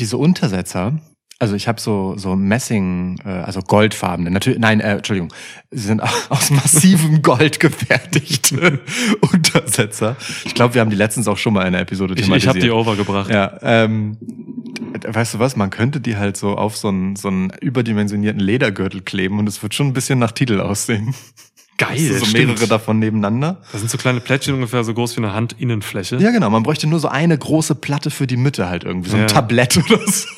[0.00, 0.98] diese Untersetzer,
[1.38, 5.32] also ich habe so so Messing, äh, also goldfarbene, natürlich, nein, äh, Entschuldigung,
[5.70, 8.80] sie sind aus massivem Gold gefertigte
[9.32, 10.16] Untersetzer.
[10.44, 12.58] Ich glaube, wir haben die letztens auch schon mal in der Episode Ich, ich habe
[12.58, 13.30] die overgebracht.
[13.30, 14.18] Ja, ähm,
[15.06, 19.00] weißt du was, man könnte die halt so auf so einen, so einen überdimensionierten Ledergürtel
[19.00, 21.14] kleben und es wird schon ein bisschen nach Titel aussehen.
[21.80, 22.48] Geil, Hast du so stimmt.
[22.48, 23.56] mehrere davon nebeneinander.
[23.72, 26.16] Das sind so kleine Plättchen ungefähr so groß wie eine Handinnenfläche.
[26.16, 29.16] Ja, genau, man bräuchte nur so eine große Platte für die Mitte halt irgendwie, so
[29.16, 29.26] ein Ja.
[29.28, 30.28] Tablett oder so.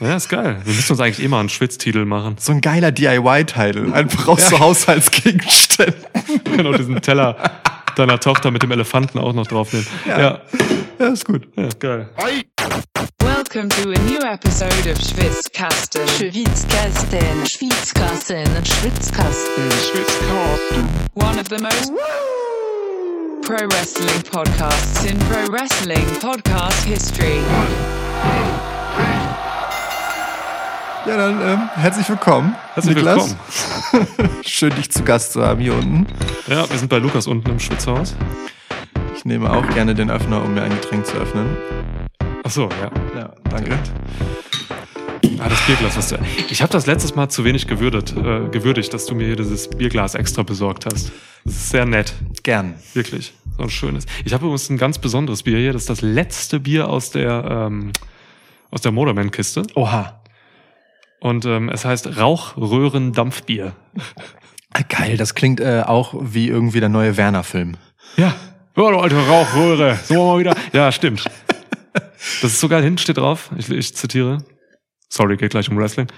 [0.00, 0.60] Ja, ist geil.
[0.64, 2.34] Wir müssen uns eigentlich immer einen Schwitztitel machen.
[2.40, 5.94] So ein geiler DIY-Teil, einfach aus so Haushaltsgegenständen.
[6.56, 7.36] Genau, diesen Teller
[7.96, 9.86] deiner Tochter mit dem Elefanten auch noch draufnehmen.
[10.08, 10.40] Ja,
[10.98, 11.46] Ja, ist gut.
[11.56, 12.08] ja, geil.
[12.64, 16.08] Welcome to a new episode of Schwitzkasten.
[16.08, 19.70] Schwitzkasten, Schwitzkasten, Schwitzkasten,
[21.12, 21.92] One of the most
[23.42, 27.42] pro wrestling podcasts in pro wrestling podcast history.
[31.06, 33.36] Ja, dann ähm, herzlich willkommen, Herzlich Niklas.
[34.42, 36.06] Schön, dich zu Gast zu haben hier unten.
[36.46, 38.14] Ja, wir sind bei Lukas unten im Schwitzhaus.
[39.14, 41.58] Ich nehme auch gerne den Öffner, um mir ein Getränk zu öffnen.
[42.46, 42.90] Ach so, ja.
[43.18, 43.78] Ja, danke.
[45.38, 46.18] Ah, das Bierglas, was du.
[46.50, 49.68] Ich habe das letztes Mal zu wenig gewürdet, äh, gewürdigt, dass du mir hier dieses
[49.68, 51.10] Bierglas extra besorgt hast.
[51.44, 52.12] Das ist sehr nett.
[52.42, 52.74] Gern.
[52.92, 53.32] Wirklich.
[53.56, 54.04] So ein schönes.
[54.26, 55.72] Ich habe übrigens ein ganz besonderes Bier hier.
[55.72, 57.92] Das ist das letzte Bier aus der, ähm,
[58.70, 59.62] aus der Moderman-Kiste.
[59.74, 60.20] Oha.
[61.20, 63.72] Und ähm, es heißt Rauchröhren-Dampfbier.
[64.90, 67.78] Geil, das klingt äh, auch wie irgendwie der neue Werner-Film.
[68.18, 68.34] Ja.
[68.76, 69.98] Ja, du alte Rauchröhre.
[70.04, 70.54] So mal wieder.
[70.72, 71.24] Ja, stimmt.
[72.42, 72.82] Das ist so geil.
[72.82, 73.50] Hinten steht drauf.
[73.56, 74.44] Ich, ich zitiere.
[75.08, 76.08] Sorry, geht gleich um Wrestling.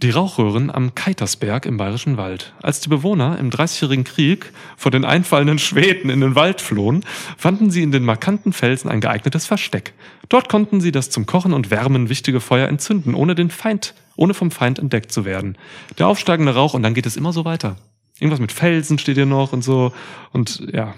[0.00, 2.54] Die Rauchröhren am Keitersberg im Bayerischen Wald.
[2.62, 7.04] Als die Bewohner im Dreißigjährigen Krieg vor den einfallenden Schweden in den Wald flohen,
[7.36, 9.94] fanden sie in den markanten Felsen ein geeignetes Versteck.
[10.28, 14.34] Dort konnten sie das zum Kochen und Wärmen wichtige Feuer entzünden, ohne den Feind, ohne
[14.34, 15.58] vom Feind entdeckt zu werden.
[15.98, 17.74] Der aufsteigende Rauch und dann geht es immer so weiter.
[18.20, 19.92] Irgendwas mit Felsen steht hier noch und so.
[20.32, 20.94] Und ja,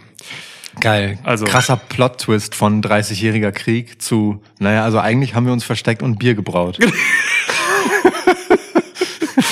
[0.79, 1.19] Geil.
[1.25, 6.19] Also- Krasser Plot-Twist von 30-jähriger Krieg zu, naja, also eigentlich haben wir uns versteckt und
[6.19, 6.79] Bier gebraut.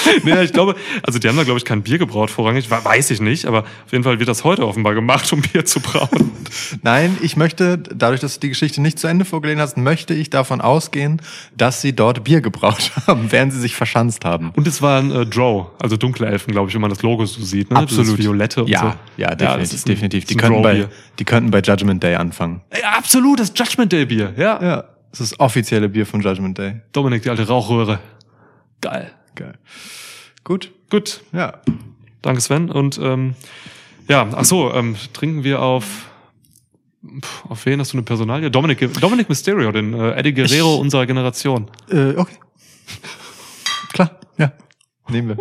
[0.25, 3.11] nee, ich glaube, also die haben da, glaube ich, kein Bier gebraut vorrangig, we- weiß
[3.11, 6.31] ich nicht, aber auf jeden Fall wird das heute offenbar gemacht, um Bier zu brauen.
[6.83, 10.31] Nein, ich möchte, dadurch, dass du die Geschichte nicht zu Ende vorgelesen hast, möchte ich
[10.31, 11.21] davon ausgehen,
[11.57, 14.51] dass sie dort Bier gebraut haben, während sie sich verschanzt haben.
[14.57, 17.43] Und es waren äh, Drow, also dunkle Elfen, glaube ich, wenn man das Logo so
[17.43, 17.85] sieht, ne?
[17.87, 18.81] Dieses Violette und ja,
[19.17, 19.23] so.
[19.23, 19.73] Ja, das definitiv.
[19.75, 20.25] ist ein- definitiv.
[20.27, 22.61] Die, könnten bei, die könnten bei Judgment Day anfangen.
[22.81, 24.63] Ja, absolut, das Judgment Day Bier, ja.
[24.63, 26.81] Ja, das ist das offizielle Bier von Judgment Day.
[26.93, 27.99] Dominik, die alte Rauchröhre.
[28.81, 29.11] Geil.
[29.39, 29.55] Geil.
[30.45, 30.73] Gut.
[30.91, 31.61] Gut, Ja.
[32.23, 32.71] danke Sven.
[32.71, 33.35] Und ähm,
[34.09, 36.07] ja, ach so, ähm, trinken wir auf
[37.23, 38.51] pf, auf wen hast du eine Personalie?
[38.51, 41.71] Dominic, Dominic Mysterio, den äh, Eddie Guerrero Ich- unserer Generation.
[41.91, 42.37] Äh, okay.
[43.93, 44.53] Klar, ja.
[45.09, 45.37] Nehmen wir.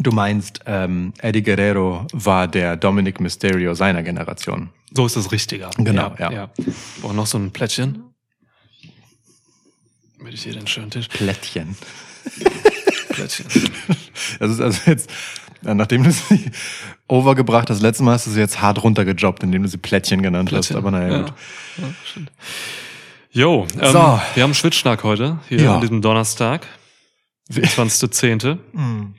[0.00, 4.70] Du meinst, ähm, Eddie Guerrero war der Dominic Mysterio seiner Generation.
[4.94, 5.70] So ist das richtiger.
[5.76, 6.30] Genau, ja.
[6.32, 6.50] ja.
[7.02, 8.07] Boah, noch so ein Plättchen.
[10.18, 11.08] Damit ich hier den schönen Tisch.
[11.08, 11.76] Plättchen.
[13.10, 13.46] Plättchen.
[14.38, 15.10] Das ist also jetzt,
[15.64, 16.50] äh, nachdem du sie
[17.08, 20.48] overgebracht hast, letztes Mal hast du sie jetzt hart runtergejobbt, indem du sie Plättchen genannt
[20.48, 20.76] Plättchen.
[20.76, 20.78] hast.
[20.78, 21.18] Aber naja, Ja.
[21.22, 21.32] gut.
[21.78, 22.32] Ja, stimmt.
[23.30, 24.20] Jo, ähm, So.
[24.34, 25.74] wir haben Schwitzschnack heute, hier Ja.
[25.76, 26.66] an diesem Donnerstag,
[27.50, 28.58] 20.10.
[28.72, 29.14] Hm.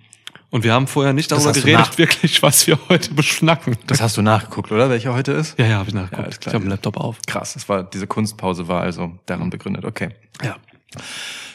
[0.52, 3.78] Und wir haben vorher nicht darüber geredet, wirklich, was wir heute beschnacken.
[3.86, 4.90] Das hast du nachgeguckt, oder?
[4.90, 5.58] Welcher heute ist?
[5.60, 6.46] ja, ja, habe ich nachgeguckt.
[6.46, 6.50] Ja.
[6.50, 7.18] Ich habe den Laptop auf.
[7.28, 9.86] Krass, das war, diese Kunstpause war also daran begründet.
[9.86, 10.10] Okay.
[10.44, 10.58] Ja.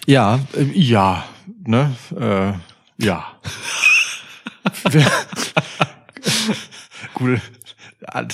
[0.06, 1.24] Ja, äh, ja,
[1.64, 2.52] ne, äh,
[3.04, 3.26] ja.
[7.14, 7.40] Gut,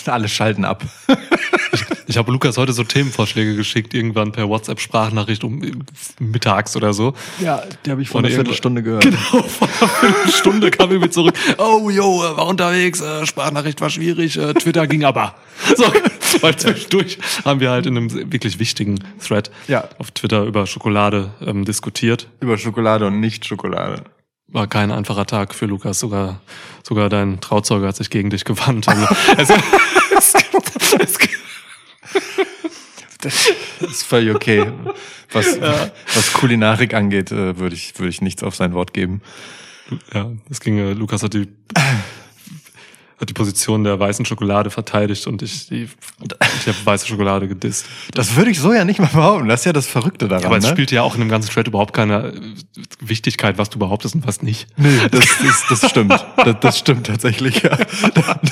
[0.07, 0.85] alle schalten ab.
[2.11, 5.85] Ich habe Lukas heute so Themenvorschläge geschickt, irgendwann per WhatsApp-Sprachnachricht um
[6.19, 7.15] mittags oder so.
[7.39, 9.05] Ja, die habe ich vor einer Viertelstunde gehört.
[9.11, 11.35] Genau, vor einer Viertelstunde kam irgendwie zurück.
[11.59, 15.37] Oh, yo, war unterwegs, äh, Sprachnachricht war schwierig, äh, Twitter ging aber.
[15.77, 15.85] So,
[16.41, 19.89] weil zwischendurch haben wir halt in einem wirklich wichtigen Thread Ja.
[19.99, 22.27] auf Twitter über Schokolade ähm, diskutiert.
[22.41, 24.03] Über Schokolade und nicht Schokolade.
[24.49, 26.01] War kein einfacher Tag für Lukas.
[26.01, 26.41] Sogar,
[26.83, 28.89] sogar dein Trauzeuge hat sich gegen dich gewandt.
[28.89, 29.05] Also,
[29.37, 30.35] es, es,
[30.99, 31.19] es,
[33.23, 34.73] Das ist völlig okay.
[35.31, 39.21] Was, was Kulinarik angeht, äh, würde ich, würde ich nichts auf sein Wort geben.
[40.15, 41.49] ja, es ging, äh, Lukas hat die
[43.21, 45.89] hat die Position der weißen Schokolade verteidigt und ich, die,
[46.23, 47.85] ich habe weiße Schokolade gedisst.
[48.15, 49.49] Das würde ich so ja nicht mal behaupten.
[49.49, 50.43] Das ist ja das Verrückte daran.
[50.43, 50.71] Ja, aber es ne?
[50.71, 52.41] spielt ja auch in dem ganzen Thread überhaupt keine äh,
[53.01, 54.69] Wichtigkeit, was du behauptest und was nicht.
[54.79, 55.27] Nee, das,
[55.69, 56.27] das, das stimmt.
[56.37, 57.77] Das, das stimmt tatsächlich, ja.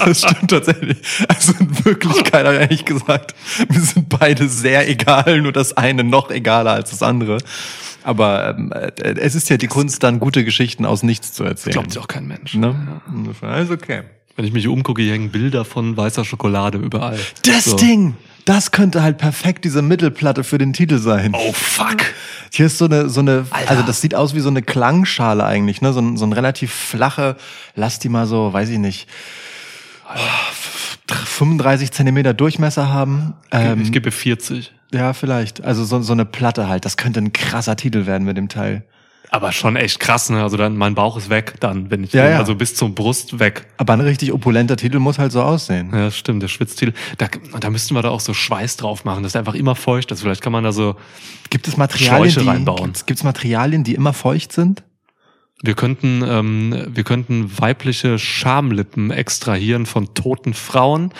[0.04, 0.98] Das stimmt tatsächlich.
[1.28, 3.34] Also in Wirklichkeit habe ich eigentlich gesagt,
[3.68, 7.38] mir sind beide sehr egal, nur das eine noch egaler als das andere.
[8.04, 11.72] Aber ähm, äh, es ist ja die Kunst, dann gute Geschichten aus nichts zu erzählen.
[11.72, 12.54] Glaubt sich auch kein Mensch.
[12.54, 13.00] Ne?
[13.12, 14.02] Insofern, Alles okay.
[14.38, 17.18] Wenn ich mich umgucke, hier hängen Bilder von weißer Schokolade überall.
[17.44, 17.76] Das So.
[17.76, 18.14] Ding,
[18.44, 21.32] das könnte halt perfekt diese Mittelplatte für den Titel sein.
[21.34, 21.96] Oh fuck.
[22.52, 23.68] Hier ist so eine, so eine, Alter.
[23.68, 25.92] also das sieht aus wie so eine Klangschale eigentlich, ne?
[25.92, 27.34] So ein, so ein relativ flache,
[27.74, 29.08] lass die mal so, weiß ich nicht,
[31.08, 33.34] 35 Zentimeter Durchmesser haben.
[33.50, 34.72] Ähm, ich gebe 40.
[34.94, 35.64] ja, vielleicht.
[35.64, 36.84] Also so, so eine Platte halt.
[36.84, 38.84] Das könnte ein krasser Titel werden mit dem Teil.
[39.30, 40.42] Aber schon echt krass, ne?
[40.42, 42.38] Also dann, mein Bauch ist weg dann, wenn ich, Ja, den, ja.
[42.38, 43.66] also bis zur Brust weg.
[43.76, 45.90] Aber ein richtig opulenter Titel muss halt so aussehen.
[45.92, 46.94] Ja, stimmt, der Schwitztitel.
[47.18, 47.28] Da,
[47.60, 50.22] da müssten wir da auch so Schweiß drauf machen, dass der einfach immer feucht ist.
[50.22, 50.96] Vielleicht kann man da so,
[51.50, 52.84] Gibt es Materialien, Schläuche reinbauen.
[52.84, 54.82] Gibt's, gibt's Materialien, die immer feucht sind?
[55.62, 61.12] wir könnten, ähm, wir könnten weibliche Schamlippen extrahieren von toten Frauen,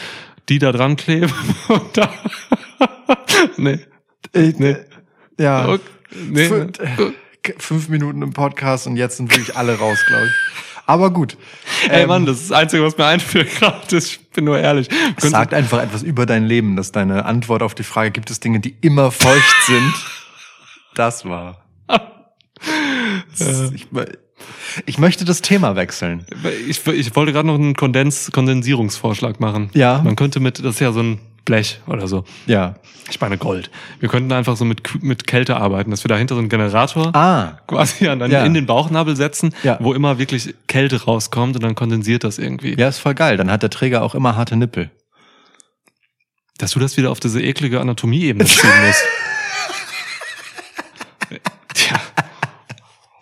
[0.48, 1.32] die da dran kleben.
[1.68, 2.10] Und da,
[3.56, 3.80] nee.
[4.34, 4.76] Nee.
[5.38, 5.68] Ja.
[5.68, 5.80] Okay,
[6.30, 6.44] nee.
[6.48, 6.78] Fünf,
[7.58, 10.32] fünf Minuten im Podcast und jetzt sind wirklich alle raus, glaube ich.
[10.86, 11.36] Aber gut.
[11.90, 13.96] Ey Ähm, Mann, das ist das Einzige, was mir einfällt gerade.
[13.96, 14.88] ist, Ich bin nur ehrlich.
[15.18, 18.60] Sagt einfach etwas über dein Leben, dass deine Antwort auf die Frage, gibt es Dinge,
[18.60, 19.94] die immer feucht sind?
[20.94, 21.64] Das war.
[23.38, 23.86] Das- ich,
[24.86, 26.26] ich möchte das Thema wechseln.
[26.68, 29.70] Ich, ich wollte gerade noch einen Kondens, Kondensierungsvorschlag machen.
[29.74, 30.00] Ja.
[30.02, 32.24] Man könnte mit, das ist ja so ein Blech oder so.
[32.46, 32.74] Ja.
[33.10, 33.70] Ich meine Gold.
[34.00, 37.58] Wir könnten einfach so mit, mit Kälte arbeiten, dass wir dahinter so einen Generator Ah.
[37.66, 38.44] quasi an, dann Ja.
[38.44, 39.78] in den Bauchnabel setzen, Ja.
[39.80, 42.74] wo immer wirklich Kälte rauskommt und dann kondensiert das irgendwie.
[42.78, 43.38] Ja, ist voll geil.
[43.38, 44.90] Dann hat der Träger auch immer harte Nippel.
[46.58, 49.02] Dass du das wieder auf diese eklige Anatomie-Ebene ziehen musst.
[51.74, 52.00] Tja,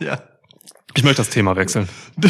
[0.01, 0.19] Ja.
[0.95, 1.89] ich möchte das Thema wechseln.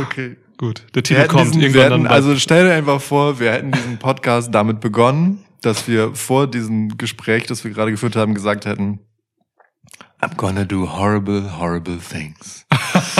[0.00, 0.36] Okay.
[0.58, 3.98] Gut, der Titel kommt diesen, irgendwann hätten, also stell dir einfach vor, wir hätten diesen
[3.98, 8.98] Podcast damit begonnen, dass wir vor diesem Gespräch, das wir gerade geführt haben, gesagt hätten,
[10.20, 12.66] I'm gonna do horrible, horrible things.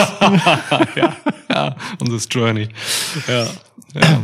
[0.96, 1.16] ja,
[1.48, 2.68] ja, on this journey.
[3.28, 3.46] Ja,
[3.94, 4.22] ja.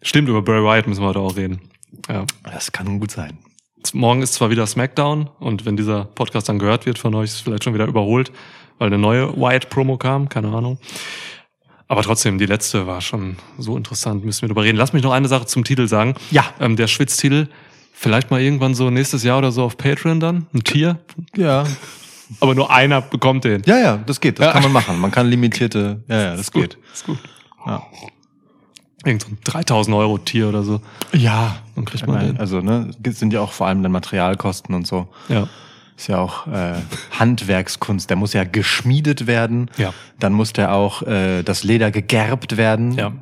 [0.00, 1.60] Stimmt, über Bray Wyatt müssen wir heute auch reden.
[2.08, 2.24] Ja.
[2.44, 3.38] Das kann gut sein.
[3.92, 7.34] Morgen ist zwar wieder SmackDown und wenn dieser Podcast dann gehört wird von euch, ist
[7.34, 8.30] es vielleicht schon wieder überholt,
[8.78, 10.78] weil eine neue Wyatt-Promo kam, keine Ahnung.
[11.92, 14.78] Aber trotzdem, die letzte war schon so interessant, müssen wir drüber reden.
[14.78, 16.14] Lass mich noch eine Sache zum Titel sagen.
[16.30, 16.46] Ja.
[16.58, 17.48] Ähm, der Schwitztitel,
[17.92, 20.98] vielleicht mal irgendwann so nächstes Jahr oder so auf Patreon dann, ein Tier.
[21.36, 21.64] Ja.
[22.40, 23.60] Aber nur einer bekommt den.
[23.66, 24.38] Ja, ja, das geht.
[24.38, 24.52] Das Ja.
[24.52, 24.98] kann man machen.
[24.98, 26.78] Man kann limitierte, ja, ja, das geht.
[26.94, 27.18] Ist gut.
[27.66, 27.82] Ja.
[29.04, 30.80] Irgend so ein 3000 Euro Tier oder so.
[31.12, 31.56] Ja.
[31.74, 32.40] Dann kriegt man meine, den.
[32.40, 35.08] also, ne, sind ja auch vor allem dann Materialkosten und so.
[35.28, 35.46] Ja.
[36.02, 36.74] Ist ja auch äh,
[37.16, 38.10] Handwerkskunst.
[38.10, 39.70] Der muss ja geschmiedet werden.
[39.76, 39.94] Ja.
[40.18, 42.90] Dann muss der auch äh, das Leder gegerbt werden.
[42.94, 43.12] Ja.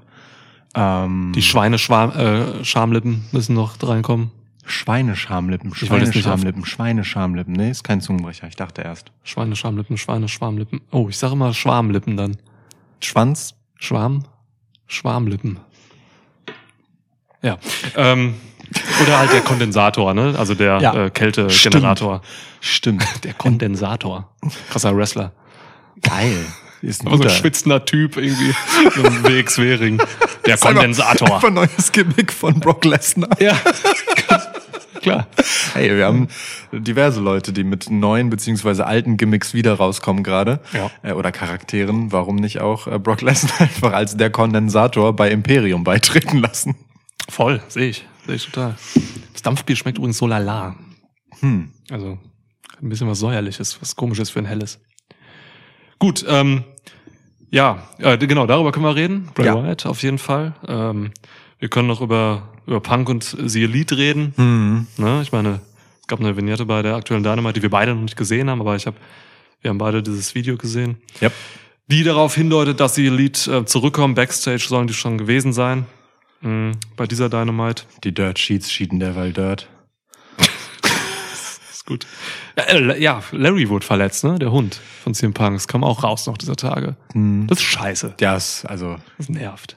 [0.74, 4.30] Ähm, Die Schweineschwarm, äh, müssen noch reinkommen.
[4.64, 7.52] Schweineschamlippen, Schweineschamlippen, Schweineschamlippen.
[7.52, 8.48] Nee, ist kein Zungenbrecher.
[8.48, 9.12] Ich dachte erst.
[9.24, 10.80] Schweineschamlippen, Schweineschwarmlippen.
[10.90, 12.38] Oh, ich sage immer Schwarmlippen dann.
[13.02, 13.56] Schwanz.
[13.78, 14.24] Schwarm?
[14.86, 15.60] Schwarmlippen.
[17.42, 17.58] Ja.
[17.94, 18.36] Ähm,
[19.02, 20.34] oder halt der Kondensator, ne?
[20.38, 21.06] Also der Ja.
[21.06, 22.22] äh, Kältegenerator.
[22.60, 23.04] Stimmt.
[23.24, 24.30] Der Kondensator.
[24.70, 25.32] Krasser Wrestler.
[26.02, 26.36] Geil.
[26.82, 27.34] Ist ein Aber so ein guter.
[27.38, 28.54] schwitzender Typ irgendwie.
[28.94, 29.98] So ein WX-Wering.
[30.46, 31.34] Der einfach- Kondensator.
[31.34, 33.28] Einfach neues Gimmick von Brock Lesnar.
[33.38, 33.54] Ja.
[35.02, 35.26] Klar.
[35.72, 36.28] Hey, wir haben
[36.72, 40.60] diverse Leute, die mit neuen beziehungsweise alten Gimmicks wieder rauskommen gerade.
[40.74, 40.90] Ja.
[41.02, 42.12] Äh, oder Charakteren.
[42.12, 46.76] Warum nicht auch äh, Brock Lesnar einfach als der Kondensator bei Imperium beitreten lassen?
[47.30, 48.06] Voll, sehe ich.
[48.26, 48.76] Sehe ich total.
[49.32, 50.76] Das Dampfbier schmeckt übrigens so lala.
[51.40, 51.70] Hm.
[51.90, 52.18] Also
[52.80, 54.78] ein bisschen was säuerliches, was komisches für ein helles.
[55.98, 56.64] Gut, ähm,
[57.50, 59.28] ja, äh, genau, darüber können wir reden.
[59.34, 59.54] Bray Ja.
[59.62, 60.54] Wyatt auf jeden Fall.
[60.66, 61.10] Ähm,
[61.58, 64.32] wir können noch über, über Punk und The Elite reden.
[64.36, 64.86] Hm.
[64.96, 65.20] Ne?
[65.22, 65.60] Ich meine,
[66.00, 68.60] es gab eine Vignette bei der aktuellen Dynamite, die wir beide noch nicht gesehen haben,
[68.60, 68.96] aber ich habe,
[69.60, 71.32] wir haben beide dieses Video gesehen, Yep.
[71.88, 74.14] die darauf hindeutet, dass die Elite äh, zurückkommen.
[74.14, 75.86] Backstage sollen die schon gewesen sein.
[76.40, 77.84] Mhm, bei dieser Dynamite.
[78.04, 79.68] Die Dirt Sheets schieden derweil Dirt.
[81.70, 82.06] Ist gut.
[82.56, 84.38] Ja, äh, ja, Larry wurde verletzt, ne?
[84.38, 85.56] Der Hund von CM Punk.
[85.56, 86.96] Das kam auch raus noch dieser Tage.
[87.12, 87.46] Hm.
[87.46, 88.14] Das ist scheiße.
[88.20, 89.76] Ja, ist, also, Das nervt.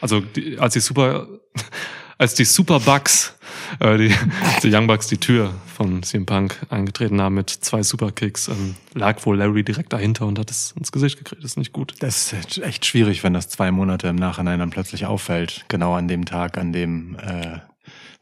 [0.00, 0.22] Also,
[0.58, 1.26] als die Super,
[2.18, 3.34] als die Superbugs
[3.78, 4.14] äh, die,
[4.62, 9.24] die Young Bucks die Tür von CM Punk eingetreten haben mit zwei Superkicks, ähm, lag
[9.24, 11.42] wohl Larry direkt dahinter und hat es ins Gesicht gekriegt.
[11.44, 11.94] Das ist nicht gut.
[12.00, 15.64] Das ist echt schwierig, wenn das zwei Monate im Nachhinein dann plötzlich auffällt.
[15.68, 17.58] Genau an dem Tag, an dem äh,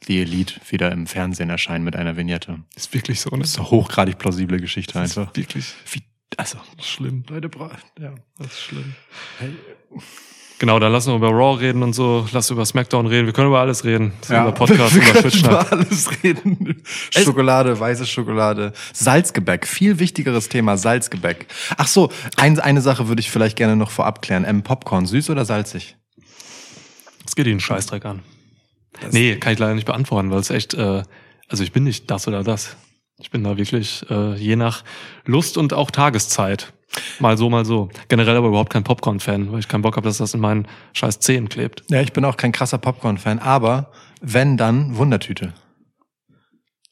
[0.07, 2.61] die Elite wieder im Fernsehen erscheinen mit einer Vignette.
[2.77, 3.41] Ist wirklich so, ne?
[3.41, 5.35] Das ist eine hochgradig plausible Geschichte Das ist einfach.
[5.35, 6.03] wirklich Wie,
[6.37, 7.25] also, schlimm.
[7.29, 7.51] Leute,
[7.99, 8.15] ja.
[8.39, 8.95] Das ist schlimm.
[10.59, 13.27] Genau, dann lass uns über Raw reden und so, lass über SmackDown reden.
[13.27, 14.13] Wir können über alles reden.
[14.21, 16.83] Das ist unser Podcast, wir können über alles reden.
[17.11, 21.47] Schokolade, weiße Schokolade, Salzgebäck, viel wichtigeres Thema, Salzgebäck.
[21.77, 24.45] Ach so, ein, eine Sache würde ich vielleicht gerne noch vorab klären.
[24.45, 25.97] Ähm, Popcorn, süß oder salzig?
[27.25, 28.23] Das geht Ihnen Scheißdreck an.
[29.13, 31.05] nee, kann ich leider nicht beantworten, weil es echt, äh,
[31.49, 32.77] also ich bin nicht das oder das.
[33.21, 34.83] Ich bin da wirklich äh, je nach
[35.25, 36.73] Lust und auch Tageszeit.
[37.21, 37.89] Mal so, mal so.
[38.09, 41.21] Generell aber überhaupt kein Popcorn-Fan, weil ich keinen Bock habe, dass das in meinen scheiß
[41.21, 41.85] Zähnen klebt.
[41.91, 43.91] Ja, ich bin auch kein krasser Popcorn-Fan, aber
[44.21, 45.53] wenn, dann Wundertüte.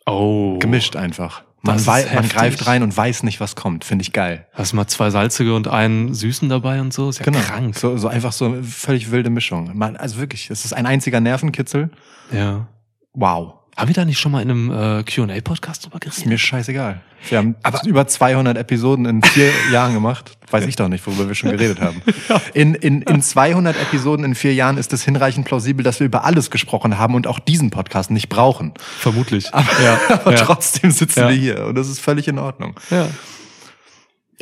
[0.07, 0.59] Oh.
[0.59, 1.43] Gemischt einfach.
[1.63, 3.85] Man, wei man greift rein und weiß nicht, was kommt.
[3.85, 4.47] Finde ich geil.
[4.53, 7.09] Hast mal zwei salzige und einen süßen dabei und so?
[7.09, 7.41] Ist ja Genau.
[7.41, 7.77] krank.
[7.77, 9.77] So, so einfach so eine völlig wilde Mischung.
[9.77, 11.91] Man, also wirklich, es ist ein einziger Nervenkitzel.
[12.31, 12.69] Ja.
[13.15, 13.55] Wow.
[13.77, 16.27] Haben wir da nicht schon mal in einem äh, Q&A-Podcast drüber Ist geredet?
[16.29, 17.03] mir scheißegal.
[17.29, 20.39] Wir haben über 200 Episoden in vier Jahren gemacht.
[20.51, 22.01] Weiß ich doch nicht, worüber wir schon geredet haben.
[22.55, 26.25] In, in, in 200 Episoden in vier Jahren ist es hinreichend plausibel, dass wir über
[26.25, 28.73] alles gesprochen haben und auch diesen Podcast nicht brauchen.
[28.99, 29.53] Vermutlich.
[29.53, 29.99] Aber, ja.
[30.09, 30.39] aber ja.
[30.45, 31.29] trotzdem sitzen Ja.
[31.29, 32.75] wir hier und das ist völlig in Ordnung.
[32.91, 33.09] ja.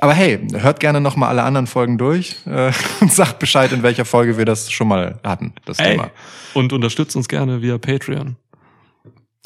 [0.01, 3.85] Aber hey, hört gerne noch mal alle anderen Folgen durch äh, und sagt Bescheid, in
[3.85, 5.93] welcher Folge wir das schon mal hatten, das Ey.
[5.93, 6.11] Thema.
[6.53, 8.37] Und unterstützt uns gerne via Patreon.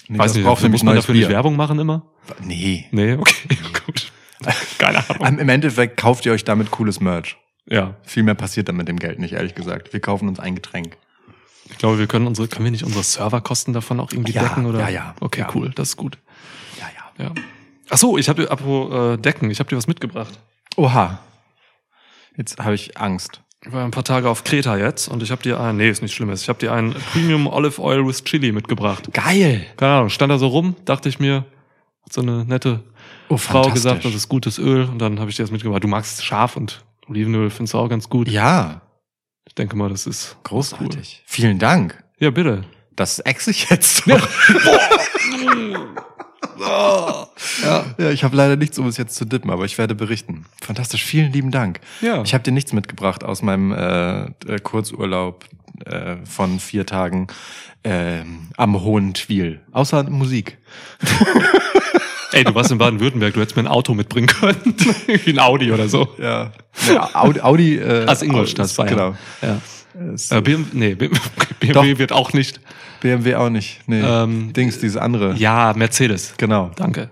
[0.09, 1.29] Nee, Weiß das nicht, braucht nämlich muss man dafür nicht.
[1.29, 2.03] Werbung machen immer?
[2.43, 2.87] Nee.
[2.93, 4.11] Nee, okay, gut.
[4.79, 5.39] Keine Ahnung.
[5.41, 7.37] Im Endeffekt kauft ihr euch damit cooles Merch.
[7.67, 9.93] Ja, Viel mehr passiert dann mit dem Geld nicht, ehrlich gesagt.
[9.93, 10.97] Wir kaufen uns ein Getränk.
[11.71, 14.65] ich glaube, wir können unsere, können wir nicht unsere Serverkosten davon auch irgendwie Ja, decken
[14.67, 14.81] oder?
[14.81, 15.15] ja, ja.
[15.21, 15.51] Okay, Ja.
[15.55, 16.17] cool, das ist gut.
[16.79, 16.87] Ja,
[17.19, 17.25] ja.
[17.27, 17.35] Ja.
[17.91, 20.39] Ach so, ich habe dir apropos äh, Decken, ich habe dir was mitgebracht.
[20.77, 21.19] Oha.
[22.37, 23.43] Jetzt habe ich Angst.
[23.69, 26.01] Ich war ein paar Tage auf Kreta jetzt und ich habe dir ein, nee, ist
[26.01, 29.13] nicht schlimmes, ich habe dir ein Premium Olive Oil with Chili mitgebracht.
[29.13, 29.67] Geil.
[29.77, 31.45] Keine Ahnung, stand da so rum, dachte ich mir,
[32.03, 32.83] hat so eine nette
[33.29, 35.85] Oh, Frau gesagt, das ist gutes Öl und dann habe ich dir das mitgebracht.
[35.85, 38.27] Du magst scharf und Olivenöl, findest du auch ganz gut.
[38.29, 38.81] Ja,
[39.47, 41.23] Ich denke mal, das ist großartig.
[41.27, 42.03] Vielen Dank.
[42.19, 42.65] Ja, bitte.
[42.97, 44.05] Das ex ich jetzt
[46.59, 47.29] noch.
[47.63, 47.85] ja.
[47.99, 50.45] ja, ich habe leider nichts, um es jetzt zu dippen, aber ich werde berichten.
[50.63, 51.81] Fantastisch, vielen lieben Dank.
[52.01, 52.23] Ja.
[52.23, 55.45] Ich habe dir nichts mitgebracht aus meinem äh, äh, Kurzurlaub
[55.85, 57.29] äh, von vier Tagen
[57.85, 59.61] ähm, am Hohen Twil.
[59.73, 60.59] Außer Musik.
[62.33, 64.57] Ey, du warst in Baden-Württemberg, du hättest mir ein Auto mitbringen können.
[65.07, 66.09] Wie ein Audi oder so.
[66.19, 66.53] Ja.
[66.87, 68.91] ja Audi, Audi äh, Aus Ingolstadt, Bayern.
[68.91, 69.17] Genau.
[69.41, 69.61] Ja.
[70.37, 72.61] Äh, BMW, nee, BMW wird auch nicht.
[73.01, 73.81] BMW auch nicht.
[73.87, 74.03] Nee.
[74.03, 75.35] Ähm, Dings, diese andere.
[75.35, 76.35] Ja, Mercedes.
[76.37, 76.71] Genau.
[76.77, 77.11] Danke.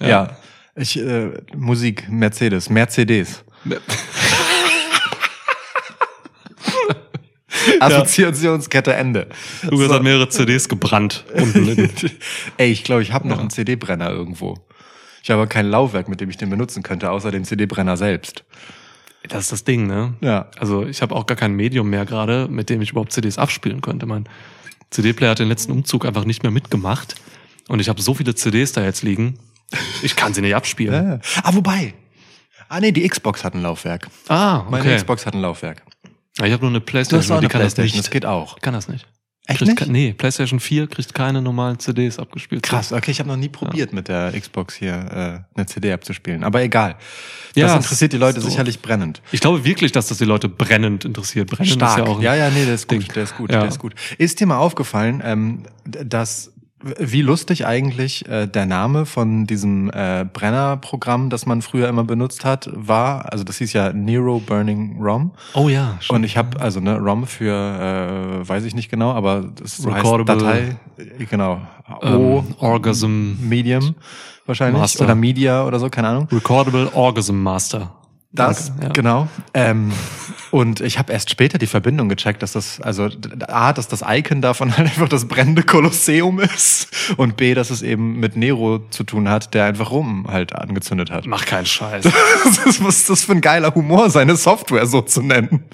[0.00, 0.36] Ja.
[0.74, 3.44] Ich, äh, Musik, Mercedes, Mercedes.
[7.80, 9.28] Assoziationskette Ende.
[9.62, 11.24] Lukas hat mehrere CDs gebrannt.
[12.56, 14.56] Ey, ich glaube, ich habe noch einen CD-Brenner irgendwo.
[15.22, 18.44] Ich habe aber kein Laufwerk, mit dem ich den benutzen könnte, außer den CD-Brenner selbst.
[19.28, 20.14] das ist das Ding, ne?
[20.20, 20.50] Ja.
[20.58, 23.80] Also ich habe auch gar kein Medium mehr gerade, mit dem ich überhaupt CDs abspielen
[23.80, 24.06] könnte.
[24.06, 24.28] Mein
[24.92, 27.16] CD-Player hat den letzten Umzug einfach nicht mehr mitgemacht.
[27.68, 29.38] Und ich habe so viele CDs da jetzt liegen,
[30.02, 31.20] ich kann sie nicht abspielen.
[31.34, 31.42] Ja.
[31.42, 31.94] Ah, wobei.
[32.68, 34.08] Ah, nee, die Xbox hat ein Laufwerk.
[34.28, 34.96] Ah, Meine okay.
[34.96, 35.82] Xbox hat ein Laufwerk.
[36.38, 38.06] Ja, Ich habe nur eine Du Playstation, hast auch die eine kann das Playstation, nicht.
[38.06, 38.58] das geht auch.
[38.60, 39.06] Kann das nicht.
[39.52, 39.90] Echt Kriegt nicht?
[39.90, 42.62] Nee, PlayStation 4 kriegt keine normalen CDs abgespielt.
[42.62, 44.92] Krass, okay, ich habe noch nie probiert, mit der Xbox hier
[45.54, 46.44] äh, eine CD abzuspielen.
[46.44, 46.96] Aber egal.
[47.54, 48.48] Das Ja, interessiert die Leute doof.
[48.50, 49.20] sicherlich brennend.
[49.30, 51.50] Ich glaube wirklich, dass das die Leute brennend interessiert.
[51.50, 51.98] Brennend Stark.
[51.98, 53.12] ist ja auch ja, ja, nee, der ist gut, Ding.
[53.14, 53.60] der ist gut, Ja.
[53.60, 53.94] der ist gut.
[54.18, 56.51] Ist dir mal aufgefallen, ähm, dass
[56.98, 62.44] wie lustig eigentlich äh, der Name von diesem äh, Brenner-Programm, das man früher immer benutzt
[62.44, 63.32] hat, war.
[63.32, 65.32] Also das hieß ja Nero Burning ROM.
[65.54, 66.16] Oh ja, schon.
[66.16, 69.92] Und ich habe also ne ROM für äh, weiß ich nicht genau, aber das so
[69.92, 70.76] heißt Datei
[71.30, 71.60] genau
[72.02, 73.94] O ähm, Orgasm, Medium
[74.46, 75.04] wahrscheinlich Master.
[75.04, 76.28] oder Media oder so, keine Ahnung.
[76.30, 77.92] Recordable Orgasm Master.
[78.34, 78.88] Das, Danke, ja.
[78.92, 79.28] genau.
[79.52, 79.92] Ähm,
[80.50, 83.08] und ich habe erst später die Verbindung gecheckt, dass das, also
[83.48, 87.82] A, dass das Icon davon halt einfach das brennende Kolosseum ist und B, dass es
[87.82, 91.26] eben mit Nero zu tun hat, der einfach Rum halt angezündet hat.
[91.26, 92.04] Mach keinen Scheiß.
[92.44, 95.64] Das ist, was ist das für ein geiler Humor, seine Software so zu nennen?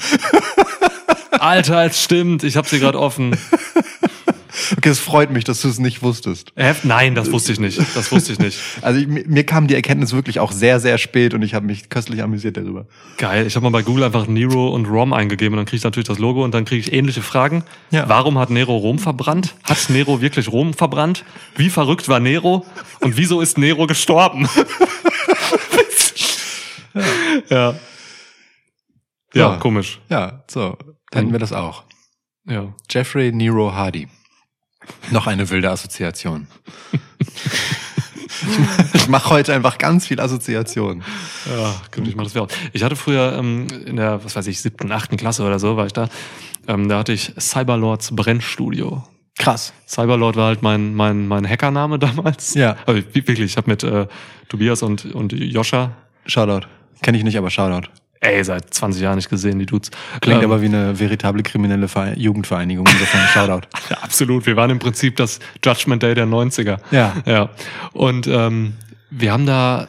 [1.30, 2.44] Alter, es stimmt.
[2.44, 3.36] Ich habe sie gerade offen.
[4.76, 6.52] Okay, es freut mich, dass du es nicht wusstest.
[6.82, 7.78] Nein, das wusste ich nicht.
[7.94, 8.58] Das wusste ich nicht.
[8.82, 11.66] Also ich, mir mir kam die Erkenntnis wirklich auch sehr, sehr spät und ich habe
[11.66, 12.86] mich köstlich amüsiert darüber.
[13.18, 13.46] Geil.
[13.46, 16.08] Ich habe mal bei Google einfach Nero und Rom eingegeben und dann kriege ich natürlich
[16.08, 17.64] das Logo und dann kriege ich ähnliche Fragen.
[17.90, 18.08] Ja.
[18.08, 19.54] Warum hat Nero Rom verbrannt?
[19.64, 21.24] Hat Nero wirklich Rom verbrannt?
[21.56, 22.64] Wie verrückt war Nero?
[23.00, 24.48] Und wieso ist Nero gestorben?
[27.50, 27.74] ja.
[27.74, 27.74] Ja,
[29.34, 29.56] Ja.
[29.56, 30.00] komisch.
[30.08, 30.76] Ja, so,
[31.10, 31.84] dann hätten wir das auch.
[32.46, 32.72] Ja.
[32.90, 34.08] Jeffrey Nero Hardy.
[35.10, 36.46] Noch eine wilde Assoziation.
[38.94, 41.02] ich mache heute einfach ganz viel Assoziation.
[41.46, 42.48] Ja, könnte ich mal das wäre.
[42.72, 45.86] Ich hatte früher ähm, in der, was weiß ich, siebten, achten Klasse oder so, war
[45.86, 46.08] ich da.
[46.66, 49.04] Ähm, da hatte ich Cyberlords Brennstudio.
[49.38, 49.72] Krass.
[49.86, 52.54] Cyberlord war halt mein, mein, mein Hackername damals.
[52.54, 52.76] Ja.
[52.86, 54.06] Aber wirklich, ich habe mit äh,
[54.48, 55.92] Tobias und, und Joscha,
[56.26, 56.66] Shoutout.
[57.02, 57.88] Kenne ich nicht, aber Shoutout.
[58.20, 59.90] Ey, seit 20 Jahren nicht gesehen, die Dudes.
[60.20, 62.86] Klingt Ähm, aber wie eine veritable kriminelle Verein Jugendvereinigung.
[62.86, 63.68] Insofern Shoutout.
[64.02, 64.46] Absolut.
[64.46, 66.78] Wir waren im Prinzip das Judgment Day der 90er.
[66.90, 67.14] Ja.
[67.26, 67.50] Ja.
[67.92, 68.74] Und ähm,
[69.10, 69.88] wir haben da,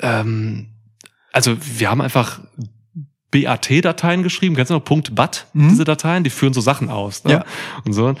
[0.00, 0.68] ähm,
[1.32, 2.40] also wir haben einfach
[3.30, 5.68] BAT-Dateien geschrieben, kennst du noch Punkt .bat, Mhm.
[5.68, 7.24] diese Dateien, die führen so Sachen aus.
[7.24, 7.32] Ne?
[7.32, 7.44] Ja.
[7.84, 8.14] Und so.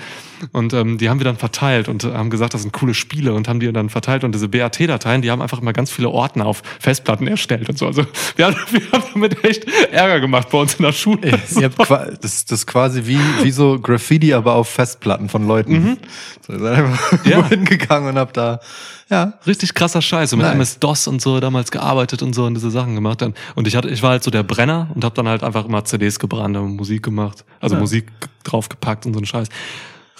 [0.52, 3.48] Und ähm, die haben wir dann verteilt und haben gesagt, das sind coole Spiele und
[3.48, 4.24] haben die dann verteilt.
[4.24, 7.86] Und diese BAT-Dateien, die haben einfach immer ganz viele Ordner auf Festplatten erstellt und so.
[7.86, 8.04] Also
[8.36, 11.38] wir haben, wir haben damit echt Ärger gemacht bei uns in der Schule.
[11.56, 15.46] Ihr habt qua- das, das ist quasi wie, wie so Graffiti, aber auf Festplatten von
[15.46, 15.96] Leuten.
[16.46, 17.18] So, ihr seid einfach Mhm.
[17.30, 17.46] Ja.
[17.48, 18.60] hingegangen und habt da,
[19.10, 20.32] ja, Richtig krasser Scheiß.
[20.34, 20.48] Und mit.
[20.48, 23.22] MS-DOS und so damals gearbeitet und so und diese Sachen gemacht.
[23.54, 25.84] Und ich hatte, ich war halt so der Brenner und habe dann halt einfach immer
[25.84, 27.44] CDs gebrannt und Musik gemacht.
[27.60, 27.80] Also Ja.
[27.80, 28.06] Musik
[28.44, 29.48] draufgepackt und so ein Scheiß.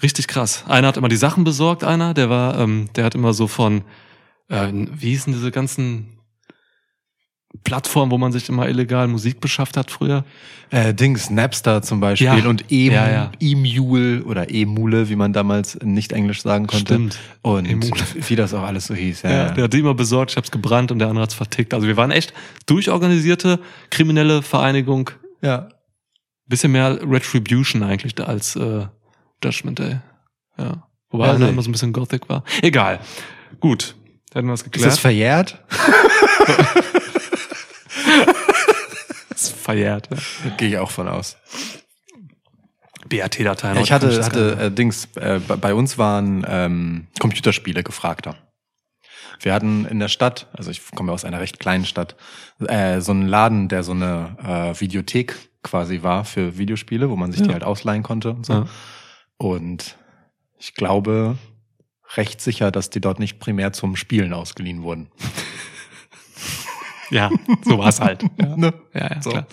[0.02, 0.64] Richtig krass.
[0.68, 3.82] Einer hat immer die Sachen besorgt, einer, der war, ähm, der hat immer so von,
[4.48, 6.18] äh, wie hießen diese ganzen
[7.64, 10.24] Plattformen, wo man sich immer illegal Musik beschafft hat früher?
[10.70, 12.46] Äh, Dings, Napster zum Beispiel Ja.
[12.46, 13.32] und e Ja, ja.
[13.40, 16.84] E-Mule oder E-Mule, wie man damals nicht Englisch sagen konnte.
[16.94, 17.18] Stimmt.
[17.40, 17.90] Und E-Mule.
[18.28, 19.22] wie das auch alles so hieß.
[19.22, 21.72] Ja, Ja, der hat die immer besorgt, ich hab's gebrannt und der andere hat's vertickt.
[21.72, 22.34] Also wir waren echt
[22.66, 23.58] durchorganisierte
[23.90, 25.10] kriminelle Vereinigung.
[25.42, 25.68] ja.
[26.46, 28.86] Bisschen mehr Retribution eigentlich als äh,
[29.42, 29.98] Judgment Day.
[30.56, 30.82] Ja.
[31.10, 32.44] Wobei Ja, sehe immer so ein bisschen Gothic war.
[32.62, 33.00] Egal.
[33.60, 33.94] Gut.
[34.34, 34.92] Hätten wir das Ist geklärt.
[34.92, 35.58] das verjährt?
[39.30, 40.08] Das ist verjährt.
[40.10, 40.50] Ja.
[40.56, 41.36] Gehe ich auch von aus.
[43.08, 43.78] BAT-Dateien.
[43.78, 48.36] ich hatte, hatte äh, Dings, äh, bei uns waren ähm, Computerspiele gefragter.
[49.40, 52.16] Wir hatten in der Stadt, also ich komme aus einer recht kleinen Stadt,
[52.66, 54.36] äh, so einen Laden, der so eine
[54.74, 57.54] äh, Videothek quasi war für Videospiele, wo man sich die Ja.
[57.54, 58.52] halt ausleihen konnte und so.
[58.52, 58.66] Ja.
[59.38, 59.96] Und
[60.58, 61.38] ich glaube
[62.16, 65.08] recht sicher, dass die dort nicht primär zum Spielen ausgeliehen wurden.
[67.10, 67.30] ja,
[67.64, 68.22] so war's halt.
[68.40, 68.72] Ja, Ne?
[68.94, 69.30] ja, ja So.
[69.30, 69.46] klar.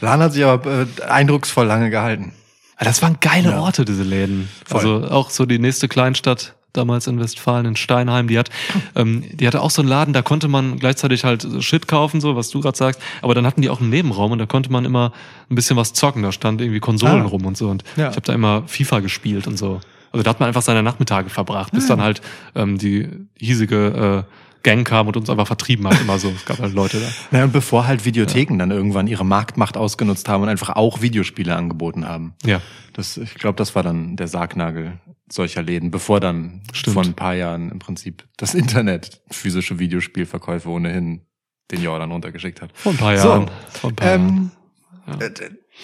[0.00, 2.32] Laden hat sich aber äh, eindrucksvoll lange gehalten.
[2.80, 3.60] Aber Das waren geile Ja.
[3.60, 4.48] Orte, diese Läden.
[4.64, 4.80] Voll.
[4.80, 8.48] Also auch so die nächste Kleinstadt damals in Westfalen, in Steinheim, die hat,
[8.96, 12.36] ähm, die hatte auch so einen Laden, da konnte man gleichzeitig halt Shit kaufen, so
[12.36, 14.84] was du gerade sagst, aber dann hatten die auch einen Nebenraum und da konnte man
[14.84, 15.12] immer
[15.50, 16.22] ein bisschen was zocken.
[16.22, 17.26] Da stand irgendwie Konsolen Ah.
[17.26, 17.68] rum und so.
[17.68, 18.04] Und Ja.
[18.10, 19.80] ich habe da immer FIFA gespielt und so.
[20.12, 21.88] Also da hat man einfach seine Nachmittage verbracht, bis Ah.
[21.88, 22.20] dann halt
[22.54, 26.28] ähm, die hiesige äh, Gang kam und uns einfach vertrieben hat, immer so.
[26.30, 27.06] Es gab halt Leute da.
[27.30, 31.54] Naja, und bevor halt Videotheken dann irgendwann ihre Marktmacht ausgenutzt haben und einfach auch Videospiele
[31.56, 32.34] angeboten haben.
[32.44, 32.60] Ja.
[32.92, 36.94] Das, ich glaube, das war dann der Sargnagel solcher Läden, bevor dann Stimmt.
[36.94, 41.22] vor ein paar Jahren im Prinzip das Internet physische Videospielverkäufe ohnehin
[41.70, 42.70] den Jordan runtergeschickt hat.
[42.74, 43.50] Vor ein paar So, Jahren.
[43.72, 44.50] Vor ein paar Jahren.
[45.06, 45.30] Ähm, äh,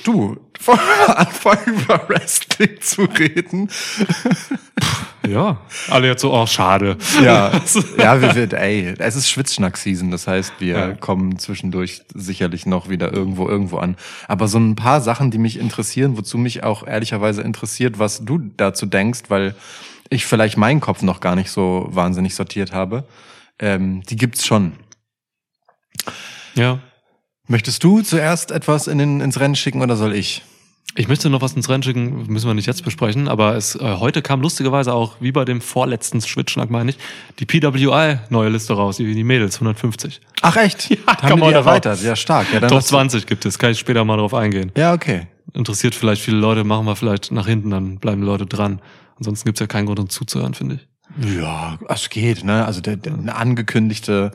[0.05, 0.37] du,
[0.67, 3.71] mal anfangen, über Wrestling zu reden?
[5.31, 5.59] Ja.
[5.89, 6.97] Alle jetzt so, oh, schade.
[7.23, 7.53] Ja,
[7.99, 10.93] ja, wir, wir, ey, es ist Schwitzschnack-Season, das heißt, wir Ja.
[10.95, 13.97] kommen zwischendurch sicherlich noch wieder irgendwo, irgendwo an.
[14.29, 18.39] Aber so ein paar Sachen, die mich interessieren, wozu mich auch ehrlicherweise interessiert, was du
[18.57, 19.55] dazu denkst, weil
[20.11, 23.05] ich vielleicht meinen Kopf noch gar nicht so wahnsinnig sortiert habe,
[23.59, 24.73] ähm, die gibt's schon.
[26.55, 26.79] Ja.
[27.49, 30.43] Möchtest du zuerst etwas in den, ins Rennen schicken oder soll ich?
[30.99, 33.97] Ich möchte noch was ins Rennen schicken, müssen wir nicht jetzt besprechen, aber es äh,
[33.99, 36.99] heute kam lustigerweise auch, wie bei dem vorletzten Schwitschnack, meine ich,
[37.39, 40.21] die PWI neue Liste raus, die, die Mädels, 150.
[40.43, 40.89] Ach echt?
[41.07, 42.03] Ja, kann Haben die man erweitert?
[42.03, 42.47] Ja, stark.
[42.53, 44.73] Ja, dann Top hast du- 20 gibt es, kann ich später mal drauf eingehen.
[44.77, 45.27] Ja, okay.
[45.53, 48.81] Interessiert vielleicht viele Leute, machen wir vielleicht nach hinten, dann bleiben die Leute dran.
[49.19, 51.37] Ansonsten gibt's ja keinen Grund, uns zuzuhören, finde ich.
[51.37, 52.65] Ja, es geht, ne?
[52.65, 54.33] Also der, der, eine angekündigte,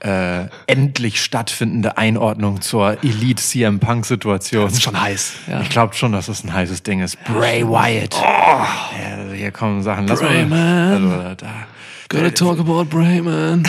[0.00, 4.72] äh, endlich stattfindende Einordnung zur Elite CM Punk Situation.
[4.74, 5.32] schon heiß.
[5.48, 5.60] Ja.
[5.60, 7.22] Ich glaube schon, dass das ein heißes Ding ist.
[7.24, 8.14] Bray Wyatt.
[8.14, 10.06] Ja, hier kommen Sachen.
[10.06, 11.00] Lass Bray, mal.
[11.00, 11.12] man.
[11.12, 11.66] Also, da,
[12.08, 13.68] Gotta talk about Brayman.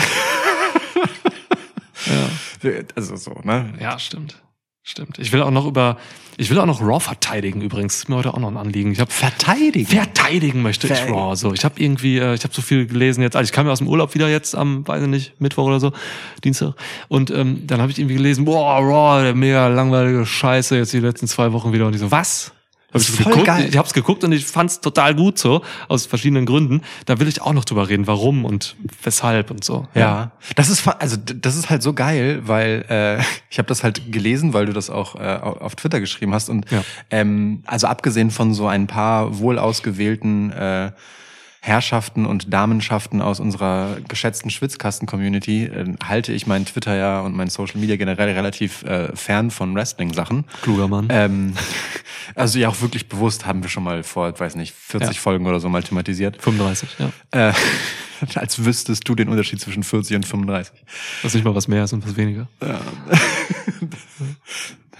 [2.96, 3.74] also so, ne?
[3.78, 4.36] ja, stimmt.
[4.82, 5.18] Stimmt.
[5.18, 5.98] Ich will auch noch über,
[6.38, 7.96] ich will auch noch Raw verteidigen übrigens.
[7.96, 8.92] Ist mir heute auch noch ein Anliegen.
[8.92, 9.86] Ich habe Verteidigen.
[9.86, 11.36] verteidigen möchte ich Ver- Raw.
[11.36, 13.36] So, ich habe irgendwie, äh, ich habe so viel gelesen jetzt.
[13.36, 15.80] Also ich kam ja aus dem Urlaub wieder jetzt am, weiß ich nicht, Mittwoch oder
[15.80, 15.92] so,
[16.42, 16.74] Dienstag.
[17.08, 21.00] Und ähm, dann habe ich irgendwie gelesen, boah, Raw, der mega langweilige Scheiße jetzt die
[21.00, 21.86] letzten zwei Wochen wieder.
[21.86, 22.52] Und ich so, was?
[22.92, 23.66] Hab ich geguckt, geil.
[23.68, 26.82] Ich habe es geguckt und ich fand's total gut so aus verschiedenen Gründen.
[27.06, 29.86] Da will ich auch noch drüber reden, warum und weshalb und so.
[29.94, 34.10] Ja, das ist also das ist halt so geil, weil äh, ich habe das halt
[34.12, 36.82] gelesen, weil du das auch äh, au- auf Twitter geschrieben hast und Ja.
[37.10, 40.90] ähm, also abgesehen von so ein paar wohl ausgewählten äh,
[41.62, 47.50] Herrschaften und Damenschaften aus unserer geschätzten Schwitzkasten-Community äh, halte ich meinen Twitter ja und mein
[47.50, 50.44] Social Media generell relativ äh, fern von Wrestling-Sachen.
[50.62, 51.08] Kluger Mann.
[51.10, 51.54] Ähm,
[52.34, 55.20] also ja auch wirklich bewusst haben wir schon mal vor, weiß nicht, 40 Ja.
[55.20, 56.40] Folgen oder so mal thematisiert.
[56.40, 57.12] 35, ja.
[57.50, 57.52] Äh,
[58.34, 60.82] als wüsstest du den Unterschied zwischen 40 und 35.
[61.22, 62.48] Was nicht mal was mehr ist und was weniger.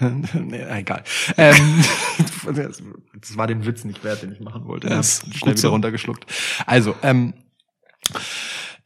[0.33, 1.03] nee, egal.
[1.37, 1.83] Ähm,
[3.19, 4.87] das war den Witz nicht wert, den ich machen wollte.
[4.87, 5.69] Ja, ist schnell wieder so.
[5.69, 6.25] runtergeschluckt.
[6.65, 7.33] Also, ähm,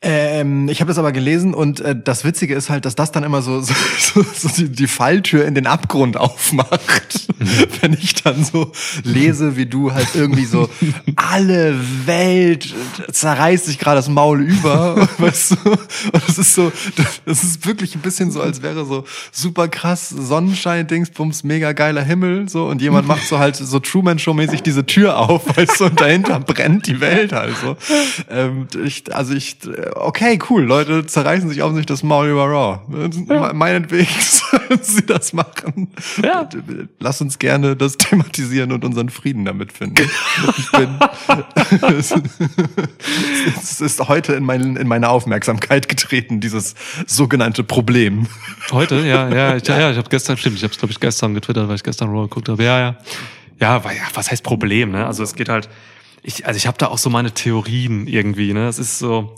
[0.02, 3.24] ähm, ich habe das aber gelesen und äh, das Witzige ist halt, dass das dann
[3.24, 7.28] immer so, so, so, so die, die Falltür in den Abgrund aufmacht.
[7.82, 8.72] Wenn ich dann so
[9.04, 10.70] lese, wie du halt irgendwie so
[11.16, 12.74] alle Welt
[13.12, 15.72] zerreißt sich gerade das Maul über, weißt du?
[15.72, 16.72] Und es ist so,
[17.26, 22.04] das ist wirklich ein bisschen so, als wäre so super krass Sonnenschein, Dingsbums, mega geiler
[22.04, 25.80] Himmel, so und jemand macht so halt so Truman Show mäßig diese Tür auf, weißt
[25.80, 27.76] du, und dahinter brennt die Welt halt so.
[28.30, 29.58] Ähm, ich, also ich,
[29.96, 32.80] okay, cool, Leute zerreißen sich offensichtlich das Maul über Raw.
[32.88, 35.90] Me- Meinetwegen sollen sie das machen.
[36.22, 36.50] Ja.
[37.00, 40.10] Lass uns gerne das thematisieren und unseren Frieden damit finden.
[40.58, 40.98] Ich bin,
[43.58, 46.76] es ist heute in, mein, in meine Aufmerksamkeit getreten, dieses
[47.08, 48.28] sogenannte Problem.
[48.72, 51.00] Heute, ja, ja, ich, ja, ja, ich habe gestern, stimmt, ich habe es glaube ich
[51.00, 52.64] gestern getwittert, weil ich gestern Raw geguckt habe.
[52.64, 52.98] Ja, ja,
[53.60, 54.92] ja, weil, ja, was heißt Problem?
[54.92, 55.06] Ne?
[55.06, 55.70] Also es geht halt,
[56.24, 58.54] ich, also ich habe da auch so meine Theorien irgendwie.
[58.54, 59.36] Ne, es ist so,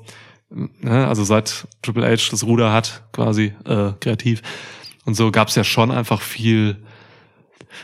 [0.83, 4.41] also seit Triple H das Ruder hat, quasi äh, kreativ
[5.05, 6.77] und so gab's ja schon einfach viel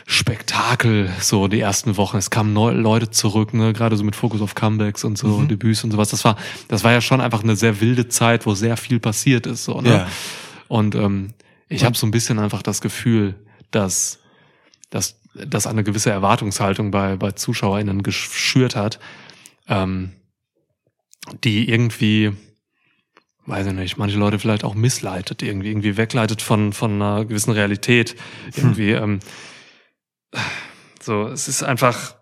[0.06, 2.16] Spektakel so die ersten Wochen.
[2.16, 5.84] Es kamen neue Leute zurück, ne, gerade so mit Fokus auf Comebacks und so, Debüts
[5.84, 6.10] und sowas.
[6.10, 6.36] Das war,
[6.68, 9.64] das war ja schon einfach eine sehr wilde Zeit, wo sehr viel passiert ist.
[9.64, 9.88] So, ne?
[9.88, 10.08] Ja.
[10.68, 11.34] Und ähm,
[11.68, 13.34] ich habe so ein bisschen einfach das Gefühl,
[13.70, 14.18] dass,
[14.90, 18.98] dass, dass eine gewisse Erwartungshaltung bei, bei ZuschauerInnen geschürt hat,
[19.68, 20.12] ähm,
[21.42, 22.32] die irgendwie,
[23.46, 27.50] weiß ich nicht, manche Leute vielleicht auch missleitet, irgendwie, irgendwie wegleitet von, von einer gewissen
[27.52, 28.16] Realität.
[28.56, 29.20] Irgendwie, ähm,
[31.02, 32.14] so, es ist einfach,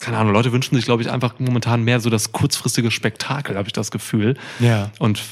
[0.00, 3.68] keine Ahnung, Leute wünschen sich, glaube ich, einfach momentan mehr so das kurzfristige Spektakel, habe
[3.68, 4.90] ich das Gefühl Ja.
[4.98, 5.22] und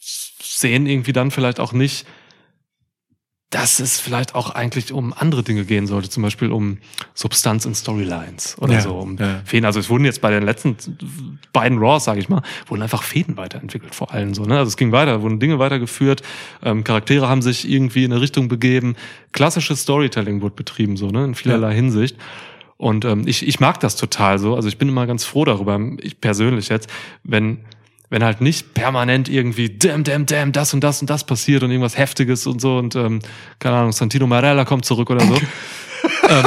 [0.00, 2.06] sehen irgendwie dann vielleicht auch nicht,
[3.52, 6.78] dass es vielleicht auch eigentlich um andere Dinge gehen sollte, zum Beispiel um
[7.12, 9.42] Substanz in Storylines oder Ja, so, um ja.
[9.44, 9.66] Fäden.
[9.66, 10.74] Also es wurden jetzt bei den letzten
[11.52, 14.44] beiden Raws, sage ich mal, wurden einfach Fäden weiterentwickelt, vor allem so.
[14.44, 14.56] Ne?
[14.56, 16.22] Also es ging weiter, wurden Dinge weitergeführt,
[16.62, 18.96] ähm, Charaktere haben sich irgendwie in eine Richtung begeben,
[19.32, 22.16] klassisches Storytelling wurde betrieben, so ne, in vielerlei Hinsicht.
[22.78, 24.56] Und ähm, ich, ich mag das total so.
[24.56, 26.88] Also ich bin immer ganz froh darüber, ich persönlich jetzt,
[27.22, 27.58] wenn
[28.12, 31.70] wenn halt nicht permanent irgendwie damn, damn, damn, das und das und das passiert und
[31.70, 33.20] irgendwas Heftiges und so und ähm,
[33.58, 35.34] keine Ahnung, Santino Marella kommt zurück oder so.
[36.28, 36.44] ähm,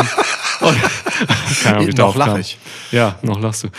[0.62, 0.78] und,
[1.64, 2.40] keine Ahnung, wie ich Noch darauf lach kam.
[2.40, 2.60] ich.
[2.92, 3.70] Ja, noch lachst du.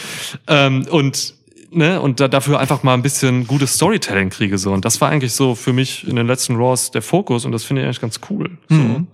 [0.49, 1.35] Ähm, und
[1.71, 5.11] ne, und da, dafür einfach mal ein bisschen gutes Storytelling kriege so und das war
[5.11, 8.01] eigentlich so für mich in den letzten Raws der Fokus und das finde ich eigentlich
[8.01, 8.51] ganz cool.
[8.69, 8.75] So.
[8.75, 9.07] Mhm.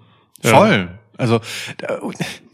[0.42, 0.88] Ja.
[1.18, 1.98] Also, äh,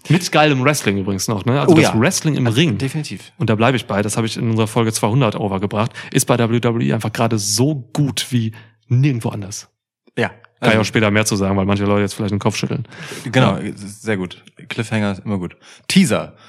[0.08, 1.60] Mit geilem Wrestling übrigens noch, ne?
[1.60, 2.00] Also Oh das ja.
[2.00, 2.78] Wrestling im Ring.
[2.78, 3.32] definitiv.
[3.38, 6.38] Und da bleibe ich bei, das habe ich in unserer Folge 200 overgebracht, ist bei
[6.38, 8.52] WWE einfach gerade so gut wie
[8.88, 9.68] nirgendwo anders.
[10.16, 10.28] Ja.
[10.28, 12.56] Kann Also, ich auch später mehr zu sagen, weil manche Leute jetzt vielleicht den Kopf
[12.56, 12.86] schütteln.
[13.30, 14.42] Genau, sehr gut.
[14.68, 15.56] Cliffhanger ist immer gut.
[15.86, 16.34] Teaser.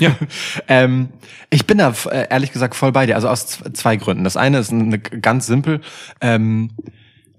[0.00, 0.14] Ja.
[0.68, 1.10] ähm,
[1.48, 3.14] ich bin da äh, ehrlich gesagt voll bei dir.
[3.14, 4.24] Also aus zwei Gründen.
[4.24, 5.80] Das eine ist eine, ganz simpel.
[6.20, 6.72] Ähm,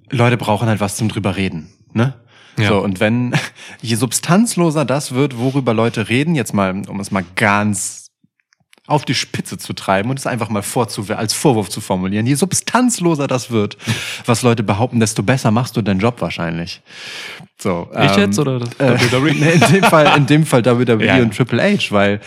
[0.10, 1.70] Leute brauchen halt was zum drüber reden.
[1.94, 2.16] Ne?
[2.58, 2.70] Ja.
[2.70, 3.34] So, und wenn,
[3.82, 8.08] je substanzloser das wird, worüber Leute reden, jetzt mal, um es mal ganz
[8.88, 12.36] auf die Spitze zu treiben und es einfach mal vorzu als Vorwurf zu formulieren, je
[12.36, 13.78] substanzloser das wird,
[14.26, 16.82] was Leute behaupten, desto besser machst du deinen Job wahrscheinlich.
[17.60, 19.34] So, Ich jetzt oder das äh, WWE?
[19.34, 22.22] nee, in dem Fall, in dem Fall WWE Ja, und Triple H, weil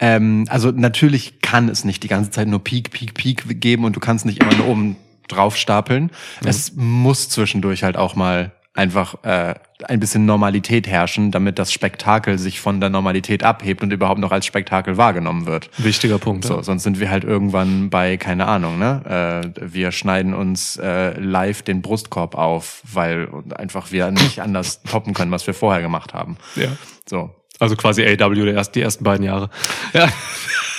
[0.00, 3.94] ähm, also natürlich kann es nicht die ganze Zeit nur Peak, Peak, Peak geben und
[3.94, 4.96] du kannst nicht immer nur oben
[5.28, 6.10] drauf stapeln.
[6.44, 9.54] Es muss zwischendurch halt auch mal einfach äh,
[9.84, 14.30] ein bisschen Normalität herrschen, damit das Spektakel sich von der Normalität abhebt und überhaupt noch
[14.30, 15.70] als Spektakel wahrgenommen wird.
[15.78, 16.44] Wichtiger Punkt.
[16.44, 16.62] So, ja.
[16.62, 19.52] sonst sind wir halt irgendwann bei, keine Ahnung, ne?
[19.56, 25.14] Äh, wir schneiden uns äh, live den Brustkorb auf, weil einfach wir nicht anders toppen
[25.14, 26.36] können, was wir vorher gemacht haben.
[26.54, 26.68] Ja.
[27.08, 29.50] So, Also quasi AW die ersten beiden Jahre.
[29.92, 30.08] Ja.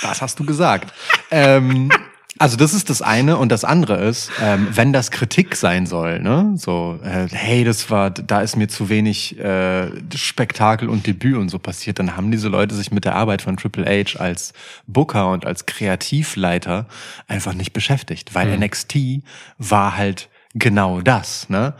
[0.00, 0.92] das hast du gesagt.
[1.30, 1.90] ähm,
[2.42, 6.18] also das ist das eine und das andere ist, ähm, wenn das Kritik sein soll,
[6.18, 11.36] ne, so, äh, hey, das war, da ist mir zu wenig äh, Spektakel und Debüt
[11.36, 14.54] und so passiert, dann haben diese Leute sich mit der Arbeit von Triple H als
[14.88, 16.86] Booker und als Kreativleiter
[17.28, 19.22] einfach nicht beschäftigt, weil NXT
[19.58, 21.74] war halt genau das, ne,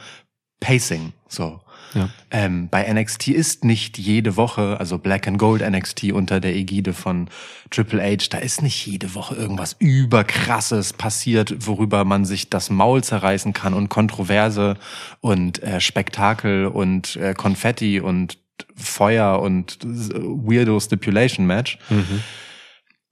[0.61, 1.61] Pacing, so.
[1.94, 2.09] Ja.
[2.31, 6.92] Ähm, bei NXT ist nicht jede Woche, also Black and Gold NXT unter der Ägide
[6.92, 7.28] von
[7.70, 13.02] Triple H, da ist nicht jede Woche irgendwas überkrasses passiert, worüber man sich das Maul
[13.02, 14.76] zerreißen kann und Kontroverse
[15.20, 18.38] und äh, Spektakel und äh, Konfetti und
[18.76, 21.78] Feuer und äh, Weirdo Stipulation Match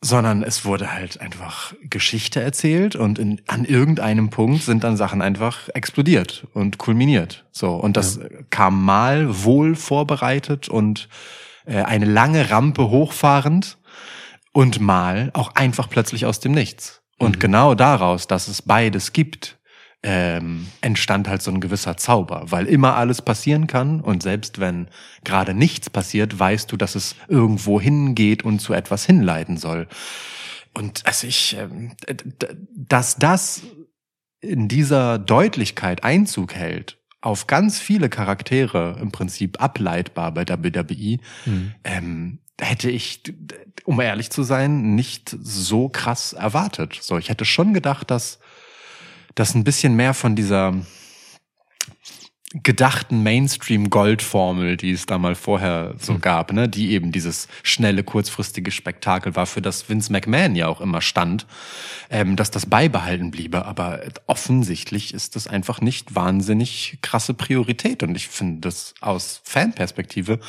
[0.03, 5.21] sondern es wurde halt einfach Geschichte erzählt und in, an irgendeinem Punkt sind dann Sachen
[5.21, 7.45] einfach explodiert und kulminiert.
[7.53, 11.09] So und das kam mal wohl vorbereitet und
[11.67, 13.79] äh, eine lange Rampe hochfahrend
[14.53, 17.03] und mal auch einfach plötzlich aus dem Nichts.
[17.19, 19.59] Und genau daraus, dass es beides gibt,
[20.03, 24.89] ähm, entstand halt so ein gewisser Zauber, weil immer alles passieren kann und selbst wenn
[25.25, 29.89] gerade nichts passiert, weißt du, dass es irgendwo hingeht und zu etwas hinleiten soll.
[30.73, 31.93] Und also ich, ähm,
[32.75, 33.63] dass das
[34.41, 41.19] in dieser Deutlichkeit Einzug hält, auf ganz viele Charaktere im Prinzip ableitbar bei WWE,
[41.85, 43.23] ähm, hätte ich,
[43.85, 46.99] um ehrlich zu sein, nicht so krass erwartet.
[47.03, 48.39] So, ich hätte schon gedacht, dass
[49.35, 50.75] dass ein bisschen mehr von dieser
[52.53, 58.73] gedachten Mainstream-Gold-Formel, die es da mal vorher so gab, ne, die eben dieses schnelle, kurzfristige
[58.73, 61.47] Spektakel war, für das Vince McMahon ja auch immer stand,
[62.11, 63.67] ähm, dass das beibehalten bliebe.
[63.67, 68.03] Aber offensichtlich ist das einfach nicht wahnsinnig krasse Priorität.
[68.03, 70.41] Und ich finde das aus Fanperspektive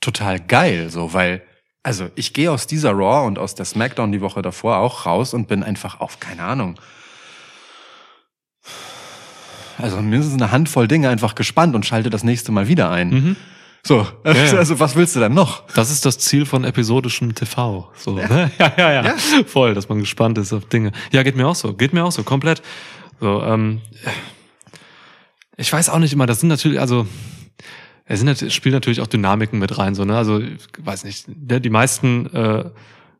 [0.00, 1.42] total geil, so, weil
[1.84, 5.32] also ich gehe aus dieser Raw und aus der SmackDown die Woche davor auch raus
[5.32, 6.78] und bin einfach auf, keine Ahnung,
[9.78, 13.36] also mindestens eine Handvoll Dinge einfach gespannt und schalte das nächste Mal wieder ein.
[13.86, 14.52] So, also, ja.
[14.58, 15.62] also was willst du denn noch?
[15.74, 17.90] Das ist das Ziel von episodischem TV.
[17.96, 18.50] So, ne?
[18.58, 19.14] ja, ja, ja,
[19.46, 20.92] Voll, dass man gespannt ist auf Dinge.
[21.12, 21.74] Ja, geht mir auch so.
[21.74, 22.60] Geht mir auch so, komplett.
[23.20, 23.80] So, ähm,
[25.56, 27.06] ich weiß auch nicht immer, das sind natürlich, also,
[28.04, 30.16] es sind natürlich, spielen natürlich auch Dynamiken mit rein, so, ne?
[30.16, 32.64] Also, ich weiß nicht, der- die meisten äh,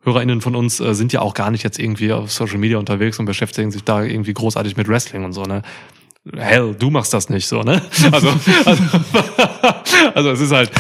[0.03, 3.19] HörerInnen von uns äh, sind ja auch gar nicht jetzt irgendwie auf Social Media unterwegs
[3.19, 5.63] und beschäftigen sich da irgendwie großartig mit Wrestling und so, ne?
[6.37, 7.83] Hell, du machst das nicht so, ne?
[8.13, 8.29] Also,
[8.65, 8.83] also,
[10.15, 10.71] also es ist halt,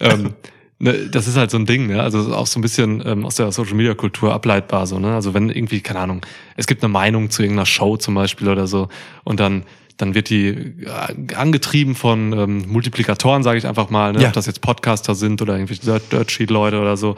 [0.00, 0.34] ähm,
[0.78, 2.02] ne, das ist halt so ein Ding, ne?
[2.02, 5.14] Also auch so ein bisschen ähm, aus der Social Media Kultur ableitbar, so, ne?
[5.14, 6.20] Also wenn irgendwie, keine Ahnung,
[6.56, 8.88] es gibt eine Meinung zu irgendeiner Show zum Beispiel oder so
[9.24, 9.64] und dann
[9.96, 14.22] dann wird die äh, angetrieben von ähm, Multiplikatoren, sage ich einfach mal, ne?
[14.22, 14.28] Ja.
[14.28, 17.16] ob das jetzt Podcaster sind oder irgendwelche Dirt, Dirt Sheet Leute oder so,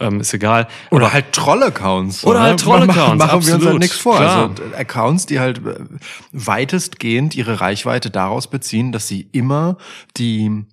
[0.00, 0.66] ähm, ist egal.
[0.90, 2.24] Oder halt Troll-Accounts.
[2.24, 2.44] Oder ne?
[2.46, 4.16] halt Troll-Accounts, Machen wir uns absolut, halt nichts vor.
[4.16, 4.50] klar.
[4.50, 5.74] Also Accounts, die halt äh,
[6.32, 9.76] weitestgehend ihre Reichweite daraus beziehen, dass sie immer
[10.16, 10.64] die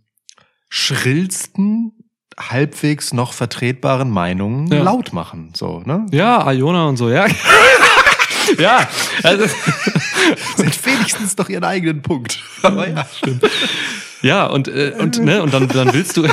[0.70, 1.92] schrillsten,
[2.40, 4.84] halbwegs noch vertretbaren Meinungen Ja.
[4.84, 5.54] laut machen.
[5.56, 6.06] So, ne?
[6.12, 7.26] Ja, Iona und so, ja.
[8.60, 8.88] ja,
[9.24, 9.46] also,
[10.58, 12.40] hat wenigstens doch ihren eigenen Punkt.
[12.62, 13.06] Aber ja.
[14.22, 16.28] Ja, und, äh, und, ne, und dann, dann willst du.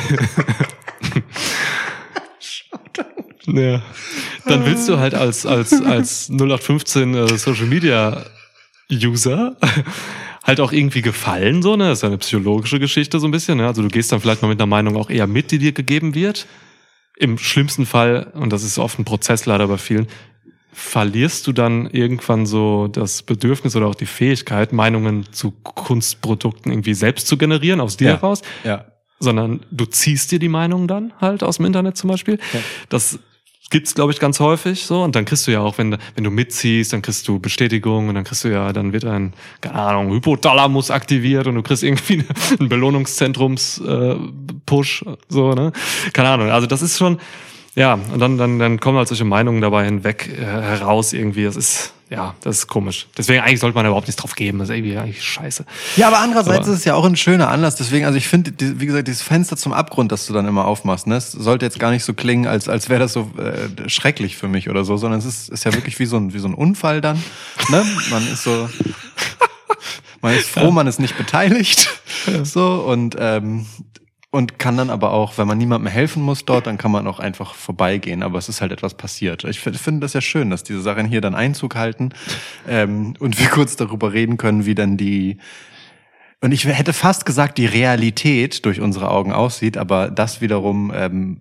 [3.55, 3.83] Ja.
[4.47, 8.25] Dann willst du halt als, als, als 0815 äh, Social Media
[8.93, 9.57] User
[10.43, 11.89] halt auch irgendwie gefallen, so, ne?
[11.89, 13.67] Das ist ja eine psychologische Geschichte so ein bisschen, ne?
[13.67, 16.15] Also du gehst dann vielleicht mal mit einer Meinung auch eher mit, die dir gegeben
[16.15, 16.47] wird.
[17.17, 20.07] Im schlimmsten Fall, und das ist oft ein Prozess leider bei vielen,
[20.73, 26.95] verlierst du dann irgendwann so das Bedürfnis oder auch die Fähigkeit, Meinungen zu Kunstprodukten irgendwie
[26.95, 28.15] selbst zu generieren, aus dir Ja.
[28.17, 28.85] heraus, ja.
[29.21, 32.39] sondern du ziehst dir die Meinung dann halt aus dem Internet zum Beispiel.
[32.89, 33.21] Das
[33.71, 35.03] gibt's, glaube ich, ganz häufig so.
[35.03, 38.15] Und dann kriegst du ja auch, wenn, wenn du mitziehst, dann kriegst du Bestätigung und
[38.15, 42.25] dann kriegst du ja, dann wird ein, keine Ahnung, Hypothalamus aktiviert und du kriegst irgendwie
[42.59, 45.73] einen Belohnungszentrums-Push, so, ne?
[46.13, 46.51] Keine Ahnung.
[46.51, 47.19] Also das ist schon,
[47.75, 51.45] ja, und dann, dann, dann kommen halt solche Meinungen dabei hinweg äh, heraus irgendwie.
[51.45, 53.07] Das ist, ja, das ist komisch.
[53.17, 54.59] Deswegen eigentlich sollte man da überhaupt nichts drauf geben.
[54.59, 55.65] Das ist irgendwie eigentlich scheiße.
[55.97, 57.77] Ja, aber andererseits Aber- ist es ja auch ein schöner Anlass.
[57.77, 61.07] Deswegen, also ich finde, wie gesagt, dieses Fenster zum Abgrund, das du dann immer aufmachst,
[61.07, 64.49] ne, sollte jetzt gar nicht so klingen, als, als wäre das so äh, schrecklich für
[64.49, 66.55] mich oder so, sondern es ist, ist ja wirklich wie so ein, wie so ein
[66.55, 67.23] Unfall dann.
[67.71, 67.85] Ne?
[68.11, 68.69] Man ist so,
[70.21, 71.89] man ist froh, man ist nicht beteiligt.
[72.43, 73.67] So und ähm,
[74.35, 77.21] und kann dann aber auch, wenn man niemandem helfen muss dort, dann kann man auch
[77.21, 78.25] einfach vorbeigehen.
[78.25, 79.45] Aber es ist halt etwas passiert.
[79.45, 82.11] Ich finde find das ja schön, dass diese Sachen hier dann Einzug halten
[82.69, 85.39] ähm, und wir kurz darüber reden können, wie dann die
[86.41, 91.41] und ich hätte fast gesagt, die Realität durch unsere Augen aussieht, aber das wiederum ähm,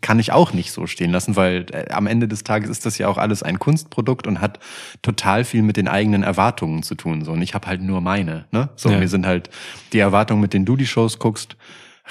[0.00, 2.96] kann ich auch nicht so stehen lassen, weil äh, am Ende des Tages ist das
[2.96, 4.58] ja auch alles ein Kunstprodukt und hat
[5.02, 7.24] total viel mit den eigenen Erwartungen zu tun.
[7.24, 8.46] So und ich habe halt nur meine.
[8.52, 8.70] Ne?
[8.76, 8.98] So Ja.
[8.98, 9.50] mir sind halt
[9.92, 11.56] die Erwartungen, mit denen du die Shows guckst,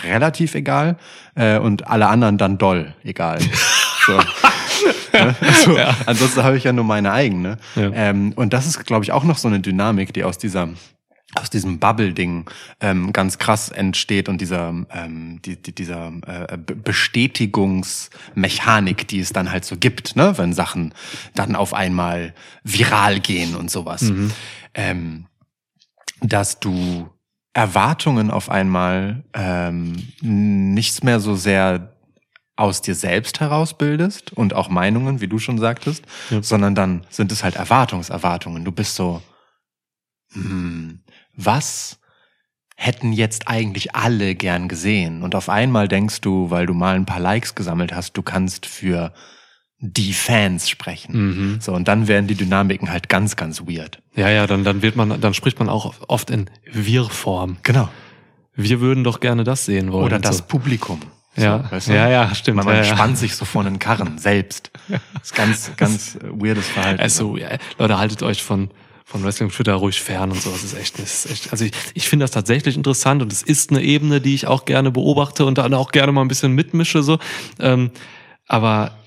[0.03, 0.97] relativ egal
[1.35, 3.39] äh, und alle anderen dann doll egal.
[4.05, 4.17] so.
[4.17, 4.25] Ne?
[5.41, 7.57] also, Ansonsten habe ich ja nur meine eigene.
[7.75, 7.91] Ja.
[7.93, 10.69] Ähm, und das ist, glaube ich, auch noch so eine Dynamik, die aus dieser
[11.35, 12.45] aus diesem Bubble-Ding
[12.79, 19.33] ähm, ganz krass entsteht und dieser ähm, die, die, dieser äh, Be- Bestätigungsmechanik, die es
[19.33, 20.93] dann halt so gibt, ne, wenn Sachen
[21.35, 22.33] dann auf einmal
[22.63, 24.11] viral gehen und sowas,
[24.73, 25.25] ähm,
[26.21, 27.09] dass du
[27.57, 31.91] Erwartungen auf einmal ähm, nichts mehr so sehr
[32.55, 36.43] aus dir selbst herausbildest und auch Meinungen, wie du schon sagtest, Ja.
[36.43, 38.63] sondern dann sind es halt Erwartungserwartungen.
[38.63, 39.23] Du bist so,
[40.33, 40.99] hm,
[41.35, 41.97] was
[42.75, 45.23] hätten jetzt eigentlich alle gern gesehen?
[45.23, 48.67] Und auf einmal denkst du, weil du mal ein paar Likes gesammelt hast, du kannst
[48.67, 49.13] für
[49.79, 51.13] die Fans sprechen.
[51.53, 51.61] Mhm.
[51.61, 54.01] So, und dann werden die Dynamiken halt ganz, ganz weird.
[54.15, 57.57] Ja, ja, dann, dann wird man, dann spricht man auch oft in Wir-Form.
[57.63, 57.89] Genau.
[58.55, 60.05] Wir würden doch gerne das sehen wollen.
[60.05, 60.43] Oder das so.
[60.45, 60.99] Publikum.
[61.35, 61.71] So, Ja.
[61.71, 61.93] weißt du?
[61.93, 62.57] Ja, ja, stimmt.
[62.57, 62.95] Man, man Ja, ja.
[62.95, 64.71] spannt sich so vor einen Karren selbst.
[64.87, 66.99] Das ist ganz, ganz weirdes Verhalten.
[67.01, 68.71] Also, ja, Leute, haltet euch von,
[69.05, 70.49] von Wrestling Twitter ruhig fern und so.
[70.49, 73.43] Das ist echt, das ist echt, also ich, ich finde das tatsächlich interessant und es
[73.43, 76.53] ist eine Ebene, die ich auch gerne beobachte und dann auch gerne mal ein bisschen
[76.53, 77.19] mitmische, so.
[77.59, 77.91] Ähm,
[78.47, 78.97] aber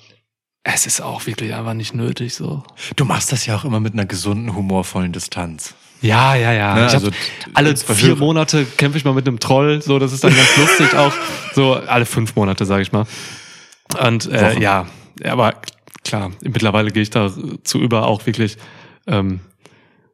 [0.62, 2.62] es ist auch wirklich einfach nicht nötig, so.
[2.96, 5.75] Du machst das ja auch immer mit einer gesunden, humorvollen Distanz.
[6.03, 6.75] Ja, ja, ja.
[6.75, 7.11] Ne, also,
[7.55, 10.94] alle vier Monate kämpfe ich mal mit einem Troll, so, das ist dann ganz lustig
[10.94, 11.12] auch.
[11.55, 13.07] So, alle fünf Monate, sage ich mal.
[14.01, 14.62] Und äh, Wochen.
[14.62, 14.87] ja,
[15.25, 15.55] aber
[16.05, 17.31] klar, mittlerweile gehe ich da
[17.64, 18.57] zu über, auch wirklich
[19.07, 19.40] ähm,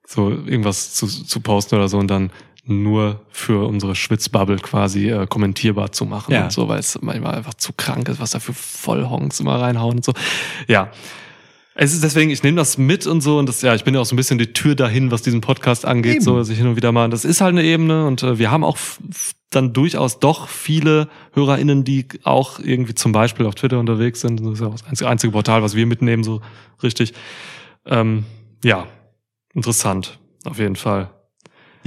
[0.07, 2.31] so irgendwas zu, zu posten oder so und dann
[2.67, 6.45] nur für unsere Schwitzbubble quasi äh, kommentierbar zu machen Ja.
[6.45, 9.97] und so, weil es manchmal einfach zu krank ist, was da für Vollhonks immer reinhauen
[9.97, 10.13] und so.
[10.67, 10.91] Ja.
[11.79, 14.01] Es ist deswegen, ich nehme das mit und so und das, ja, ich bin ja
[14.01, 16.25] auch so ein bisschen die Tür dahin, was diesen Podcast angeht, Eben.
[16.25, 18.51] so, dass ich hin und wieder mal, das ist halt eine Ebene und äh, wir
[18.51, 18.79] haben auch
[19.51, 24.41] dann durchaus doch viele HörerInnen, die auch irgendwie zum Beispiel auf Twitter unterwegs sind.
[24.41, 26.41] Das ist ja auch das einzige, einzige Portal, was wir mitnehmen, so
[26.83, 27.13] richtig.
[27.85, 28.25] Ähm,
[28.65, 28.87] ja,
[29.53, 31.11] interessant, auf jeden Fall.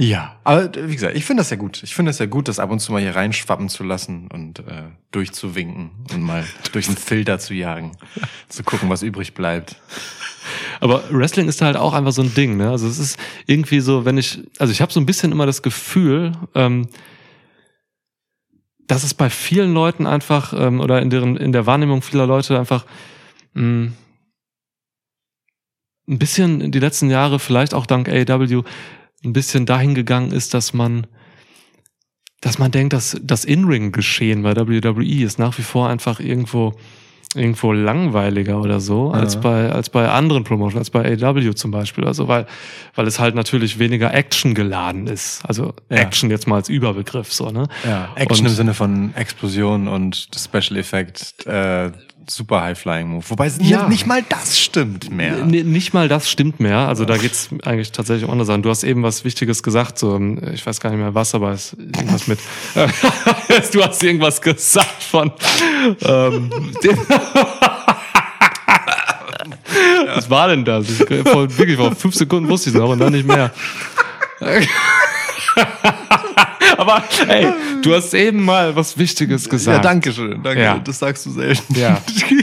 [0.00, 1.82] Ja, aber wie gesagt, ich finde das ja gut.
[1.82, 4.60] Ich finde es ja gut, das ab und zu mal hier reinschwappen zu lassen und
[4.60, 7.92] äh, durchzuwinken und mal durch einen Filter zu jagen,
[8.48, 9.76] zu gucken, was übrig bleibt.
[10.80, 12.70] Aber Wrestling ist halt auch einfach so ein Ding, ne?
[12.70, 15.60] Also es ist irgendwie so, wenn ich, also ich habe so ein bisschen immer das
[15.60, 16.88] Gefühl, ähm,
[18.86, 22.58] dass es bei vielen Leuten einfach ähm, oder in deren in der Wahrnehmung vieler Leute
[22.58, 22.86] einfach
[23.52, 23.92] mh,
[26.08, 28.64] ein bisschen die letzten Jahre vielleicht auch dank AEW
[29.24, 31.06] ein bisschen dahin gegangen ist, dass man
[32.42, 36.72] dass man denkt, dass das In-Ring-Geschehen bei WWE ist nach wie vor einfach irgendwo
[37.36, 39.40] irgendwo langweiliger oder so als Ja.
[39.40, 42.46] bei als bei anderen Promotions, als bei AEW zum Beispiel, also weil
[42.96, 45.98] weil es halt natürlich weniger Action geladen ist, also Ja.
[45.98, 47.68] Action jetzt mal als Überbegriff so ne.
[47.86, 51.92] Ja, Action Und- im Sinne von Explosion und Special Effect, äh,
[52.30, 53.24] super High Flying Move.
[53.28, 53.88] Wobei Ja.
[53.88, 55.38] nicht mal das stimmt mehr.
[55.38, 56.78] N nicht mal das stimmt mehr.
[56.88, 58.62] Also da geht's eigentlich tatsächlich um andere Sachen.
[58.62, 61.50] Du hast eben was Wichtiges gesagt, so ähm, ich weiß gar nicht mehr was, aber
[61.50, 62.38] es ist irgendwas mit.
[63.72, 65.32] du hast irgendwas gesagt von.
[66.02, 66.50] Ähm,
[70.14, 70.88] was war denn das?
[70.88, 73.52] Ich, vor, wirklich vor fünf Sekunden wusste ich es noch und dann nicht mehr.
[76.80, 79.84] aber hey, du hast eben mal was Wichtiges gesagt.
[79.84, 80.62] Ja, danke schön, danke.
[80.62, 80.78] Ja.
[80.78, 81.78] Das sagst du selten.
[81.78, 82.00] Ja.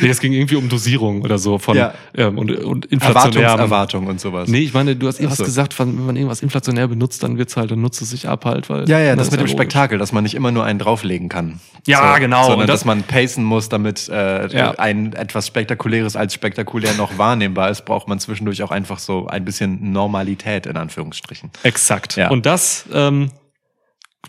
[0.00, 0.06] So.
[0.06, 1.94] Nee, es ging irgendwie um Dosierung oder so von Ja.
[2.16, 3.42] ähm, und, und inflationär.
[3.50, 4.48] Erwartungserwartung und sowas.
[4.48, 5.44] Nee, ich meine, du hast irgendwas so.
[5.44, 8.68] gesagt, wenn man irgendwas inflationär benutzt, dann wird's halt, dann nutzt es sich ab halt,
[8.70, 8.88] weil.
[8.88, 9.52] Ja, ja, das ist mit dem logisch.
[9.52, 11.60] Spektakel, dass man nicht immer nur einen drauflegen kann.
[11.86, 12.42] Ja, genau.
[12.42, 14.72] Sondern Und das- dass man pacen muss, damit äh, Ja.
[14.78, 19.44] ein etwas Spektakuläres als spektakulär noch wahrnehmbar ist, braucht man zwischendurch auch einfach so ein
[19.44, 21.50] bisschen Normalität in Anführungsstrichen.
[21.62, 22.16] Exakt.
[22.16, 22.30] Ja.
[22.30, 23.30] Und das ähm,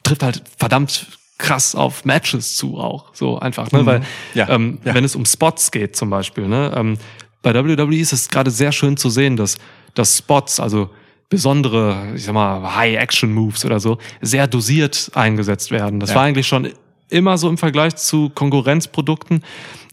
[0.04, 1.08] trifft halt verdammt
[1.42, 3.06] krass auf Matches zu auch.
[3.14, 3.82] So einfach, ne?
[3.82, 3.86] Mhm.
[3.86, 4.02] Weil
[4.34, 4.50] Ja.
[4.50, 4.94] Ähm, Ja.
[4.94, 6.72] wenn es um Spots geht zum Beispiel, ne?
[6.76, 6.98] Ähm,
[7.42, 9.58] bei WWE ist es gerade sehr schön zu sehen, dass,
[9.96, 10.90] dass Spots, also
[11.30, 16.00] besondere, ich sag mal, High-Action-Moves oder so, sehr dosiert eingesetzt werden.
[16.00, 16.18] Das Ja.
[16.18, 16.70] war eigentlich schon
[17.10, 19.44] immer so im Vergleich zu Konkurrenzprodukten.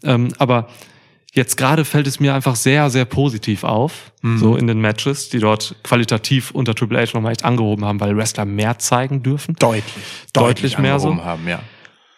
[0.03, 0.67] Ähm, aber
[1.33, 5.39] jetzt gerade fällt es mir einfach sehr, sehr positiv auf, so in den Matches, die
[5.39, 9.55] dort qualitativ unter Triple H nochmal echt angehoben haben, weil Wrestler mehr zeigen dürfen.
[9.59, 9.83] Deutlich.
[10.33, 11.15] Deutlich mehr so.
[11.23, 11.59] Haben, ja.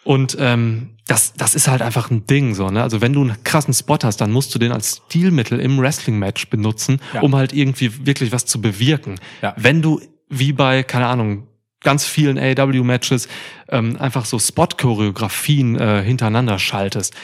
[0.04, 2.82] Und ähm, das, das ist halt einfach ein Ding so, ne?
[2.82, 6.48] Also wenn du einen krassen Spot hast, dann musst du den als Stilmittel im Wrestling-Match
[6.50, 7.20] benutzen, Ja.
[7.20, 9.20] um halt irgendwie wirklich was zu bewirken.
[9.42, 9.54] Ja.
[9.56, 11.46] Wenn du wie bei, keine Ahnung,
[11.82, 13.28] ganz vielen AEW-Matches
[13.68, 17.14] ähm, einfach so Spot-Choreografien äh, hintereinander schaltest,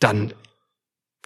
[0.00, 0.32] dann,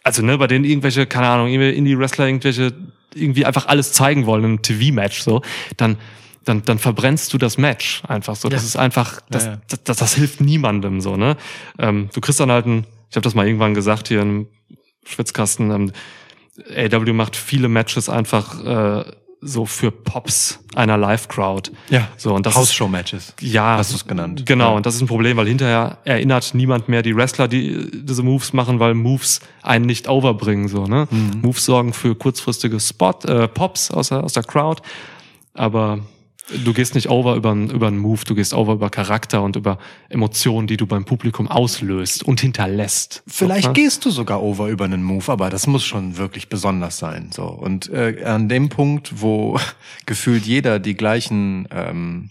[0.02, 2.72] also ne, bei denen irgendwelche, keine Ahnung, Indie-Wrestler irgendwelche
[3.14, 5.42] irgendwie einfach alles zeigen wollen im TV-Match so,
[5.76, 5.98] dann
[6.44, 8.48] dann, dann verbrennst du das Match einfach so.
[8.48, 8.66] Das Ja.
[8.66, 9.60] ist einfach, das, Ja, ja.
[9.68, 11.36] Das, das, das hilft niemandem so, ne?
[11.78, 14.48] Ähm, du kriegst dann halt ein, ich habe das mal irgendwann gesagt hier im
[15.04, 15.92] Schwitzkasten, ähm,
[16.74, 19.04] AW macht viele Matches einfach äh,
[19.44, 21.72] so für Pops einer Live-Crowd.
[21.90, 22.06] Ja.
[22.16, 23.34] So, und das ist, Hausshow-Matches.
[23.40, 24.44] ja, Hast du's genannt.
[24.46, 24.76] Genau, Ja.
[24.76, 28.52] und das ist ein Problem, weil hinterher erinnert niemand mehr die Wrestler, die diese Moves
[28.52, 31.08] machen, weil Moves einen nicht overbringen, so, ne?
[31.10, 31.40] Mhm.
[31.42, 34.80] Moves sorgen für kurzfristige Spot, äh, Pops aus der, aus der Crowd,
[35.54, 35.98] aber
[36.64, 39.56] du gehst nicht over über, einen- über einen Move, du gehst over über Charakter und
[39.56, 39.78] über
[40.08, 43.22] Emotionen, die du beim Publikum auslöst und hinterlässt.
[43.26, 43.74] Vielleicht so, ne?
[43.74, 47.30] gehst du sogar over über einen Move, aber das muss schon wirklich besonders sein.
[47.32, 49.58] So und äh, an dem Punkt, wo
[50.06, 52.30] gefühlt jeder die gleichen ähm,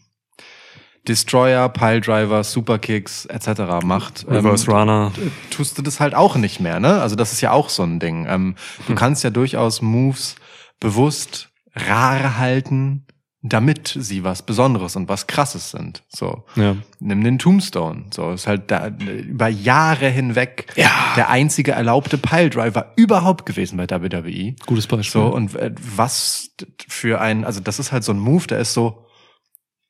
[1.07, 3.83] Destroyer, Piledriver, Superkicks etc.
[3.83, 5.11] macht, Reverse ähm, Runner.
[5.49, 6.79] tust du das halt auch nicht mehr.
[6.79, 7.01] Ne?
[7.01, 8.27] Also das ist ja auch so ein Ding.
[8.29, 8.55] Ähm,
[8.87, 10.35] du kannst ja durchaus Moves
[10.79, 13.05] bewusst rar halten,
[13.43, 16.03] damit sie was Besonderes und was Krasses sind.
[16.09, 16.75] So Ja.
[16.99, 18.05] nimm den Tombstone.
[18.13, 24.55] So ist halt da, über Jahre hinweg der einzige erlaubte Piledriver überhaupt gewesen bei WWE.
[24.67, 25.21] Gutes Beispiel.
[25.21, 26.51] So und äh, was
[26.87, 29.05] für ein, also das ist halt so ein Move, der ist so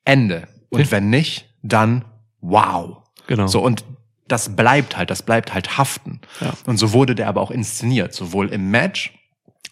[0.04, 0.48] Ende.
[0.70, 0.90] Und Ja.
[0.90, 2.04] wenn nicht, dann
[2.40, 3.02] wow.
[3.26, 3.46] Genau.
[3.46, 3.84] So und
[4.28, 6.20] das bleibt halt, das bleibt halt haften.
[6.40, 6.54] Ja.
[6.64, 9.12] Und so wurde der aber auch inszeniert, sowohl im Match,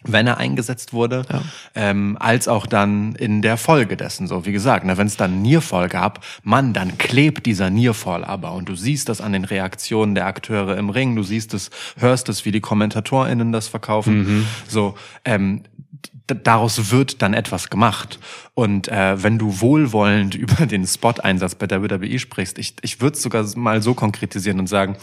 [0.03, 1.43] wenn er eingesetzt wurde, Ja.
[1.75, 4.27] ähm, als auch dann in der Folge dessen.
[4.27, 8.69] So wie gesagt, wenn es dann Nearfall gab, Mann, dann klebt dieser Nearfall aber und
[8.69, 12.45] du siehst das an den Reaktionen der Akteure im Ring, du siehst es, hörst es,
[12.45, 14.47] wie die KommentatorInnen das verkaufen.
[14.69, 14.95] So,
[15.25, 15.63] ähm,
[16.27, 18.19] daraus wird dann etwas gemacht.
[18.55, 23.17] Und äh, wenn du wohlwollend über den Spot-Einsatz bei der WWE sprichst, ich, ich würde
[23.17, 24.97] es sogar mal so konkretisieren und sagen,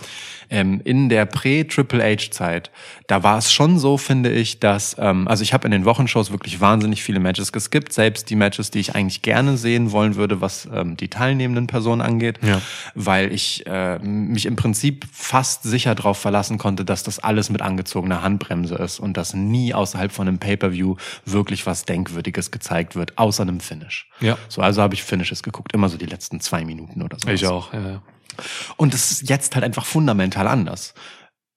[0.49, 2.71] ähm, in der Prä-Triple H-Zeit,
[3.07, 6.31] da war es schon so, finde ich, dass, ähm, also ich habe in den Wochenshows
[6.31, 10.39] wirklich wahnsinnig viele Matches geskippt, selbst die Matches, die ich eigentlich gerne sehen wollen würde,
[10.39, 12.61] was ähm, die teilnehmenden Personen angeht, Ja.
[12.95, 17.61] weil ich äh, mich im Prinzip fast sicher darauf verlassen konnte, dass das alles mit
[17.61, 20.95] angezogener Handbremse ist und dass nie außerhalb von einem Pay-per-View
[21.25, 24.09] wirklich was Denkwürdiges gezeigt wird, außer einem Finish.
[24.19, 24.37] Ja.
[24.49, 27.27] So, also habe ich Finishes geguckt, immer so die letzten zwei Minuten oder so.
[27.29, 28.01] Ich auch, ja.
[28.75, 30.93] Und es ist jetzt halt einfach fundamental anders.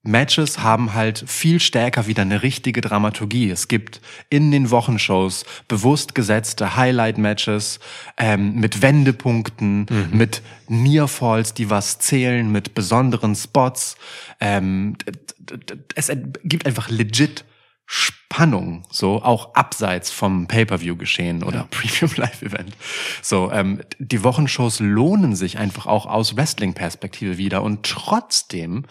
[0.03, 3.51] Matches haben halt viel stärker wieder eine richtige Dramaturgie.
[3.51, 7.81] Es gibt in den Wochenshows bewusst gesetzte Highlight-Matches
[8.17, 13.97] ähm, mit Wendepunkten, mit Nearfalls, die was zählen, mit besonderen Spots.
[14.41, 14.97] Ähm,
[15.95, 16.11] es
[16.45, 17.45] gibt einfach legit
[18.33, 22.77] Spannung, so auch abseits vom Pay-per-View-Geschehen oder Premium-Live-Event.
[23.23, 28.85] So, ähm, die Wochenshows lohnen sich einfach auch aus Wrestling-Perspektive wieder und trotzdem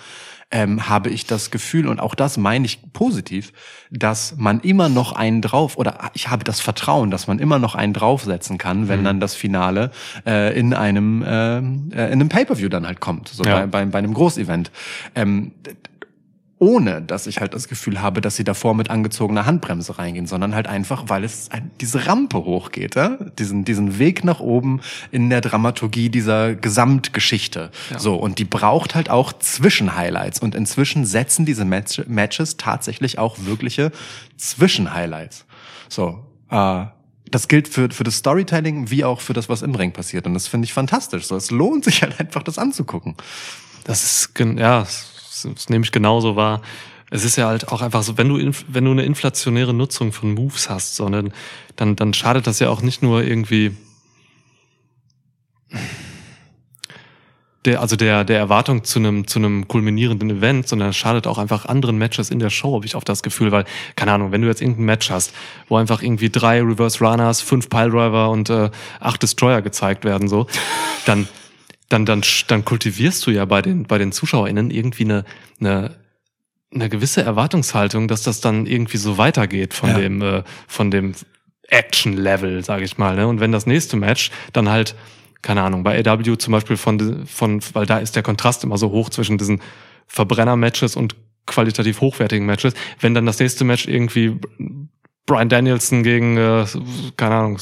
[0.51, 3.53] ähm, habe ich das Gefühl und auch das meine ich positiv,
[3.91, 7.75] dass man immer noch einen drauf oder ich habe das Vertrauen, dass man immer noch
[7.75, 9.91] einen draufsetzen kann, wenn dann das Finale
[10.25, 13.59] äh, in einem äh, äh, in einem Pay-per-View dann halt kommt, so Ja.
[13.59, 14.69] bei, bei, bei einem Großevent.
[15.15, 15.53] Ähm,
[16.59, 20.53] ohne dass ich halt das Gefühl habe, dass sie davor mit angezogener Handbremse reingehen, sondern
[20.53, 21.49] halt einfach, weil es
[21.79, 23.17] diese Rampe hochgeht, ja?
[23.39, 24.81] diesen, diesen Weg nach oben
[25.11, 27.71] in der Dramaturgie dieser Gesamtgeschichte.
[27.97, 30.39] So, und die braucht halt auch Zwischenhighlights.
[30.39, 33.91] Und inzwischen setzen diese Match Matches tatsächlich auch wirkliche
[34.37, 35.45] Zwischenhighlights.
[35.87, 36.85] So, äh,
[37.31, 40.25] das gilt für, für das Storytelling wie auch für das, was im Ring passiert.
[40.25, 41.25] Und das finde ich fantastisch.
[41.25, 43.15] So, es lohnt sich halt einfach, das anzugucken.
[43.85, 44.85] Das ist, ja,
[45.43, 46.61] das, nehme ich genauso wahr.
[47.11, 50.33] Es ist ja halt auch einfach so, wenn du, wenn du eine inflationäre Nutzung von
[50.33, 51.33] Moves hast, sondern
[51.75, 53.75] dann, dann schadet das ja auch nicht nur irgendwie
[57.65, 61.65] der, also der, der Erwartung zu einem, zu einem kulminierenden Event, sondern schadet auch einfach
[61.65, 63.65] anderen Matches in der Show, habe ich auch das Gefühl, weil,
[63.95, 65.33] keine Ahnung, wenn du jetzt irgendein Match hast,
[65.67, 68.69] wo einfach irgendwie drei Reverse Runners, fünf Piledriver und äh,
[68.99, 70.47] acht Destroyer gezeigt werden, so,
[71.05, 71.27] dann,
[71.89, 75.25] dann, dann, dann kultivierst du ja bei den, bei den ZuschauerInnen irgendwie eine,
[75.59, 75.95] eine,
[76.73, 79.97] eine gewisse Erwartungshaltung, dass das dann irgendwie so weitergeht von Ja.
[79.97, 81.13] dem, äh, von dem
[81.67, 83.15] Action-Level, sage ich mal.
[83.15, 83.27] Ne?
[83.27, 84.95] Und wenn das nächste Match dann halt,
[85.41, 88.91] keine Ahnung, bei AW zum Beispiel von, von, weil da ist der Kontrast immer so
[88.91, 89.61] hoch zwischen diesen
[90.07, 91.15] Verbrenner-Matches und
[91.45, 92.73] qualitativ hochwertigen Matches.
[92.99, 94.37] Wenn dann das nächste Match irgendwie
[95.25, 96.65] Brian Danielson gegen, äh,
[97.17, 97.59] keine Ahnung,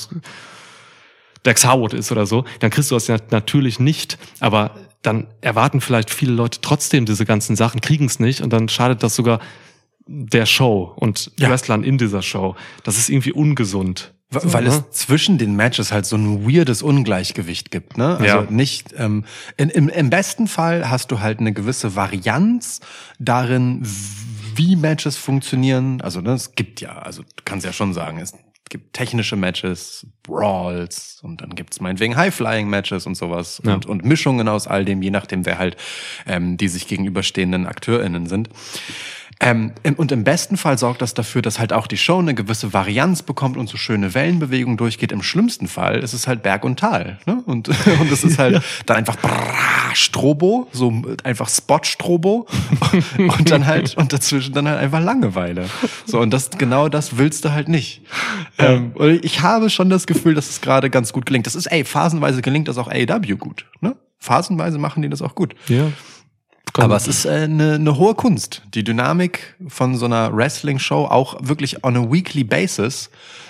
[1.65, 4.17] Howard ist oder so, dann kriegst du das ja natürlich nicht.
[4.39, 4.71] Aber
[5.01, 9.03] dann erwarten vielleicht viele Leute trotzdem diese ganzen Sachen, kriegen es nicht und dann schadet
[9.03, 9.39] das sogar
[10.07, 11.49] der Show und Ja.
[11.49, 12.55] Wrestlern in dieser Show.
[12.83, 14.13] Das ist irgendwie ungesund.
[14.29, 14.69] So, Weil ne?
[14.69, 18.17] es zwischen den Matches halt so ein weirdes Ungleichgewicht gibt, ne?
[18.17, 18.47] Also Ja.
[18.49, 19.23] nicht, ähm,
[19.55, 22.81] in, im, im besten Fall hast du halt eine gewisse Varianz
[23.19, 23.81] darin,
[24.55, 26.01] wie Matches funktionieren.
[26.01, 28.33] Also ne, es gibt ja, also du kannst ja schon sagen, es
[28.69, 33.73] gibt technische Matches, Brawls und dann gibt's meinetwegen High-Flying-Matches und sowas Ja.
[33.73, 35.77] und, und Mischungen aus all dem, je nachdem, wer halt
[36.25, 38.49] ähm, die sich gegenüberstehenden AkteurInnen sind.
[39.39, 42.73] Ähm, und im besten Fall sorgt das dafür, dass halt auch die Show eine gewisse
[42.73, 45.11] Varianz bekommt und so schöne Wellenbewegungen durchgeht.
[45.11, 47.19] Im schlimmsten Fall ist es halt Berg und Tal.
[47.25, 47.43] Ne?
[47.45, 47.67] Und,
[47.99, 52.47] und es ist halt dann einfach brrrr, Strobo, so einfach Spot-Strobo
[53.17, 55.69] und dann halt, und dazwischen dann halt einfach Langeweile.
[56.05, 58.01] So, und das, genau das willst du halt nicht.
[58.57, 61.45] Ähm, und ich habe schon das Gefühl, dass es gerade ganz gut gelingt.
[61.45, 63.65] Das ist, ey, phasenweise gelingt das auch AEW gut.
[63.81, 63.95] Ne?
[64.17, 65.53] Phasenweise machen die das auch gut.
[65.67, 65.91] Ja.
[66.73, 71.05] Aber es ist eine äh, ne- ne hohe Kunst, die Dynamik von so einer Wrestling-Show
[71.05, 73.09] auch wirklich on a weekly basis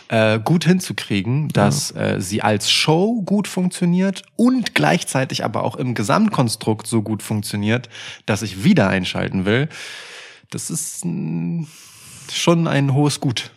[0.10, 5.94] äh, gut hinzukriegen, dass äh, sie als Show gut funktioniert und gleichzeitig aber auch im
[5.94, 7.90] Gesamtkonstrukt so gut funktioniert,
[8.26, 9.68] dass ich wieder einschalten will.
[10.50, 11.64] Das ist mm,
[12.32, 13.52] schon ein hohes Gut.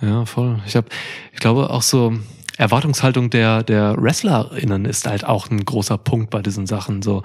[0.00, 0.60] Ja, voll.
[0.66, 0.88] Ich habe,
[1.32, 2.14] ich glaube auch so
[2.58, 7.02] Erwartungshaltung der der WrestlerInnen ist halt auch ein großer Punkt bei diesen Sachen.
[7.02, 7.22] So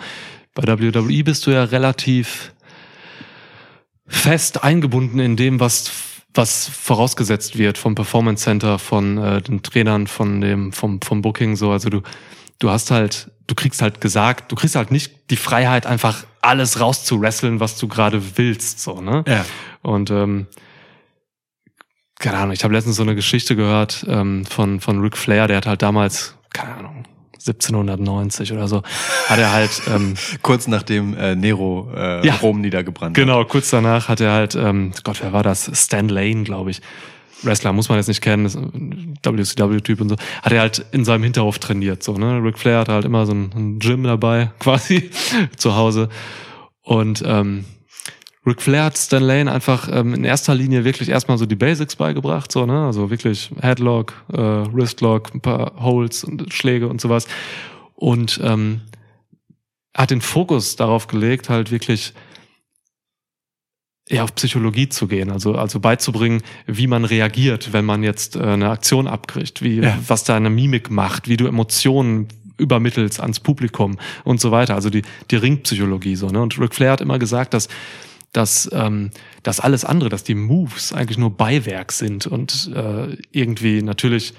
[0.62, 2.54] bei WWE bist du ja relativ
[4.08, 5.92] fest eingebunden in dem, was
[6.34, 11.56] was vorausgesetzt wird vom Performance Center, von äh, den Trainern, von dem vom vom Booking
[11.56, 11.72] so.
[11.72, 12.02] Also du
[12.60, 16.80] du hast halt du kriegst halt gesagt, du kriegst halt nicht die Freiheit einfach alles
[16.80, 19.24] rauszuwresteln, was du gerade willst so ne.
[19.28, 19.46] Ja.
[19.82, 20.48] Und ähm,
[22.20, 25.58] keine Ahnung, ich habe letztens so eine Geschichte gehört ähm, von, von Ric Flair, der
[25.58, 27.06] hat halt damals, keine Ahnung,
[27.54, 28.84] 1790 oder so,
[29.28, 32.36] hat er halt, ähm, Kurz nachdem äh, Nero äh, Ja.
[32.36, 35.72] Rom niedergebrannt genau, kurz danach hat er halt, ähm, Gott, wer war das?
[35.74, 36.82] Stan Lane, glaube ich.
[37.44, 38.46] Wrestler muss man jetzt nicht kennen,
[39.24, 42.42] WCW-Typ und so, hat er halt in seinem Hinterhof trainiert, so, ne?
[42.44, 45.12] Ric Flair hatte halt immer so ein, ein Gym dabei, quasi,
[45.56, 46.10] zu Hause.
[46.82, 47.66] Und ähm,
[48.48, 51.98] Ric Flair hat Stan Lane einfach ähm, in erster Linie wirklich erstmal so die Basics
[51.98, 52.86] beigebracht, so, ne?
[52.86, 57.28] Also wirklich Headlock, äh, Wristlock, ein paar Holds und Schläge und sowas.
[57.94, 58.82] Und ähm,
[59.94, 62.14] hat den Fokus darauf gelegt, halt wirklich
[64.08, 68.42] eher auf Psychologie zu gehen, also also beizubringen, wie man reagiert, wenn man jetzt äh,
[68.44, 69.98] eine Aktion abkriegt, wie Ja.
[70.08, 74.76] was deine Mimik macht, wie du Emotionen übermittelst ans Publikum und so weiter.
[74.76, 76.28] Also die die Ringpsychologie so.
[76.30, 76.42] Ne?
[76.42, 77.68] Und Ric Flair hat immer gesagt, dass
[78.34, 79.12] dass ähm,
[79.44, 84.34] dass alles andere, dass die Moves eigentlich nur Beiwerk sind und äh, irgendwie natürlich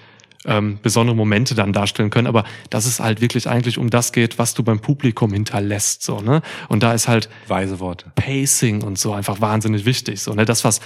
[0.45, 4.39] ähm, besondere Momente dann darstellen können, aber dass es halt wirklich eigentlich um das geht,
[4.39, 6.43] was du beim Publikum hinterlässt, so ne?
[6.69, 8.13] Und da ist halt Weise Worte.
[8.15, 10.21] Pacing und so einfach wahnsinnig wichtig.
[10.23, 10.45] So, ne?
[10.45, 10.81] Das, was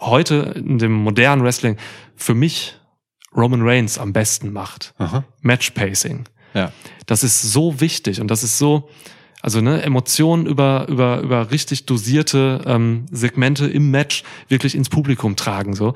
[0.00, 1.76] heute in dem modernen Wrestling
[2.16, 2.76] für mich
[3.34, 4.94] Roman Reigns am besten macht.
[4.98, 5.24] Aha.
[5.40, 6.28] Match Pacing.
[6.54, 6.72] Ja.
[7.06, 8.90] Das ist so wichtig und das ist so,
[9.42, 15.34] also ne, Emotionen über, über, über richtig dosierte ähm, Segmente im Match wirklich ins Publikum
[15.34, 15.74] tragen.
[15.74, 15.94] So.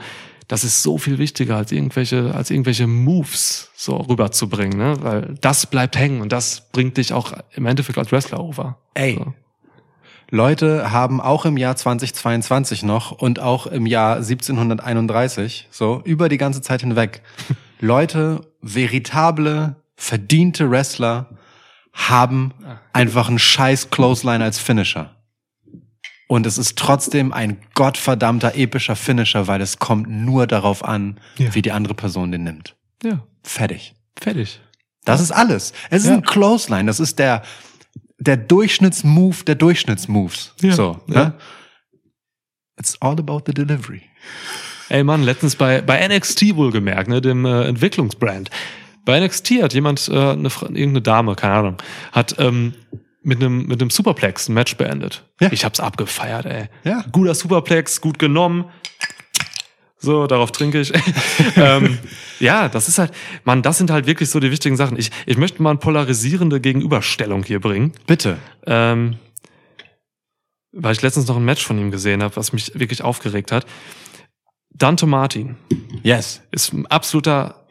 [0.49, 4.97] Das ist so viel wichtiger als irgendwelche, als irgendwelche Moves so rüberzubringen, ne?
[5.01, 8.79] Weil das bleibt hängen und das bringt dich auch im Endeffekt als Wrestler over.
[8.95, 9.15] Ey.
[9.17, 9.33] So.
[10.31, 16.39] Leute haben auch im Jahr 2022 noch und auch im Jahr 1731, so über die
[16.39, 17.23] ganze Zeit hinweg,
[17.81, 21.31] Leute, veritable, verdiente Wrestler
[21.97, 22.53] haben
[22.93, 25.17] einfach einen scheiß Clothesline als Finisher.
[26.29, 31.55] Und es ist trotzdem ein gottverdammter epischer Finisher, weil es kommt nur darauf an, Ja.
[31.55, 32.77] wie die andere Person den nimmt.
[33.03, 33.95] Ja, Fertig.
[34.19, 34.61] fertig.
[35.05, 35.73] Das ist alles.
[35.91, 36.15] Es ist Ja.
[36.17, 36.87] ein Clothesline.
[36.87, 37.43] Das ist der,
[38.19, 40.53] der Durchschnittsmove der Durchschnittsmoves.
[40.61, 40.73] Ja.
[40.73, 41.35] So, ne?
[42.79, 44.03] It's all about the delivery.
[44.89, 48.51] Ey Mann, letztens bei, bei NXT wohlgemerkt, ne, dem äh, Entwicklungsbrand.
[49.07, 51.77] Bei NXT hat jemand, äh, eine, irgendeine Dame, keine Ahnung,
[52.13, 52.75] hat ähm,
[53.23, 55.25] mit einem mit einem Superplex ein Match beendet.
[55.41, 55.51] Ja.
[55.51, 56.69] Ich hab's abgefeiert, ey.
[56.85, 57.05] Ja.
[57.11, 58.67] Guter Superplex, gut genommen.
[59.99, 60.93] So, darauf trinke ich.
[61.57, 61.99] ähm,
[62.39, 63.13] ja, das ist halt,
[63.45, 64.99] Mann, das sind halt wirklich so die wichtigen Sachen.
[64.99, 67.93] Ich, ich möchte mal eine polarisierende Gegenüberstellung hier bringen.
[68.07, 68.39] Bitte.
[68.67, 69.17] Ähm,
[70.73, 73.67] weil ich letztens noch ein Match von ihm gesehen habe, was mich wirklich aufgeregt hat.
[74.71, 75.57] Dante Martin
[76.03, 76.43] Yes.
[76.51, 77.66] ist ein absoluter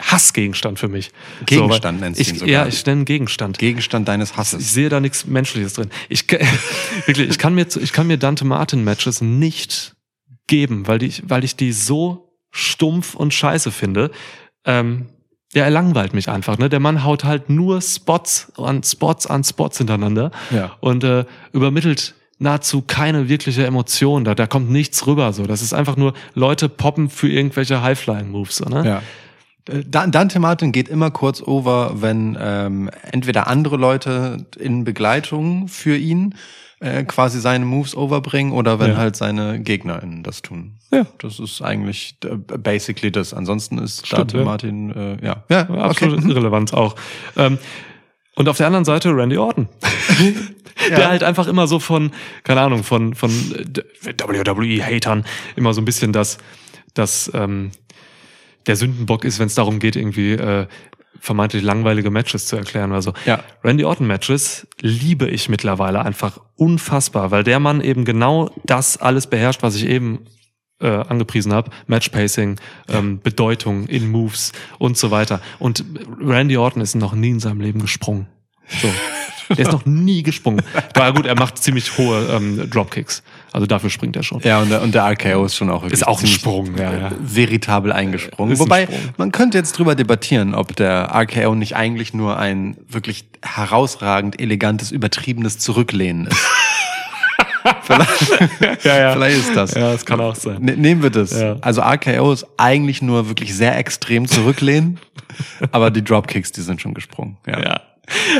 [0.00, 1.12] Hassgegenstand für mich.
[1.46, 2.52] Gegenstand weil nennst du ich, ihn sogar.
[2.52, 3.58] Ja, ich nenne Gegenstand.
[3.58, 4.72] Gegenstand deines Ich Hasses.
[4.74, 5.90] sehe da nichts Menschliches drin.
[6.08, 6.30] Ich,
[7.06, 9.94] wirklich, ich kann mir, ich kann mir Dante Martin Matches nicht
[10.46, 14.10] geben, weil die, weil ich die so stumpf und scheiße finde.
[14.64, 15.06] Ähm,
[15.54, 16.58] ja, er langweilt mich einfach.
[16.58, 16.68] Ne?
[16.68, 20.76] Der Mann haut halt nur Spots an Spots an Spots hintereinander Ja.
[20.80, 24.24] und äh, übermittelt nahezu keine wirkliche Emotion.
[24.24, 25.32] Da, da kommt nichts rüber.
[25.32, 28.56] So, das ist einfach nur Leute poppen für irgendwelche High-Flying-Moves.
[28.56, 28.84] So, ne?
[28.84, 29.02] Ja.
[29.68, 35.68] Äh, Dan- Dante Martin geht immer kurz over, wenn ähm, entweder andere Leute in Begleitung
[35.68, 36.34] für ihn
[36.80, 38.96] äh, quasi seine Moves overbringen oder wenn Ja.
[38.96, 40.78] halt seine GegnerInnen das tun.
[40.92, 41.06] Ja.
[41.18, 43.32] Das ist eigentlich äh, basically das.
[43.32, 44.44] Ansonsten ist Stimmt, Dante ja.
[44.44, 45.44] Martin, äh, ja.
[45.48, 46.28] Ja, absolut okay.
[46.30, 46.96] irrelevant auch.
[47.36, 47.58] Ähm,
[48.36, 49.68] und auf der anderen Seite Randy Orton.
[50.88, 52.10] Der halt einfach immer so von,
[52.42, 56.38] keine Ahnung, von, von WWE-Hatern immer so ein bisschen das,
[56.94, 57.70] das ähm,
[58.66, 60.66] der Sündenbock ist, wenn es darum geht, irgendwie äh,
[61.20, 62.92] vermeintlich langweilige Matches zu erklären.
[62.92, 63.42] Also Ja.
[63.62, 69.26] Randy Orton Matches liebe ich mittlerweile einfach unfassbar, weil der Mann eben genau das alles
[69.26, 70.26] beherrscht, was ich eben
[70.80, 71.70] äh, angepriesen habe.
[71.86, 75.40] Matchpacing, ähm, Bedeutung in Moves und so weiter.
[75.58, 75.84] Und
[76.20, 78.26] Randy Orton ist noch nie in seinem Leben gesprungen.
[78.68, 78.88] So.
[79.50, 80.62] Der ist noch nie gesprungen.
[80.96, 83.22] Ja gut, er macht ziemlich hohe ähm, Dropkicks.
[83.54, 84.40] Also dafür springt er schon.
[84.42, 86.92] Ja, und der, und der RKO ist schon auch wirklich Ist auch ein Sprung, ja,
[86.92, 87.06] ja.
[87.06, 88.52] äh, veritabel eingesprungen.
[88.52, 88.98] Ist ein Wobei, Sprung.
[89.16, 94.90] man könnte jetzt drüber debattieren, ob der RKO nicht eigentlich nur ein wirklich herausragend elegantes,
[94.90, 96.36] übertriebenes Zurücklehnen ist.
[97.82, 99.12] vielleicht, Ja, ja.
[99.12, 99.74] vielleicht ist das.
[99.74, 100.60] Ja, das kann auch sein.
[100.60, 101.38] Ne- Nehmen wir das.
[101.40, 101.56] Ja.
[101.60, 104.98] Also RKO ist eigentlich nur wirklich sehr extrem zurücklehnen,
[105.70, 107.36] aber die Dropkicks, die sind schon gesprungen.
[107.46, 107.60] Ja.
[107.62, 107.80] Ja.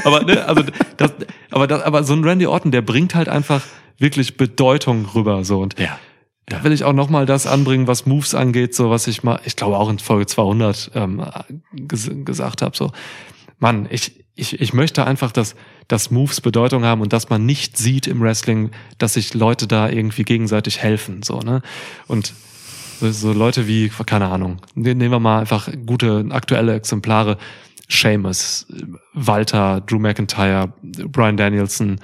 [0.05, 0.63] Aber, ne, also,
[0.97, 1.13] das,
[1.53, 3.63] aber, das, aber so ein Randy Orton, der bringt halt einfach
[3.99, 5.61] wirklich Bedeutung rüber, so.
[5.61, 5.99] Und Ja.
[6.47, 9.57] da will ich auch nochmal das anbringen, was Moves angeht, so was ich mal, ich
[9.57, 11.25] glaube auch in Folge 200 ähm,
[11.73, 12.91] ges gesagt habe, so.
[13.59, 15.55] Mann, ich, ich, ich möchte einfach, dass,
[15.89, 19.89] dass Moves Bedeutung haben und dass man nicht sieht im Wrestling, dass sich Leute da
[19.89, 21.63] irgendwie gegenseitig helfen, so, ne?
[22.09, 22.33] Und
[23.01, 27.39] so, so Leute wie, keine Ahnung, ne- nehmen wir mal einfach gute aktuelle Exemplare.
[27.89, 28.67] Seamus,
[29.13, 32.01] Walter, Drew McIntyre, Brian Danielson,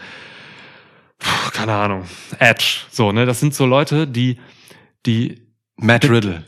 [1.20, 2.04] puh, keine Ahnung,
[2.38, 3.26] Edge, so, ne?
[3.26, 4.38] Das sind so Leute, die,
[5.06, 5.46] die,
[5.76, 6.44] Matt Riddle.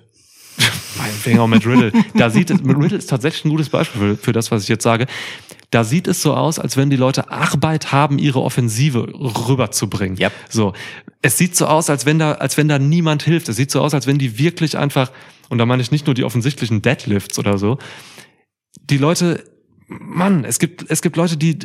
[0.98, 4.16] meinetwegen auch mit Riddle, da sieht es, mit Riddle ist tatsächlich ein gutes Beispiel für,
[4.16, 5.06] für das, was ich jetzt sage.
[5.70, 10.18] Da sieht es so aus, als wenn die Leute Arbeit haben, ihre Offensive rüberzubringen.
[10.18, 10.32] Yep.
[10.50, 10.74] So.
[11.22, 13.48] Es sieht so aus, als wenn da, als wenn da niemand hilft.
[13.48, 15.10] Es sieht so aus, als wenn die wirklich einfach,
[15.48, 17.78] und da meine ich nicht nur die offensichtlichen Deadlifts oder so,
[18.82, 19.44] die Leute,
[19.88, 21.58] Mann, es gibt, es gibt Leute, die,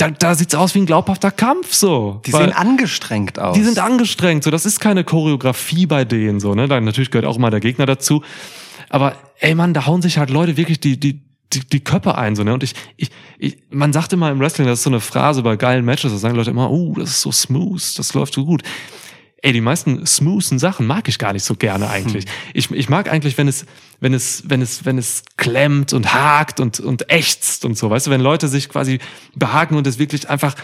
[0.00, 2.20] da, da sieht's aus wie ein glaubhafter Kampf, so.
[2.26, 3.56] Die Weil- sehen angestrengt aus.
[3.56, 6.68] die sind angestrengt, so das ist keine Choreografie bei denen so, ne?
[6.68, 8.22] Da natürlich gehört auch mal der Gegner dazu,
[8.88, 11.20] aber ey Mann, da hauen sich halt Leute wirklich die die
[11.52, 12.54] die, die Köpfe ein so, ne?
[12.54, 15.56] Und ich, ich, ich man sagt immer im Wrestling, das ist so eine Phrase bei
[15.56, 18.62] geilen Matches, da sagen Leute immer, oh, das ist so smooth, das läuft so gut.
[19.42, 22.26] Ey, die meisten smoothen Sachen mag ich gar nicht so gerne eigentlich.
[22.52, 23.64] Ich, ich mag eigentlich, wenn es,
[24.00, 28.06] wenn es, wenn es, wenn es klemmt und hakt und, und ächzt und so, weißt
[28.06, 28.98] du, wenn Leute sich quasi
[29.34, 30.54] behaken und es wirklich einfach,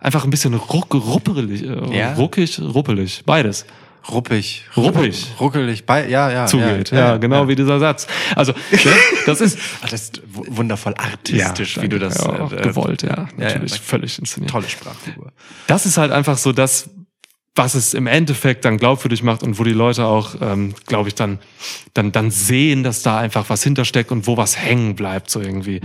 [0.00, 2.12] einfach ein bisschen ruck, ruppelig, äh, Ja.
[2.14, 3.64] ruckig, ruppelig, beides
[4.08, 4.64] ruppig.
[4.76, 5.26] Ruppig.
[5.40, 5.84] Ruckelig.
[5.84, 6.46] Bei, ja, ja.
[6.46, 6.92] zugeht.
[6.92, 8.06] Ja, Ja, genau wie dieser Satz.
[8.36, 8.78] Also, ne,
[9.26, 13.28] das ist, das ist wu- wundervoll artistisch, wie du das ja, äh, gewollt, ja, ja,
[13.36, 13.78] natürlich, ja.
[13.82, 14.52] völlig inszeniert.
[14.52, 15.32] Tolle Sprachfigur.
[15.66, 16.88] das ist halt einfach so das,
[17.56, 21.14] was es im Endeffekt dann glaubwürdig macht und wo die Leute auch, ähm, glaube ich,
[21.14, 21.38] dann,
[21.94, 25.80] dann, dann sehen, dass da einfach was hintersteckt und wo was hängen bleibt, so irgendwie.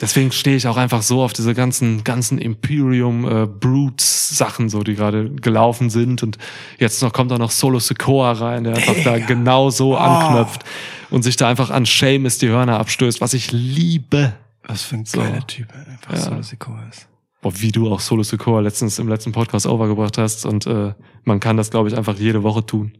[0.00, 4.82] Deswegen stehe ich auch einfach so auf diese ganzen, ganzen Imperium äh, Brutes Sachen, so
[4.82, 6.38] die gerade gelaufen sind und
[6.78, 10.64] jetzt noch kommt da noch Solo Sikoa rein, der einfach da genau so anknöpft
[11.10, 14.32] und sich da einfach an Seamus die Hörner abstößt, was ich liebe.
[14.64, 15.20] Was für ein So.
[15.20, 16.18] geiler Typ, einfach Ja.
[16.20, 17.06] so, dass sie cool ist.
[17.42, 21.40] Boah, wie du auch Solo Sikoa letztens im letzten Podcast overgebracht hast und äh, man
[21.40, 22.92] kann das, glaube ich, einfach jede Woche tun.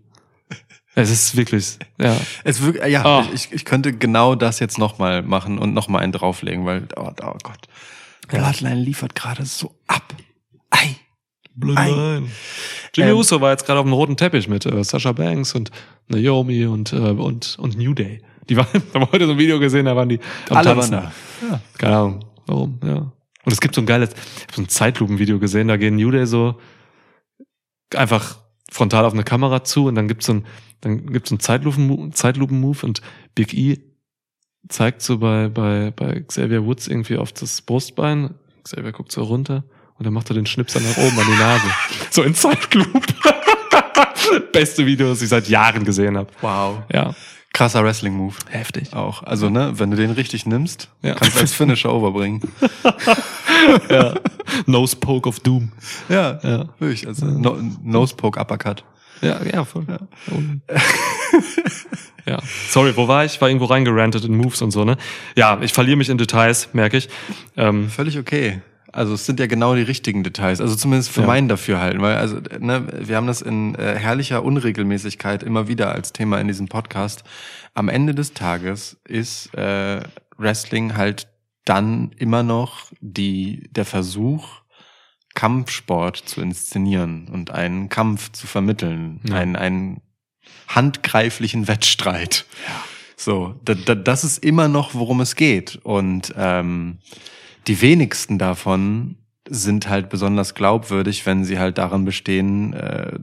[0.95, 2.15] Es ist wirklich, ja.
[2.45, 3.25] Es wirkt, ja, Ah.
[3.33, 7.37] ich, ich könnte genau das jetzt nochmal machen und nochmal einen drauflegen, weil, oh, oh
[7.43, 7.67] Gott.
[8.29, 10.13] Bloodline liefert gerade so ab.
[10.69, 10.97] Ei.
[11.57, 12.31] Nein.
[12.95, 15.71] Jimmy Ähm, Uso war jetzt gerade auf dem roten Teppich mit äh, Sasha Banks und
[16.09, 18.21] Naomi und, äh, und, und New Day.
[18.51, 20.21] Die waren, haben heute so ein Video gesehen, da waren die
[20.51, 20.93] am Alle Tanzen.
[20.93, 21.61] waren da.
[21.79, 23.13] Keine Ahnung, warum, ja.
[23.45, 26.11] Und es gibt so ein geiles, ich habe so ein Zeitlupenvideo gesehen, da gehen New
[26.11, 26.61] Day so
[27.95, 28.39] einfach
[28.71, 30.47] frontal auf eine Kamera zu und dann gibt's so ein,
[30.81, 33.03] dann gibt's so einen Zeitlupen, Zeitlupen-Move und
[33.35, 33.79] Big E
[34.69, 38.35] zeigt so bei, bei, bei Xavier Woods irgendwie auf das Brustbein.
[38.65, 39.65] Xavier guckt so runter
[39.99, 41.67] und dann macht er den Schnipser nach oben an die Nase.
[42.11, 43.01] So in Zeitlupe.
[44.53, 46.31] Beste Video, das ich seit Jahren gesehen habe.
[46.41, 46.83] Wow.
[46.93, 47.15] Ja.
[47.53, 48.35] Krasser Wrestling-Move.
[48.49, 48.95] Heftig.
[48.95, 49.23] Auch.
[49.25, 51.15] Also, ne, wenn du den richtig nimmst, Ja.
[51.15, 52.41] kannst du als Finisher overbringen.
[54.67, 55.73] Nose Poke of Doom.
[56.09, 56.65] Ja, Ja.
[56.79, 57.07] wirklich.
[57.07, 58.85] Also, no, Nose Poke Uppercut.
[59.21, 59.87] Ja, ja, voll.
[60.31, 60.63] Und-
[62.27, 62.39] ja.
[62.69, 63.41] Sorry, wo war ich?
[63.41, 64.97] War irgendwo reingerantet in Moves und so, ne?
[65.37, 67.09] Ja, ich verliere mich in Details, merke ich.
[67.57, 68.63] Ähm, Völlig okay.
[68.93, 71.27] Also es sind ja genau die richtigen Details, also zumindest für Ja.
[71.27, 76.13] meinen Dafürhalten, weil also ne, wir haben das in äh, herrlicher Unregelmäßigkeit immer wieder als
[76.13, 77.25] Thema in diesem Podcast.
[77.75, 80.03] Am Ende des Tages ist äh,
[80.37, 81.29] Wrestling halt
[81.65, 84.61] dann immer noch die der Versuch
[85.35, 89.37] Kampfsport zu inszenieren und einen Kampf zu vermitteln, Ja.
[89.37, 90.03] einen einen
[90.69, 92.45] handgreiflichen Wettstreit.
[93.17, 95.77] So, da, da, das ist immer noch, worum es geht.
[95.85, 96.99] Und ähm,
[97.67, 99.17] die wenigsten davon
[99.49, 103.19] sind halt besonders glaubwürdig, wenn sie halt daran bestehen, äh,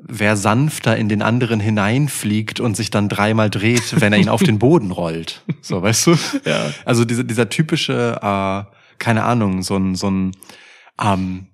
[0.00, 4.42] wer sanfter in den anderen hineinfliegt und sich dann dreimal dreht, wenn er ihn auf
[4.42, 5.42] den Boden rollt.
[5.60, 6.18] So, weißt du?
[6.44, 6.72] Ja.
[6.84, 8.64] Also dieser, dieser typische, äh,
[8.98, 10.32] keine Ahnung, so ein, so ein
[11.00, 11.46] ähm,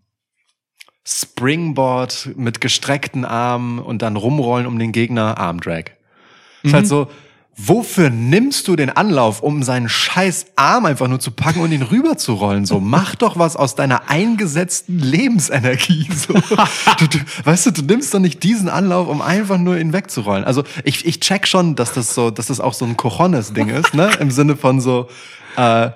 [1.06, 5.96] Springboard mit gestreckten Armen und dann rumrollen um den Gegner, Armdrag.
[6.62, 7.10] Ist halt so,
[7.60, 11.82] wofür nimmst du den Anlauf, um seinen scheiß Arm einfach nur zu packen und ihn
[11.82, 12.64] rüber zu rollen?
[12.66, 16.08] So, mach doch was aus deiner eingesetzten Lebensenergie.
[16.14, 16.34] So.
[16.34, 20.44] Du, du, weißt du, du nimmst doch nicht diesen Anlauf, um einfach nur ihn wegzurollen.
[20.44, 23.92] Also ich, ich check schon, dass das so, dass das auch so ein Cojones-Ding ist,
[23.94, 24.08] ne?
[24.20, 25.08] Im Sinne von so,
[25.56, 25.90] äh,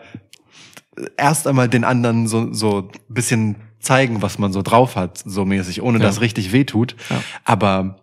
[1.17, 5.81] erst einmal den anderen so so bisschen zeigen, was man so drauf hat, so mäßig,
[5.83, 6.05] ohne Ja.
[6.07, 6.97] dass richtig wehtut.
[7.09, 7.23] Ja.
[7.45, 8.02] Aber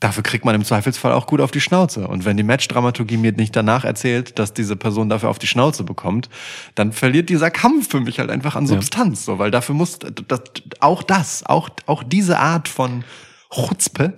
[0.00, 2.06] dafür kriegt man im Zweifelsfall auch gut auf die Schnauze.
[2.06, 5.84] Und wenn die Matchdramaturgie mir nicht danach erzählt, dass diese Person dafür auf die Schnauze
[5.84, 6.28] bekommt,
[6.74, 10.42] dann verliert dieser Kampf für mich halt einfach an Substanz, so, weil dafür muss das,
[10.80, 13.04] auch das, auch auch diese Art von
[13.52, 14.14] Chutzpe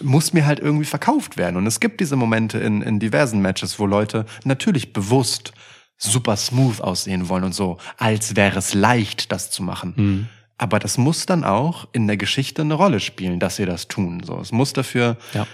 [0.00, 1.56] muss mir halt irgendwie verkauft werden.
[1.56, 5.52] Und es gibt diese Momente in, in diversen Matches, wo Leute natürlich bewusst
[5.96, 10.28] super smooth aussehen wollen und so, als wäre es leicht, das zu machen.
[10.62, 14.22] Aber das muss dann auch in der Geschichte eine Rolle spielen, dass sie das tun.
[14.22, 15.46] So, es muss dafür, Ja.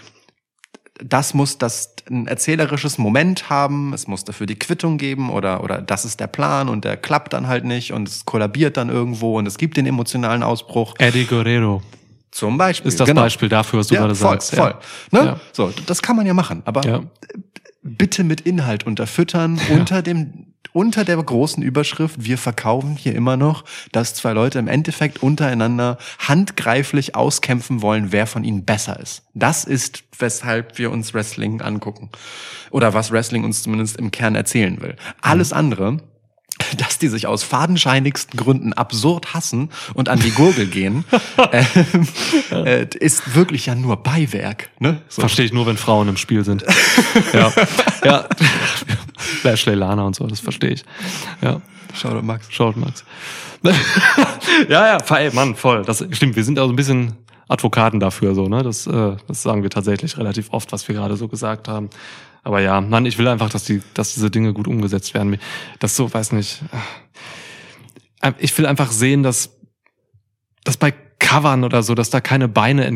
[0.98, 3.92] das muss das ein erzählerisches Moment haben.
[3.92, 7.34] Es muss dafür die Quittung geben oder oder das ist der Plan und der klappt
[7.34, 10.94] dann halt nicht und es kollabiert dann irgendwo und es gibt den emotionalen Ausbruch.
[10.98, 11.82] Eddie Guerrero
[12.32, 13.20] Zum Beispiel ist das Genau.
[13.20, 14.56] Beispiel dafür, was du ja, gerade voll, sagst.
[14.56, 14.74] Voll.
[15.12, 15.22] Ja.
[15.22, 15.26] Ne?
[15.26, 15.40] Ja.
[15.52, 17.04] So, das kann man ja machen, aber
[17.84, 23.64] bitte mit Inhalt unterfüttern unter dem unter der großen Überschrift wir verkaufen hier immer noch,
[23.92, 29.22] dass zwei Leute im Endeffekt untereinander handgreiflich auskämpfen wollen, wer von ihnen besser ist.
[29.34, 32.10] Das ist weshalb wir uns Wrestling angucken
[32.70, 34.96] oder was Wrestling uns zumindest im Kern erzählen will.
[35.20, 35.98] Alles andere
[36.78, 41.04] dass die sich aus fadenscheinigsten Gründen absurd hassen und an die Gurgel gehen,
[41.52, 42.08] ähm,
[42.50, 44.70] äh, ist wirklich ja nur Beiwerk.
[44.78, 45.00] Ne?
[45.08, 45.20] So.
[45.20, 46.64] Verstehe ich nur, wenn Frauen im Spiel sind.
[47.32, 47.52] ja.
[48.04, 48.24] ja.
[49.42, 50.84] Lashley Lana und so, das verstehe ich.
[51.40, 51.60] Ja.
[52.02, 52.46] Doch, Max.
[52.50, 53.04] Schaut, Max.
[54.68, 55.82] ja, ja, ey, Mann, voll.
[55.82, 56.36] Das stimmt.
[56.36, 57.14] Wir sind also ein bisschen
[57.48, 58.62] Advokaten dafür, so, ne?
[58.62, 61.90] Das, äh, das sagen wir tatsächlich relativ oft, was wir gerade so gesagt haben.
[62.46, 65.36] Aber ja, Mann, ich will einfach, dass die, dass diese Dinge gut umgesetzt werden.
[65.80, 66.62] Das so, weiß nicht.
[68.22, 69.50] äh, Ich will einfach sehen, dass,
[70.62, 72.86] dass bei Covern oder so, dass da keine Beine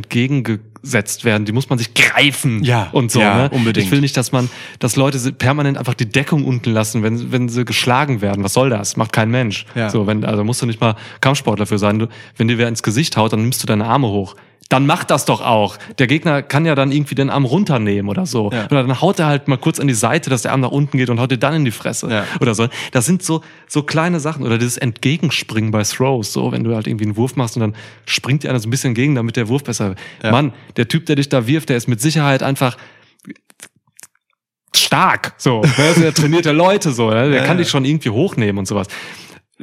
[0.80, 1.44] entgegengesetzt werden.
[1.44, 2.64] Die muss man sich greifen.
[2.64, 3.20] Ja, und so.
[3.20, 3.50] ja, ne?
[3.50, 3.86] unbedingt.
[3.86, 7.48] Ich will nicht, dass man, dass Leute permanent einfach die Deckung unten lassen, wenn, wenn
[7.48, 8.44] sie geschlagen werden.
[8.44, 8.96] Was soll das?
[8.96, 9.66] Macht kein Mensch.
[9.74, 9.90] Ja.
[9.90, 11.98] So, wenn, also musst du nicht mal Kampfsportler für sein.
[11.98, 14.34] Du, wenn dir wer ins Gesicht haut, dann nimmst du deine Arme hoch.
[14.70, 15.78] Dann mach das doch auch.
[15.98, 18.52] Der Gegner kann ja dann irgendwie den Arm runternehmen oder so.
[18.52, 18.66] Ja.
[18.66, 20.96] Oder dann haut er halt mal kurz an die Seite, dass der Arm nach unten
[20.96, 22.08] geht und haut dir dann in die Fresse.
[22.08, 22.24] Ja.
[22.40, 22.68] Oder so.
[22.92, 24.44] Das sind so, so kleine Sachen.
[24.46, 26.32] Oder dieses Entgegenspringen bei Throws.
[26.32, 27.74] So, wenn du halt irgendwie einen Wurf machst und dann
[28.06, 29.96] springt dir einer so ein bisschen entgegen, damit der Wurf besser.
[30.22, 30.30] Ja.
[30.30, 32.76] Mann, der Typ, der dich da wirft, der ist mit Sicherheit einfach
[34.74, 35.34] stark.
[35.38, 35.72] So, ne?
[35.78, 37.30] also der trainierte Leute so, ne?
[37.30, 37.62] der Ja, kann ja.
[37.62, 38.88] dich schon irgendwie hochnehmen und sowas.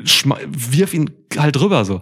[0.03, 2.01] Schma wirf ihn halt rüber so.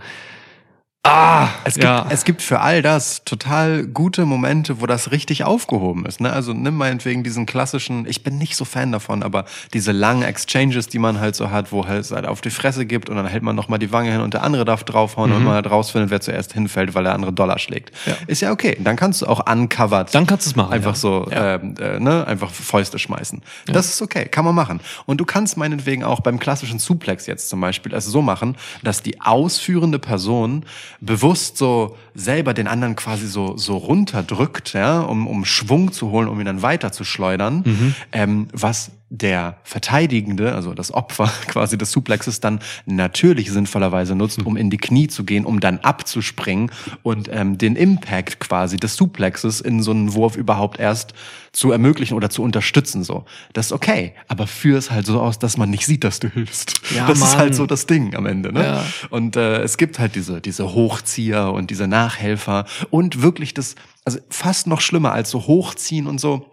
[1.05, 2.07] Ah, Es gibt, ja.
[2.09, 6.19] es gibt für all das total gute Momente, wo das richtig aufgehoben ist.
[6.19, 6.33] Ne?
[6.33, 10.87] Also nimm meinetwegen diesen klassischen, ich bin nicht so Fan davon, aber diese langen Exchanges,
[10.87, 13.27] die man halt so hat, wo halt es halt auf die Fresse gibt und dann
[13.27, 16.09] hält man nochmal die Wange hin und der andere darf draufhauen und man halt rausfindet,
[16.09, 17.91] wer zuerst hinfällt, weil der andere Dollar schlägt.
[18.05, 18.11] Mhm.
[18.11, 18.17] Ja.
[18.25, 18.75] Ist ja okay.
[18.79, 20.73] Dann kannst du auch uncovered Dann kannst du es machen.
[20.73, 20.99] Einfach ja.
[20.99, 23.43] so, ähm, äh, ne, einfach Fäuste schmeißen.
[23.67, 24.79] Das ist okay, kann man machen.
[25.05, 29.03] Und du kannst meinetwegen auch beim klassischen Suplex jetzt zum Beispiel es so machen, dass
[29.03, 30.65] die ausführende Person
[31.01, 36.27] bewusst so selber den anderen quasi so so runterdrückt, ja, um um Schwung zu holen,
[36.27, 41.91] um ihn dann weiter zu schleudern, ähm, was der Verteidigende, also das Opfer quasi des
[41.91, 46.71] Suplexes, dann natürlich sinnvollerweise nutzt, um in die Knie zu gehen, um dann abzuspringen
[47.03, 51.13] und ähm, den Impact quasi des Suplexes in so einen Wurf überhaupt erst
[51.51, 53.03] zu ermöglichen oder zu unterstützen.
[53.03, 56.19] So, das ist okay, aber führ es halt so aus, dass man nicht sieht, dass
[56.19, 56.81] du hilfst.
[56.93, 57.37] Ja, das ist Mann.
[57.37, 58.51] halt so das Ding am Ende.
[58.51, 58.63] Ne?
[58.63, 58.85] Ja.
[59.09, 63.75] Und äh, es gibt halt diese diese Hochzieher und diese Nachhelfer und wirklich das,
[64.05, 66.51] also fast noch schlimmer als so Hochziehen und so.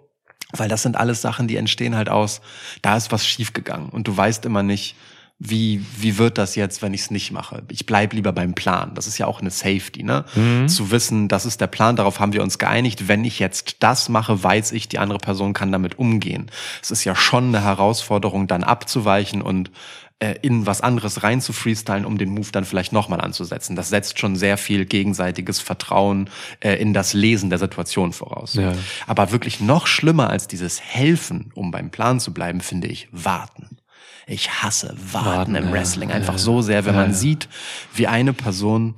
[0.54, 2.42] Weil das sind alles Sachen, die entstehen halt aus,
[2.82, 4.96] da ist was schiefgegangen und du weißt immer nicht,
[5.44, 7.64] wie, wie wird das jetzt, wenn ich es nicht mache?
[7.68, 8.92] Ich bleib lieber beim Plan.
[8.94, 10.24] Das ist ja auch eine Safety, ne?
[10.68, 13.08] Zu wissen, das ist der Plan, darauf haben wir uns geeinigt.
[13.08, 16.48] Wenn ich jetzt das mache, weiß ich, die andere Person kann damit umgehen.
[16.80, 19.72] Es ist ja schon eine Herausforderung, dann abzuweichen und
[20.22, 23.74] äh, in was anderes rein zu freestylen, um den Move dann vielleicht nochmal anzusetzen.
[23.74, 28.54] Das setzt schon sehr viel gegenseitiges Vertrauen äh, in das Lesen der Situation voraus.
[28.54, 28.72] Ja.
[29.08, 33.78] Aber wirklich noch schlimmer als dieses Helfen, um beim Plan zu bleiben, finde ich Warten.
[34.28, 35.72] Ich hasse Warten, Warten, im ja.
[35.72, 36.38] Wrestling einfach Ja.
[36.38, 37.48] so sehr, wenn man sieht,
[37.92, 38.94] wie eine Person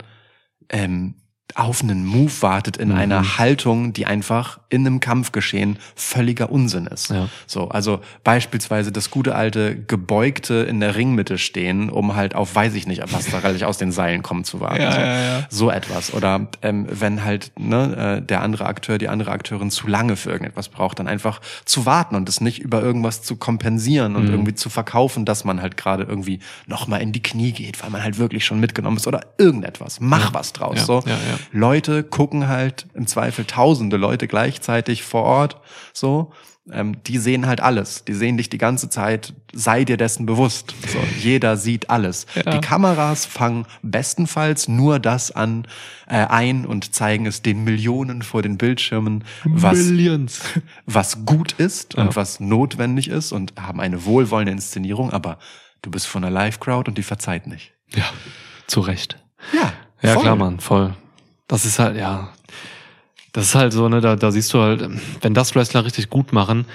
[0.68, 1.14] ähm,
[1.56, 2.94] auf einen Move wartet in Mhm.
[2.96, 7.10] einer Haltung, die einfach in einem Kampfgeschehen völliger Unsinn ist.
[7.10, 7.28] Ja.
[7.46, 12.74] So, also beispielsweise das gute alte gebeugte in der Ringmitte stehen, um halt auf weiß
[12.74, 14.82] ich nicht, was da relativ aus den Seilen kommen zu warten.
[14.82, 15.06] Ja, so, ja,
[15.38, 15.46] ja.
[15.48, 16.12] so etwas.
[16.14, 20.30] Oder ähm, wenn halt ne, äh, der andere Akteur, die andere Akteurin zu lange für
[20.30, 24.16] irgendetwas braucht, dann einfach zu warten und es nicht über irgendwas zu kompensieren Mhm.
[24.18, 27.90] und irgendwie zu verkaufen, dass man halt gerade irgendwie nochmal in die Knie geht, weil
[27.90, 30.00] man halt wirklich schon mitgenommen ist oder irgendetwas.
[30.00, 30.78] Mach was draus.
[30.78, 31.04] Ja, so.
[31.34, 31.58] Ja.
[31.58, 35.60] Leute gucken halt im Zweifel tausende Leute gleichzeitig vor Ort,
[35.92, 36.32] so.
[36.72, 38.06] Ähm, die sehen halt alles.
[38.06, 39.34] Die sehen dich die ganze Zeit.
[39.52, 40.74] Sei dir dessen bewusst.
[40.88, 42.24] So, jeder sieht alles.
[42.34, 42.52] Ja.
[42.52, 45.66] Die Kameras fangen bestenfalls nur das an
[46.06, 50.40] äh, ein und zeigen es den Millionen vor den Bildschirmen, was Millions.
[50.86, 52.04] was gut ist Ja.
[52.04, 55.10] und was notwendig ist und haben eine wohlwollende Inszenierung.
[55.12, 55.36] Aber
[55.82, 57.74] du bist von einer Live-Crowd und die verzeiht nicht.
[57.94, 58.04] Ja,
[58.68, 59.22] zu Recht.
[59.52, 59.70] Ja,
[60.00, 60.22] Ja, voll.
[60.22, 60.94] klar, Mann, voll.
[61.48, 62.28] Das ist halt, ja.
[63.32, 64.88] Das ist halt so, ne, da, da siehst du halt,
[65.20, 66.66] wenn das Wrestler richtig gut machen,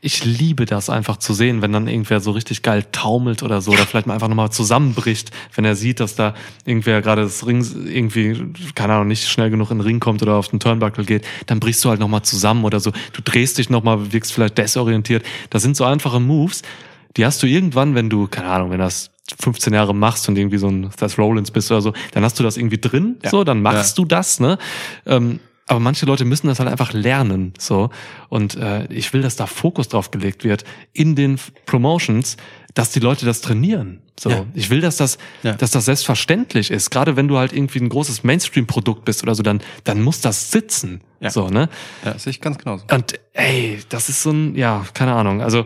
[0.00, 3.72] ich liebe das einfach zu sehen, wenn dann irgendwer so richtig geil taumelt oder so,
[3.72, 6.34] oder vielleicht mal einfach nochmal zusammenbricht, wenn er sieht, dass da
[6.66, 10.34] irgendwer gerade das Ring irgendwie, keine Ahnung, nicht schnell genug in den Ring kommt oder
[10.34, 12.92] auf den Turnbuckle geht, dann brichst du halt nochmal zusammen oder so.
[13.14, 15.24] Du drehst dich nochmal, wirkst vielleicht desorientiert.
[15.48, 16.62] Das sind so einfache Moves,
[17.16, 19.10] die hast du irgendwann, wenn du, keine Ahnung, wenn das
[19.40, 22.42] 15 Jahre machst und irgendwie so ein Seth Rollins bist oder so, dann hast du
[22.42, 23.30] das irgendwie drin, Ja.
[23.30, 24.58] so, dann machst du das, ne?
[25.06, 27.88] Ähm, aber manche Leute müssen das halt einfach lernen, so.
[28.28, 32.36] Und äh, ich will, dass da Fokus drauf gelegt wird in den Promotions,
[32.74, 34.00] dass die Leute das trainieren.
[34.20, 34.44] So, Ja.
[34.52, 35.54] ich will, dass das, Ja.
[35.54, 36.90] dass das selbstverständlich ist.
[36.90, 40.50] Gerade wenn du halt irgendwie ein großes Mainstream-Produkt bist oder so, dann, dann muss das
[40.50, 41.00] sitzen.
[41.20, 41.30] Ja.
[41.30, 41.70] So, ne?
[42.04, 42.84] Ja, sehe ich ganz genauso.
[42.92, 45.40] Und ey, das ist so ein, ja, keine Ahnung.
[45.40, 45.64] Also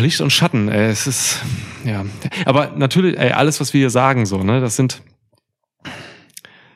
[0.00, 1.40] Licht und Schatten, ey, es ist,
[1.84, 2.04] ja.
[2.44, 5.02] Aber natürlich, ey, alles, was wir hier sagen, so, ne, das sind.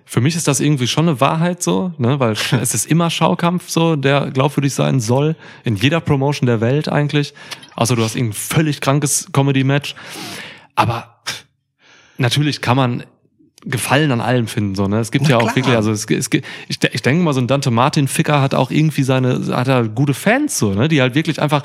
[0.04, 3.68] Für mich ist das irgendwie schon eine Wahrheit so, ne, weil es ist immer Schaukampf
[3.68, 7.32] so, der glaubwürdig sein soll, in jeder Promotion der Welt eigentlich.
[7.76, 9.94] Außer du hast irgendein völlig krankes Comedy-Match.
[10.74, 11.22] Aber
[12.18, 13.04] natürlich kann man
[13.62, 15.00] Gefallen an allem finden, so, ne?
[15.00, 15.56] Es gibt Na ja auch klar.
[15.56, 18.70] wirklich, also es, es, ich, ich denke mal, so ein Dante Martin Ficker hat auch
[18.70, 20.88] irgendwie seine, hat er gute Fans, so, ne?
[20.88, 21.62] Die halt wirklich einfach,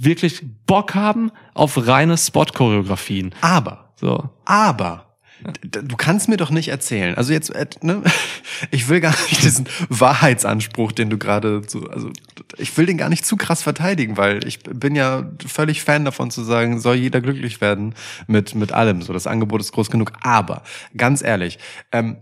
[0.00, 3.34] wirklich Bock haben auf reine Spot-Choreografien.
[3.40, 4.30] Aber So.
[4.44, 5.12] Aber
[5.60, 7.16] du kannst mir doch nicht erzählen.
[7.16, 8.02] Also jetzt, äh, ne,
[8.70, 12.10] ich will gar nicht diesen Wahrheitsanspruch, den du gerade so, also
[12.58, 16.30] ich will den gar nicht zu krass verteidigen, weil ich bin ja völlig Fan davon
[16.30, 17.94] zu sagen, soll jeder glücklich werden
[18.26, 19.02] mit mit allem.
[19.02, 20.12] So das Angebot ist groß genug.
[20.22, 20.62] Aber
[20.96, 21.58] ganz ehrlich.
[21.90, 22.18] Ähm,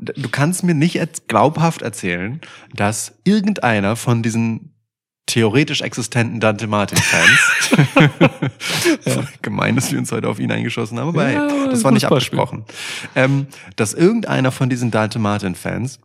[0.00, 2.40] Du kannst mir nicht glaubhaft erzählen,
[2.72, 4.72] dass irgendeiner von diesen
[5.28, 7.70] theoretisch existenten Dante Martin-Fans.
[9.42, 12.06] Gemein, dass wir uns heute auf ihn eingeschossen haben, aber Ja, hey, das war nicht
[12.06, 12.64] abgesprochen.
[13.14, 16.00] Ähm, dass irgendeiner von diesen Dante Martin-Fans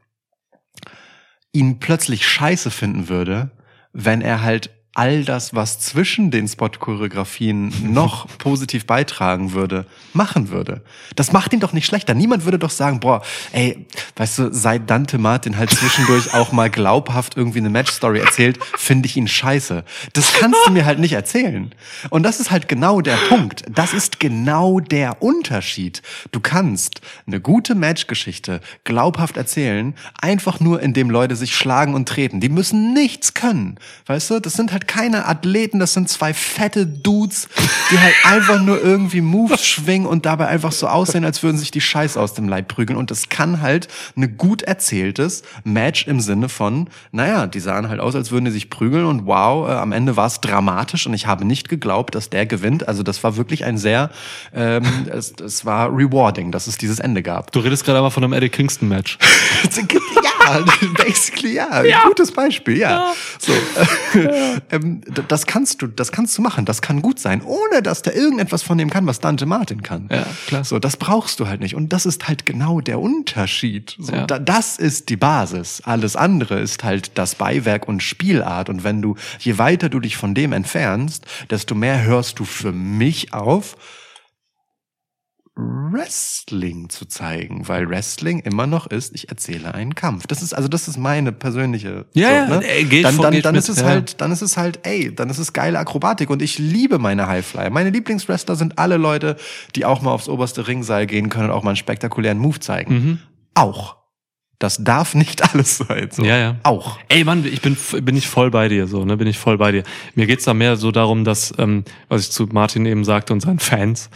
[1.54, 3.52] ihn plötzlich scheiße finden würde,
[3.94, 10.82] wenn er halt all das, was zwischen den Spot-Choreografien noch positiv beitragen würde, machen würde.
[11.16, 12.14] Das macht ihn doch nicht schlechter.
[12.14, 13.24] Niemand würde doch sagen, boah,
[13.54, 18.64] ey, weißt du, seit Dante Martin halt zwischendurch auch mal glaubhaft irgendwie eine Match-Story erzählt,
[18.78, 19.84] finde ich ihn scheiße.
[20.14, 21.74] Das kannst du mir halt nicht erzählen.
[22.12, 23.64] Und das ist halt genau der Punkt.
[23.70, 26.04] Das ist genau der Unterschied.
[26.32, 32.40] Du kannst eine gute Matchgeschichte glaubhaft erzählen, einfach nur indem Leute sich schlagen und treten.
[32.40, 33.80] Die müssen nichts können.
[34.06, 37.48] Weißt du, das sind halt halt keine Athleten, das sind zwei fette Dudes,
[37.92, 41.72] die halt einfach nur irgendwie Moves schwingen und dabei einfach so aussehen, als würden sich
[41.72, 42.98] die Scheiß aus dem Leib prügeln.
[42.98, 48.00] Und das kann halt eine gut erzähltes Match im Sinne von, naja, die sahen halt
[48.00, 51.14] aus, als würden die sich prügeln und wow, äh, am Ende war es dramatisch und
[51.14, 52.88] ich habe nicht geglaubt, dass der gewinnt.
[52.88, 54.10] Also das war wirklich ein sehr,
[54.54, 57.52] ähm, es, es war rewarding, dass es dieses Ende gab.
[57.52, 59.18] Du redest gerade aber von einem Eddie Kingston Match.
[59.64, 60.33] ja,
[60.98, 61.84] basically ja.
[62.08, 63.14] Gutes Beispiel, ja.
[63.40, 66.66] So, äh, ähm, das kannst du, das kannst du machen.
[66.66, 70.08] Das kann gut sein, ohne dass der irgendetwas von dem kann, was Dante Martin kann.
[70.12, 70.64] Ja, klar.
[70.64, 71.76] So, das brauchst du halt nicht.
[71.76, 73.96] Und das ist halt genau der Unterschied.
[74.00, 74.26] So, Ja.
[74.26, 75.82] da, das ist die Basis.
[75.86, 78.70] Alles andere ist halt das Beiwerk und Spielart.
[78.70, 82.72] Und wenn du, je weiter du dich von dem entfernst, desto mehr hörst du für
[82.72, 83.76] mich auf,
[85.56, 90.26] Wrestling zu zeigen, weil Wrestling immer noch ist, ich erzähle einen Kampf.
[90.26, 92.06] Das ist also das ist meine persönliche.
[92.14, 93.86] Ja, ja, ey, geht dann dann, dann mit, ist es ja.
[93.86, 97.28] halt, dann ist es halt, ey, dann ist es geile Akrobatik und ich liebe meine
[97.28, 97.70] Highflyer.
[97.70, 99.38] Meine Lieblingswrestler sind alle Leute,
[99.76, 102.94] die auch mal aufs oberste Ringseil gehen können und auch mal einen spektakulären Move zeigen.
[102.94, 103.20] Mhm.
[103.54, 103.98] Auch.
[104.58, 106.10] Das darf nicht alles sein.
[106.10, 106.24] So.
[106.24, 106.56] Ja, ja.
[106.64, 106.98] Auch.
[107.10, 109.72] Ey Mann, ich bin, bin ich voll bei dir, so, ne, bin ich voll bei
[109.72, 109.84] dir.
[110.16, 113.42] Mir geht's da mehr so darum, dass, ähm, was ich zu Martin eben sagte und
[113.42, 114.10] seinen Fans,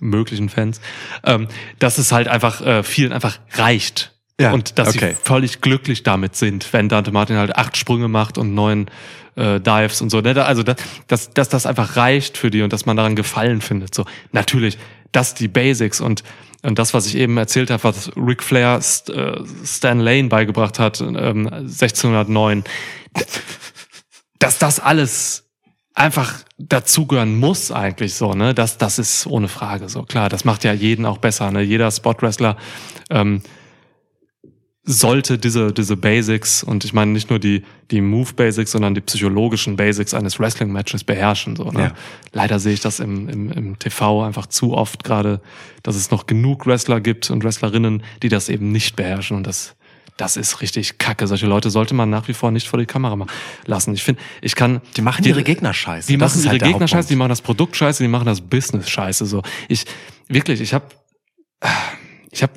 [0.00, 0.80] möglichen Fans,
[1.24, 4.12] ähm, dass es halt einfach äh, vielen einfach reicht.
[4.38, 5.14] Ja, und dass okay.
[5.14, 8.90] sie völlig glücklich damit sind, wenn Dante Martin halt acht Sprünge macht und neun
[9.34, 10.20] äh, Dives und so.
[10.20, 10.44] Ne?
[10.44, 10.76] Also da-
[11.08, 13.94] dass, dass das einfach reicht für die und dass man daran Gefallen findet.
[13.94, 14.76] So natürlich,
[15.12, 16.22] dass die Basics und
[16.62, 20.80] und das, was ich eben erzählt habe, was Ric Flair St äh, Stan Lane beigebracht
[20.80, 22.64] hat, ähm, 1609,
[24.40, 25.45] dass das alles
[25.96, 28.54] einfach dazugehören muss eigentlich so, ne?
[28.54, 30.02] Das, das ist ohne Frage so.
[30.02, 31.62] Klar, das macht ja jeden auch besser, ne?
[31.62, 32.56] Jeder Spot-Wrestler
[33.10, 33.42] ähm,
[34.84, 39.76] sollte diese, diese Basics und ich meine nicht nur die, die Move-Basics, sondern die psychologischen
[39.76, 41.56] Basics eines Wrestling-Matches beherrschen.
[41.56, 41.80] So, ne?
[41.80, 41.94] Ja.
[42.32, 45.40] Leider sehe ich das im, im, im TV einfach zu oft gerade,
[45.82, 49.75] dass es noch genug Wrestler gibt und Wrestlerinnen, die das eben nicht beherrschen und das
[50.16, 51.26] das ist richtig kacke.
[51.26, 53.26] Solche Leute sollte man nach wie vor nicht vor die Kamera ma-
[53.66, 53.92] lassen.
[53.94, 54.80] Ich finde, ich kann.
[54.96, 56.08] Die machen ihre Gegner scheiße.
[56.08, 58.26] Die Das machen ist ihre halt Gegner scheiße, die machen das Produkt scheiße, die machen
[58.26, 59.26] das Business scheiße.
[59.26, 59.84] So, ich
[60.28, 60.86] wirklich, ich habe,
[62.30, 62.52] ich habe,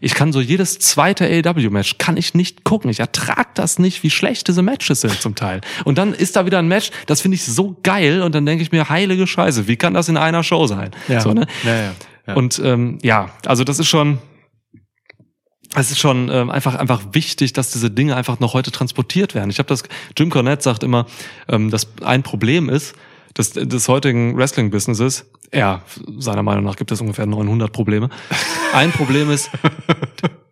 [0.00, 2.90] ich kann so jedes zweite AEW-Match kann ich nicht gucken.
[2.90, 5.60] Ich ertrag das nicht, wie schlecht diese Matches sind zum Teil.
[5.84, 8.62] Und dann ist da wieder ein Match, das finde ich so geil und dann denke
[8.62, 10.90] ich mir, heilige Scheiße, wie kann das in einer Show sein?
[11.08, 11.20] Ja.
[11.20, 11.46] So, ne?
[11.64, 11.92] Ja, ja,
[12.26, 12.34] ja.
[12.34, 14.18] Und ähm, ja, also das ist schon,
[15.78, 19.50] es ist schon ähm, einfach einfach wichtig, dass diese Dinge einfach noch heute transportiert werden.
[19.50, 19.82] Ich habe das,
[20.16, 21.06] Jim Cornette sagt immer,
[21.48, 22.94] ähm, dass ein Problem ist
[23.36, 25.26] des, des heutigen Wrestling-Businesses.
[25.52, 25.82] Ja,
[26.18, 28.08] seiner Meinung nach gibt es ungefähr 900 Probleme.
[28.72, 29.50] Ein Problem ist,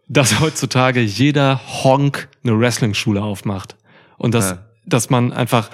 [0.09, 3.77] dass heutzutage jeder Honk eine Wrestling-Schule aufmacht
[4.19, 4.59] und dass Ja.
[4.87, 5.71] dass man einfach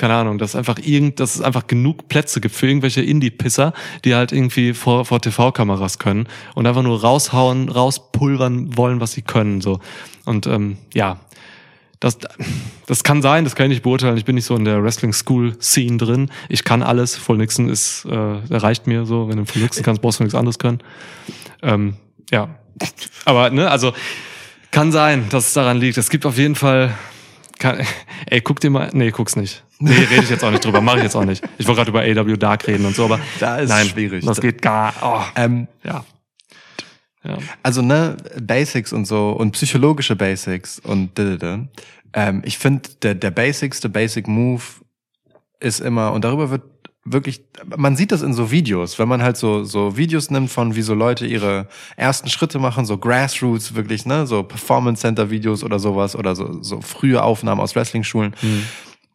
[0.00, 3.74] keine Ahnung, dass einfach irgend, dass es einfach genug Plätze gibt für irgendwelche Indie-Pisser,
[4.06, 9.20] die halt irgendwie vor, vor TV-Kameras können und einfach nur raushauen, rauspulvern wollen, was sie
[9.20, 9.78] können, so.
[10.24, 11.20] Und, ähm, ja.
[12.00, 12.16] Das,
[12.86, 14.16] das kann sein, das kann ich nicht beurteilen.
[14.16, 16.30] Ich bin nicht so in der Wrestling-School-Scene drin.
[16.48, 17.16] Ich kann alles.
[17.16, 19.28] Full Nixon ist, äh, der reicht mir so.
[19.28, 20.78] Wenn du Full Nixon kannst, brauchst du nichts anderes können.
[21.60, 21.96] Ähm,
[22.30, 22.48] ja.
[23.26, 23.92] Aber, ne, also,
[24.70, 25.98] kann sein, dass es daran liegt.
[25.98, 26.96] Es gibt auf jeden Fall,
[27.58, 27.86] kann,
[28.24, 29.62] ey, guck dir mal, nee, guck's nicht.
[29.80, 31.42] Nee, rede ich jetzt auch nicht drüber, mache ich jetzt auch nicht.
[31.58, 34.24] Ich wollte gerade über AW Dark reden und so, aber Da ist nein, schwierig.
[34.24, 36.04] Das geht gar, oh, Ähm, ja.
[37.24, 37.38] Ja.
[37.62, 41.10] Also ne, Basics und so und psychologische Basics und.
[42.12, 44.62] Ähm, ich finde, der, der basicste Basic Move
[45.60, 46.62] ist immer, und darüber wird
[47.04, 47.44] wirklich,
[47.76, 50.82] man sieht das in so Videos, wenn man halt so, so Videos nimmt von, wie
[50.82, 55.78] so Leute ihre ersten Schritte machen, so Grassroots wirklich, ne, so Performance Center Videos oder
[55.78, 58.34] sowas oder so, so frühe Aufnahmen aus Wrestling-Schulen.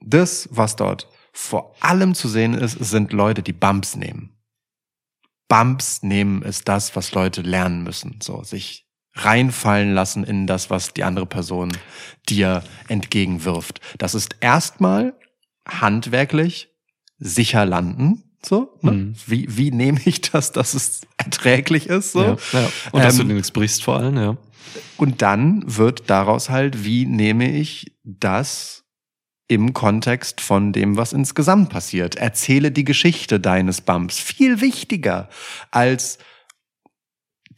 [0.06, 4.38] Das, was dort vor allem zu sehen ist, sind Leute, die Bumps nehmen.
[5.48, 8.20] Bumps nehmen ist das, was Leute lernen müssen.
[8.22, 11.72] So, sich reinfallen lassen in das, was die andere Person
[12.28, 13.80] dir entgegenwirft.
[13.98, 15.14] Das ist erstmal
[15.68, 16.70] handwerklich
[17.18, 18.24] sicher landen.
[18.46, 18.92] So, ne?
[18.92, 19.16] Mhm.
[19.26, 22.12] wie, wie nehme ich das, dass es erträglich ist?
[22.12, 22.24] So?
[22.24, 22.70] Ja, ja.
[22.92, 24.38] Und dass Ähm, du nichts brichst vor allem, ja.
[24.98, 28.85] Und dann wird daraus halt, wie nehme ich das
[29.48, 32.16] im Kontext von dem, was insgesamt passiert.
[32.16, 34.20] Erzähle die Geschichte deines Bumps.
[34.20, 35.30] Viel wichtiger
[35.72, 36.18] als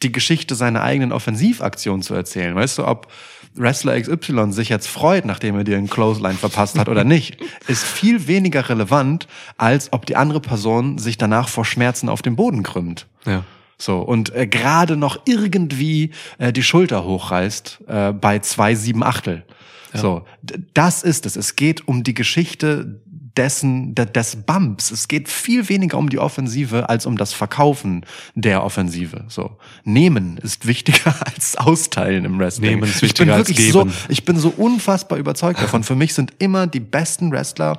[0.04, 2.56] die Geschichte seiner eigenen Offensivaktion zu erzählen.
[2.56, 3.08] Weißt du, ob
[3.56, 7.84] Wrestler XY sich jetzt freut, nachdem er dir einen Clothesline verpasst hat oder nicht, ist
[7.84, 9.28] viel weniger relevant,
[9.58, 13.08] als ob die andere Person sich danach vor Schmerzen auf den Boden krümmt.
[13.26, 13.44] Ja.
[13.80, 19.46] So, und äh, gerade noch irgendwie äh, die Schulter hochreißt äh, bei zwei sieben Achtel.
[19.94, 21.36] So, d- das ist es.
[21.36, 24.90] Es geht um die Geschichte dessen, de, des Bumps.
[24.92, 28.04] Es geht viel weniger um die Offensive als um das Verkaufen
[28.36, 29.26] der Offensive.
[29.28, 29.58] So.
[29.84, 32.72] Nehmen ist wichtiger als Austeilen im Wrestling.
[32.72, 33.96] Nehmen ist ich bin wichtiger als wirklich so, geben.
[34.10, 35.84] ich bin so unfassbar überzeugt davon.
[35.84, 37.78] Für mich sind immer die besten Wrestler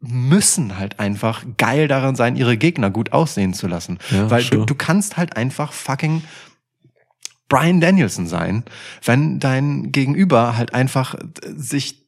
[0.00, 3.98] müssen halt einfach geil daran sein, ihre Gegner gut aussehen zu lassen.
[4.10, 4.66] Ja, Weil du, sure.
[4.66, 6.22] du kannst halt einfach fucking
[7.54, 8.64] Brian Danielson sein,
[9.04, 12.04] wenn dein Gegenüber halt einfach sich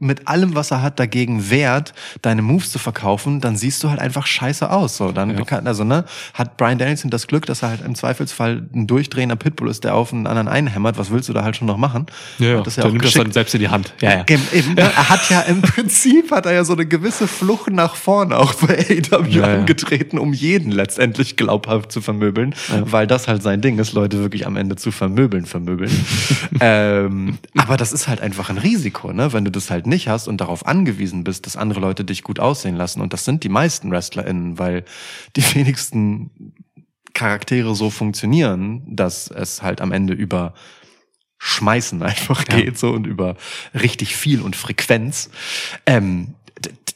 [0.00, 1.92] mit allem, was er hat, dagegen wehrt,
[2.22, 4.96] deine Moves zu verkaufen, dann siehst du halt einfach scheiße aus.
[4.96, 5.44] So, dann Ja.
[5.44, 9.36] kann, also ne, hat Brian Danielson das Glück, dass er halt im Zweifelsfall ein durchdrehender
[9.36, 10.98] Pitbull ist, der auf einen anderen einhämmert.
[10.98, 12.06] Was willst du da halt schon noch machen?
[12.38, 12.60] Ja, ja.
[12.62, 13.24] Das ja auch nimmt das geschickt.
[13.26, 13.92] dann selbst in die Hand.
[14.00, 14.24] Ja, ja.
[14.28, 14.82] Eben, eben, ne?
[14.82, 18.54] Er hat ja im Prinzip hat er ja so eine gewisse Flucht nach vorne auch
[18.54, 19.54] bei AEW Ja, ja.
[19.58, 24.46] angetreten, um jeden letztendlich glaubhaft zu vermöbeln, weil das halt sein Ding ist, Leute wirklich
[24.46, 25.90] am Ende zu vermöbeln, vermöbeln.
[26.60, 29.32] ähm, aber das ist halt einfach ein Risiko, ne?
[29.32, 32.40] Wenn du das halt nicht hast und darauf angewiesen bist, dass andere Leute dich gut
[32.40, 33.00] aussehen lassen.
[33.00, 34.84] Und das sind die meisten WrestlerInnen, weil
[35.36, 36.54] die wenigsten
[37.14, 40.54] Charaktere so funktionieren, dass es halt am Ende über
[41.38, 42.56] Schmeißen einfach Ja.
[42.56, 43.36] geht so und über
[43.74, 45.30] richtig viel und Frequenz,
[45.86, 46.34] ähm,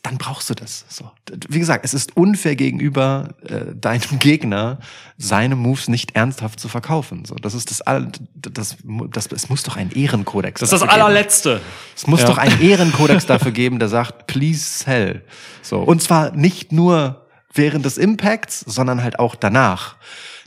[0.03, 0.85] dann brauchst du das.
[0.89, 1.11] So.
[1.49, 4.79] Wie gesagt, es ist unfair gegenüber äh, deinem Gegner,
[5.17, 7.25] seine Moves nicht ernsthaft zu verkaufen.
[7.25, 8.77] So, das ist das, all, das,
[9.13, 10.61] das, es muss doch einen Ehrenkodex.
[10.61, 11.05] Das ist das dafür geben.
[11.05, 11.61] allerletzte.
[11.97, 12.27] Es muss Ja.
[12.27, 15.23] doch einen Ehrenkodex dafür geben, der sagt, please sell.
[15.63, 15.79] So.
[15.81, 19.97] Und zwar nicht nur während des Impacts, sondern halt auch danach.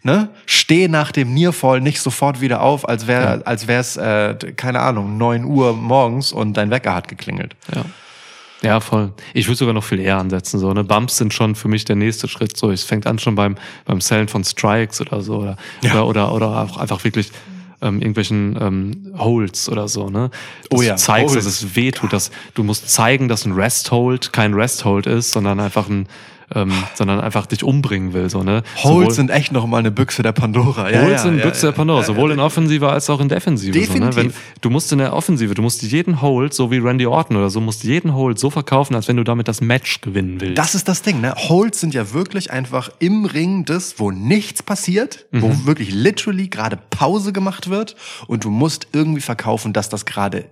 [0.04, 0.30] Ne?
[0.46, 5.18] Steh nach dem Nearfall nicht sofort wieder auf, als wäre, als wär's, äh, keine Ahnung,
[5.18, 7.56] neun Uhr morgens und dein Wecker hat geklingelt.
[7.74, 7.86] Ja.
[8.62, 9.12] Ja, voll.
[9.34, 10.60] Ich würde sogar noch viel eher ansetzen.
[10.60, 10.84] So, ne?
[10.84, 12.56] Bumps sind schon für mich der nächste Schritt.
[12.58, 15.38] So, es fängt an schon beim, beim Sellen von Strikes oder so.
[15.38, 16.02] Oder, Ja.
[16.04, 17.32] oder, oder, oder auch einfach wirklich
[17.82, 20.32] ähm, irgendwelchen ähm, Holds oder so, ne?
[20.70, 21.46] Dass Oh ja, du zeigst, Holds.
[21.46, 25.60] dass es weh tut, dass du musst zeigen, dass ein Rest-Hold kein Rest-Hold ist, sondern
[25.60, 26.08] einfach ein,
[26.54, 28.64] ähm, sondern einfach dich umbringen will, so, ne?
[28.84, 30.90] Holds sind echt noch mal eine Büchse der Pandora.
[30.92, 33.30] Ja, Holds ja, und ja, Büchse ja, der Pandora, sowohl in Offensive als auch in
[33.30, 33.74] Defensive.
[33.74, 33.86] So, ne?
[33.88, 34.16] Definitiv.
[34.16, 37.50] Wenn, du musst in der Offensive, du musst jeden Hold, so wie Randy Orton oder
[37.50, 40.58] so, musst jeden Hold so verkaufen, als wenn du damit das Match gewinnen willst.
[40.58, 41.34] Das ist das Ding, ne?
[41.36, 45.66] Holds sind ja wirklich einfach im Ring das, wo nichts passiert, wo Mhm.
[45.66, 47.96] wirklich literally gerade Pause gemacht wird
[48.28, 50.46] und du musst irgendwie verkaufen, dass das gerade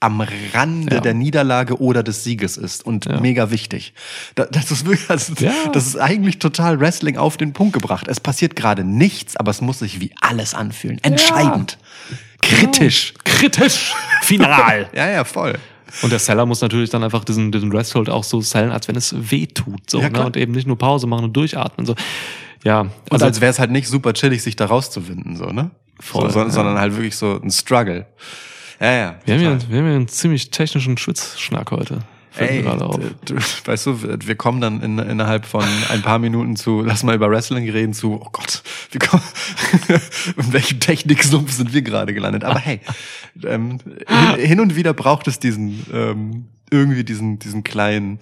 [0.00, 0.20] am
[0.52, 1.00] Rande Ja.
[1.00, 3.94] der Niederlage oder des Sieges ist und mega wichtig.
[4.34, 5.52] Da- Das ist wirklich, das ist, Ja.
[5.72, 8.06] das ist eigentlich total Wrestling auf den Punkt gebracht.
[8.08, 10.98] Es passiert gerade nichts, aber es muss sich wie alles anfühlen.
[11.02, 11.78] Entscheidend.
[12.42, 13.14] Kritisch.
[13.24, 14.88] kritisch, final.
[14.94, 15.54] Ja, ja, voll.
[16.02, 18.96] Und der Seller muss natürlich dann einfach diesen, diesen Resthold auch so sellen, als wenn
[18.96, 19.88] es weh tut.
[19.88, 20.26] So, Ja, ne?
[20.26, 21.86] Und eben nicht nur Pause machen und durchatmen.
[21.86, 21.94] So.
[22.64, 25.70] Ja, Und also als wäre es halt nicht super chillig, sich da rauszuwinden, so, ne?
[26.00, 26.50] Voll, so, so, ja.
[26.50, 28.06] Sondern halt wirklich so ein Struggle.
[28.80, 29.14] Ja, ja.
[29.24, 32.00] wir haben, hier, wir haben hier einen ziemlich technischen Schwitzschnack heute.
[32.36, 37.04] Ey, du, weißt du, wir kommen dann in, innerhalb von ein paar Minuten zu, lass
[37.04, 39.22] mal über Wrestling reden, zu, oh Gott, wir kommen,
[40.36, 42.42] in welchem Techniksumpf sind wir gerade gelandet?
[42.42, 42.80] Aber hey,
[43.44, 48.18] ähm, hin, hin und wieder braucht es diesen, ähm, irgendwie diesen, diesen kleinen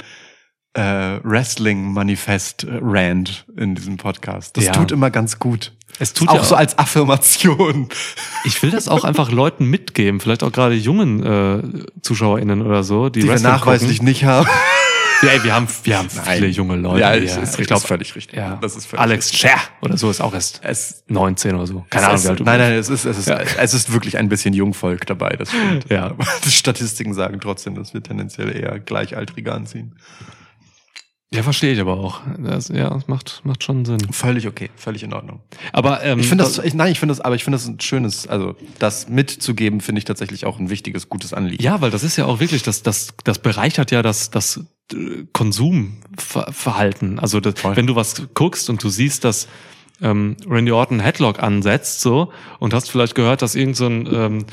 [0.75, 4.57] äh, Wrestling-Manifest-Rand in diesem Podcast.
[4.57, 4.73] Das Ja.
[4.73, 5.73] tut immer ganz gut.
[5.99, 7.89] Es tut auch ja so als Affirmation.
[8.45, 11.63] Ich will das auch einfach Leuten mitgeben, vielleicht auch gerade jungen äh,
[12.01, 14.09] ZuschauerInnen oder so, die, Die wir Wrestling nachweislich gucken.
[14.09, 14.49] nicht haben.
[15.23, 17.01] Ja, ey, wir haben, wir haben viele junge Leute.
[17.01, 18.37] Ja, es ist- ich ist völlig richtig.
[18.39, 18.59] Ja.
[18.61, 21.85] Das ist völlig Alex Scher oder so ist auch erst Es, 19 oder so.
[21.91, 22.69] Keine Ahnung, ist, wie alt du nein, bist.
[22.71, 25.89] nein, es ist, es ist, es ist wirklich ein bisschen Jungvolk dabei, das stimmt.
[25.91, 26.07] Ja.
[26.07, 29.95] Aber die Statistiken sagen trotzdem, dass wir tendenziell eher Gleichaltrige anziehen.
[31.35, 32.21] Ja, verstehe ich aber auch.
[32.39, 34.01] Das, ja, das macht, macht schon Sinn.
[34.13, 35.41] Völlig okay, völlig in Ordnung.
[35.73, 37.81] Aber ähm, Ich finde das, ich, nein, ich finde das, aber ich finde das ein
[37.81, 41.63] schönes, also das mitzugeben, finde ich tatsächlich auch ein wichtiges, gutes Anliegen.
[41.63, 44.61] Ja, weil das ist ja auch wirklich, das, das, das bereichert ja das, das
[44.93, 47.19] äh, Konsumverhalten.
[47.19, 49.49] Also das, wenn du was guckst und du siehst, dass
[50.03, 54.45] ähm, Randy Orton Headlock ansetzt so und hast vielleicht gehört, dass irgend so ein ähm,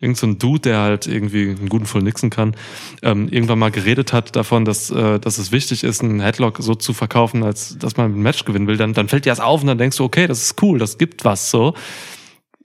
[0.00, 2.54] irgend so ein Dude, der halt irgendwie einen guten Full Nixon kann,
[3.02, 6.74] ähm, irgendwann mal geredet hat davon, dass, äh, dass es wichtig ist, einen Headlock so
[6.74, 9.60] zu verkaufen, als dass man ein Match gewinnen will, dann, dann fällt dir das auf
[9.60, 11.74] und dann denkst du, okay, das ist cool, das gibt was so.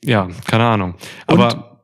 [0.03, 0.95] Ja, keine Ahnung.
[1.27, 1.79] Aber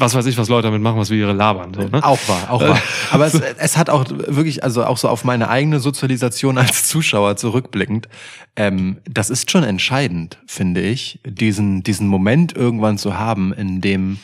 [0.00, 1.74] was weiß ich, was Leute damit machen, was wir ihre labern.
[1.74, 2.04] So, ne?
[2.04, 2.80] Auch wahr, auch wahr.
[3.10, 7.36] Aber es, es hat auch wirklich, also auch so auf meine eigene Sozialisation als Zuschauer
[7.36, 8.08] zurückblickend,
[8.56, 14.18] ähm, das ist schon entscheidend, finde ich, diesen, diesen Moment irgendwann zu haben, in dem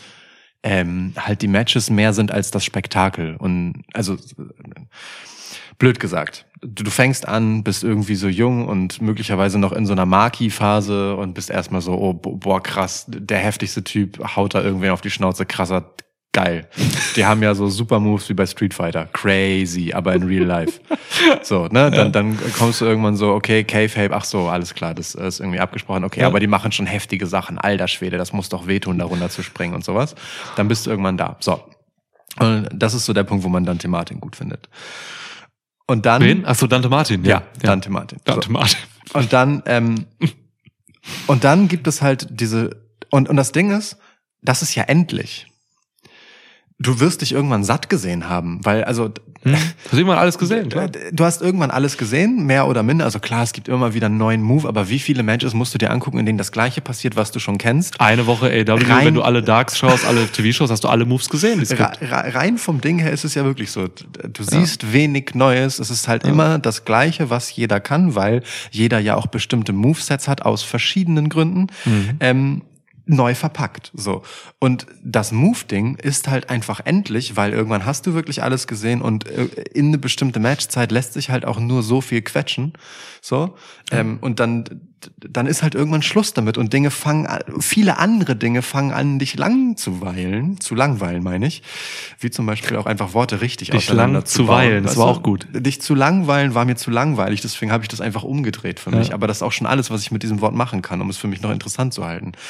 [0.63, 3.37] ähm, halt die Matches mehr sind als das Spektakel.
[3.37, 4.17] Und also
[5.79, 6.47] blöd gesagt.
[6.61, 11.17] Du, du fängst an, bist irgendwie so jung und möglicherweise noch in so einer Marquis-Phase
[11.17, 15.01] und bist erstmal so, oh, bo- boah, krass, der heftigste Typ haut da irgendwen auf
[15.01, 15.91] die Schnauze, krasser
[16.33, 16.69] Geil.
[17.15, 19.07] Die haben ja so super Moves wie bei Street Fighter.
[19.13, 20.81] Crazy, aber in real life.
[21.43, 21.93] So, ne?
[21.93, 25.61] Dann, dann kommst du irgendwann so, okay, K-Fape, ach so, alles klar, das ist irgendwie
[25.61, 26.03] abgesprochen.
[26.03, 26.27] Okay, Ja.
[26.27, 27.57] aber die machen schon heftige Sachen.
[27.59, 30.17] Alter Schwede, das muss doch wehtun, da runter zu springen und sowas.
[30.57, 31.37] Dann bist du irgendwann da.
[31.39, 31.63] So.
[32.41, 34.69] Und das ist so der Punkt, wo man Dante Martin gut findet.
[35.87, 36.23] Und dann.
[36.23, 36.45] Wen?
[36.47, 37.25] Achso, Dante Martin.
[37.25, 38.19] Ja, Dante Martin.
[38.25, 38.79] Dante Martin.
[39.13, 40.07] Und dann, ähm,
[41.27, 42.71] und dann gibt es halt diese,
[43.11, 43.99] und, und das Ding ist,
[44.43, 45.47] das ist ja endlich.
[46.81, 49.11] Du wirst dich irgendwann satt gesehen haben, weil, also,
[49.45, 49.53] Hm?
[49.55, 50.71] Hast du irgendwann alles gesehen?
[50.71, 50.89] Klar.
[50.89, 53.05] du hast irgendwann alles gesehen, mehr oder minder.
[53.05, 55.79] Also klar, es gibt immer wieder einen neuen Move, aber wie viele Matches musst du
[55.79, 58.01] dir angucken, in denen das Gleiche passiert, was du schon kennst?
[58.01, 61.29] Eine Woche AW, Rein- wenn du alle Darks schaust, alle TV-Shows, hast du alle Moves
[61.29, 61.63] gesehen.
[62.01, 63.87] rein vom Ding her ist es ja wirklich so.
[63.87, 65.79] Du siehst wenig Neues.
[65.79, 70.27] Es ist halt immer das Gleiche, was jeder kann, weil jeder ja auch bestimmte Movesets
[70.27, 71.67] hat aus verschiedenen Gründen.
[72.21, 72.63] Ähm,
[73.07, 74.23] neu verpackt, so.
[74.59, 79.29] Und das Move-Ding ist halt einfach endlich, weil irgendwann hast du wirklich alles gesehen und
[79.29, 82.73] äh, in eine bestimmte Matchzeit lässt sich halt auch nur so viel quetschen,
[83.21, 83.55] so.
[83.91, 88.37] Ähm, und dann, dann ist halt irgendwann Schluss damit und Dinge fangen, an- viele andere
[88.37, 91.63] Dinge fangen an, dich lang zu weilen, zu langweilen, meine ich.
[92.21, 95.23] Wie zum Beispiel auch einfach Worte richtig Dich auseinander lang zu weilen, das war auch
[95.23, 95.47] gut.
[95.53, 99.09] Dich zu langweilen war mir zu langweilig, deswegen habe ich das einfach umgedreht für mich.
[99.09, 99.15] Ja.
[99.15, 101.17] Aber das ist auch schon alles, was ich mit diesem Wort machen kann, um es
[101.17, 102.33] für mich noch interessant zu halten.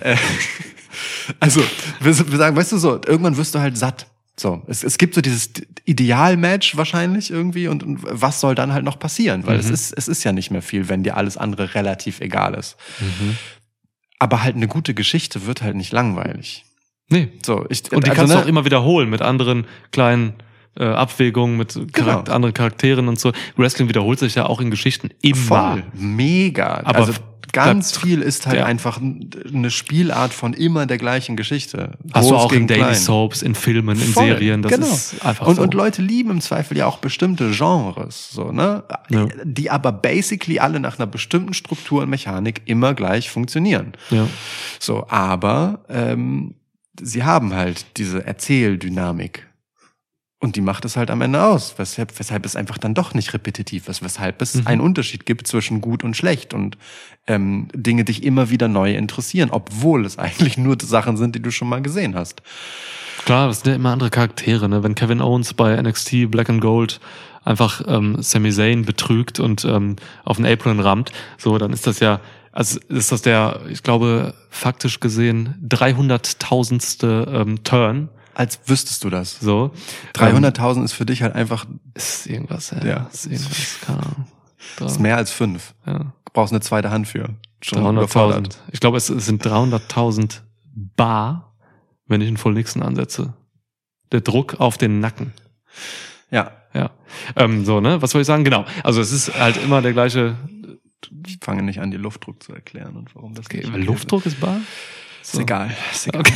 [0.00, 0.16] Äh,
[1.38, 1.62] also,
[2.00, 4.06] wir sagen, weißt du so, irgendwann wirst du halt satt.
[4.40, 5.50] So, es, es gibt so dieses
[5.84, 9.46] Idealmatch wahrscheinlich irgendwie und, und was soll dann halt noch passieren?
[9.46, 9.60] Weil Mhm.
[9.60, 12.78] es ist es ist ja nicht mehr viel, wenn dir alles andere relativ egal ist.
[13.00, 13.36] Mhm.
[14.18, 16.64] Aber halt eine gute Geschichte wird halt nicht langweilig.
[17.10, 17.28] Nee.
[17.44, 20.32] So, ich Und die also, kannst du ne, auch immer wiederholen mit anderen kleinen
[20.78, 22.34] äh, Abwägungen, mit Charak Genau.
[22.34, 23.32] anderen Charakteren und so.
[23.56, 25.36] Wrestling wiederholt sich ja auch in Geschichten immer.
[25.36, 26.82] Voll, mega.
[26.84, 27.12] Aber also
[27.52, 28.64] ganz viel ist halt ja.
[28.64, 31.92] einfach eine Spielart von immer der gleichen Geschichte.
[32.12, 32.94] Hast du Groß auch in Daily klein.
[32.94, 34.62] Soaps, in Filmen, in Voll, Serien.
[34.62, 34.86] Das genau.
[34.86, 35.62] ist einfach und, so.
[35.62, 38.84] und Leute lieben im Zweifel ja auch bestimmte Genres, so, ne?
[39.08, 39.26] Ja.
[39.44, 43.92] Die aber basically alle nach einer bestimmten Struktur und Mechanik immer gleich funktionieren.
[44.10, 44.26] ja.
[44.78, 46.54] So, aber ähm,
[47.00, 49.49] sie haben halt diese Erzähldynamik.
[50.42, 53.34] Und die macht es halt am Ende aus, weshalb, weshalb es einfach dann doch nicht
[53.34, 54.66] repetitiv ist, weshalb es Mhm.
[54.66, 56.78] einen Unterschied gibt zwischen gut und schlecht und
[57.26, 61.50] ähm, Dinge dich immer wieder neu interessieren, obwohl es eigentlich nur Sachen sind, die du
[61.50, 62.42] schon mal gesehen hast.
[63.26, 64.66] Klar, das sind ja immer andere Charaktere.
[64.66, 64.82] Ne?
[64.82, 67.00] Wenn Kevin Owens bei NXT Black and Gold
[67.44, 72.00] einfach ähm, Sami Zayn betrügt und ähm, auf den Apron rammt, so dann ist das
[72.00, 78.08] ja, also ist das der, ich glaube, faktisch gesehen 300.000ste ähm, Turn.
[78.40, 79.38] Als wüsstest du das.
[79.38, 79.70] So
[80.14, 83.10] 300.000 ist für dich halt einfach ist irgendwas, ja, Ja.
[83.12, 84.26] ist irgendwas, keine Ahnung.
[84.86, 85.74] ist mehr als fünf.
[85.86, 85.98] Ja.
[85.98, 87.28] Du brauchst eine zweite Hand für.
[87.60, 88.54] Schon überfordert.
[88.54, 88.56] 300.000.
[88.72, 90.40] Ich glaube, es, es sind 300.000
[90.96, 91.54] Bar,
[92.06, 93.34] wenn ich einen Full Nixon ansetze.
[94.10, 95.34] Der Druck auf den Nacken.
[96.30, 96.90] Ja, Ja.
[97.36, 98.00] Ähm, so, ne?
[98.00, 98.44] Was soll ich sagen?
[98.44, 98.64] Genau.
[98.84, 100.36] Also es ist halt immer der gleiche.
[101.26, 104.24] ich fange nicht an, die Luftdruck zu erklären und warum das Okay, nicht weil Luftdruck
[104.24, 104.60] ist bar?
[105.22, 105.70] Ist egal.
[105.92, 106.22] Ist egal.
[106.22, 106.32] Das-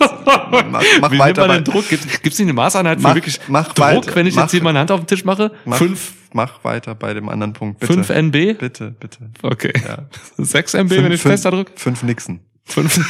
[0.00, 0.50] mach
[1.00, 1.40] mach Wie weiter.
[1.42, 1.88] man bei- den Druck?
[1.88, 4.14] Gibt es nicht eine Maßeinheit für Mach- wirklich mach Druck, weiter.
[4.14, 5.52] wenn ich Mach- jetzt hier meine Hand auf den Tisch mache?
[5.64, 7.80] Mach, Fünf, mach weiter bei dem anderen Punkt.
[7.80, 7.92] Bitte.
[7.92, 8.54] fünf NB?
[8.58, 9.30] Bitte, bitte.
[9.42, 9.72] Okay.
[9.86, 10.06] Ja.
[10.38, 11.72] Sechs MB, wenn ich fünf, fester drücke?
[11.76, 12.40] fünf Nixon.
[12.64, 13.00] Fünf.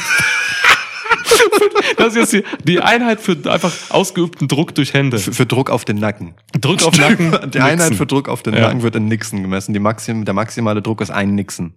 [1.97, 5.19] Das ist jetzt die, die Einheit für einfach ausgeübten Druck durch Hände.
[5.19, 6.33] Für, für Druck auf den Nacken.
[6.59, 7.37] Druck auf Nacken.
[7.51, 8.61] Die Einheit für Druck auf den Ja.
[8.61, 9.73] Nacken wird in Nixon gemessen.
[9.73, 11.73] Die Maxim, der maximale Druck ist ein Nixon.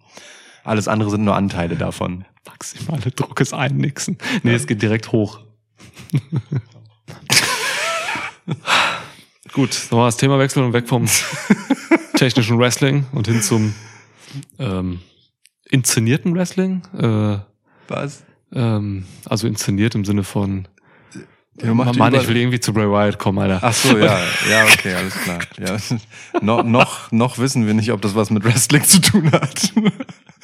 [0.64, 2.24] Alles andere sind nur Anteile davon.
[2.46, 4.16] Maximale Druck ist ein Nixon.
[4.42, 5.40] Nee, es geht direkt hoch.
[9.52, 11.06] Gut, wir das Thema wechseln und weg vom
[12.16, 13.74] technischen Wrestling und hin zum
[14.58, 15.00] ähm,
[15.70, 16.82] inszenierten Wrestling.
[16.98, 17.38] Äh,
[17.88, 18.24] Was?
[18.52, 20.68] ähm, also inszeniert im Sinne von
[21.60, 23.60] Ja, die Mann, ich will irgendwie zu Bray Wyatt kommen, Alter.
[23.62, 24.18] Ach so, ja,
[24.50, 25.38] ja, okay, alles klar.
[25.58, 25.76] Ja.
[26.40, 29.72] No, noch, noch wissen wir nicht, ob das was mit Wrestling zu tun hat.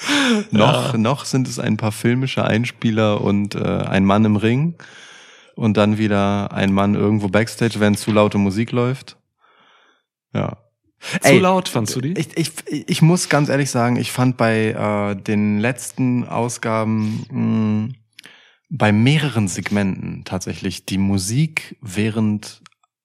[0.50, 4.74] noch, noch sind es ein paar filmische Einspieler und äh, ein Mann im Ring
[5.54, 9.16] und dann wieder ein Mann irgendwo backstage, wenn zu laute Musik läuft.
[10.32, 10.58] Ja.
[11.00, 12.12] Zu Ey, laut fandst du die?
[12.12, 17.94] Ich, ich, ich muss ganz ehrlich sagen, ich fand bei äh, den letzten Ausgaben mh,
[18.68, 22.62] bei mehreren Segmenten tatsächlich die Musik während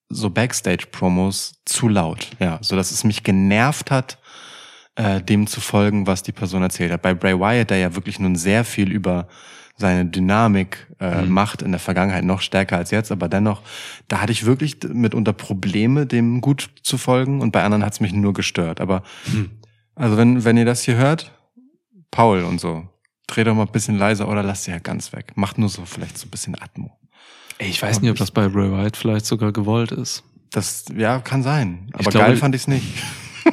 [0.10, 2.30] so Backstage-Promos zu laut.
[2.40, 4.20] Ja, so dass es mich genervt hat,
[4.96, 7.02] äh, dem zu folgen, was die Person erzählt hat.
[7.02, 9.28] Bei Bray Wyatt, der ja wirklich nun sehr viel über
[9.78, 11.30] seine Dynamik äh, Mhm.
[11.32, 13.62] macht in der Vergangenheit noch stärker als jetzt, aber dennoch,
[14.08, 18.00] da hatte ich wirklich mitunter Probleme, dem gut zu folgen und bei anderen hat es
[18.00, 18.80] mich nur gestört.
[18.80, 19.52] Aber Hm.
[19.96, 21.34] also wenn, wenn ihr das hier hört,
[22.10, 22.88] Paul und so,
[23.28, 25.34] dreh doch mal ein bisschen leiser oder lass sie ja ganz weg.
[25.36, 26.98] Mach nur so vielleicht so ein bisschen Atmo.
[27.58, 30.24] Ey, ich weiß nicht, ob das bei Bray Wyatt vielleicht sogar gewollt ist.
[30.52, 31.90] Das, ja, kann sein.
[31.92, 32.86] Aber glaube, geil fand ich's nicht.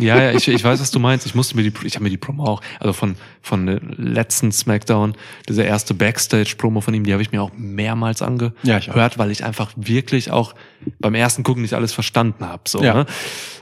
[0.01, 1.27] Ja, ja, ich, ich weiß, was du meinst.
[1.27, 4.51] Ich musste mir die, ich habe mir die Promo auch, also von von der letzten
[4.53, 5.15] Smackdown,
[5.49, 9.45] diese erste Backstage-Promo von ihm, die habe ich mir auch mehrmals angehört, Ja, weil ich
[9.45, 10.55] einfach wirklich auch
[11.01, 12.95] beim ersten Gucken nicht alles verstanden habe, so Ja.
[12.95, 13.07] ne?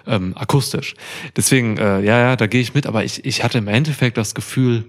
[0.06, 0.94] ähm, akustisch.
[1.36, 2.86] Deswegen, äh, ja, ja, da gehe ich mit.
[2.86, 4.84] Aber ich, ich hatte im Endeffekt das Gefühl,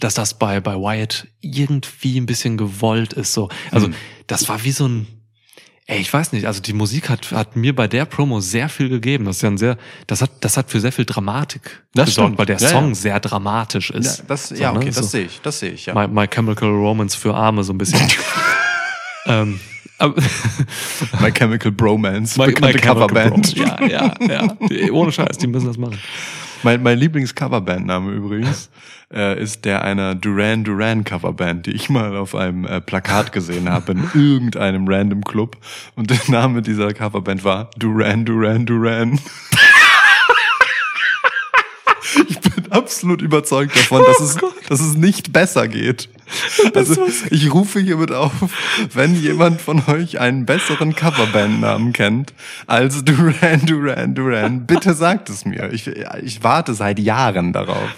[0.00, 3.32] dass das bei bei Wyatt irgendwie ein bisschen gewollt ist.
[3.34, 3.94] So, also Hm.
[4.26, 5.06] das war wie so ein
[5.90, 8.90] Ey, ich weiß nicht, also die Musik hat, hat mir bei der Promo sehr viel
[8.90, 9.24] gegeben.
[9.24, 12.26] Das ist ja ein sehr, das hat, das hat für sehr viel Dramatik Das gesorgt,
[12.26, 12.38] stimmt.
[12.38, 12.94] weil der Ja, Song ja.
[12.94, 14.18] sehr dramatisch ist.
[14.18, 14.78] Ja, das, So, ja ne?
[14.80, 15.94] okay, das So sehe ich, das sehe ich, ja.
[15.94, 18.06] My, My Chemical Romance für Arme so ein bisschen.
[19.26, 19.60] ähm,
[21.20, 23.30] My Chemical Bromance, My, My Coverband.
[23.30, 23.54] Romance.
[23.56, 24.56] Ja, ja, ja.
[24.68, 25.98] Die- Ohne Scheiß, die müssen das machen.
[26.62, 28.70] Mein, mein Lieblings-Coverband-Name übrigens
[29.14, 33.68] äh, ist der einer Duran Duran Coverband, die ich mal auf einem äh, Plakat gesehen
[33.68, 35.56] habe in irgendeinem random Club.
[35.94, 39.20] Und der Name dieser Coverband war Duran Duran Duran.
[42.28, 44.36] Ich bin absolut überzeugt davon, dass, es,
[44.68, 46.08] dass es nicht besser geht.
[46.74, 48.32] Also ich rufe hiermit auf,
[48.92, 52.34] wenn jemand von euch einen besseren Coverband-Namen kennt
[52.66, 55.72] als Duran Duran Duran, bitte sagt es mir.
[55.72, 55.90] Ich,
[56.22, 57.88] ich warte seit Jahren darauf.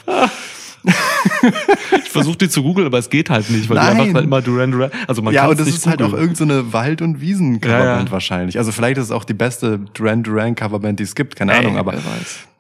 [2.03, 3.97] Ich versuche die zu googeln, aber es geht halt nicht, weil Nein.
[3.97, 6.73] die einfach halt immer Duran Duran, also man ja, und das ist halt auch irgendeine
[6.73, 8.11] Wald- und Wiesen-Coverband Ja, ja.
[8.11, 8.59] wahrscheinlich.
[8.59, 11.59] Also vielleicht ist es auch die beste Duran Duran Coverband, die es gibt, keine Ey,
[11.59, 11.95] Ahnung, aber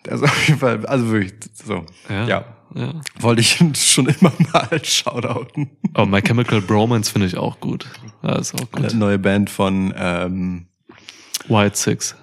[0.04, 0.12] weiß.
[0.12, 1.84] also auf jeden Fall, also wirklich so.
[2.08, 2.26] Ja.
[2.26, 2.44] ja.
[2.74, 2.92] ja.
[3.18, 5.70] Wollte ich schon immer mal shoutouten.
[5.94, 7.86] Oh, My Chemical Bromance finde ich auch gut.
[8.22, 8.84] Das ist auch gut.
[8.84, 10.66] Eine neue Band von ähm,
[11.48, 12.14] White Six.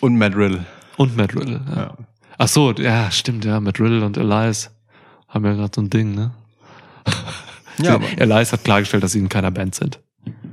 [0.00, 0.64] und Matt Riddle.
[0.96, 1.60] Und Matt Riddle.
[1.68, 1.76] Ja.
[1.76, 1.96] Ja.
[2.38, 3.58] Ach so, ja, stimmt, ja.
[3.60, 4.70] Matt Riddle und Elias
[5.28, 6.32] haben ja gerade so ein Ding, ne?
[7.80, 10.00] Ja, aber, Elias hat klargestellt, dass sie in keiner Band sind.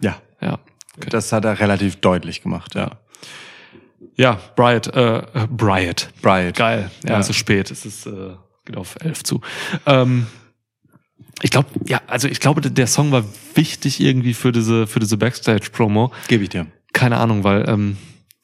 [0.02, 0.60] ja, Ja.
[0.98, 1.10] Okay.
[1.10, 2.92] das hat er relativ deutlich gemacht, ja.
[4.16, 6.10] Ja, Bryant, äh, Bryant.
[6.22, 6.56] Bryant.
[6.56, 6.92] Geil.
[7.04, 7.20] Ja, Ja.
[7.20, 7.72] es ist spät.
[7.72, 9.42] Es ist, äh, geht auf elf zu.
[9.86, 10.28] Ähm,
[11.42, 13.24] ich glaube, ja, also ich glaube, der Song war
[13.56, 16.12] wichtig irgendwie für diese, für diese Backstage-Promo.
[16.28, 16.68] Gebe ich dir.
[16.94, 17.98] Keine Ahnung, weil ähm,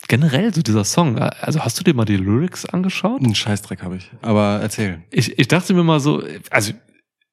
[0.10, 3.22] generell so dieser Song, äh, also hast du dir mal die Lyrics angeschaut?
[3.22, 4.12] Einen Scheißdreck habe ich.
[4.22, 5.04] Aber erzähl.
[5.10, 6.74] Ich, ich dachte mir mal so, also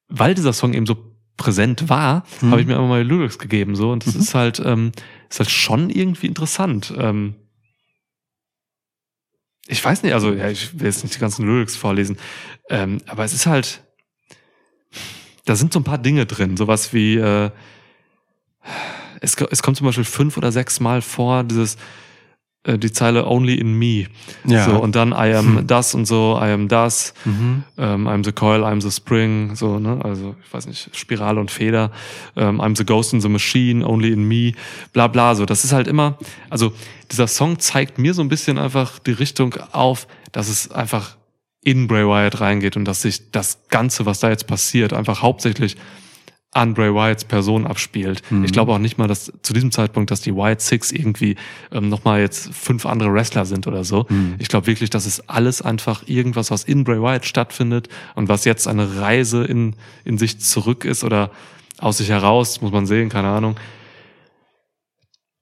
[0.08, 0.96] weil dieser Song eben so
[1.36, 2.50] präsent war, Mhm.
[2.52, 4.20] habe ich mir einfach mal die Lyrics gegeben so und das Mhm.
[4.20, 4.92] ist halt ähm,
[5.28, 6.92] ist halt schon irgendwie interessant.
[6.96, 7.34] Ähm,
[9.68, 12.16] ich weiß nicht, also ja, ich will jetzt nicht die ganzen Lyrics vorlesen,
[12.70, 13.82] ähm, aber es ist halt,
[15.44, 17.50] da sind so ein paar Dinge drin, sowas wie äh,
[19.20, 21.76] es, es kommt zum Beispiel fünf oder sechs Mal vor dieses
[22.64, 24.06] äh, die Zeile Only in Me.
[24.44, 24.64] Ja.
[24.64, 25.66] So, und dann I am Hm.
[25.66, 27.62] das und so, I am das, Mhm.
[27.78, 31.50] ähm, I'm the coil, I'm the spring, so, ne, also, ich weiß nicht, Spirale und
[31.50, 31.90] Feder,
[32.36, 34.52] ähm, I'm the ghost in the machine, only in me,
[34.92, 35.46] bla, bla, so.
[35.46, 36.18] Das ist halt immer,
[36.50, 36.72] also,
[37.10, 41.16] dieser Song zeigt mir so ein bisschen einfach die Richtung auf, dass es einfach
[41.62, 45.76] in Bray Wyatt reingeht und dass sich das Ganze, was da jetzt passiert, einfach hauptsächlich
[46.52, 48.22] an Bray Wyatts Person abspielt.
[48.30, 48.44] Mhm.
[48.44, 51.36] Ich glaube auch nicht mal, dass zu diesem Zeitpunkt, dass die Wyatt Six irgendwie
[51.72, 54.06] ähm, nochmal jetzt fünf andere Wrestler sind oder so.
[54.08, 54.36] Mhm.
[54.38, 58.44] Ich glaube wirklich, das ist alles einfach irgendwas, was in Bray Wyatt stattfindet und was
[58.44, 61.30] jetzt eine Reise in, in sich zurück ist oder
[61.78, 63.56] aus sich heraus, muss man sehen, keine Ahnung.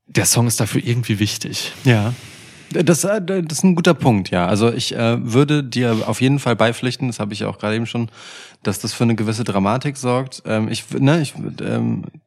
[0.07, 1.73] Der Song ist dafür irgendwie wichtig.
[1.85, 2.15] Ja.
[2.71, 4.47] Das, äh, das ist ein guter Punkt, ja.
[4.47, 7.87] Also ich äh, würde dir auf jeden Fall beipflichten, das habe ich auch gerade eben
[7.87, 8.11] schon,
[8.63, 10.43] dass das für eine gewisse Dramatik sorgt.
[10.47, 12.19] Ähm, ich, ne, ich, ähm, äh,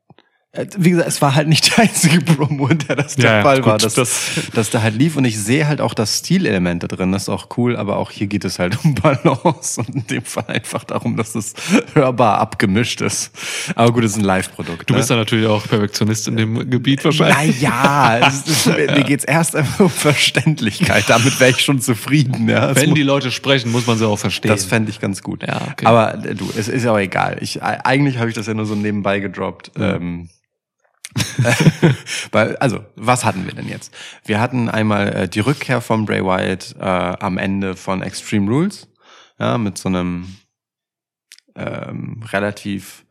[0.77, 3.41] wie gesagt, es war halt nicht die einzige Promo, in der das der Ja, ja,
[3.43, 5.15] Fall gut, war, dass, das- dass da halt lief.
[5.15, 8.09] Und ich sehe halt auch das Stilelement da drin, das ist auch cool, aber auch
[8.09, 11.53] hier geht es halt um Balance und in dem Fall einfach darum, dass es
[11.93, 13.31] hörbar abgemischt ist.
[13.76, 14.89] Aber gut, es ist ein Live-Produkt.
[14.89, 14.99] Du ne?
[14.99, 17.61] bist ja natürlich auch Perfektionist in dem Gebiet wahrscheinlich.
[17.61, 21.03] Naja, es ist, mir geht's erst einmal um Verständlichkeit.
[21.09, 22.49] Damit wäre ich schon zufrieden.
[22.49, 22.76] Ja.
[22.76, 24.49] Wenn die Leute sprechen, muss man sie auch verstehen.
[24.49, 25.43] das fände ich ganz gut.
[25.47, 25.85] Ja, okay.
[25.85, 27.38] Aber äh, du, es ist aber egal.
[27.41, 29.71] Ich, e- eigentlich habe ich das ja nur so nebenbei gedroppt.
[29.80, 30.39] Ähm, weil,
[32.60, 33.94] also, was hatten wir denn jetzt?
[34.26, 38.88] Wir hatten einmal äh, die Rückkehr von Bray Wyatt äh, am Ende von Extreme Rules,
[39.40, 40.36] ja, mit so einem
[41.56, 43.06] ähm, relativ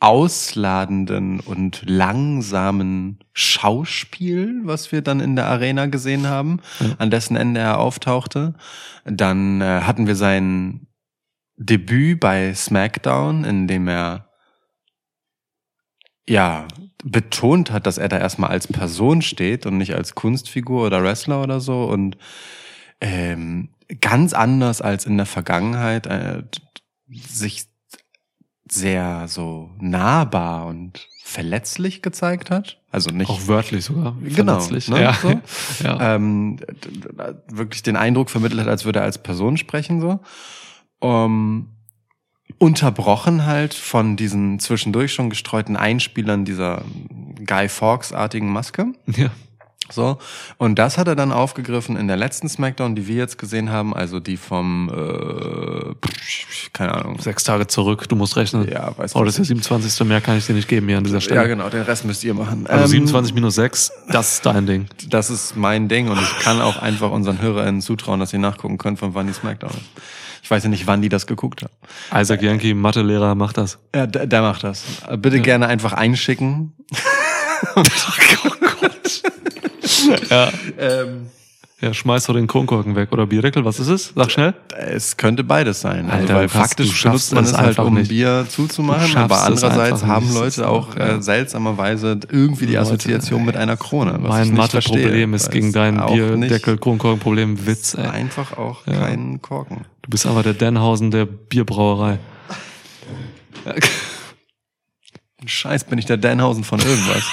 [0.00, 6.60] ausladenden und langsamen Schauspiel, was wir dann in der Arena gesehen haben,
[6.98, 8.54] an dessen Ende er auftauchte.
[9.04, 10.88] Dann äh, hatten wir sein
[11.56, 14.28] Debüt bei SmackDown, in dem er
[16.28, 16.66] ja
[17.04, 21.42] betont hat, dass er da erstmal als Person steht und nicht als Kunstfigur oder Wrestler
[21.42, 22.16] oder so und
[23.00, 23.68] ähm,
[24.00, 26.42] ganz anders als in der Vergangenheit äh,
[27.10, 27.66] sich
[28.70, 32.80] sehr so nahbar und verletzlich gezeigt hat.
[32.90, 34.16] Also nicht Auch wörtlich sogar.
[34.22, 34.88] Genau, verletzlich.
[34.88, 35.12] ne, Ja.
[35.14, 35.40] so.
[35.84, 36.14] ja.
[36.14, 36.58] ähm,
[37.50, 40.20] wirklich den Eindruck vermittelt hat, als würde er als Person sprechen so.
[41.02, 41.68] Ähm,
[42.58, 46.82] unterbrochen halt von diesen zwischendurch schon gestreuten Einspielern dieser
[47.46, 48.86] Guy Fawkes-artigen Maske.
[49.06, 49.30] ja.
[49.90, 50.16] So.
[50.56, 53.94] Und das hat er dann aufgegriffen in der letzten Smackdown, die wir jetzt gesehen haben,
[53.94, 55.94] also die vom, äh,
[56.72, 57.18] keine Ahnung.
[57.20, 58.66] Sechs Tage zurück, du musst rechnen.
[58.70, 60.06] Ja, weiß Oh, das ist der 27.
[60.06, 61.40] Mehr kann ich dir nicht geben hier an dieser Stelle.
[61.42, 62.66] Ja, genau, den Rest müsst ihr machen.
[62.66, 64.86] Also Ähm, 27 minus 6, das ist dein Ding.
[65.10, 68.78] Das ist mein Ding und ich kann auch einfach unseren HörerInnen zutrauen, dass sie nachgucken
[68.78, 70.02] können, von wann die Smackdown ist.
[70.44, 71.72] Ich weiß ja nicht, wann die das geguckt haben.
[72.22, 73.78] Isaac Yankee, Mathelehrer, macht das.
[73.94, 74.84] Ja, der, der macht das.
[75.08, 76.74] Äh, Bitte gerne einfach einschicken.
[80.30, 80.50] Ja.
[80.78, 81.26] Ähm,
[81.80, 83.10] Ja, schmeiß doch den Kronkorken weg.
[83.12, 84.12] Oder Bierdeckel, was ist es?
[84.14, 84.54] Sag schnell.
[84.76, 86.08] es könnte beides sein.
[86.10, 88.08] Also, Alter, weil du kannst- faktisch du benutzt man es halt, um nicht.
[88.08, 90.32] Bier zuzumachen, Du aber andererseits haben.
[90.32, 91.16] Leute auch Ja.
[91.16, 94.18] äh, seltsamerweise irgendwie die Leute, Assoziation mit einer Krone.
[94.20, 98.06] Was mein Mathe-Problem ist weil gegen dein auch Bierdeckel, Kronkorken-Problem Witz, ey.
[98.06, 99.00] Einfach auch Ja.
[99.00, 99.84] keinen Korken.
[100.04, 102.18] Du bist aber der Denhausen der Bierbrauerei.
[105.46, 107.24] Scheiß bin ich der Danhausen von irgendwas.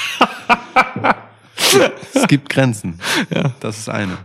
[2.14, 3.02] es gibt Grenzen.
[3.30, 3.52] Ja.
[3.60, 4.18] Das ist eine.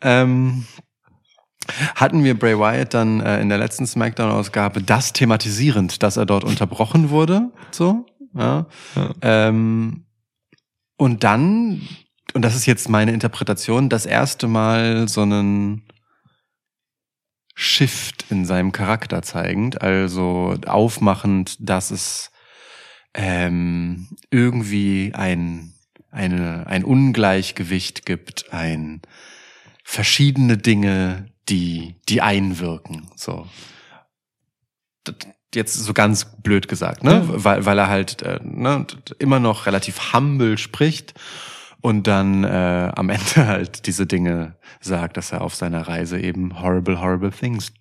[0.00, 0.64] Ähm,
[1.96, 6.44] hatten wir Bray Wyatt dann äh, in der letzten Smackdown-Ausgabe das thematisierend, dass er dort
[6.44, 7.50] unterbrochen wurde?
[7.72, 8.66] So, ja.
[8.96, 9.10] Ja.
[9.20, 10.06] Ähm,
[10.96, 11.82] und dann,
[12.32, 15.84] und das ist jetzt meine Interpretation, das erste Mal so einen
[17.54, 22.30] Shift in seinem Charakter zeigend, also aufmachend, dass es
[23.14, 25.74] ähm, irgendwie ein,
[26.10, 29.02] eine, ein Ungleichgewicht gibt, ein
[29.84, 33.10] verschiedene Dinge, die, die einwirken.
[33.16, 33.46] So.
[35.52, 37.24] Jetzt so ganz blöd gesagt, ne?
[37.26, 38.86] Weil, weil er halt äh, ne,
[39.18, 41.14] immer noch relativ humble spricht
[41.80, 46.62] und dann äh, am Ende halt diese Dinge sagt, dass er auf seiner Reise eben
[46.62, 47.72] horrible, horrible things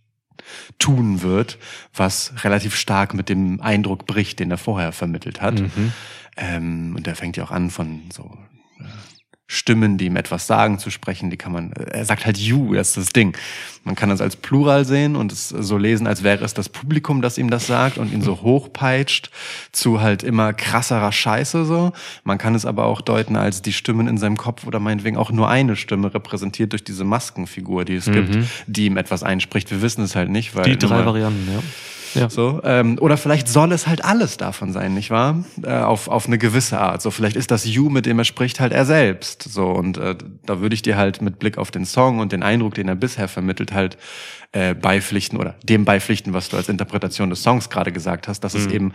[0.78, 1.58] tun wird,
[1.94, 5.60] was relativ stark mit dem Eindruck bricht, den er vorher vermittelt hat.
[5.60, 5.92] Mhm.
[6.38, 8.38] Ähm, und er fängt ja auch an von so
[8.80, 8.84] äh,
[9.52, 11.32] Stimmen, die ihm etwas sagen, zu sprechen.
[11.32, 13.36] Die kann man, er sagt halt you, das ist das Ding.
[13.84, 17.24] Man kann das als Plural sehen und es so lesen, als wäre es das Publikum,
[17.24, 19.32] das ihm das sagt und ihn so hochpeitscht
[19.72, 21.94] zu halt immer krasserer Scheiße so.
[22.24, 25.32] Man kann es aber auch deuten als die Stimmen in seinem Kopf oder meinetwegen auch
[25.32, 29.72] nur eine Stimme repräsentiert durch diese Maskenfigur, die es gibt, die ihm etwas einspricht.
[29.72, 31.60] Wir wissen es halt nicht, weil Die drei Varianten, ja.
[32.14, 32.30] Ja.
[32.30, 35.44] so, ähm, oder vielleicht soll es halt alles davon sein, nicht wahr?
[35.64, 37.02] Äh, auf, auf eine gewisse Art.
[37.02, 39.44] So, vielleicht ist das You, mit dem er spricht, halt er selbst.
[39.44, 40.16] So, und äh,
[40.46, 42.96] da würde ich dir halt mit Blick auf den Song und den Eindruck, den er
[42.96, 43.98] bisher vermittelt, halt
[44.52, 48.56] äh, beipflichten oder dem beipflichten, was du als Interpretation des Songs gerade gesagt hast, dass
[48.56, 48.94] es eben,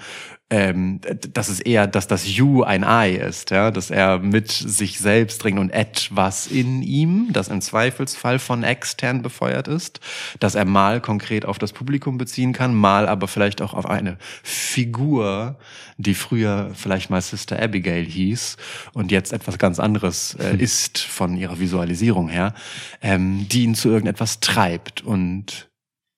[0.51, 1.01] ähm,
[1.33, 5.45] dass es eher, dass das You ein I ist, ja, dass er mit sich selbst
[5.45, 10.01] ringt und etwas in ihm, das im Zweifelsfall von extern befeuert ist,
[10.41, 14.17] dass er mal konkret auf das Publikum beziehen kann, mal aber vielleicht auch auf eine
[14.43, 15.57] Figur,
[15.99, 18.57] die früher vielleicht mal Sister Abigail hieß
[18.93, 22.55] und jetzt etwas ganz anderes äh, ist von ihrer Visualisierung her,
[23.01, 25.03] ähm, die ihn zu irgendetwas treibt.
[25.03, 25.44] Und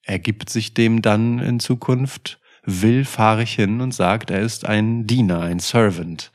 [0.07, 5.41] er gibt sich dem dann in Zukunft willfahrig hin und sagt, er ist ein Diener,
[5.41, 6.31] ein Servant.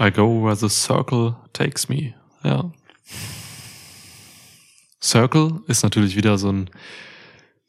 [0.00, 2.14] I go where the circle takes me.
[2.42, 2.70] Ja.
[5.02, 6.70] Circle ist natürlich wieder so ein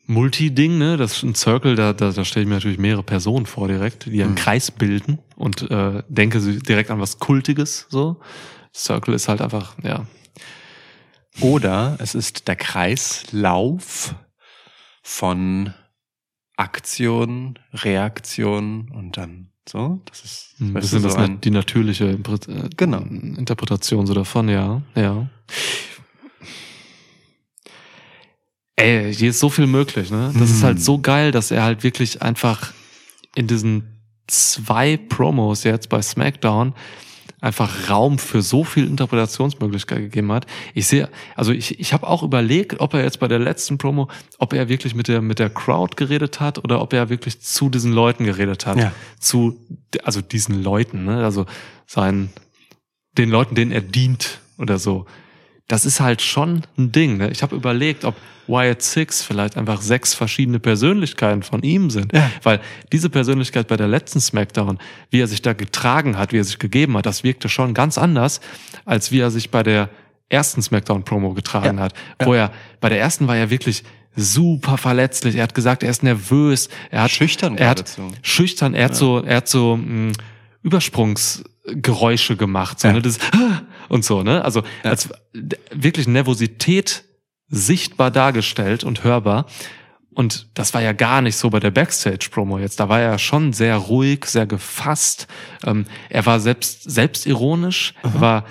[0.07, 0.95] Multi-Ding, ne?
[0.95, 4.05] Das ist ein Circle, da, da, da stelle ich mir natürlich mehrere Personen vor direkt,
[4.05, 8.19] die einen Kreis bilden und äh, denke direkt an was Kultiges so.
[8.73, 10.05] Circle ist halt einfach, ja.
[11.41, 14.15] Oder es ist der Kreislauf
[15.02, 15.73] von
[16.57, 20.02] Aktion, Reaktion und dann so.
[20.06, 22.99] Das ist Ein weißt bisschen du, das so ein, die natürliche äh, Genau.
[23.02, 24.82] Interpretation so davon, ja.
[24.95, 25.28] Ja.
[28.76, 30.32] Ey, hier ist so viel möglich, ne?
[30.38, 30.64] Das ist Hm.
[30.64, 32.73] halt so geil, dass er halt wirklich einfach
[33.36, 36.73] in diesen zwei Promos jetzt bei SmackDown
[37.41, 40.45] einfach Raum für so viel Interpretationsmöglichkeit gegeben hat.
[40.76, 44.09] Ich sehe, also ich, ich habe auch überlegt, ob er jetzt bei der letzten Promo,
[44.38, 47.69] ob er wirklich mit der mit der Crowd geredet hat oder ob er wirklich zu
[47.69, 48.91] diesen Leuten geredet hat, Ja.
[49.19, 49.59] zu
[50.03, 51.23] also diesen Leuten, ne?
[51.23, 51.47] also
[51.88, 52.30] seinen
[53.18, 55.05] den Leuten, denen er dient oder so.
[55.68, 57.18] Das ist halt schon ein Ding.
[57.18, 57.31] Ne?
[57.31, 58.15] Ich habe überlegt, ob
[58.52, 62.14] Wyatt Six vielleicht einfach sechs verschiedene Persönlichkeiten von ihm sind.
[62.14, 62.30] Ja.
[62.44, 62.60] Weil
[62.91, 64.78] diese Persönlichkeit bei der letzten Smackdown,
[65.10, 67.98] wie er sich da getragen hat, wie er sich gegeben hat, das wirkte schon ganz
[67.98, 68.41] anders,
[68.86, 69.90] als wie er sich bei der
[70.30, 71.84] ersten Smackdown-Promo getragen Ja.
[71.86, 71.94] hat.
[72.23, 73.84] Wo er, bei der ersten war er wirklich
[74.15, 75.36] super verletzlich.
[75.38, 76.68] Er hat gesagt, er ist nervös.
[76.90, 78.11] Er hat Schüchtern Er hat geradezu.
[78.22, 78.73] schüchtern.
[78.73, 80.11] Er hat so, er hat so mh,
[80.64, 83.02] Übersprungsgeräusche gemacht, so, ne?
[83.02, 83.19] Das
[83.90, 84.44] und so, ne?
[84.44, 85.10] Also als
[85.73, 87.03] wirklich Nervosität
[87.52, 89.45] sichtbar dargestellt und hörbar.
[90.14, 92.80] Und das war ja gar nicht so bei der Backstage-Promo jetzt.
[92.80, 95.28] Da war er schon sehr ruhig, sehr gefasst.
[95.65, 98.45] Ähm, er war selbst selbstironisch, war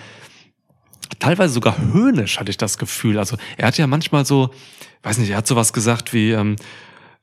[1.18, 3.18] teilweise sogar höhnisch, hatte ich das Gefühl.
[3.18, 4.50] Also er hat ja manchmal so,
[5.02, 6.56] weiß nicht, er hat sowas gesagt wie, ähm,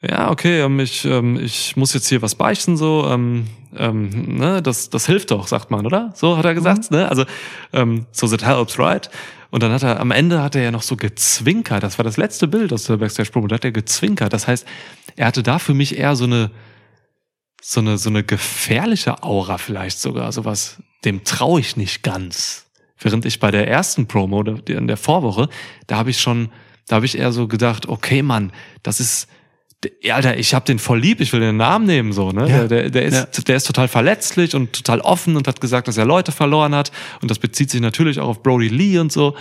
[0.01, 4.61] ja, okay, ähm, ich, ähm, ich muss jetzt hier was beichten, so, ähm, ähm, ne,
[4.61, 6.11] das, das hilft doch, sagt man, oder?
[6.13, 7.09] So hat er gesagt, ne?
[7.09, 7.25] Also,
[7.73, 9.09] ähm, so that helps, right?
[9.49, 11.83] Und dann hat er, am Ende hat er ja noch so gezwinkert.
[11.83, 13.47] Das war das letzte Bild aus der Backstage-Promo.
[13.47, 14.33] Da hat er gezwinkert.
[14.33, 14.67] Das heißt,
[15.15, 16.51] er hatte da für mich eher so eine,
[17.61, 20.31] so eine, so eine gefährliche Aura vielleicht sogar.
[20.31, 22.65] Sowas, dem traue ich nicht ganz.
[22.99, 25.49] Während ich bei der ersten Promo, in der Vorwoche,
[25.85, 26.49] da habe ich schon,
[26.87, 28.51] da habe ich eher so gedacht, okay, Mann,
[28.83, 29.27] das ist,
[30.09, 32.49] Alter, ich hab den voll lieb, ich will den Namen nehmen, so, ne?
[32.49, 32.67] Ja.
[32.67, 35.97] Der, der, der, ist, der ist total verletzlich und total offen und hat gesagt, dass
[35.97, 36.91] er Leute verloren hat.
[37.21, 39.35] Und das bezieht sich natürlich auch auf Brody Lee und so.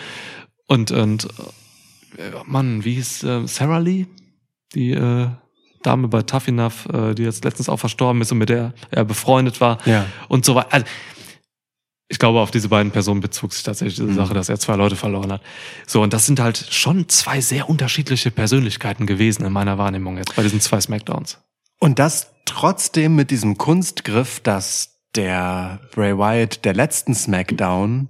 [0.67, 1.25] Und, und
[2.19, 4.07] äh, Mann, wie hieß äh, Sarah Lee?
[4.75, 5.29] Die äh,
[5.83, 9.05] Dame bei Tough Enough, äh, die jetzt letztens auch verstorben ist und mit der er
[9.05, 9.79] befreundet war.
[9.87, 10.05] Ja.
[10.29, 10.73] Und so weiter.
[10.73, 10.87] Also,
[12.09, 14.15] ich glaube, auf diese beiden Personen bezog sich tatsächlich diese Mhm.
[14.15, 15.43] Sache, dass er zwei Leute verloren hat.
[15.87, 20.37] So, und das sind halt schon zwei sehr unterschiedliche Persönlichkeiten gewesen in meiner Wahrnehmung jetzt
[20.37, 21.39] bei diesen zwei Smackdowns.
[21.81, 28.09] Und das trotzdem mit diesem Kunstgriff, dass der Bray Wyatt der letzten Smackdown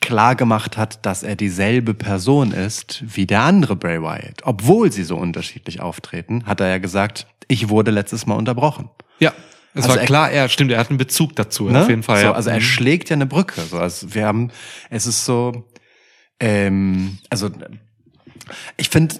[0.00, 4.42] klar gemacht hat, dass er dieselbe Person ist wie der andere Bray Wyatt.
[4.44, 8.88] Obwohl sie so unterschiedlich auftreten, hat er ja gesagt, ich wurde letztes Mal unterbrochen.
[9.18, 9.32] Ja.
[9.74, 11.80] Es Also war klar, er stimmt, er hat einen Bezug dazu, Ne?
[11.82, 12.18] auf jeden Fall.
[12.18, 12.32] So, ja.
[12.32, 12.60] also er Mhm.
[12.60, 13.60] schlägt ja eine Brücke.
[13.62, 14.50] So, also wir haben,
[14.90, 15.68] es ist so,
[16.40, 17.50] ähm, also
[18.76, 19.16] ich finde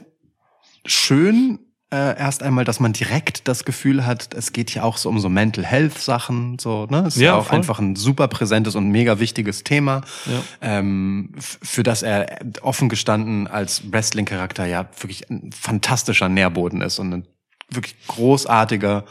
[0.87, 1.59] schön
[1.91, 5.21] äh, erst einmal, dass man direkt das Gefühl hat, es geht ja auch so um
[5.21, 7.59] so Mental Health Sachen, so ne, ist ja, Ja, auch voll.
[7.59, 10.43] einfach ein super präsentes und mega wichtiges Thema, Ja.
[10.63, 17.13] ähm, für das er offen gestanden als Wrestling-Charakter ja wirklich ein fantastischer Nährboden ist und
[17.13, 17.27] ein
[17.71, 19.05] wirklich großartiger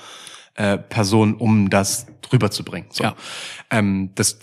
[0.55, 2.89] äh, Person, um das rüberzubringen.
[2.91, 3.03] So.
[3.03, 3.15] Ja.
[3.69, 4.39] Ähm, das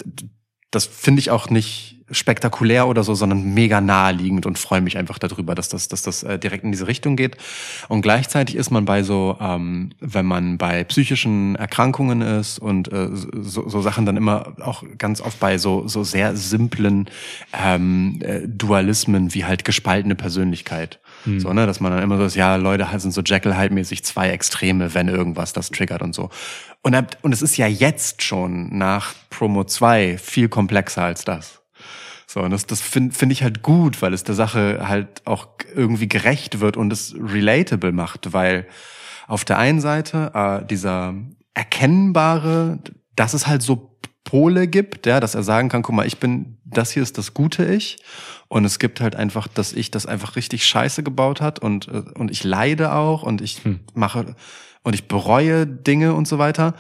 [0.71, 5.19] das finde ich auch nicht spektakulär oder so, sondern mega naheliegend und freue mich einfach
[5.19, 7.37] darüber, dass das, dass das äh, direkt in diese Richtung geht.
[7.89, 13.09] Und gleichzeitig ist man bei so, ähm, wenn man bei psychischen Erkrankungen ist und äh,
[13.13, 17.11] so, so Sachen dann immer auch ganz oft bei so, so sehr simplen
[17.53, 21.01] ähm, äh, Dualismen wie halt gespaltene Persönlichkeit.
[21.39, 24.31] So, ne, dass man dann immer so ist, ja, Leute halt sind so Jekyll-Hyde-mäßig zwei
[24.31, 26.31] Extreme, wenn irgendwas das triggert und so.
[26.83, 31.63] Und, und es ist ja jetzt schon nach Promo 2 viel komplexer als das.
[32.27, 35.49] So, und das, das finde find ich halt gut, weil es der Sache halt auch
[35.75, 38.67] irgendwie gerecht wird und es relatable macht, weil
[39.27, 41.15] auf der einen Seite äh, dieser
[41.55, 42.81] erkennbare,
[43.17, 43.88] dass es halt so
[44.29, 47.33] Pole gibt, ja, dass er sagen kann, guck mal, ich bin, das hier ist das
[47.33, 47.97] gute Ich
[48.49, 52.03] und es gibt halt einfach, dass ich das einfach richtig scheiße gebaut hat und, äh,
[52.15, 53.63] und ich leide auch und ich
[53.95, 54.37] mache
[54.83, 56.75] und ich bereue Dinge und so weiter.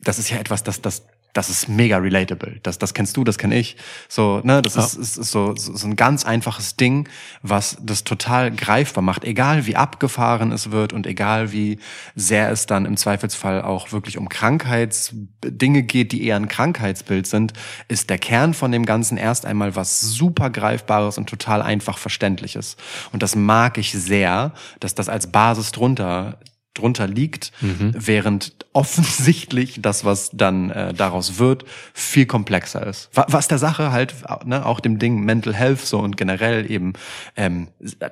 [0.00, 1.04] Das ist ja etwas, das, das,
[1.38, 2.58] das ist mega relatable.
[2.64, 3.76] Das, das kennst du, das kenn ich.
[4.08, 4.84] So, ne, das Ja.
[4.84, 7.08] ist, ist, ist so, so so ein ganz einfaches Ding,
[7.42, 9.22] was das total greifbar macht.
[9.24, 11.78] Egal wie abgefahren es wird und egal wie
[12.16, 17.52] sehr es dann im Zweifelsfall auch wirklich um Krankheitsdinge geht, die eher ein Krankheitsbild sind,
[17.86, 22.76] ist der Kern von dem Ganzen erst einmal was super greifbares und total einfach verständliches.
[23.12, 26.40] Und das mag ich sehr, dass das als Basis drunter
[26.74, 33.10] drunter liegt, während offensichtlich das, was dann äh, daraus wird, viel komplexer ist.
[33.14, 34.14] Wa- Was der Sache halt,
[34.44, 36.92] ne, auch dem Ding Mental Health so und generell eben
[37.36, 37.68] ähm,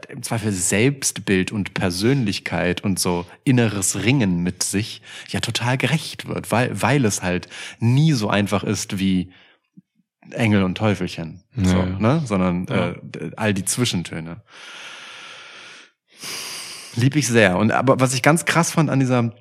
[0.08, 6.50] im Zweifel Selbstbild und Persönlichkeit und so inneres Ringen mit sich ja total gerecht wird,
[6.50, 9.30] weil, weil es halt nie so einfach ist wie
[10.32, 11.98] Engel und Teufelchen, so, Ja, ja.
[12.00, 12.88] ne, sondern Ja.
[12.90, 14.42] äh, all die Zwischentöne.
[16.96, 17.56] Lieb ich sehr.
[17.58, 19.32] Und aber was ich ganz krass fand an dieser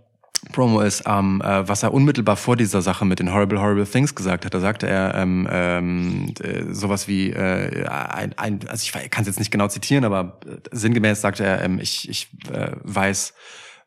[0.51, 4.13] Promo ist, ähm, äh, was er unmittelbar vor dieser Sache mit den Horrible Horrible Things
[4.13, 4.53] gesagt hat.
[4.53, 9.27] Da sagte er ähm, ähm, äh, sowas wie äh, ein, ein, also ich kann es
[9.27, 13.33] jetzt nicht genau zitieren, aber äh, sinngemäß sagte er, ähm, ich, ich äh, weiß,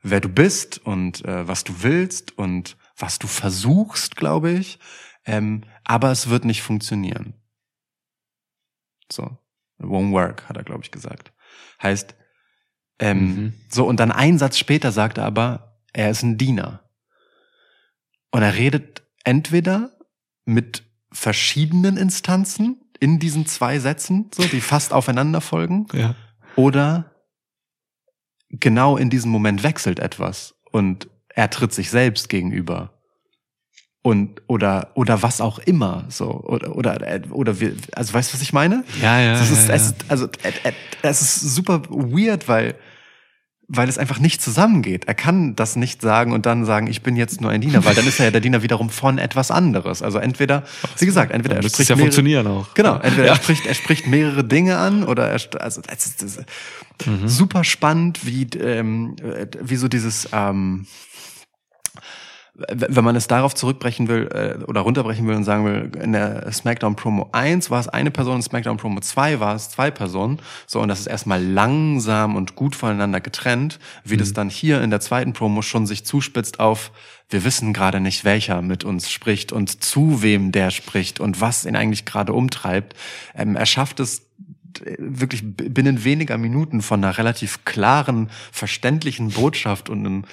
[0.03, 4.79] wer du bist und äh, was du willst und was du versuchst, glaube ich.
[5.27, 7.35] Ähm, aber es wird nicht funktionieren.
[9.11, 9.39] So,
[9.79, 11.33] it won't work, hat er, glaube ich, gesagt.
[11.83, 12.15] Heißt,
[12.99, 13.53] ähm, Mhm.
[13.69, 16.83] so, und dann einen Satz später sagt er aber, er ist ein Diener.
[18.31, 19.91] Und er redet entweder
[20.45, 26.15] mit verschiedenen Instanzen in diesen zwei Sätzen, so, die fast aufeinander folgen, Ja.
[26.57, 27.13] oder
[28.51, 32.95] genau in diesem Moment wechselt etwas und er tritt sich selbst gegenüber.
[34.03, 38.43] Und, oder, oder was auch immer, so, oder, oder, oder wir, also weißt du, was
[38.43, 38.85] ich meine?
[39.03, 39.91] Ja, ja, Das ist, ja, es, ja.
[39.91, 40.29] ist- also,
[41.03, 42.75] es ist super weird, weil,
[43.71, 45.05] weil es einfach nicht zusammengeht.
[45.07, 47.95] Er kann das nicht sagen und dann sagen, ich bin jetzt nur ein Diener, weil
[47.95, 50.01] dann ist er ja der Diener wiederum von etwas anderes.
[50.03, 50.65] Also entweder,
[50.99, 52.73] wie gesagt, entweder er spricht ja mehrere- funktionieren auch.
[52.73, 56.37] Genau, entweder er spricht, er spricht mehrere Dinge an oder er, also es ist, es
[56.37, 56.45] ist
[57.07, 57.29] Mhm.
[57.29, 60.87] super spannend, wie ähm, äh, wie so dieses ähm,
[62.59, 66.51] wenn man es darauf zurückbrechen will äh, oder runterbrechen will und sagen will, in der
[66.53, 70.41] SmackDown Promo 1 war es eine Person, in SmackDown Promo 2 war es zwei Personen.
[70.67, 74.91] So, und das ist erstmal langsam und gut voneinander getrennt, wie das dann hier in
[74.91, 76.91] der zweiten Promo schon sich zuspitzt auf,
[77.31, 81.65] wir wissen gerade nicht, welcher mit uns spricht und zu wem der spricht und was
[81.65, 82.95] ihn eigentlich gerade umtreibt.
[83.35, 84.23] Ähm, er schafft es
[84.99, 90.25] wirklich binnen weniger Minuten von einer relativ klaren, verständlichen Botschaft und einem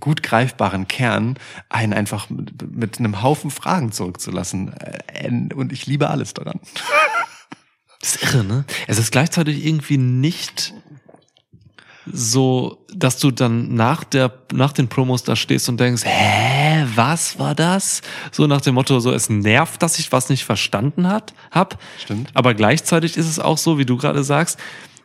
[0.00, 1.38] gut greifbaren Kern
[1.68, 4.72] einen einfach mit, mit einem Haufen Fragen zurückzulassen.
[4.72, 6.60] Äh, Und ich liebe alles daran.
[8.00, 8.64] Das ist irre, ne?
[8.88, 10.74] Es ist gleichzeitig irgendwie nicht
[12.10, 17.38] so, dass du dann nach der, nach den Promos da stehst und denkst, hä, was
[17.38, 18.02] war das?
[18.32, 21.78] So nach dem Motto, so, es nervt, dass ich was nicht verstanden hat, hab.
[22.02, 22.30] Stimmt.
[22.34, 24.58] Aber gleichzeitig ist es auch so, wie du gerade sagst,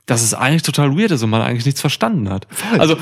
[0.08, 2.48] dass es eigentlich total weird ist und man eigentlich nichts verstanden hat.
[2.80, 2.98] Also,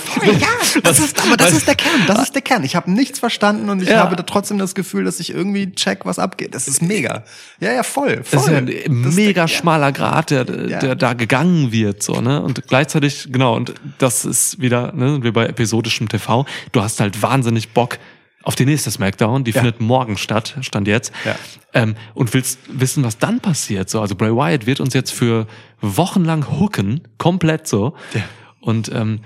[0.84, 2.02] das ist, aber das ist der Kern.
[2.08, 2.64] Das ist der Kern.
[2.64, 4.00] Ich habe nichts verstanden und ich Ja.
[4.00, 6.54] habe da trotzdem das Gefühl, dass ich irgendwie check, was abgeht.
[6.56, 7.24] Das ist mega.
[7.60, 8.24] Ja, ja, voll.
[8.24, 8.26] voll.
[8.32, 10.80] Das ist ja ein Das mega der- schmaler Grad, der, Ja.
[10.80, 12.42] der da gegangen wird, so, ne?
[12.42, 16.46] Und gleichzeitig, genau, und das ist wieder, ne, sind wir bei episodischem TV.
[16.72, 17.98] Du hast halt wahnsinnig Bock
[18.46, 21.12] auf die nächste Smackdown, die findet morgen statt, stand jetzt.
[21.26, 21.36] Ja.
[21.74, 23.90] Ähm, und willst wissen, was dann passiert.
[23.90, 25.48] So, also Bray Wyatt wird uns jetzt für
[25.82, 27.96] wochenlang hooken, komplett so.
[28.14, 28.22] Ja.
[28.62, 29.22] Und ähm,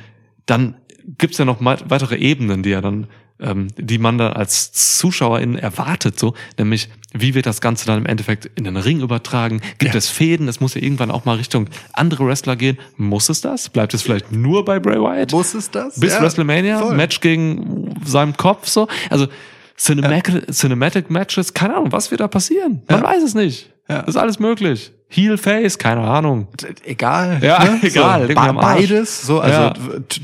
[0.45, 0.75] dann
[1.17, 3.07] gibt's ja noch weitere Ebenen, die ja dann,
[3.39, 8.05] ähm, die man dann als Zuschauerin erwartet, so, nämlich wie wird das Ganze dann im
[8.05, 9.61] Endeffekt in den Ring übertragen?
[9.79, 9.97] Gibt Ja.
[9.97, 10.47] es Fäden?
[10.47, 12.77] Es muss ja irgendwann auch mal Richtung andere Wrestler gehen.
[12.97, 13.69] Muss es das?
[13.69, 15.31] Bleibt es vielleicht nur bei Bray Wyatt?
[15.31, 15.99] Muss es das?
[15.99, 16.95] Bis Ja, WrestleMania, voll.
[16.95, 18.87] Match gegen seinem Kopf, so.
[19.09, 19.27] Also
[19.77, 22.81] Cinematic, Cinematic Matches, keine Ahnung, was wird da passieren?
[22.89, 23.05] Man Ja.
[23.07, 23.71] weiß es nicht.
[23.89, 23.99] Ja.
[24.03, 24.91] Das ist alles möglich.
[25.11, 26.47] Heel Face, keine Ahnung.
[26.85, 27.39] Egal.
[27.41, 27.79] Ja, ne?
[27.81, 29.73] egal, So, beides, so, also Ja.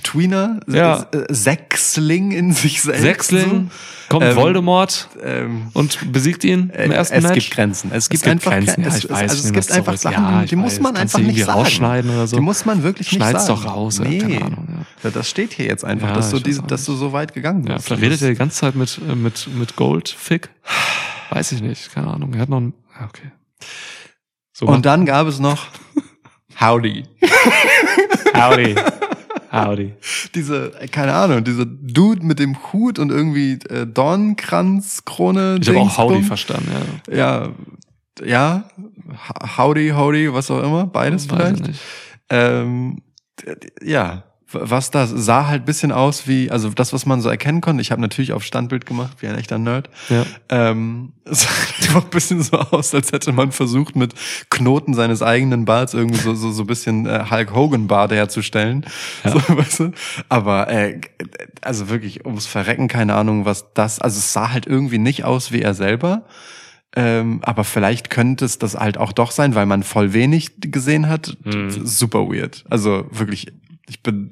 [0.04, 1.08] Tweener, Ja.
[1.12, 3.02] äh, Sechsling in sich selbst.
[3.02, 3.72] Sechsling,
[4.10, 5.20] kommt Ähm, Voldemort So.
[5.24, 7.34] Ähm, und besiegt ihn im äh, ersten es Match.
[7.34, 7.90] gibt Grenzen.
[7.92, 9.98] Es gibt gibt einfach Grenzen, ja, es, ich es- weiß, also es gibt einfach.
[9.98, 11.60] Sachen, Ja, die, die muss weiß, man kannst einfach nicht sagen.
[11.60, 12.36] rausschneiden oder so.
[12.36, 13.62] Die muss man wirklich nicht Schneid's sagen.
[13.64, 14.20] doch raus, Nee.
[14.20, 14.68] keine Ahnung,
[15.04, 15.10] ja.
[15.10, 17.72] Das steht hier jetzt einfach, dass, du diese, weiß dass du so weit gegangen bist.
[17.74, 20.50] Ja, vielleicht redet er die ganze Zeit mit, äh, mit, mit Goldfick.
[21.32, 22.32] Weiß ich nicht, keine Ahnung.
[22.36, 22.74] Er hat noch ein,
[23.04, 23.32] okay.
[24.54, 25.68] So, Und dann gab es noch
[26.60, 27.04] Howdy.
[28.34, 28.76] Howdy.
[29.52, 29.94] Howdy.
[30.34, 35.60] Diese, keine Ahnung, dieser Dude mit dem Hut und irgendwie äh, Dornkranzkrone.
[35.62, 36.72] Ich habe auch Howdy verstanden,
[37.10, 37.16] ja.
[37.16, 37.50] Ja,
[38.24, 38.64] ja,
[39.58, 41.80] Howdy, Howdy, was auch immer, beides Weiß vielleicht.
[42.30, 43.02] Ähm,
[43.82, 44.24] ja,
[44.60, 47.82] was das sah halt bisschen aus wie, also das, was man so erkennen konnte.
[47.82, 49.90] Ich habe natürlich auf Standbild gemacht, wie ein echter Nerd.
[50.10, 50.26] Ja.
[50.50, 54.14] Ähm, es sah halt einfach ein bisschen so aus, als hätte man versucht, mit
[54.50, 58.86] Knoten seines eigenen Barts irgendwie so so so ein bisschen äh, Hulk Hogan Bart herzustellen.
[59.24, 59.92] So, weißt du?
[60.30, 61.00] Aber äh,
[61.62, 64.00] also wirklich ums Verrecken keine Ahnung, was das.
[64.00, 66.26] Also es sah halt irgendwie nicht aus wie er selber.
[66.96, 71.10] Ähm, aber vielleicht könnte es das halt auch doch sein, weil man voll wenig gesehen
[71.10, 71.38] hat.
[71.44, 71.86] Mhm.
[71.86, 72.64] Super weird.
[72.70, 73.52] Also wirklich,
[73.90, 74.32] ich bin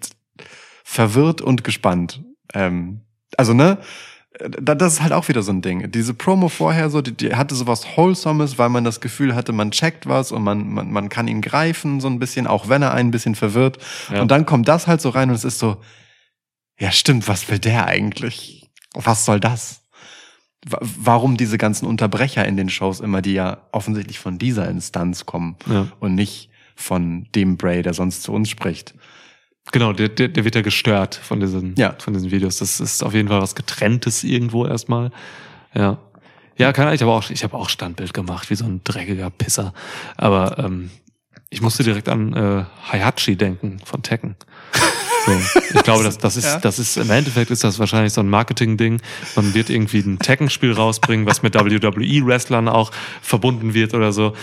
[0.84, 2.22] verwirrt und gespannt.
[2.54, 3.02] Ähm,
[3.38, 3.78] also ne,
[4.60, 5.92] da- das ist halt auch wieder so ein Ding.
[5.92, 9.72] Diese Promo vorher so, die, die hatte sowas Wholesomes, weil man das Gefühl hatte, man
[9.72, 12.94] checkt was und man, man, man kann ihn greifen so ein bisschen, auch wenn er
[12.94, 13.78] einen ein bisschen verwirrt.
[14.12, 14.22] Ja.
[14.22, 15.78] Und dann kommt das halt so rein und es ist so,
[16.80, 18.70] ja stimmt, was will der eigentlich?
[18.94, 19.82] Was soll das?
[20.66, 25.26] Wa- Warum diese ganzen Unterbrecher in den Shows immer, die ja offensichtlich von dieser Instanz
[25.26, 25.88] kommen Ja.
[26.00, 28.96] und nicht von dem Bray, der sonst zu uns spricht.
[29.72, 31.96] Genau, der, der, der wird ja gestört von diesen, Ja.
[31.98, 32.58] von diesen Videos.
[32.58, 35.12] Das ist auf jeden Fall was Getrenntes irgendwo erstmal.
[35.74, 35.98] Ja.
[36.58, 39.30] Ja, keine Ahnung, ich habe auch, ich habe auch Standbild gemacht, wie so ein dreckiger
[39.32, 39.74] Pisser.
[40.18, 40.92] Aber ähm,
[41.50, 44.36] ich musste direkt an äh, Hayachi denken von Tekken.
[45.26, 45.32] So,
[45.74, 46.60] ich glaube, das, das ist, Ja.
[46.60, 49.02] das ist, im Endeffekt ist das wahrscheinlich so ein Marketing-Ding.
[49.36, 52.92] Man wird irgendwie ein Tekken-Spiel rausbringen, was mit WWE-Wrestlern auch
[53.22, 54.34] verbunden wird oder so.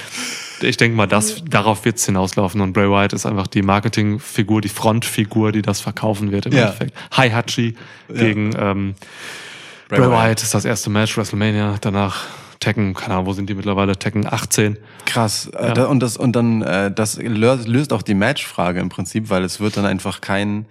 [0.63, 2.61] Ich denke mal, das, darauf wird's hinauslaufen.
[2.61, 6.63] Und Bray Wyatt ist einfach die Marketingfigur, die Frontfigur, die das verkaufen wird im Ja.
[6.65, 6.95] Endeffekt.
[7.17, 7.75] Hayachi
[8.09, 8.95] gegen ähm,
[9.89, 11.77] Bray, Wyatt ist das erste Match, WrestleMania.
[11.81, 12.27] Danach
[12.61, 13.97] Tekken, keine Ahnung, wo sind die mittlerweile?
[13.97, 14.77] Tekken 18.
[15.07, 15.47] Krass.
[15.55, 15.73] Äh, Ja.
[15.75, 19.61] da, und das und dann äh, das löst auch die Matchfrage im Prinzip, weil es
[19.61, 20.67] wird dann einfach kein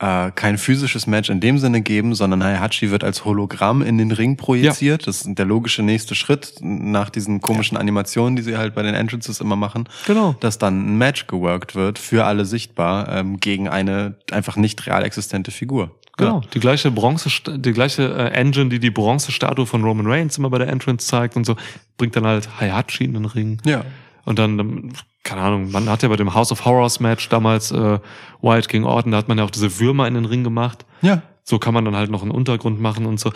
[0.00, 4.10] äh, kein physisches Match in dem Sinne geben, sondern Heihachi wird als Hologramm in den
[4.10, 5.06] Ring projiziert.
[5.06, 8.94] Das ist der logische nächste Schritt nach diesen komischen Animationen, die sie halt bei den
[8.94, 9.88] Entrances immer machen.
[10.06, 10.34] Genau.
[10.40, 15.04] Dass dann ein Match geworkt wird, für alle sichtbar, ähm, gegen eine einfach nicht real
[15.04, 15.90] existente Figur.
[16.16, 20.48] Genau, die gleiche Bronze, die gleiche äh, Engine, die die Bronzestatue von Roman Reigns immer
[20.48, 21.56] bei der Entrance zeigt und so,
[21.96, 23.60] bringt dann halt Hayachi in den Ring.
[23.64, 23.84] Ja.
[24.24, 24.92] Und dann,
[25.22, 27.98] keine Ahnung, man hat ja bei dem House of Horrors Match damals äh,
[28.40, 30.84] Wyatt gegen Orton, da hat man ja auch diese Würmer in den Ring gemacht.
[31.02, 31.22] Ja.
[31.42, 33.32] So kann man dann halt noch einen Untergrund machen und so.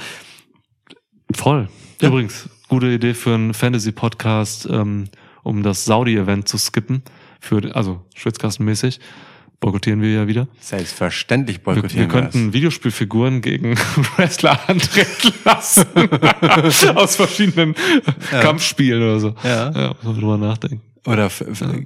[1.34, 1.68] Voll.
[2.00, 2.08] Ja.
[2.08, 5.08] Übrigens, gute Idee für einen Fantasy-Podcast, ähm,
[5.42, 7.02] um das Saudi-Event zu skippen.
[7.40, 9.00] Für, also schwitzkastenmäßig.
[9.60, 10.46] Boykottieren wir ja wieder.
[10.60, 13.76] Selbstverständlich Wir, boykottieren wir könnten Videospielfiguren gegen
[14.16, 15.86] Wrestler antreten lassen.
[16.96, 17.74] Aus verschiedenen
[18.40, 19.34] Kampfspielen oder so.
[19.42, 19.70] Ja.
[19.70, 20.82] ja muss man drüber nachdenken.
[21.06, 21.30] Oder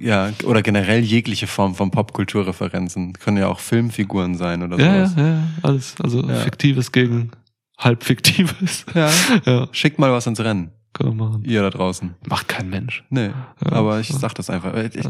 [0.01, 3.13] ja, oder generell jegliche Form von Popkulturreferenzen.
[3.13, 5.13] Können ja auch Filmfiguren sein oder Ja, ja, sowas.
[5.17, 5.95] ja, alles.
[6.01, 6.35] Also Ja.
[6.35, 7.31] Fiktives gegen
[7.77, 8.85] halb Fiktives.
[8.93, 9.09] Ja.
[9.45, 11.43] Ja, Schickt mal was ins Rennen, können wir machen.
[11.45, 12.13] ihr da draußen.
[12.27, 13.03] Macht kein Mensch.
[13.09, 13.31] Nee,
[13.65, 13.71] Ja.
[13.71, 14.73] aber ich sag das einfach.
[14.75, 15.07] Ich, ich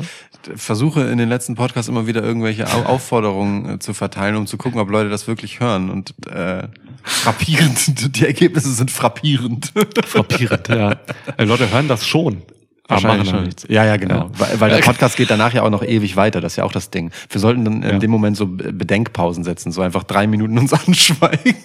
[0.55, 4.57] versuche in den letzten Podcasts immer wieder irgendwelche Au- Aufforderungen äh, zu verteilen, um zu
[4.57, 5.89] gucken, ob Leute das wirklich hören.
[5.89, 6.68] Und äh,
[7.03, 9.73] frappierend, die Ergebnisse sind frappierend.
[10.05, 10.95] Frappierend, ja.
[11.38, 12.43] Ey, Leute hören das schon.
[12.88, 13.43] Aber machen Wahrscheinlich schon.
[13.43, 13.65] nichts.
[13.69, 14.15] Ja, ja, genau.
[14.26, 14.30] Ja.
[14.39, 16.41] Weil, weil der Podcast geht danach ja auch noch ewig weiter.
[16.41, 17.11] Das ist ja auch das Ding.
[17.30, 17.97] Wir sollten dann in Ja.
[17.99, 21.55] dem Moment so Be- Bedenkpausen setzen, so einfach drei Minuten uns anschweigen.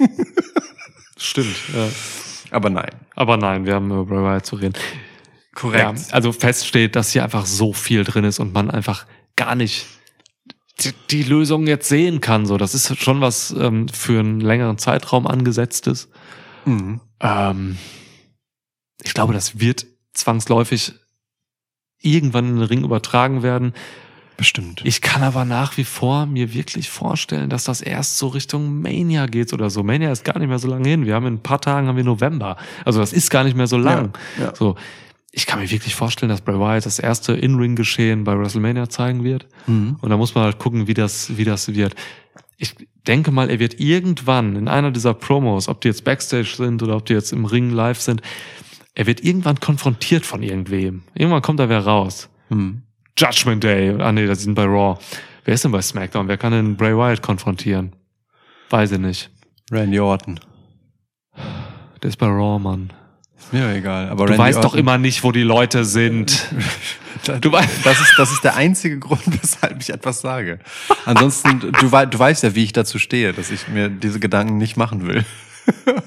[1.17, 1.89] Stimmt, ja.
[2.51, 2.91] Aber nein.
[3.15, 4.75] Aber nein, wir haben über Bray Wyatt zu reden.
[5.55, 5.83] Korrekt.
[5.83, 9.07] Ja, also feststeht, dass hier einfach so viel drin ist und man einfach
[9.37, 9.87] gar nicht
[10.81, 12.47] die, die Lösung jetzt sehen kann.
[12.47, 16.09] So, das ist schon was ähm, für einen längeren Zeitraum angesetztes.
[16.65, 17.01] Mhm.
[17.21, 17.77] Ähm,
[19.03, 20.95] ich glaube, das wird zwangsläufig
[22.01, 23.75] irgendwann in den Ring übertragen werden.
[24.39, 24.83] Bestimmt.
[24.85, 29.27] Ich kann aber nach wie vor mir wirklich vorstellen, dass das erst so Richtung Mania
[29.27, 29.83] geht oder so.
[29.83, 31.07] Mania ist gar nicht mehr so lange hin.
[31.07, 32.57] Wir haben in ein paar Tagen haben wir November.
[32.85, 34.13] Also das ist gar nicht mehr so lang.
[34.39, 34.55] Ja, ja.
[34.55, 34.77] So.
[35.33, 39.49] Ich kann mir wirklich vorstellen, dass Bray Wyatt das erste In-Ring-Geschehen bei WrestleMania zeigen wird.
[39.67, 39.97] Mhm.
[40.01, 41.97] Und da muss man halt gucken, wie das, wie das wird.
[42.59, 42.77] Ich
[43.09, 46.95] denke mal, er wird irgendwann in einer dieser Promos, ob die jetzt Backstage sind oder
[46.95, 48.23] ob die jetzt im Ring live sind,
[48.95, 51.03] er wird irgendwann konfrontiert von irgendwem.
[51.15, 52.29] Irgendwann kommt da wer raus.
[52.51, 52.83] Mhm.
[53.19, 53.95] Judgment Day.
[54.01, 54.99] Ah nee, das sind bei Raw.
[55.45, 56.29] Wer ist denn bei SmackDown?
[56.29, 57.95] Wer kann denn Bray Wyatt konfrontieren?
[58.71, 59.31] Weiß ich nicht.
[59.71, 60.39] Randy Orton.
[62.03, 62.93] Der ist bei Raw, Mann.
[63.39, 64.09] Ist mir doch egal.
[64.09, 66.47] Aber Du Randy weißt doch Orton, immer nicht, wo die Leute sind.
[67.41, 67.85] Du weißt.
[67.85, 70.61] Das ist, das ist der einzige Grund, weshalb ich etwas sage.
[71.05, 74.57] Ansonsten, du, wei- du weißt ja, wie ich dazu stehe, dass ich mir diese Gedanken
[74.57, 75.25] nicht machen will.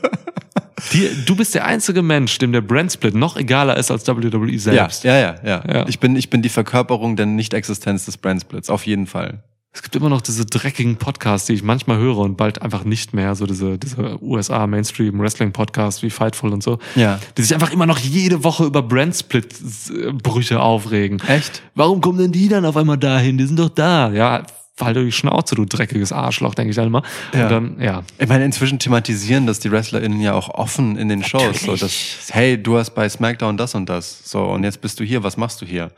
[0.94, 5.03] Die, du bist der einzige Mensch, dem der Brandsplit noch egaler ist als WWE selbst.
[5.03, 5.73] Ja, ja, ja, ja.
[5.73, 5.88] Ja.
[5.88, 8.69] Ich bin, ich bin die Verkörperung der Nicht-Existenz des Brandsplits.
[8.69, 9.44] Auf jeden Fall.
[9.73, 13.14] Es gibt immer noch diese dreckigen Podcasts, die ich manchmal höre und bald einfach nicht
[13.14, 13.36] mehr.
[13.36, 16.80] So diese, diese USA Mainstream Wrestling Podcasts wie Fightful und so.
[16.95, 17.19] Ja.
[17.38, 21.22] Die sich einfach immer noch jede Woche über Brandsplit-Brüche aufregen.
[21.26, 21.61] Echt?
[21.73, 23.38] Warum kommen denn die dann auf einmal dahin?
[23.38, 24.11] Die sind doch da.
[24.11, 24.44] Ja,
[24.82, 27.03] halt die Schnauze, du dreckiges Arschloch, denke ich dann immer.
[27.34, 27.44] Ja.
[27.44, 28.03] Und dann, ja.
[28.18, 31.62] Ich meine, inzwischen thematisieren das die WrestlerInnen ja auch offen in den Shows.
[31.62, 31.94] So, dass,
[32.32, 34.22] hey, du hast bei SmackDown das und das.
[34.30, 35.91] So, und jetzt bist du hier, was machst du hier?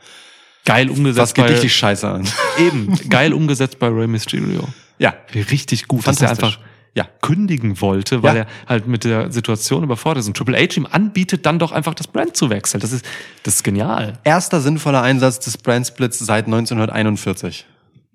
[0.64, 2.26] Geil umgesetzt Was geht bei, dich die Scheiße an?
[2.58, 4.66] eben, geil umgesetzt bei Rey Mysterio.
[4.98, 5.14] Ja.
[5.34, 6.56] Richtig gut, dass er Fantastisch.
[6.58, 7.06] einfach Ja.
[7.20, 8.42] kündigen wollte, weil Ja.
[8.42, 10.28] er halt mit der Situation überfordert ist.
[10.28, 12.80] Und Triple H ihm anbietet, dann doch einfach das Brand zu wechseln.
[12.80, 13.04] Das ist,
[13.42, 14.14] das ist genial.
[14.24, 17.66] Erster sinnvoller Einsatz des Brandsplits seit 1941.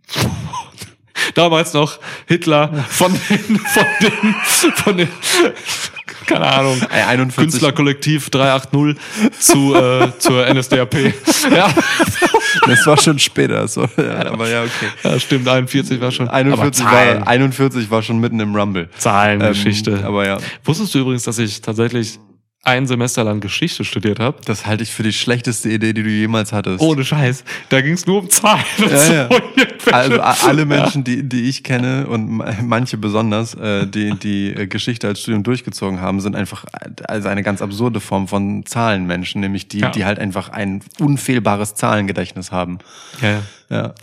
[1.40, 4.36] Damals noch Hitler von den, von den,
[4.76, 5.08] von den,
[6.26, 7.38] keine Ahnung, Ey, 41.
[7.38, 8.98] Künstlerkollektiv 380
[9.40, 10.96] zu, äh, zur NSDAP.
[11.56, 11.74] Ja,
[12.68, 13.88] Das war schon später, so.
[13.96, 14.90] Ja, aber ja, okay.
[15.02, 16.28] ja, stimmt, 41 war schon.
[16.28, 18.90] 41 aber Zahlen, war, 41 war schon mitten im Rumble.
[18.98, 19.92] Zahlengeschichte.
[19.92, 22.20] Ähm, aber ja, Wusstest du übrigens, dass ich tatsächlich
[22.64, 24.38] ein Semester lang Geschichte studiert habe?
[24.46, 26.82] das halte ich für die schlechteste Idee, die du jemals hattest.
[26.82, 27.44] Ohne Scheiß.
[27.70, 28.64] Da ging es nur um Zahlen.
[28.78, 29.14] Ja, so.
[29.14, 29.30] ja.
[29.92, 34.68] Also alle Menschen, die, die ich kenne und ma- manche besonders, äh, die die äh,
[34.68, 39.42] Geschichte als Studium durchgezogen haben, sind einfach äh, also eine ganz absurde Form von Zahlenmenschen,
[39.42, 39.90] nämlich die, Ja.
[39.90, 42.80] die halt einfach ein unfehlbares Zahlengedächtnis haben.
[43.22, 43.94] Ja, ja.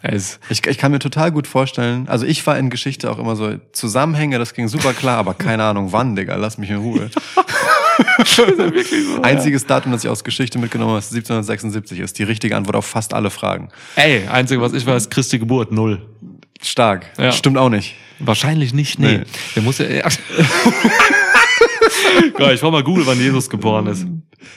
[0.48, 3.54] Ich, ich kann mir total gut vorstellen, also ich war in Geschichte auch immer so
[3.72, 7.10] Zusammenhänge, das ging super klar, aber keine Ahnung wann, Digga, lass mich in Ruhe.
[7.98, 9.22] wirklich so.
[9.22, 12.18] Einziges Datum, das ich aus Geschichte mitgenommen habe, ist 1776 ist.
[12.18, 13.68] Die richtige Antwort auf fast alle Fragen.
[13.96, 16.02] Ey, einzige, was ich weiß, Christi Geburt, null.
[16.62, 17.06] Stark.
[17.18, 17.32] Ja.
[17.32, 17.96] Stimmt auch nicht.
[18.18, 19.18] Wahrscheinlich nicht, nee.
[19.18, 19.24] Nee.
[19.54, 19.86] Der muss ja.
[19.86, 20.08] ja.
[22.38, 24.06] ja, ich war mal Google, wann Jesus geboren ist.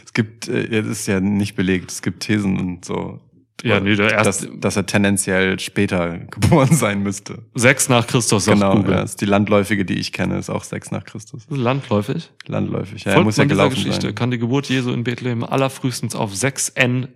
[0.06, 3.20] Es gibt, äh, ja, das ist ja nicht belegt, es gibt Thesen und so.
[3.64, 7.44] Ja, nee, der dass, erste, dass er tendenziell später geboren sein müsste.
[7.56, 8.94] sechs nach Christus, sagt Genau, Google.
[8.96, 11.46] ja, ist die landläufige, die ich kenne, ist auch sechs nach Christus.
[11.50, 12.32] Landläufig.
[12.48, 13.04] Landläufig.
[13.04, 14.16] Ja, er Folgt muss ja gelaufen Geschichte sein.
[14.16, 17.10] kann die Geburt Jesu in Bethlehem allerfrühestens auf 6 N.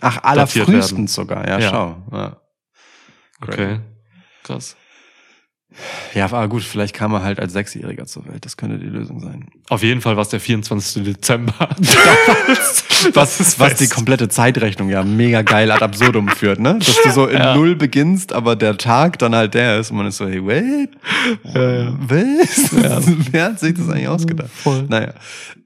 [0.00, 1.46] Ach, datiert allerfrühestens sogar.
[1.48, 1.70] Ja, Ja.
[1.70, 1.96] schau.
[2.12, 2.36] Ja.
[3.42, 3.80] Okay.
[4.44, 4.76] Krass.
[6.14, 8.44] Ja, aber gut, vielleicht kam er halt als Sechsjähriger zur Welt.
[8.44, 9.46] Das könnte die Lösung sein.
[9.68, 11.04] Auf jeden Fall war es der 24.
[11.04, 11.68] Dezember.
[13.12, 16.78] Was, ist, was die komplette Zeitrechnung ja mega geil ad absurdum führt, ne?
[16.78, 17.54] Dass du so in Ja.
[17.54, 20.90] Null beginnst, aber der Tag dann halt der ist und man ist so, hey, wait,
[21.44, 22.70] was?
[23.32, 24.50] Wer hat sich das eigentlich ausgedacht?
[24.50, 24.84] Voll.
[24.88, 25.12] Naja.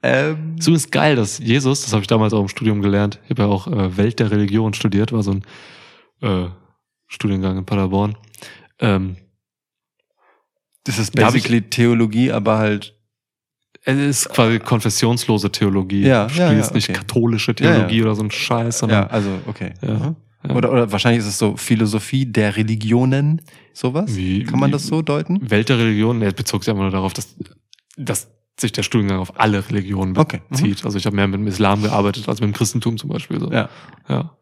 [0.03, 3.31] Ähm, So ist geil, dass Jesus, das habe ich damals auch im Studium gelernt, ich
[3.31, 5.43] habe ja auch äh, Welt der Religion studiert, war so ein
[6.21, 6.49] äh,
[7.07, 8.17] Studiengang in Paderborn.
[8.79, 9.15] Ähm,
[10.85, 12.95] das ist hab ich- basically Theologie, aber halt
[13.83, 16.01] es ist quasi konfessionslose Theologie.
[16.05, 16.93] Ja, ja, ja, nicht okay.
[16.93, 17.73] katholische Ja, ja.
[17.75, 19.73] Theologie oder so ein Scheiß, Ja, sondern also, okay.
[19.81, 20.15] Ja, Aha.
[20.47, 20.55] ja.
[20.55, 23.41] Oder, oder wahrscheinlich ist es so Philosophie der Religionen,
[23.73, 24.15] sowas?
[24.15, 25.49] Wie- Kann man das so deuten?
[25.49, 27.35] Welt der Religion, ne, bezog sich einfach nur darauf, dass,
[27.97, 28.29] dass
[28.59, 30.49] sich der Studiengang auf alle Religionen Okay, mhm.
[30.49, 30.85] bezieht.
[30.85, 33.39] Also ich habe mehr mit dem Islam gearbeitet als mit dem Christentum zum Beispiel.
[33.39, 33.51] So.
[33.51, 33.69] Ja.
[34.07, 34.37] Ja.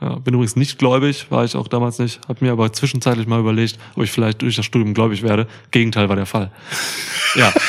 [0.00, 0.16] Ja.
[0.16, 2.20] Bin übrigens nicht gläubig, war ich auch damals nicht.
[2.28, 5.48] Hab mir aber zwischenzeitlich mal überlegt, ob ich vielleicht durch das Studium gläubig werde.
[5.70, 6.52] Gegenteil war der Fall.
[7.34, 7.52] Ja.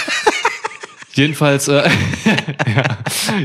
[1.14, 1.84] Jedenfalls, äh,
[2.76, 2.98] ja,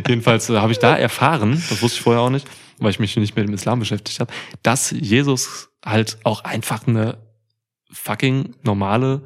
[0.06, 2.46] jedenfalls äh, habe ich da erfahren, das wusste ich vorher auch nicht,
[2.78, 4.32] weil ich mich nicht mit dem Islam beschäftigt habe,
[4.62, 7.18] dass Jesus halt auch einfach eine
[7.90, 9.22] fucking normale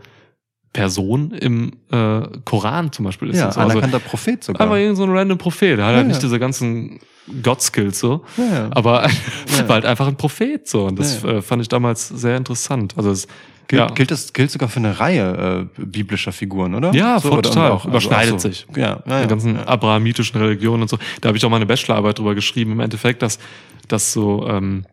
[0.72, 3.36] Person im äh, Koran zum Beispiel ist.
[3.38, 3.60] Ja, so.
[3.60, 4.60] also anerkannter Prophet sogar.
[4.62, 5.78] einfach irgend so ein random Prophet.
[5.78, 6.22] Der hat Ja, halt nicht ja.
[6.22, 7.00] diese ganzen
[7.42, 8.24] God-Skills so.
[8.36, 8.68] Ja.
[8.72, 9.02] Aber
[9.66, 10.84] war halt einfach ein Prophet so.
[10.86, 12.94] Und das äh, fand ich damals sehr interessant.
[12.96, 13.26] Also es,
[13.70, 16.94] Gilt, gilt das gilt sogar für eine Reihe äh, biblischer Figuren, oder?
[16.94, 17.72] Ja, voll oder- total.
[17.72, 18.48] und Überschneidet ach so.
[18.48, 18.66] sich.
[18.74, 19.22] Ja, ja, ja.
[19.22, 20.96] die ganzen abrahamitischen Religionen und so.
[21.20, 23.38] Da habe ich auch mal eine Bachelorarbeit drüber geschrieben, im Endeffekt, dass,
[23.86, 24.86] dass so, ähm,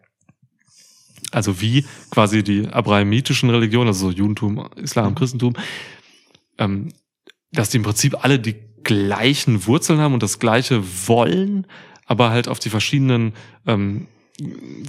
[1.35, 5.15] also wie quasi die abrahamitischen Religionen, also so Judentum, Islam, Mhm.
[5.15, 5.53] Christentum,
[6.57, 6.89] ähm,
[7.51, 11.67] dass die im Prinzip alle die gleichen Wurzeln haben und das gleiche wollen,
[12.05, 13.33] aber halt auf die verschiedenen
[13.65, 14.07] ähm,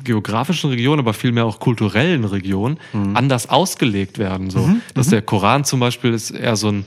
[0.04, 2.78] geografischen Regionen, aber vielmehr auch kulturellen Regionen
[3.14, 4.50] anders ausgelegt werden.
[4.50, 6.84] So, Mhm, dass der Koran zum Beispiel ist eher so ein,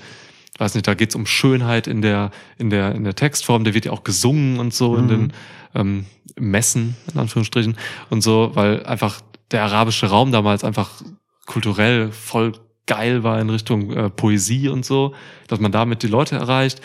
[0.57, 3.63] weiß nicht, da geht's um Schönheit in der in der in der Textform.
[3.63, 5.33] Der wird ja auch gesungen und so in den
[5.73, 6.05] ähm,
[6.37, 7.77] Messen in Anführungsstrichen
[8.09, 11.01] und so, weil einfach der arabische Raum damals einfach
[11.45, 12.53] kulturell voll
[12.85, 15.13] geil war in Richtung äh, Poesie und so,
[15.47, 16.81] dass man damit die Leute erreicht.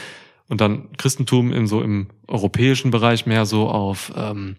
[0.48, 4.56] Und dann Christentum in so im europäischen Bereich mehr so auf ähm,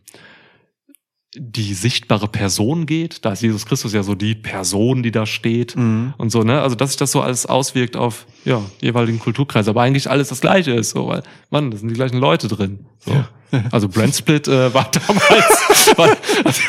[1.37, 3.25] die sichtbare Person geht.
[3.25, 6.13] Da ist Jesus Christus ja so die Person, die da steht Mhm.
[6.17, 6.61] und so, ne?
[6.61, 10.41] Also, dass sich das so alles auswirkt auf, ja, jeweiligen Kulturkreis, aber eigentlich alles das
[10.41, 12.85] Gleiche ist, so, weil, Mann, da sind die gleichen Leute drin.
[12.99, 13.11] So.
[13.71, 16.09] Also, Brandsplit äh, war damals, war,
[16.43, 16.61] also,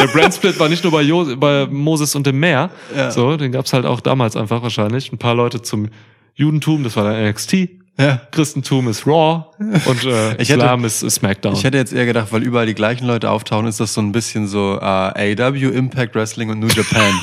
[0.00, 3.10] der Brandsplit war nicht nur bei, jo bei Moses und dem Meer, Ja.
[3.10, 5.12] so, den gab's halt auch damals einfach wahrscheinlich.
[5.12, 5.88] Ein paar Leute zum
[6.34, 7.68] Judentum, das war dann NXT.
[7.96, 8.20] Ja.
[8.32, 11.54] Christentum ist Raw und äh, Ich hätte- Islam ist, SmackDown.
[11.54, 14.10] Ich hätte jetzt eher gedacht, weil überall die gleichen Leute auftauchen, ist das so ein
[14.10, 17.20] bisschen so äh, AEW, Impact Wrestling und New Japan.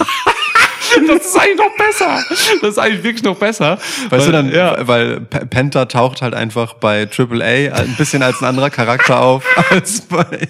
[1.07, 2.23] das ist eigentlich noch besser.
[2.61, 3.77] Das ist eigentlich wirklich noch besser.
[3.77, 4.87] Weißt Weil- du dann, ja.
[4.87, 10.01] weil Penta taucht halt einfach bei AAA ein bisschen als ein anderer Charakter auf als
[10.01, 10.47] bei,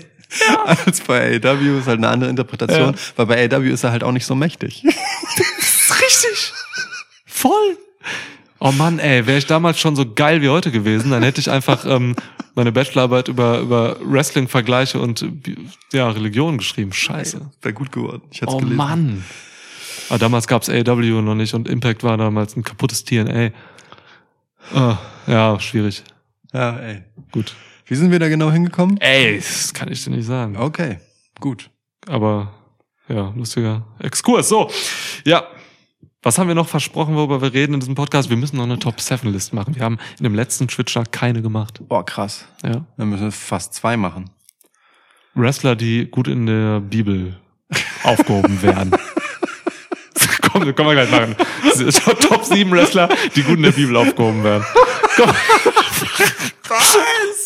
[0.85, 2.99] als bei AEW, ist halt eine andere Interpretation, Ja.
[3.15, 4.83] weil bei AEW ist er halt auch nicht so mächtig.
[4.85, 6.53] Das ist richtig.
[7.25, 7.77] Voll.
[8.63, 11.49] Oh Mann, ey, wäre ich damals schon so geil wie heute gewesen, dann hätte ich
[11.49, 12.15] einfach ähm,
[12.53, 15.25] meine Bachelorarbeit über, über Wrestling-Vergleiche und
[15.91, 16.93] ja, Religion geschrieben.
[16.93, 17.49] Scheiße.
[17.63, 18.21] Wäre gut geworden.
[18.29, 18.75] Ich hätte Oh gelesen.
[18.77, 19.23] Mann.
[20.09, 23.49] Aber damals gab's AEW noch nicht und Impact war damals ein kaputtes TNA.
[24.75, 26.03] Ah, ja, schwierig.
[26.53, 27.01] Ja, ey.
[27.31, 27.55] Gut.
[27.87, 28.97] Wie sind wir da genau hingekommen?
[29.01, 30.55] Ey, das kann ich dir nicht sagen.
[30.55, 30.99] Okay,
[31.39, 31.71] gut.
[32.07, 32.53] Aber
[33.09, 34.49] ja, lustiger Exkurs.
[34.49, 34.69] So,
[35.25, 35.47] ja.
[36.23, 38.29] Was haben wir noch versprochen, worüber wir reden in diesem Podcast?
[38.29, 39.75] Wir müssen noch eine Top-7-List machen.
[39.75, 41.81] Wir haben in dem letzten Twitcher keine gemacht.
[41.87, 42.45] Boah, krass.
[42.63, 42.85] Ja.
[42.95, 44.29] Dann müssen wir fast zwei machen.
[45.33, 47.37] Wrestler, die gut in der Bibel
[48.03, 48.91] aufgehoben werden.
[50.41, 51.35] komm, können wir gleich machen.
[52.19, 54.63] Top 7 Wrestler, die gut in der Bibel aufgehoben werden.
[55.15, 55.29] Komm.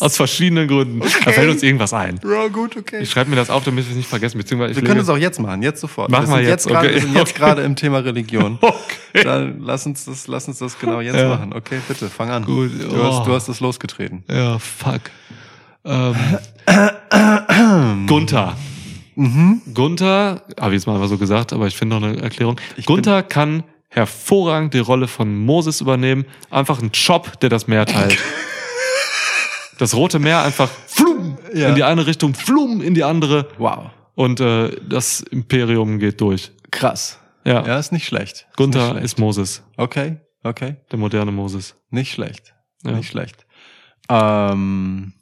[0.00, 1.00] Aus verschiedenen Gründen.
[1.00, 2.20] Da fällt uns irgendwas ein.
[2.24, 3.00] Ja, gut, okay.
[3.02, 4.38] Ich schreibe mir das auf, damit wir es nicht vergessen.
[4.38, 6.10] Beziehungsweise ich wir können es auch jetzt machen, jetzt sofort.
[6.10, 6.94] Machen wir sind jetzt, gerade, okay.
[6.94, 7.38] Wir sind jetzt Okay.
[7.38, 8.58] gerade im Thema Religion.
[9.16, 9.24] Okay.
[9.24, 11.28] Dann lass uns das, lass uns das genau jetzt Ja.
[11.30, 11.54] machen.
[11.54, 12.44] Okay, bitte, fang an.
[12.44, 13.02] Gut, Du, oh.
[13.18, 14.24] hast, du hast es losgetreten.
[14.30, 15.00] Ja, fuck.
[15.86, 16.14] Ähm,
[18.06, 18.56] Gunther.
[19.72, 22.60] Gunther, habe ich jetzt mal einfach so gesagt, aber ich finde noch eine Erklärung.
[22.84, 23.62] Gunther kann
[23.96, 26.26] hervorragend die Rolle von Moses übernehmen.
[26.50, 28.18] Einfach ein Job, der das Meer teilt.
[29.78, 31.68] Das Rote Meer einfach flum Ja.
[31.68, 33.48] in die eine Richtung, flum in die andere.
[33.58, 33.90] Wow.
[34.14, 36.50] und äh, das Imperium geht durch.
[36.70, 37.18] Krass.
[37.44, 37.62] Ja.
[37.66, 38.46] Ja, ist nicht schlecht.
[38.48, 39.04] Ist Gunther schlecht.
[39.04, 40.76] ist Moses, Okay, okay.
[40.90, 41.74] der moderne Moses.
[41.90, 42.54] Nicht schlecht.
[42.84, 42.92] Ja.
[42.92, 43.44] Nicht schlecht.
[44.08, 45.12] Ähm,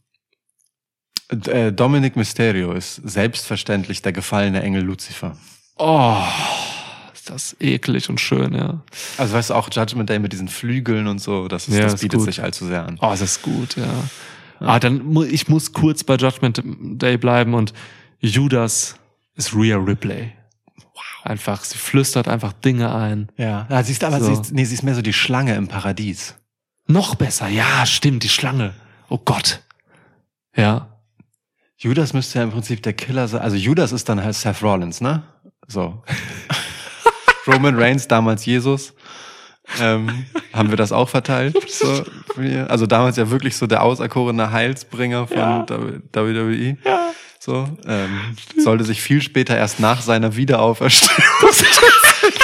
[1.48, 5.36] äh, Dominic Mysterio ist selbstverständlich der gefallene Engel Lucifer.
[5.78, 6.16] Oh,
[7.24, 8.80] ist das eklig und schön, ja.
[9.16, 11.94] Also weißt du auch Judgment Day mit diesen Flügeln und so, das, ist, Ja, das
[11.94, 12.98] ist bietet sich allzu sehr an.
[13.01, 13.86] Oh, das ist gut, ja.
[14.60, 17.72] Ah, dann ich muss kurz bei Judgment Day bleiben und
[18.20, 18.96] Judas
[19.36, 20.32] ist Rhea Ripley.
[21.22, 23.28] Einfach, sie flüstert einfach Dinge ein.
[23.38, 24.26] Ja, ja siehst du, aber So.
[24.26, 26.34] sie, ist, nee, sie ist mehr so die Schlange im Paradies.
[26.86, 28.74] Noch besser, ja, stimmt, die Schlange.
[29.09, 29.62] Oh Gott.
[30.55, 30.98] Ja.
[31.78, 33.40] Judas müsste ja im Prinzip der Killer sein.
[33.40, 35.22] Also Judas ist dann halt Seth Rollins, ne?
[35.66, 36.02] So.
[37.46, 38.94] Roman Reigns, damals Jesus.
[39.80, 41.56] Ähm, haben wir das auch verteilt?
[41.68, 42.04] So,
[42.68, 45.66] also damals ja wirklich so der auserkorene Heilsbringer von Ja.
[45.68, 46.76] WWE.
[46.84, 47.10] Ja.
[47.38, 51.24] So, ähm, sollte sich viel später erst nach seiner Wiederauferstehung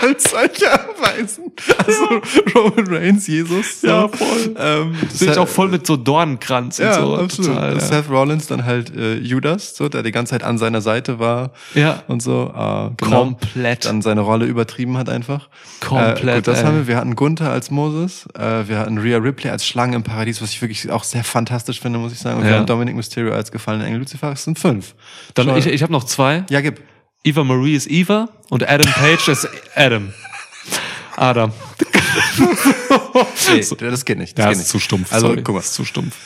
[0.00, 1.52] als solcher erweisen.
[1.78, 2.20] Also
[2.54, 3.80] Roman Reigns, Jesus.
[3.80, 3.86] So.
[3.86, 4.54] Ja, voll.
[4.58, 7.16] Ähm, Sehe ich auch voll mit so Dornenkranz und ja, so.
[7.16, 7.50] absolut.
[7.54, 7.80] Total, ja.
[7.80, 11.52] Seth Rollins dann halt äh, Judas, so, der die ganze Zeit an seiner Seite war
[11.74, 12.02] Ja.
[12.08, 12.52] und so.
[12.54, 13.24] Äh, genau.
[13.24, 13.84] Komplett.
[13.84, 15.48] Dann seine Rolle übertrieben hat einfach.
[15.80, 16.64] Komplett, Äh, gut, das ey.
[16.64, 16.86] haben wir.
[16.88, 20.50] Wir hatten Gunther als Moses, äh, wir hatten Rhea Ripley als Schlange im Paradies, was
[20.50, 22.38] ich wirklich auch sehr fantastisch finde, muss ich sagen.
[22.38, 22.58] Und wir Ja.
[22.58, 24.32] haben Dominic Mysterio als gefallenen Engel Lucifer.
[24.32, 24.94] Es sind fünf.
[25.34, 26.44] Dann, Schau- ich, ich habe noch zwei.
[26.50, 26.80] ja, gib.
[27.24, 30.12] Eva Marie ist Eva und Adam Page ist Adam.
[31.16, 31.52] Adam.
[33.50, 34.38] Nee, das geht nicht.
[34.38, 34.68] Das Ja, geht ist nicht.
[34.70, 35.12] zu stumpf.
[35.12, 35.42] Also, sorry.
[35.42, 35.60] guck mal.
[35.60, 36.16] Ist zu stumpf.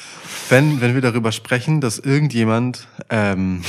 [0.49, 3.63] Wenn, wenn wir darüber sprechen, dass irgendjemand ähm,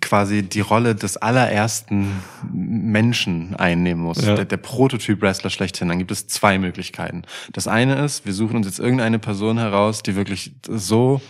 [0.00, 4.36] quasi die Rolle des allerersten Menschen einnehmen muss, Ja.
[4.36, 7.24] der, der Prototyp-Wrestler schlechthin, dann gibt es zwei Möglichkeiten.
[7.52, 11.20] Das eine ist, wir suchen uns jetzt irgendeine Person heraus, die wirklich so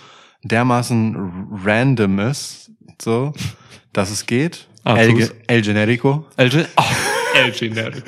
[0.44, 1.16] dermaßen
[1.64, 2.70] random ist,
[3.02, 3.32] so,
[3.92, 4.68] dass es geht.
[4.84, 5.30] Ah, El.
[5.46, 6.66] El Generico LG?
[6.76, 6.82] Oh,
[7.46, 8.02] LG Nerd.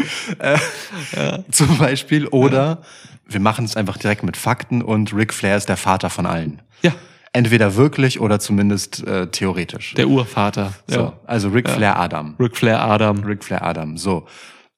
[1.51, 2.27] zum Beispiel.
[2.29, 2.83] Oder
[3.27, 6.63] wir machen es einfach direkt mit Fakten und Ric Flair ist der Vater von allen.
[6.83, 6.93] Ja,
[7.35, 9.95] Entweder wirklich oder zumindest äh, theoretisch.
[9.95, 10.75] der Urvater.
[10.87, 11.13] So, Ja.
[11.27, 11.75] also Ric Ja.
[11.75, 12.37] Flair Adam.
[12.39, 13.23] Ric Flair Adam.
[13.25, 13.97] Ric Flair Adam.
[13.97, 14.27] So.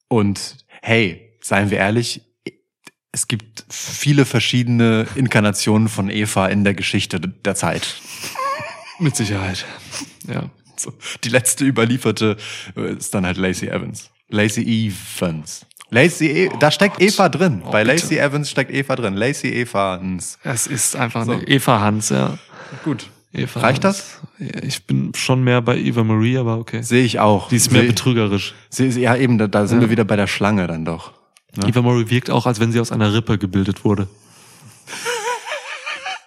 [0.09, 2.23] Und hey, seien wir ehrlich,
[3.11, 7.97] es gibt viele verschiedene Inkarnationen von Eva in der Geschichte der Zeit.
[9.01, 9.65] Mit Sicherheit.
[10.29, 10.51] Ja.
[10.85, 10.93] So,
[11.25, 12.37] die letzte überlieferte
[12.77, 14.11] äh, ist dann halt Lacey Evans.
[14.29, 15.67] Lacey Evans.
[15.91, 17.63] Lacey, e da steckt Eva drin.
[17.65, 17.95] Oh, Bei bitte.
[17.97, 19.15] Lacey Evans steckt Eva drin.
[19.15, 20.39] Lacey Evans.
[20.43, 21.33] Es ist einfach So.
[21.33, 22.37] eine Eva Hans, ja.
[22.85, 23.07] Gut.
[23.33, 24.19] Eva Reicht Hans.
[24.39, 26.83] Ja, Ich bin schon mehr bei Eva Marie, aber okay.
[26.83, 27.49] Sehe ich auch.
[27.49, 28.55] Die ist mehr Seh- betrügerisch.
[28.71, 29.83] seh- Ja, eben, da, da sind Ja.
[29.83, 31.13] wir wieder bei der Schlange dann doch.
[31.57, 31.69] Ne?
[31.69, 34.09] Eva Marie wirkt auch, als wenn sie aus einer Rippe gebildet wurde.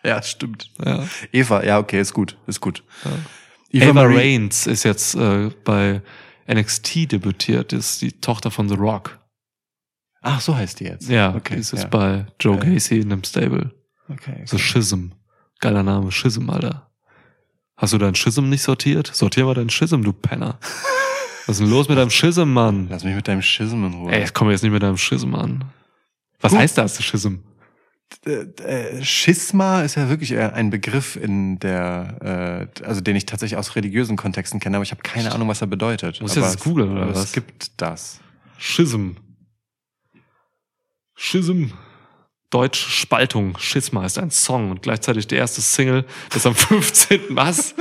[0.03, 0.71] Ja, stimmt.
[0.84, 1.03] Ja.
[1.34, 2.84] Eva, ja, okay, ist gut, ist gut.
[3.72, 6.02] Eva, Marie- Reigns ist jetzt äh, bei
[6.52, 9.19] NXT debütiert, ist die Tochter von The Rock.
[10.22, 11.10] Ach, so heißt die jetzt.
[11.10, 11.38] Ja, okay.
[11.38, 11.89] okay, die ist jetzt ja.
[11.89, 12.64] bei Joe Ja.
[12.64, 13.72] Gacy in einem Stable.
[14.10, 14.44] Okay.
[14.45, 15.10] So Schism.
[15.60, 16.89] Geiler Name, Schism, Alter.
[17.76, 19.11] Hast du deinen Schism nicht sortiert?
[19.14, 20.57] Sortier mal deinen Schism, du Penner.
[21.45, 22.88] Was ist denn los mit deinem Schism, Mann?
[22.89, 24.11] Lass mich mit deinem Schism in Ruhe.
[24.11, 25.64] Ey, ich komme jetzt nicht mit deinem Schism an.
[26.41, 26.60] Was Gut.
[26.61, 27.35] heißt das, Schism?
[28.25, 28.31] Äh,
[28.61, 33.75] äh, Schisma ist ja wirklich ein Begriff in der, äh, also den ich tatsächlich aus
[33.75, 36.21] religiösen Kontexten kenne, aber ich habe keine Ahnung, was er bedeutet.
[36.21, 37.25] Muss jetzt googeln, oder was?
[37.25, 38.19] Es gibt das.
[38.57, 39.11] Schism.
[41.15, 41.65] Schism.
[42.49, 43.57] Deutsch Spaltung.
[43.57, 47.21] Schisma ist ein Song und gleichzeitig die erste Single, das am 15.
[47.31, 47.75] Was?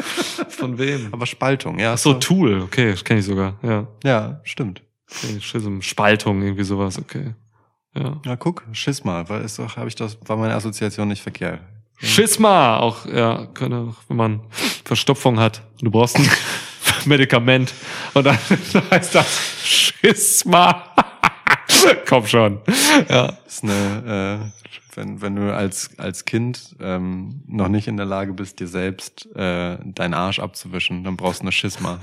[0.48, 1.08] Von wem?
[1.12, 1.92] Aber Spaltung, ja.
[1.92, 2.62] Ach so, Tool.
[2.62, 3.58] Okay, das kenne ich sogar.
[3.62, 3.86] Ja.
[4.04, 4.82] Ja, stimmt.
[5.08, 5.80] Okay, Schism.
[5.82, 6.98] Spaltung, irgendwie sowas.
[6.98, 7.34] Okay.
[7.96, 8.20] Ja.
[8.24, 11.60] Ja, guck, Schisma, weil ist doch, habe ich das, war meine Assoziation nicht verkehrt.
[11.98, 12.78] Schisma.
[12.78, 14.40] Auch, ja, könnte, auch, wenn man
[14.84, 15.62] Verstopfung hat.
[15.80, 16.28] Du brauchst ein
[17.06, 17.72] Medikament.
[18.14, 18.38] Und dann
[18.90, 20.94] heißt das Schisma.
[22.08, 22.60] Komm schon.
[23.08, 23.32] Ja.
[23.46, 24.66] ist eine, äh,
[24.96, 29.26] wenn, wenn du als, als Kind ähm, noch nicht in der Lage bist, dir selbst
[29.34, 32.00] äh, deinen Arsch abzuwischen, dann brauchst du eine Schisma.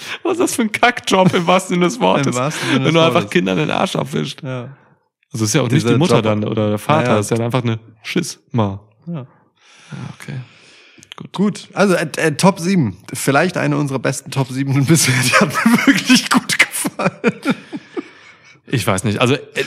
[0.22, 2.28] Was ist das für ein Kackjob im wahrsten Sinne des Wortes?
[2.28, 3.30] Im wahrsten Sinne wenn du einfach Wortes.
[3.30, 4.42] Kindern den Arsch abwischst.
[4.42, 4.76] Ja.
[5.32, 7.18] Also ist ja auch nicht Dieser die Mutter Job- dann oder der Vater, Naja.
[7.20, 8.80] ist ja einfach eine Schisma.
[9.06, 9.26] ja.
[10.20, 10.40] Okay.
[11.32, 12.96] Gut, also äh, äh, Top 7.
[13.12, 15.12] Vielleicht eine unserer besten Top 7 bisher.
[15.22, 17.40] Die hat mir wirklich gut gefallen.
[18.66, 19.20] Ich weiß nicht.
[19.20, 19.40] Also äh,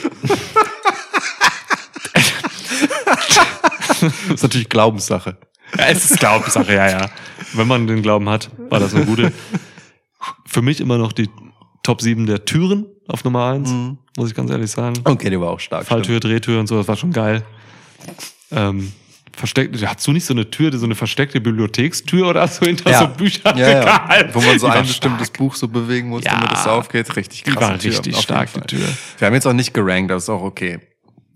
[4.00, 4.02] Das
[4.34, 5.36] ist natürlich Glaubenssache.
[5.78, 7.10] ja, es ist Glaubenssache, ja, ja.
[7.52, 9.32] Wenn man den Glauben hat, war das eine gute.
[10.46, 11.28] Für mich immer noch die
[11.82, 13.98] Top 7 der Türen auf Nummer 1, Mhm.
[14.16, 14.94] muss ich ganz ehrlich sagen.
[15.04, 15.84] Okay, die war auch stark.
[15.86, 17.44] Falltür, Drehtür und so, das war schon geil.
[18.50, 18.92] Ähm,
[19.36, 23.00] versteckt, hast du nicht so eine Tür, so eine versteckte Bibliothekstür oder so hinter Ja.
[23.00, 23.58] so Büchern?
[23.58, 24.34] Ja, ja.
[24.34, 25.38] Wo man so Die ein bestimmtes stark.
[25.38, 27.14] Buch so bewegen muss, damit es aufgeht.
[27.16, 27.60] Richtig Die krass.
[27.62, 28.88] war richtig stark, die Tür.
[29.18, 30.78] Wir haben jetzt auch nicht gerankt, das ist auch okay.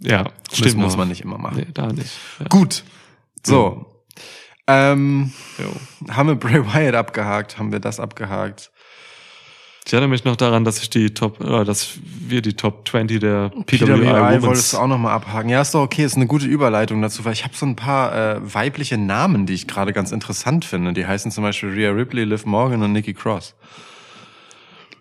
[0.01, 0.99] Ja, Das muss auch.
[0.99, 1.57] man nicht immer machen.
[1.59, 2.11] Nee, da nicht.
[2.49, 2.85] Gut.
[3.45, 3.85] So.
[4.69, 6.13] Ähm, Jo.
[6.15, 7.59] haben wir Bray Wyatt abgehakt?
[7.59, 8.71] Haben wir das abgehakt?
[9.89, 13.21] Ich erinnere mich noch daran, dass ich die Top, oder dass wir die Top 20
[13.21, 15.49] der PWI, PWI wolltest Women's du auch nochmal abhaken.
[15.49, 18.15] Ja, ist doch okay, ist eine gute Überleitung dazu, weil ich habe so ein paar
[18.15, 20.93] äh, weibliche Namen, die ich gerade ganz interessant finde.
[20.93, 23.55] Die heißen zum Beispiel Rhea Ripley, Liv Morgan und Nikki Cross.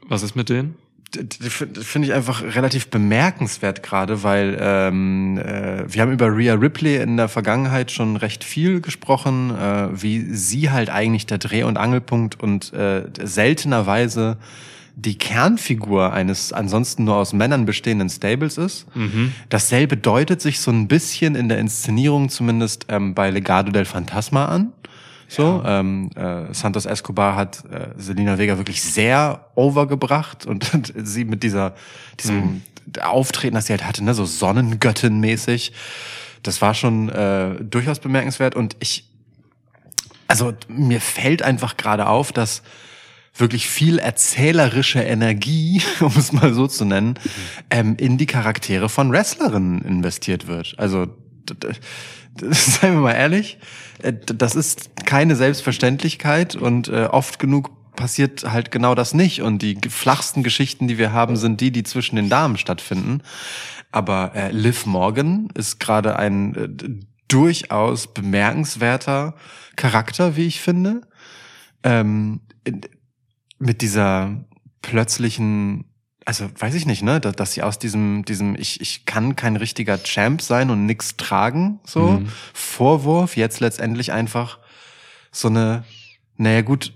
[0.07, 0.77] Was ist mit denen?
[1.13, 6.95] Finde find ich einfach relativ bemerkenswert gerade, weil ähm, äh, wir haben über Rhea Ripley
[6.95, 11.75] in der Vergangenheit schon recht viel gesprochen, äh, wie sie halt eigentlich der Dreh- und
[11.75, 14.37] Angelpunkt und äh, seltenerweise
[14.99, 18.87] die Kernfigur eines ansonsten nur aus Männern bestehenden Stables ist.
[19.49, 24.45] Dasselbe deutet sich so ein bisschen in der Inszenierung zumindest ähm, bei Legado del Fantasma
[24.45, 24.73] an.
[25.27, 31.25] So, ähm, äh, Santos Escobar hat äh, Selina Vega wirklich sehr overgebracht und, und sie
[31.25, 31.75] mit dieser
[32.19, 32.63] diesem
[32.99, 35.73] Auftreten, das sie halt hatte, ne, so Sonnengöttin-mäßig,
[36.41, 39.07] das war schon äh, durchaus bemerkenswert und ich,
[40.27, 42.63] also mir fällt einfach gerade auf, dass
[43.39, 47.19] wirklich viel erzählerische Energie, um es mal so zu nennen,
[47.69, 50.75] ähm, in die Charaktere von Wrestlerinnen investiert wird.
[50.77, 51.07] Also,
[52.39, 53.57] seien wir mal ehrlich,
[54.01, 59.41] äh, das ist keine Selbstverständlichkeit und äh, oft genug passiert halt genau das nicht.
[59.41, 63.21] Und die flachsten Geschichten, die wir haben, sind die, die zwischen den Damen stattfinden.
[63.91, 66.69] Aber äh, Liv Morgan ist gerade ein äh,
[67.27, 69.35] durchaus bemerkenswerter
[69.75, 71.01] Charakter, wie ich finde.
[71.83, 72.41] Ähm,
[73.59, 74.31] mit dieser
[74.81, 75.85] plötzlichen,
[76.25, 79.55] also weiß ich nicht, ne, dass, dass sie aus diesem, diesem, ich, ich kann kein
[79.55, 82.27] richtiger Champ sein und nix tragen, so Mhm.
[82.53, 84.59] Vorwurf, jetzt letztendlich einfach
[85.31, 85.83] so eine,
[86.37, 86.93] naja gut,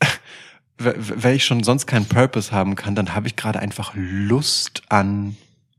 [0.78, 5.36] wenn ich schon sonst keinen Purpose haben kann, dann habe ich gerade einfach Lust an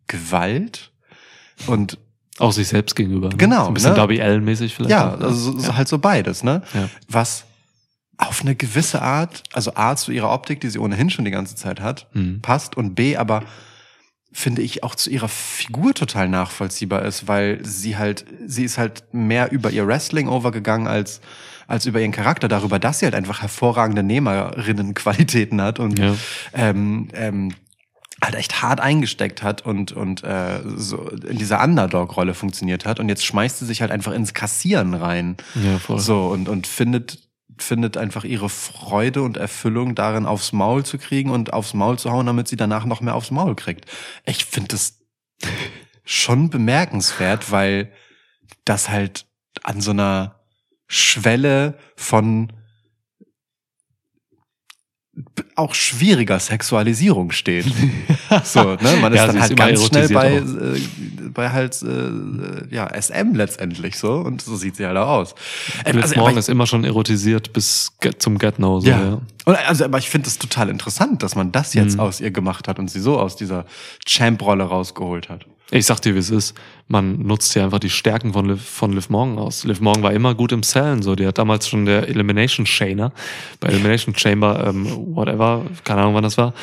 [0.08, 0.92] Gewalt
[1.68, 1.98] und
[2.38, 3.30] Auch sich selbst gegenüber.
[3.30, 3.38] Ne?
[3.38, 3.96] Genau, So ein bisschen ne?
[3.98, 4.92] Darby Allen-mäßig vielleicht.
[4.92, 6.62] ja, auch, also so, so halt so beides, ne?
[6.74, 6.90] Ja.
[7.08, 7.46] Was
[8.22, 11.56] auf eine gewisse Art, also A zu ihrer Optik, die sie ohnehin schon die ganze
[11.56, 12.42] Zeit hat, Mhm.
[12.42, 13.44] passt und B aber
[14.32, 19.04] finde ich auch zu ihrer Figur total nachvollziehbar ist, weil sie halt, sie ist halt
[19.12, 21.22] mehr über ihr Wrestling overgegangen als
[21.68, 26.16] als über ihren Charakter, darüber, dass sie halt einfach hervorragende Nehmerinnenqualitäten hat und Ja.
[26.54, 27.54] ähm, ähm,
[28.22, 33.08] halt echt hart eingesteckt hat und und äh, so in dieser Underdog-Rolle funktioniert hat und
[33.08, 35.38] jetzt schmeißt sie sich halt einfach ins Kassieren rein.
[35.56, 36.00] Ja, voll.
[36.00, 37.20] So, und, und findet,
[37.62, 42.12] findet einfach ihre Freude und Erfüllung darin, aufs Maul zu kriegen und aufs Maul zu
[42.12, 43.86] hauen, damit sie danach noch mehr aufs Maul kriegt.
[44.26, 45.00] Ich finde das
[46.04, 47.92] schon bemerkenswert, weil
[48.66, 49.28] das halt
[49.64, 50.40] an so einer
[50.88, 52.52] Schwelle von
[55.56, 57.66] auch schwieriger Sexualisierung steht.
[58.44, 58.78] So, ne?
[59.02, 60.42] Man ist Ja, dann ist halt immer ganz schnell bei, äh,
[61.34, 65.36] bei halt äh, ja SM letztendlich so und so sieht sie halt auch aus.
[65.84, 68.82] Liv also, Morgan aber ist immer schon erotisiert bis get, zum Get No.
[68.82, 69.00] So, ja.
[69.02, 69.22] ja.
[69.46, 72.02] Und also, aber ich finde es total interessant, dass man das jetzt Mhm.
[72.02, 73.66] aus ihr gemacht hat und sie so aus dieser
[74.06, 75.48] Champ-Rolle rausgeholt hat.
[75.72, 76.56] Ich sag dir, wie es ist.
[76.88, 79.64] Man nutzt hier einfach die Stärken von Liv, von Liv Morgan aus.
[79.66, 81.16] Liv Morgan war immer gut im Sellen, so.
[81.16, 83.12] Die hat damals schon der Elimination Chainer,
[83.60, 86.54] bei Elimination Chamber, ähm, whatever, keine Ahnung, wann das war.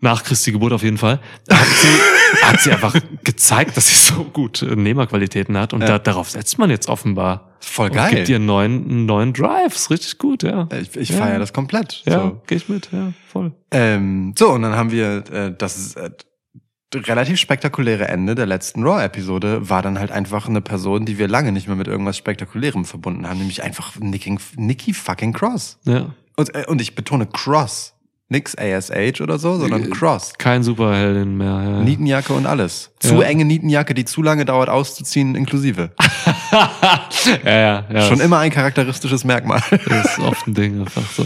[0.00, 1.20] Nach Christi Geburt auf jeden Fall.
[1.50, 2.94] Hat sie, hat sie einfach
[3.24, 5.86] gezeigt, dass sie so gut äh, Nehmerqualitäten hat und Ja.
[5.86, 7.56] da, darauf setzt man jetzt offenbar.
[7.60, 8.14] Voll Und geil.
[8.14, 9.74] gibt ihr einen neuen, einen neuen Drive.
[9.74, 10.68] Ist richtig gut, ja.
[10.80, 11.16] Ich, ich Ja.
[11.18, 12.02] feiere das komplett.
[12.04, 12.42] Ja, So.
[12.46, 13.52] geh ich mit, ja, voll.
[13.70, 16.10] Ähm, so, und dann haben wir äh, das äh,
[16.94, 21.52] relativ spektakuläre Ende der letzten Raw-Episode war dann halt einfach eine Person, die wir lange
[21.52, 25.78] nicht mehr mit irgendwas Spektakulärem verbunden haben, nämlich einfach Nikki, Nikki fucking Cross.
[25.84, 26.06] Ja.
[26.36, 27.92] Und, äh, und ich betone Cross.
[28.28, 30.32] Nix ASH oder so, sondern Cross.
[30.36, 31.46] Kein Superheldin mehr.
[31.46, 31.80] Ja, ja.
[31.82, 32.90] Nietenjacke und alles.
[32.98, 33.22] Zu Ja.
[33.22, 35.92] enge Nietenjacke, die zu lange dauert auszuziehen, inklusive.
[36.52, 37.04] ja,
[37.44, 38.02] ja, ja.
[38.02, 39.62] Schon immer ein charakteristisches Merkmal.
[39.88, 41.24] Das ist oft ein Ding einfach so.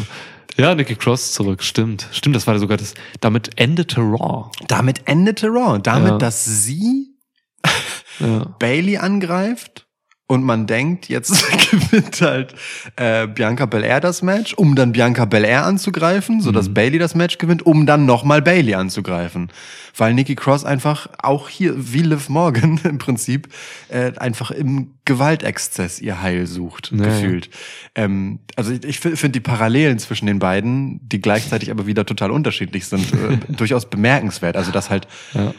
[0.60, 2.06] Ja, Nikki Cross zurück, stimmt.
[2.12, 2.92] Stimmt, das war sogar das.
[3.20, 4.50] Damit endete Raw.
[4.68, 5.78] Damit endete Raw.
[5.78, 6.18] Damit, Ja.
[6.18, 7.16] dass sie
[8.20, 8.44] Ja.
[8.58, 9.86] Bailey angreift
[10.30, 12.54] und man denkt, jetzt gewinnt halt
[12.94, 16.74] äh, Bianca Belair das Match, um dann Bianca Belair anzugreifen, sodass Mhm.
[16.74, 19.50] Bailey das Match gewinnt, um dann nochmal Bailey anzugreifen.
[19.96, 23.48] Weil Nikki Cross einfach auch hier, wie Liv Morgan im Prinzip,
[23.88, 27.50] äh, einfach im Gewaltexzess ihr Heil sucht, Ja, gefühlt.
[27.96, 32.30] Ähm, also ich, ich finde die Parallelen zwischen den beiden, die gleichzeitig aber wieder total
[32.30, 34.56] unterschiedlich sind, äh, durchaus bemerkenswert.
[34.56, 35.52] Also dass halt Ja.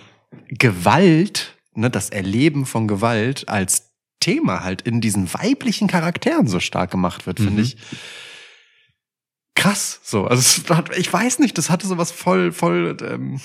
[0.48, 3.91] Gewalt, ne, das Erleben von Gewalt als
[4.22, 7.68] Thema halt in diesen weiblichen Charakteren so stark gemacht wird, finde Mhm.
[7.68, 7.78] ich
[9.56, 10.00] krass.
[10.04, 12.96] So, also hat, ich weiß nicht, das hatte sowas voll, voll.
[13.02, 13.40] Ähm,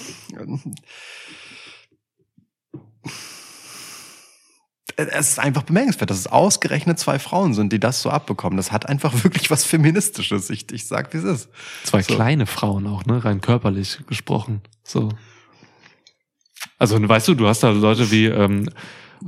[4.96, 8.56] es ist einfach bemerkenswert, dass es ausgerechnet zwei Frauen sind, die das so abbekommen.
[8.56, 10.48] Das hat einfach wirklich was Feministisches.
[10.48, 11.48] Ich, ich sag, wie es ist.
[11.84, 12.14] Zwei So.
[12.14, 13.22] kleine Frauen auch, ne?
[13.24, 14.62] Rein körperlich gesprochen.
[14.84, 15.10] So.
[16.78, 18.70] Also, weißt du, du hast da Leute wie ähm,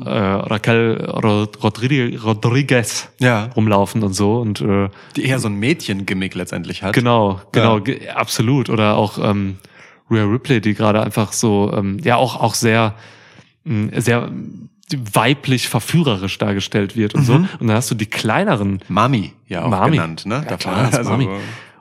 [0.05, 3.51] äh, Raquel Rod- Rodriguez, Ja.
[3.57, 6.93] rumlaufen und so und äh, Die eher so ein Mädchengimmick letztendlich hat.
[6.95, 8.17] Genau, genau, Ja.
[8.17, 8.69] absolut.
[8.71, 9.57] Oder auch ähm,
[10.11, 12.95] Rhea Ripley, die gerade einfach so, ähm, ja auch auch sehr,
[13.65, 14.69] mh, sehr ähm,
[15.13, 17.35] weiblich verführerisch dargestellt wird und so.
[17.35, 19.97] Und dann hast du die kleineren Mami, ja auch Mami.
[19.97, 20.47] genannt, ne?
[20.49, 21.29] Ja, klar, ist Mami.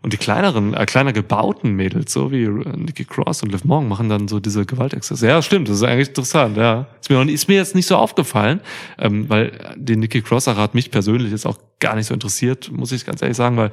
[0.07, 3.89] Und die kleineren, äh, kleiner gebauten Mädels, so wie äh, Nikki Cross und Liv Morgan,
[3.89, 5.27] machen dann so diese Gewaltexzesse.
[5.27, 6.87] Ja, stimmt, das ist eigentlich interessant, ja.
[7.01, 8.61] Ist mir, ist mir jetzt nicht so aufgefallen,
[8.99, 12.93] ähm, weil die Nikki Cross-Sache hat mich persönlich jetzt auch gar nicht so interessiert, muss
[12.93, 13.71] ich ganz ehrlich sagen, weil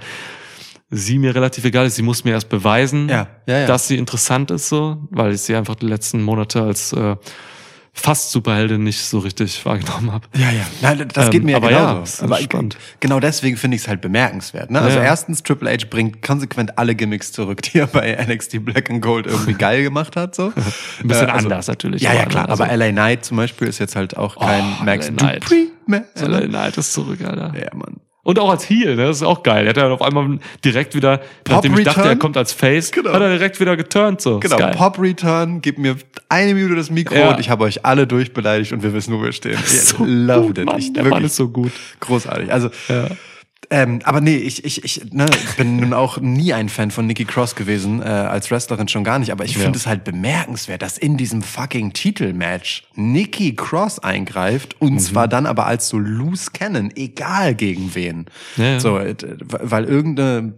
[0.91, 1.95] sie mir relativ egal ist.
[1.95, 3.67] Sie muss mir erst beweisen, Ja, ja, ja.
[3.69, 7.15] dass sie interessant ist, so, weil ich sie einfach die letzten Monate als äh,
[7.97, 10.27] fast Superheldin nicht so richtig wahrgenommen habe.
[10.37, 10.67] Ja, ja.
[10.83, 11.95] Nein, das Ähm, geht mir aber genauso.
[11.97, 12.77] ja, es ist aber spannend.
[13.01, 14.71] genau deswegen finde ich es halt bemerkenswert.
[14.71, 14.81] Ne?
[14.81, 15.05] Also Ja.
[15.05, 19.27] erstens, Triple H bringt konsequent alle Gimmicks zurück, die er bei NXT Black and Gold
[19.27, 20.35] irgendwie geil gemacht hat.
[20.35, 20.47] So.
[21.01, 22.03] Ein bisschen Äh, also- anders natürlich.
[22.03, 22.49] Ja, ja, aber, klar.
[22.51, 25.45] also- aber LA Knight zum Beispiel ist jetzt halt auch kein Oh, Max LA Knight.
[25.45, 26.05] Dupree mehr.
[26.17, 27.53] So, LA Knight ist zurück, Alter.
[27.57, 28.01] Ja, Mann.
[28.25, 29.07] Und auch als Heel, ne?
[29.07, 29.65] Das ist auch geil.
[29.67, 32.13] Er hat ja auf einmal direkt wieder, nachdem ich dachte, Return?
[32.13, 33.13] er kommt als Face, Genau.
[33.13, 34.41] hat er direkt wieder geturnt, so.
[34.41, 34.57] Genau.
[34.73, 35.97] Pop Return, gib mir
[36.31, 37.31] eine Minute das Mikro Ja.
[37.31, 39.59] und ich habe euch alle durchbeleidigt und wir wissen, wo wir stehen.
[39.67, 40.65] So I loved gut, it.
[40.65, 41.73] Mann, Ich, der wirklich Mann ist so gut.
[42.01, 42.51] großartig.
[42.53, 43.09] Also, Ja.
[43.71, 45.27] Ähm, aber nee, ich, ich, ich ne,
[45.57, 49.19] bin nun auch nie ein Fan von Nikki Cross gewesen, äh, als Wrestlerin schon gar
[49.19, 49.63] nicht, aber ich Ja.
[49.63, 55.47] finde es halt bemerkenswert, dass in diesem fucking Titelmatch Nikki Cross eingreift und zwar dann
[55.47, 58.27] aber als so loose Cannon, egal gegen wen.
[58.57, 58.81] Ja, ja.
[58.81, 60.55] So, äh, weil irgendeine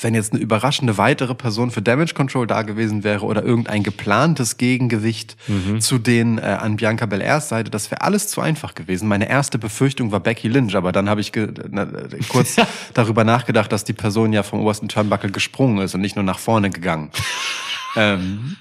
[0.00, 4.56] wenn jetzt eine überraschende weitere Person für Damage Control da gewesen wäre oder irgendein geplantes
[4.56, 5.80] Gegengewicht Mhm.
[5.80, 9.08] zu den äh, an Bianca Belairs Seite, das wäre alles zu einfach gewesen.
[9.08, 11.32] Meine erste Befürchtung war Becky Lynch, aber dann habe ich
[11.70, 12.56] na, äh, kurz
[12.94, 16.38] darüber nachgedacht, dass die Person ja vom obersten Turnbuckle gesprungen ist und nicht nur nach
[16.38, 17.10] vorne gegangen.
[17.96, 18.56] ähm,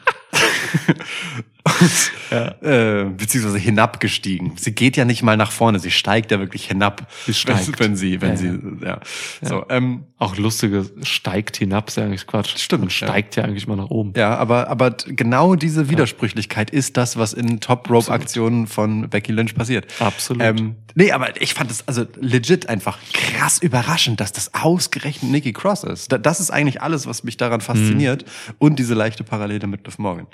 [2.32, 4.54] äh, beziehungsweise hinabgestiegen.
[4.58, 7.08] Sie geht ja nicht mal nach vorne, sie steigt ja wirklich hinab.
[7.26, 7.80] Sie steigt.
[7.80, 9.00] Wenn sie, wenn Ja, sie, ja.
[9.42, 12.58] So, ähm, Auch lustige, steigt hinab, ist ja eigentlich Quatsch.
[12.58, 13.44] Stimmt, Man steigt ja.
[13.44, 14.14] eigentlich mal nach oben.
[14.16, 19.88] Ja, aber, aber genau diese Widersprüchlichkeit ist das, was in Top-Rope-Aktionen von Becky Lynch passiert.
[20.00, 20.42] Absolut.
[20.44, 25.54] Ähm, nee, aber ich fand es also legit einfach krass überraschend, dass das ausgerechnet Nikki
[25.54, 26.12] Cross ist.
[26.12, 28.26] Da- Das ist eigentlich alles, was mich daran fasziniert.
[28.26, 28.54] Mhm.
[28.60, 30.28] Und diese leichte Parallele mit Liv Morgan.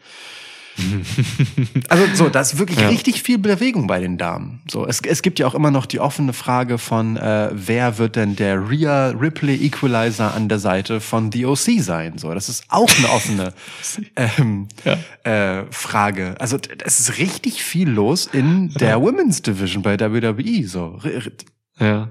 [1.90, 2.90] Also so, da ist wirklich Ja.
[2.90, 4.62] richtig viel Bewegung bei den Damen.
[4.70, 8.16] So, es, es gibt ja auch immer noch die offene Frage von, äh, wer wird
[8.16, 12.18] denn der Rhea Ripley Equalizer an der Seite von The OC sein?
[12.18, 13.54] So, das ist auch eine offene
[14.16, 14.68] ähm,
[15.24, 16.36] äh, Frage.
[16.40, 20.68] Also es ist richtig viel los in der Women's Division bei WWE.
[20.68, 21.00] So,
[21.80, 22.10] Ja.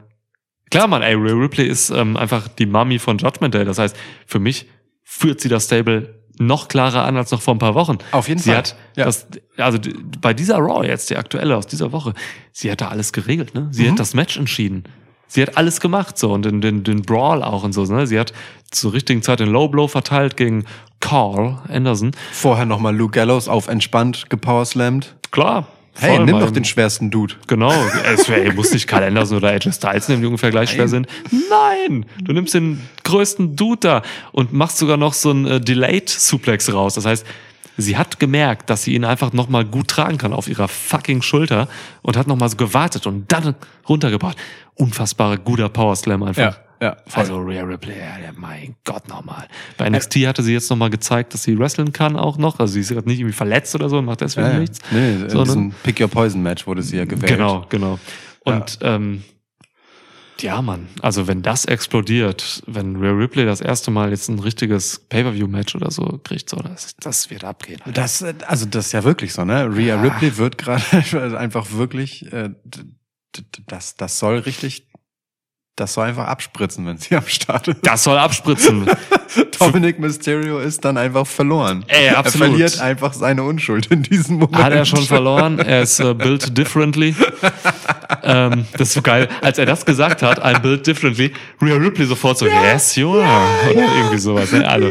[0.71, 3.65] Klar, Mann, ey, Rhea Ripley ist ähm, einfach die Mami von Judgment Day.
[3.65, 4.67] Das heißt, für mich
[5.05, 7.99] führt sie das Stable noch klarer an als noch vor ein paar Wochen.
[8.13, 8.59] Auf jeden sie Fall.
[8.59, 9.05] Hat Ja.
[9.07, 9.27] das,
[9.57, 9.79] also
[10.21, 12.13] bei dieser Raw jetzt, die aktuelle aus dieser Woche,
[12.53, 13.69] sie hat da alles geregelt, ne?
[13.71, 13.93] Sie Mhm.
[13.93, 14.85] hat das Match entschieden.
[15.29, 18.07] Sie hat alles gemacht, so, und den, den, den Brawl auch und so, ne?
[18.07, 18.33] Sie hat
[18.71, 20.65] zur richtigen Zeit den Low Blow verteilt gegen
[21.01, 22.13] Carl Anderson.
[22.33, 25.17] vorher nochmal Luke Gallows auf entspannt gepowerslammt.
[25.31, 25.67] Klar.
[25.99, 27.35] Hey, nimm doch den schwersten Dude.
[27.47, 27.73] Genau,
[28.15, 31.07] es wär, muss nicht Karl Anderson oder AJ Styles nehmen, die ungefähr gleich schwer sind.
[31.51, 34.03] Nein, du nimmst den größten Dude da
[34.33, 36.95] und machst sogar noch so ein äh, Delayed Suplex raus.
[36.95, 37.27] Das heißt,
[37.79, 41.69] sie hat gemerkt, dass sie ihn einfach nochmal gut tragen kann auf ihrer fucking Schulter
[42.03, 43.55] und hat nochmal so gewartet und dann
[43.89, 44.37] runtergebracht.
[44.75, 46.43] Unfassbarer guter Power Slam einfach.
[46.81, 46.97] ja.
[47.21, 49.47] Also Rhea Ripley, ja, der- mein Gott nochmal.
[49.91, 52.59] Bei NXT hatte sie jetzt nochmal gezeigt, dass sie wresteln kann auch noch.
[52.61, 54.59] Also sie ist gerade nicht irgendwie verletzt oder so und macht deswegen Ja, ja.
[54.59, 54.79] nichts.
[54.91, 57.33] Nee, in sondern- Pick Your Poison Match wurde sie ja gewählt.
[57.33, 57.99] Genau, genau.
[58.45, 59.23] Und ähm,
[60.41, 64.99] ja, Mann, also wenn das explodiert, wenn Rhea Ripley das erste Mal jetzt ein richtiges
[65.09, 67.81] Pay-Per-View-Match oder so kriegt, so, das, das wird abgehen.
[67.83, 67.93] Alter.
[68.03, 69.75] Das, also das ist ja wirklich so, ne?
[69.75, 70.83] Rhea Ripley wird gerade
[71.39, 72.51] einfach wirklich, äh,
[73.67, 74.89] das, das soll richtig,
[75.77, 77.79] das soll einfach abspritzen, wenn sie am Start ist.
[77.83, 78.87] Das soll abspritzen.
[79.59, 81.85] Dominic Mysterio ist dann einfach verloren.
[81.89, 82.49] Ey, Er absolut.
[82.49, 84.57] verliert einfach seine Unschuld in diesem Moment.
[84.57, 85.59] Hat er schon verloren.
[85.59, 87.15] Er ist äh, built differently.
[88.23, 89.29] ähm, das ist so geil.
[89.43, 93.71] Als er das gesagt hat, I'm built differently, Rhea Ripley sofort so, yes, you are.
[93.71, 94.53] Oder irgendwie sowas.
[94.53, 94.67] Ne?
[94.67, 94.91] Also,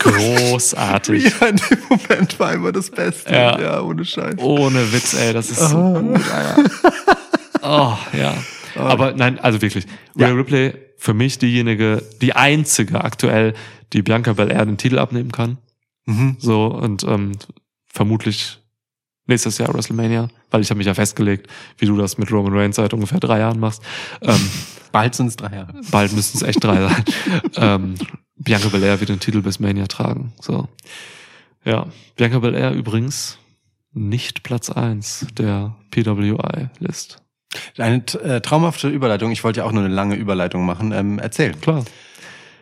[0.00, 1.24] großartig.
[1.40, 3.32] Ja, in dem Moment war immer das Beste.
[3.32, 3.60] Ja.
[3.60, 4.34] Ja, ohne Scheiß.
[4.38, 6.64] Ohne Witz, ey, das ist so gut, Alter.
[7.62, 8.32] Oh, ja.
[8.76, 9.86] Aber nein, also wirklich.
[10.18, 10.34] Rhea Ja.
[10.34, 13.54] Ripley, für mich diejenige, die einzige aktuell,
[13.92, 15.58] die Bianca Belair den Titel abnehmen kann.
[16.06, 16.36] Mhm.
[16.38, 17.32] So, und ähm,
[17.86, 18.58] vermutlich
[19.26, 21.48] nächstes Jahr WrestleMania, weil ich habe mich ja festgelegt,
[21.78, 23.82] wie du das mit Roman Reigns seit ungefähr drei Jahren machst.
[24.22, 24.40] Ähm,
[24.92, 25.74] Bald sind es drei Jahre.
[25.90, 27.04] bald müssten es echt drei sein.
[27.56, 27.94] ähm,
[28.36, 30.32] Bianca Belair wird den Titel bis Mania tragen.
[30.40, 30.68] So.
[31.64, 31.88] Ja.
[32.14, 33.38] Bianca Belair übrigens
[33.92, 37.22] nicht Platz eins der PWI-List.
[37.78, 39.30] Eine äh, traumhafte Überleitung.
[39.30, 40.92] Ich wollte ja auch nur eine lange Überleitung machen.
[40.92, 41.52] Ähm, erzähl.
[41.52, 41.84] Klar.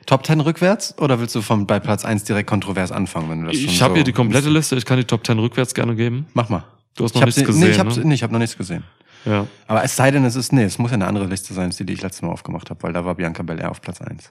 [0.07, 3.47] Top 10 rückwärts oder willst du vom, bei Platz 1 direkt kontrovers anfangen, wenn du
[3.47, 5.75] das schon Ich habe so hier die komplette Liste, ich kann die Top 10 rückwärts
[5.75, 6.27] gerne geben.
[6.35, 6.65] Mach mal.
[6.97, 7.63] Du hast noch nichts gesehen.
[7.63, 8.05] nee, ich habe ne?
[8.05, 8.85] nee, ich hab noch nichts gesehen.
[9.25, 9.47] Ja.
[9.67, 11.77] Aber es sei denn, es ist, nee, es muss ja eine andere Liste sein, als
[11.77, 14.31] die, die ich letztes Mal aufgemacht habe, weil da war Bianca Belair auf Platz 1.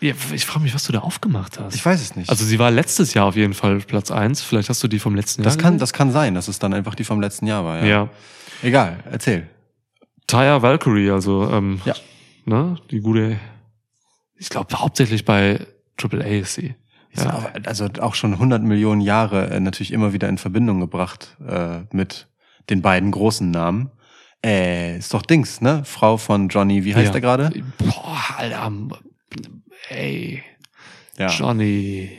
[0.00, 1.74] ja ich frage mich, was du da aufgemacht hast.
[1.74, 2.28] Ich weiß es nicht.
[2.28, 4.42] Also sie war letztes Jahr auf jeden Fall Platz eins.
[4.42, 5.46] Vielleicht hast du die vom letzten Jahr.
[5.46, 7.78] das kann, das kann sein, dass es dann einfach die vom letzten Jahr war.
[7.80, 7.86] Ja.
[7.86, 8.08] ja.
[8.62, 9.48] Egal, erzähl.
[10.26, 11.94] Taya Valkyrie, also ähm, Ja.
[12.44, 13.38] ne, die gute.
[14.36, 15.60] Ich glaube hauptsächlich bei
[15.96, 16.74] Triple A ist sie.
[17.18, 21.80] Aber- Also auch schon 100 Millionen Jahre äh, natürlich immer wieder in Verbindung gebracht äh,
[21.92, 22.28] mit
[22.68, 23.90] den beiden großen Namen.
[24.44, 25.82] Äh, ist doch Dings, ne?
[25.86, 27.14] Frau von Johnny, wie heißt Ja.
[27.14, 27.62] er gerade?
[27.78, 28.70] Boah, Alter.
[29.88, 30.42] Ey,
[31.16, 31.28] Ja.
[31.28, 32.10] Johnny.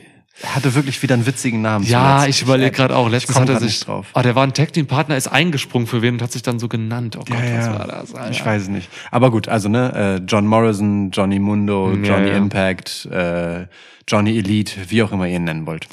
[0.41, 1.83] Er hatte wirklich wieder einen witzigen Namen.
[1.85, 2.37] Ja, zuletzt.
[2.37, 3.09] ich überlege gerade auch.
[3.09, 3.69] Letztens hat er sich.
[3.69, 4.05] nicht drauf.
[4.13, 6.59] Ah, der war ein Tag Team Partner, ist eingesprungen für wen und hat sich dann
[6.59, 7.15] so genannt.
[7.15, 7.79] Oh Gott, Ja, was ja.
[7.79, 8.13] war das?
[8.13, 8.31] Alter?
[8.31, 8.87] Ich weiß es nicht.
[9.09, 12.37] Aber gut, also ne, äh, John Morrison, Johnny Mundo, Ja, Johnny ja.
[12.37, 13.65] Impact, äh,
[14.07, 15.87] Johnny Elite, wie auch immer ihr ihn nennen wollt.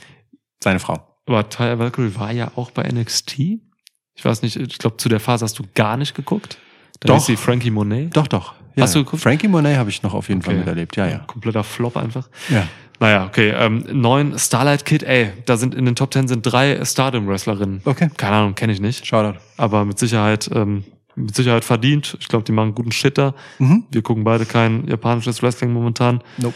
[0.63, 1.07] Seine Frau.
[1.27, 3.39] Aber Taya Valkyrie war ja auch bei NXT.
[3.39, 6.59] Ich weiß nicht, ich glaube, zu der Phase hast du gar nicht geguckt.
[7.01, 7.17] Da Doch.
[7.17, 8.15] ist sie Frankie Monet.
[8.17, 8.55] Doch, doch.
[8.79, 9.23] Hast du geguckt?
[9.23, 10.61] Frankie Monet habe ich noch auf jeden Fall Okay.
[10.61, 10.97] miterlebt.
[10.97, 11.19] Ja, ja.
[11.21, 12.29] Kompletter Flop einfach.
[12.51, 12.67] Ja.
[13.01, 13.51] Naja, okay.
[13.57, 17.83] Ähm, neun Starlight Kid, ey, da sind in den Top Ten sind drei Stardom-Wrestlerinnen.
[17.85, 18.09] Okay.
[18.17, 19.07] Keine Ahnung, kenne ich nicht.
[19.07, 19.39] Shoutout.
[19.57, 20.85] Aber mit Sicherheit, ähm,
[21.17, 22.17] mit Sicherheit verdient.
[22.21, 23.35] Ich glaube, die machen guten Shit da.
[23.59, 23.85] Mhm.
[23.91, 26.23] Wir gucken beide kein japanisches Wrestling momentan.
[26.39, 26.55] Nope.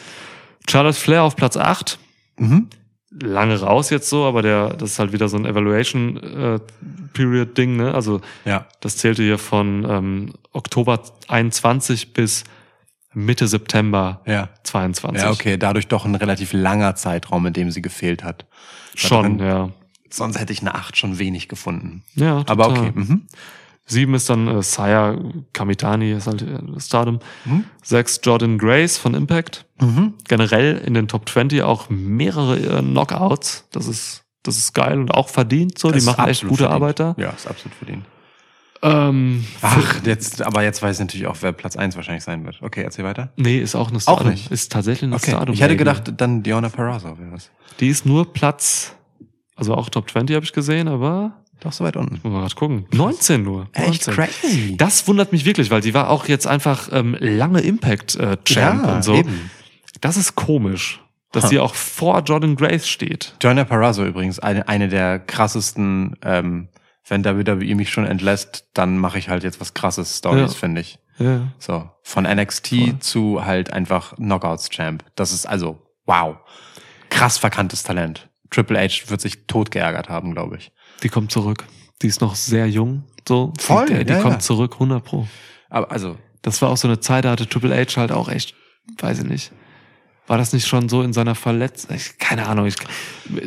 [0.69, 1.99] Charlotte Flair auf Platz 8.
[2.39, 2.69] Mhm.
[3.21, 6.61] Lange raus jetzt so, aber der, das ist halt wieder so ein Evaluation äh,
[7.15, 7.95] Period Ding, ne?
[7.95, 8.67] Also Ja.
[8.81, 12.45] das zählte hier von ähm, Oktober 21 bis
[13.15, 14.51] Mitte September Ja.
[14.65, 15.23] 22.
[15.23, 15.57] Ja, okay.
[15.57, 18.47] Dadurch doch ein relativ langer Zeitraum, in dem sie gefehlt hat.
[18.95, 19.71] Schon, Darin- ja.
[20.11, 22.03] Sonst hätte ich eine 8 schon wenig gefunden.
[22.15, 22.79] Ja, Aber total.
[22.89, 22.93] okay.
[22.95, 23.27] Mhm.
[23.91, 25.19] Sieben ist dann äh, Saya
[25.55, 27.21] Kamitani, ist halt äh, Stardom.
[27.47, 27.65] Mhm.
[27.83, 29.65] Sechs Jordan Grace von Impact.
[29.81, 30.15] Mhm.
[30.29, 33.67] Generell in den Top 20 auch mehrere äh, Knockouts.
[33.73, 35.89] Das ist, das ist geil und auch verdient so.
[35.89, 36.75] Die Das ist machen echt gute verdient.
[36.75, 37.15] Arbeit da.
[37.19, 38.05] Ja, ist absolut verdient.
[38.83, 42.61] Ähm, Ach, jetzt, aber jetzt weiß ich natürlich auch, wer Platz 1 wahrscheinlich sein wird.
[42.63, 43.31] Okay, erzähl weiter.
[43.37, 44.31] nee, ist auch eine Stardom.
[44.31, 44.51] nicht?
[44.51, 45.31] Ist tatsächlich eine Okay.
[45.33, 45.53] Stardom.
[45.55, 47.51] Ich hätte gedacht, dann Diona Perazzo wäre was.
[47.81, 48.95] Die ist nur Platz,
[49.57, 52.21] also auch Top 20 habe ich gesehen, aber Doch so weit unten.
[52.29, 52.87] Mal grad gucken.
[52.93, 53.67] 19 nur.
[53.77, 54.15] 19.
[54.15, 54.77] crazy.
[54.77, 58.87] Das wundert mich wirklich, weil die war auch jetzt einfach ähm, lange Impact äh, Champ
[58.87, 59.15] ja, und so.
[59.15, 59.51] eben.
[60.01, 61.01] Das ist komisch,
[61.33, 63.35] dass sie auch vor Jordan Grace steht.
[63.43, 66.69] Diona Perazzo übrigens, eine, eine der krassesten, ähm,
[67.09, 70.59] wenn WWE mich schon entlässt, dann mache ich halt jetzt was krasses Stories, Ja.
[70.59, 70.99] finde ich.
[71.19, 71.49] Ja.
[71.59, 72.99] So, von NXT Voll.
[73.01, 75.05] zu halt einfach Knockouts Champ.
[75.17, 76.37] Das ist also, wow.
[77.11, 78.29] Krass verkanntes Talent.
[78.51, 80.71] Triple H wird sich tot geärgert haben, glaube ich.
[81.03, 81.65] Die kommt zurück.
[82.03, 83.05] Die ist noch sehr jung.
[83.27, 83.53] So.
[83.59, 84.39] Voll, Die, die ja, kommt ja.
[84.41, 85.27] zurück, 100 pro.
[85.71, 88.55] Aber also, Das war auch so eine Zeit, da hatte Triple H halt auch echt,
[89.01, 89.53] weiß ich nicht.
[90.29, 91.97] War das nicht schon so in seiner Verletzung?
[91.97, 92.67] Ich, keine Ahnung.
[92.67, 92.77] Ich,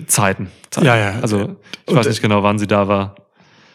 [0.08, 0.86] Zeiten, Zeiten.
[0.88, 1.20] Ja, ja.
[1.22, 1.56] Also,
[1.86, 3.16] ich Und, weiß nicht genau, wann sie da war.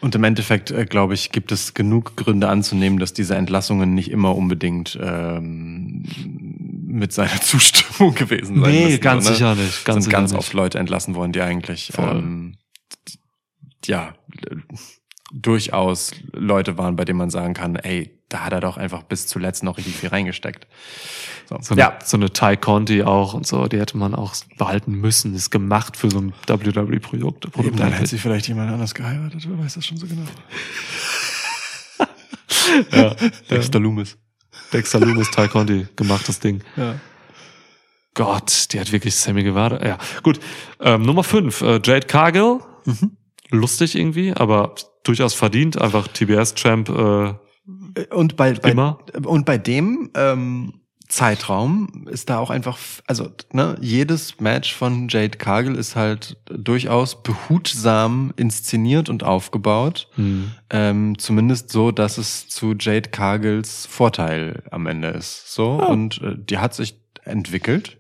[0.01, 4.11] Und im Endeffekt, äh, glaube ich, gibt es genug Gründe anzunehmen, dass diese Entlassungen nicht
[4.11, 6.05] immer unbedingt ähm,
[6.87, 9.01] mit seiner Zustimmung gewesen sein müssen.
[9.01, 9.37] ganz so, ne?
[9.37, 9.85] sicher nicht.
[9.85, 10.39] Ganz sind ganz nicht.
[10.39, 12.17] oft Leute entlassen worden, die eigentlich Voll.
[12.17, 12.57] ähm,
[13.85, 14.15] ja
[15.33, 19.27] durchaus Leute waren, bei denen man sagen kann, ey, da hat er doch einfach bis
[19.27, 20.67] zuletzt noch richtig viel reingesteckt.
[21.49, 21.59] So.
[21.61, 24.95] So eine, ja, so eine Ty Conti auch und so, die hätte man auch behalten
[24.95, 25.35] müssen.
[25.35, 27.47] Ist gemacht für so ein WWE-Produkt.
[27.59, 30.23] eben, dann hätte sie vielleicht jemand anders geheiratet, wer weiß das schon so genau.
[32.93, 33.15] ja,
[33.49, 34.17] Dexter Loomis.
[34.73, 36.63] Dexter Loomis, Ty Conti, gemachtes Ding.
[36.77, 36.97] Ja.
[38.15, 39.87] Gott, die hat wirklich Sammy Guevara.
[39.87, 40.41] Ja, gut.
[40.81, 42.61] Ähm, Nummer 5, äh, Jade Cargill.
[42.87, 43.17] Mhm.
[43.51, 44.75] Lustig irgendwie, aber
[45.09, 45.81] durchaus verdient.
[45.81, 46.89] Einfach TBS-Champ.
[46.89, 47.35] Äh,
[48.15, 48.99] Und bei, bei Immer.
[49.25, 50.75] und bei dem ähm,
[51.09, 57.23] Zeitraum ist da auch einfach, also ne, jedes Match von Jade Cargill ist halt durchaus
[57.23, 60.09] behutsam inszeniert und aufgebaut.
[60.15, 60.53] hm.
[60.71, 65.53] Ähm, zumindest so, dass es zu Jade Cargills Vorteil am Ende ist.
[65.53, 67.99] So und äh, die hat sich entwickelt.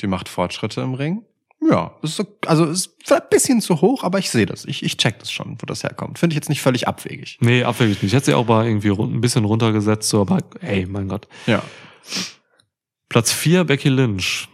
[0.00, 1.22] Die macht Fortschritte im Ring.
[1.68, 4.64] Ja, ist so, also ist ein bisschen zu hoch, aber ich sehe das.
[4.64, 6.18] Ich, ich check das schon, wo das herkommt.
[6.18, 7.38] Finde ich jetzt nicht völlig abwegig.
[7.40, 8.12] Nee, abwegig nicht.
[8.12, 11.28] Ich hätte sie auch mal irgendwie ein bisschen runtergesetzt, so, aber ey, mein Gott.
[11.46, 11.62] Ja.
[13.08, 14.48] Platz vier Becky Lynch.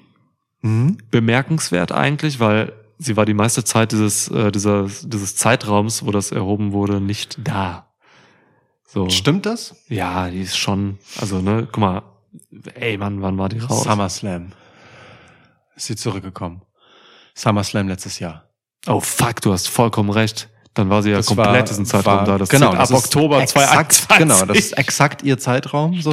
[0.63, 0.99] Mhm.
[1.11, 6.31] Bemerkenswert eigentlich, weil sie war die meiste Zeit dieses, äh, dieser, dieses Zeitraums, wo das
[6.31, 7.93] erhoben wurde, nicht da.
[8.87, 9.09] So.
[9.09, 9.75] Stimmt das?
[9.89, 12.03] Ja, die ist schon, also, ne, guck mal,
[12.75, 13.85] ey, Mann, wann war die raus?
[13.85, 14.53] SummerSlam.
[15.75, 16.63] Ist sie zurückgekommen.
[17.35, 18.49] SummerSlam letztes Jahr.
[18.87, 20.49] Oh fuck, du hast vollkommen recht.
[20.75, 22.39] Dann war sie ja Das komplett war- diesen Zeitraum war- da.
[22.39, 24.19] Das genau, das ab Oktober exakt, 2021.
[24.19, 26.01] Genau, das ist exakt ihr Zeitraum.
[26.01, 26.13] So,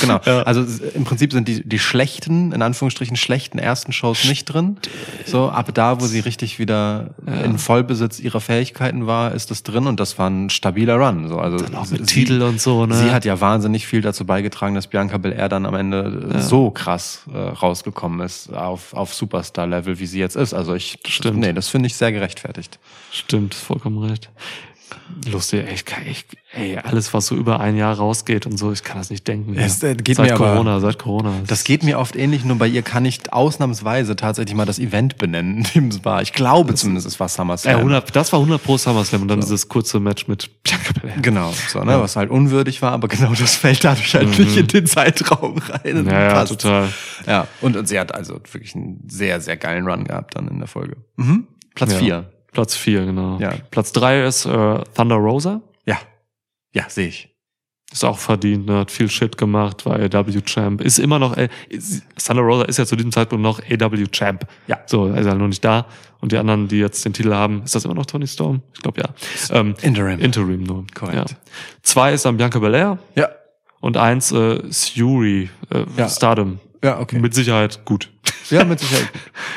[0.00, 0.18] genau.
[0.24, 0.42] Ja.
[0.42, 0.64] Also
[0.94, 4.78] im Prinzip sind die, die schlechten, in Anführungsstrichen schlechten ersten Shows nicht drin.
[5.26, 7.10] So, ab da, wo sie richtig wieder
[7.44, 11.28] in Vollbesitz ihrer Fähigkeiten war, ist das drin und das war ein stabiler Run.
[11.28, 12.96] So, also Dann auch mit sie, Titel und so, ne?
[12.96, 16.70] Sie hat ja wahnsinnig viel dazu beigetragen, dass Bianca Belair dann am Ende äh, so
[16.70, 20.52] krass äh, rausgekommen ist auf, auf Superstar-Level, wie sie jetzt ist.
[20.52, 21.38] Also ich, Stimmt.
[21.38, 22.80] nee, das finde ich sehr gerechtfertigt.
[23.12, 24.30] Stimmt, vollkommen recht.
[25.30, 28.72] Lustig, ey, ich kann, ich, ey, alles, was so über ein Jahr rausgeht und so,
[28.72, 29.54] ich kann das nicht denken.
[29.58, 29.92] Es, ja.
[29.92, 31.32] geht seit mir Corona, aber, seit Corona.
[31.46, 35.18] Das geht mir oft ähnlich, nur bei ihr kann ich ausnahmsweise tatsächlich mal das Event
[35.18, 36.22] benennen, in dem es war.
[36.22, 37.74] Ich glaube das, zumindest, es war SummerSlam.
[37.74, 39.48] Äh, ey, 100, das war 100 pro SummerSlam und dann so.
[39.48, 41.20] dieses kurze Match mit Bianca Belair.
[41.20, 42.00] Genau, so, ne, ja.
[42.00, 44.44] was halt unwürdig war, aber genau das fällt dadurch halt mhm.
[44.44, 46.06] nicht in den Zeitraum rein.
[46.06, 46.88] Ja, ja, total.
[47.26, 50.58] Ja, und, und sie hat also wirklich einen sehr, sehr geilen Run gehabt dann in
[50.58, 50.96] der Folge.
[51.16, 51.46] Mhm.
[51.74, 52.30] Platz 4.
[52.52, 53.38] Platz vier, genau.
[53.40, 53.54] Ja.
[53.70, 55.60] Platz drei ist äh, Thunder Rosa.
[55.86, 55.98] Ja.
[56.72, 57.28] Ja, sehe ich.
[57.90, 58.80] Ist auch verdient, ne?
[58.80, 60.82] hat viel Shit gemacht, war AW-Champ.
[60.82, 61.48] Ist immer noch, äh,
[62.22, 64.46] Thunder Rosa ist ja zu diesem Zeitpunkt noch AW-Champ.
[64.66, 64.78] Ja.
[64.84, 65.86] So, er ist halt noch nicht da.
[66.20, 68.60] Und die anderen, die jetzt den Titel haben, ist das immer noch Tony Storm?
[68.74, 69.08] Ich glaube ja.
[69.56, 70.18] Ähm, Interim.
[70.20, 70.84] Interim nur.
[70.94, 71.30] Korrekt.
[71.30, 71.36] Ja.
[71.82, 73.28] Zwei ist dann Bianca Belair Ja.
[73.80, 76.08] und eins äh, Fury, äh, Ja.
[76.10, 76.60] Stardom.
[76.82, 77.18] Ja, okay.
[77.18, 78.10] Mit Sicherheit gut.
[78.50, 79.10] Ja, mit Sicherheit.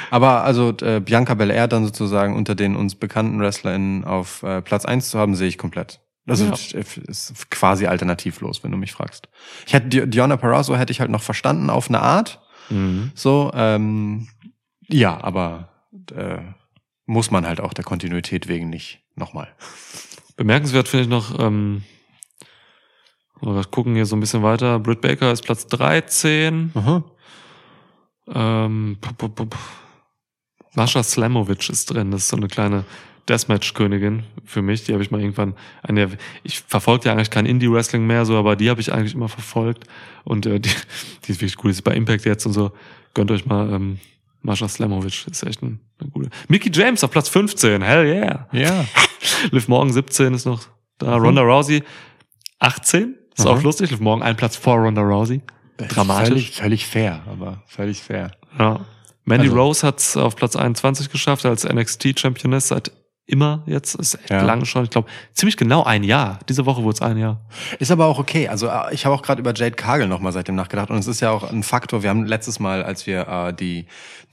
[0.09, 4.83] Aber also äh, Bianca Belair dann sozusagen unter den uns bekannten WrestlerInnen auf äh, Platz
[4.83, 6.01] eins zu haben, sehe ich komplett.
[6.27, 6.51] Also Ja.
[6.53, 9.29] ist- quasi alternativlos, wenn du mich fragst.
[9.65, 12.41] Ich hätte Di- Diona Perazzo hätte ich halt noch verstanden auf eine Art.
[12.69, 13.11] Mhm.
[13.15, 14.27] So, ähm,
[14.89, 15.69] ja, aber
[16.13, 16.39] äh,
[17.05, 19.47] muss man halt auch der Kontinuität wegen nicht nochmal.
[20.35, 21.83] Bemerkenswert finde ich noch, ähm,
[23.41, 24.79] wir gucken hier so ein bisschen weiter.
[24.79, 26.71] Britt Baker ist Platz 13.
[28.33, 28.97] Ähm.
[30.75, 32.11] Mascha Slamovic ist drin.
[32.11, 32.85] Das ist so eine kleine
[33.27, 34.83] Deathmatch-Königin für mich.
[34.85, 35.53] Die habe ich mal irgendwann.
[35.83, 39.27] Eine, ich verfolge ja eigentlich kein Indie-Wrestling mehr, so, aber die habe ich eigentlich immer
[39.29, 39.85] verfolgt.
[40.23, 40.69] Und äh, die,
[41.25, 41.71] die ist wirklich cool.
[41.71, 42.71] Die ist bei Impact jetzt und so.
[43.13, 43.99] Gönnt euch mal ähm,
[44.41, 45.27] Mascha Slamovic.
[45.27, 46.29] Ist echt ein, eine gute.
[46.47, 47.81] Mickey James auf Platz 15.
[47.81, 48.47] Hell yeah.
[48.53, 48.85] Ja.
[49.51, 50.61] Liv Morgan 17 ist noch
[50.97, 51.15] da.
[51.17, 51.83] Ronda Rousey
[52.59, 53.15] 18.
[53.35, 53.51] Ist Mhm.
[53.51, 53.91] auch lustig.
[53.91, 55.41] Liv Morgan ein Platz vor Ronda Rousey.
[55.87, 56.27] Dramatisch.
[56.29, 58.31] Völlig, völlig fair, aber völlig fair.
[58.59, 58.81] Ja.
[59.25, 62.91] Mandy Also- Rose hat es auf Platz 21 geschafft als NXT-Championess seit
[63.27, 63.95] immer jetzt.
[63.95, 64.41] Ist echt Ja.
[64.41, 64.83] lange schon.
[64.83, 66.39] Ich glaube, ziemlich genau ein Jahr.
[66.49, 67.39] Diese Woche wurde es ein Jahr.
[67.79, 68.49] Ist aber auch okay.
[68.49, 71.21] Also äh, ich habe auch gerade über Jade Cargill nochmal seitdem nachgedacht und es ist
[71.21, 72.03] ja auch ein Faktor.
[72.03, 73.85] Wir haben letztes Mal, als wir äh, die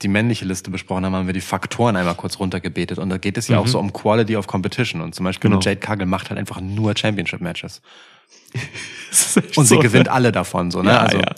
[0.02, 3.36] die männliche Liste besprochen haben, haben wir die Faktoren einmal kurz runtergebetet und da geht
[3.36, 5.60] es ja auch so um Quality of Competition und zum Beispiel Genau.
[5.60, 7.40] Jade Cargill macht halt einfach nur Championship
[9.56, 10.12] Und sie so, gewinnt ne?
[10.12, 11.34] alle davon so ne Ja, also ja.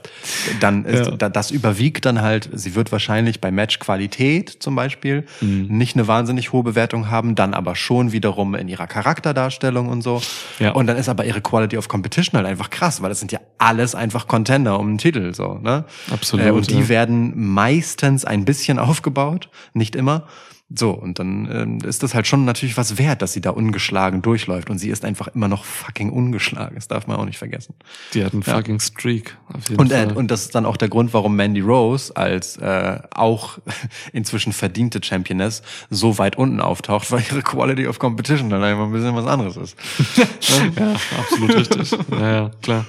[0.60, 1.16] dann ist Ja.
[1.16, 5.66] da, das überwiegt dann halt sie wird wahrscheinlich bei Matchqualität zum Beispiel Mhm.
[5.68, 10.20] nicht eine wahnsinnig hohe Bewertung haben dann aber schon wiederum in ihrer Charakterdarstellung und so
[10.58, 10.72] Ja.
[10.72, 13.40] und dann ist aber ihre Quality of Competition halt einfach krass weil das sind ja
[13.58, 18.44] alles einfach Contender um einen Titel so ne Absolut, äh, und die werden meistens ein
[18.44, 20.26] bisschen aufgebaut nicht immer
[20.72, 24.22] so, und dann ähm, ist das halt schon natürlich was wert, dass sie da ungeschlagen
[24.22, 24.70] durchläuft.
[24.70, 26.76] Und sie ist einfach immer noch fucking ungeschlagen.
[26.76, 27.74] Das darf man auch nicht vergessen.
[28.14, 28.54] Die hat einen Ja.
[28.54, 29.36] fucking Streak.
[29.76, 30.16] Und, äh, Fall.
[30.16, 33.58] und das ist dann auch der Grund, warum Mandy Rose als äh, auch
[34.12, 38.92] inzwischen verdiente Championess so weit unten auftaucht, weil ihre Quality of Competition dann einfach ein
[38.92, 39.76] bisschen was anderes ist.
[40.78, 41.90] ja, absolut richtig.
[42.12, 42.86] Ja, ja, klar.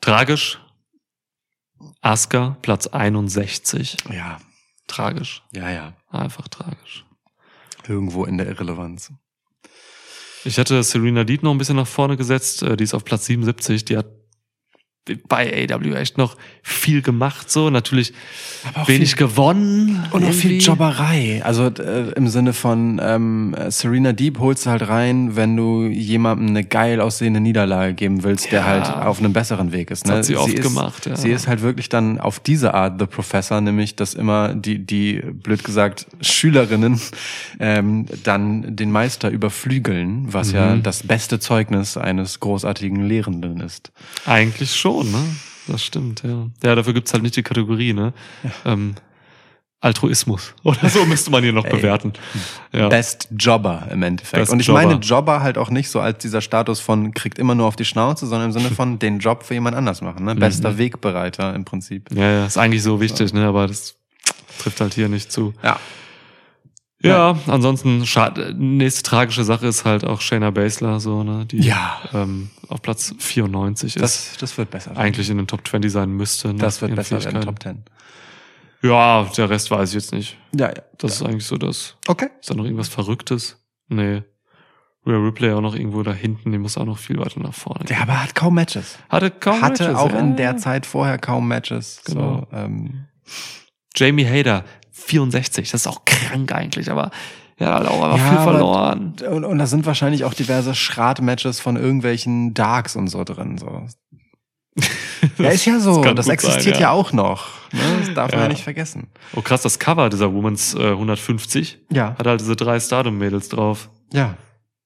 [0.00, 0.58] Tragisch.
[2.00, 3.98] Asuka, Platz 61.
[4.10, 4.38] ja,
[4.88, 5.42] Tragisch.
[5.52, 5.92] ja, ja.
[6.10, 7.04] Einfach tragisch.
[7.86, 9.12] Irgendwo in der Irrelevanz.
[10.44, 12.62] Ich hätte Serena Deed noch ein bisschen nach vorne gesetzt.
[12.62, 13.84] Äh, Die ist auf Platz 77.
[13.84, 14.06] Die hat
[15.26, 17.70] bei AW echt noch viel gemacht, so.
[17.70, 18.12] Natürlich
[18.84, 20.04] wenig viel- gewonnen.
[20.10, 20.66] Und auch viel irgendwie.
[20.66, 21.40] Jobberei.
[21.44, 26.48] Also äh, im Sinne von ähm, Serena Deep holst du halt rein, wenn du jemandem
[26.48, 28.66] eine geil aussehende Niederlage geben willst, der Ja.
[28.66, 30.02] halt auf einem besseren Weg ist.
[30.04, 30.16] Das Ne?
[30.18, 31.16] hat sie oft ist, gemacht, ja.
[31.16, 35.22] Sie ist halt wirklich dann auf diese Art The Professor, nämlich dass immer die, die
[35.24, 37.00] blöd gesagt, Schülerinnen
[37.60, 40.82] ähm, dann den Meister überflügeln, was ja Mhm.
[40.82, 43.90] das beste Zeugnis eines großartigen Lehrenden ist.
[44.26, 45.36] Eigentlich schon, ne?
[45.66, 46.46] Das stimmt, ja.
[46.64, 48.12] Ja, dafür gibt's halt nicht die Kategorie, ne?
[48.64, 48.94] Ähm,
[49.80, 50.54] Altruismus.
[50.64, 52.12] Oder so müsste man hier noch bewerten.
[52.72, 52.88] Ja.
[52.88, 54.40] Best Jobber im Endeffekt.
[54.40, 54.82] Best und ich Jobber.
[54.82, 57.84] meine Jobber halt auch nicht so als dieser Status von kriegt immer nur auf die
[57.84, 60.24] Schnauze, sondern im Sinne von den Job für jemand anders machen.
[60.24, 60.34] Ne?
[60.34, 60.78] Bester Mhm.
[60.78, 62.08] Wegbereiter im Prinzip.
[62.12, 63.46] ja, ja, ist eigentlich so wichtig, ne?
[63.46, 63.94] aber das
[64.58, 65.54] trifft halt hier nicht zu.
[65.62, 65.78] Ja.
[67.00, 68.54] Ja, ansonsten schade.
[68.56, 71.98] Nächste tragische Sache ist halt auch Shayna Baszler, so, ne, die Ja.
[72.12, 74.02] ähm, auf Platz 94 ist.
[74.02, 74.96] Das, das wird besser.
[74.96, 76.48] eigentlich in den Top 20 sein müsste.
[76.48, 77.46] Ne, das wird besser werden, Fähigkeiten.
[77.46, 77.84] Top 10.
[78.82, 80.38] Ja, der Rest weiß ich jetzt nicht.
[80.56, 80.82] Ja, ja.
[80.98, 81.96] Das ist eigentlich so das.
[82.06, 82.28] Okay.
[82.40, 83.56] Ist da noch irgendwas Verrücktes?
[83.88, 84.22] Nee.
[85.06, 87.84] Rhea Ripley auch noch irgendwo da hinten, die muss auch noch viel weiter nach vorne.
[87.86, 88.98] Der aber hat kaum Matches.
[89.08, 90.36] Hatte kaum Hatte Matches, auch ja, in ja.
[90.36, 92.02] der Zeit vorher kaum Matches.
[92.04, 92.46] Genau.
[92.50, 93.06] So, ähm,
[93.96, 94.64] Jamie Hader,
[95.06, 95.70] 64.
[95.70, 97.10] Das ist auch krank eigentlich, aber
[97.58, 99.14] ja, hat auch einfach Ja, viel aber- verloren.
[99.30, 103.58] und, und da sind wahrscheinlich auch diverse Schrat-Matches von irgendwelchen Darks und so drin.
[103.58, 103.86] So.
[105.38, 106.00] Ja, ist ja so.
[106.04, 106.90] Das, gut existiert sein, ja.
[106.92, 107.46] auch noch.
[107.72, 107.80] Ne?
[107.98, 108.46] Das darf man Ja.
[108.46, 109.08] ja nicht vergessen.
[109.34, 112.14] Oh krass, das Cover dieser Women's äh, 150 Ja.
[112.16, 113.88] hat halt diese drei Stardom-Mädels drauf.
[114.12, 114.36] Ja.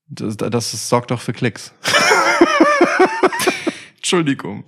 [0.09, 1.75] Das, das sorgt doch für Klicks.
[3.97, 4.65] Entschuldigung.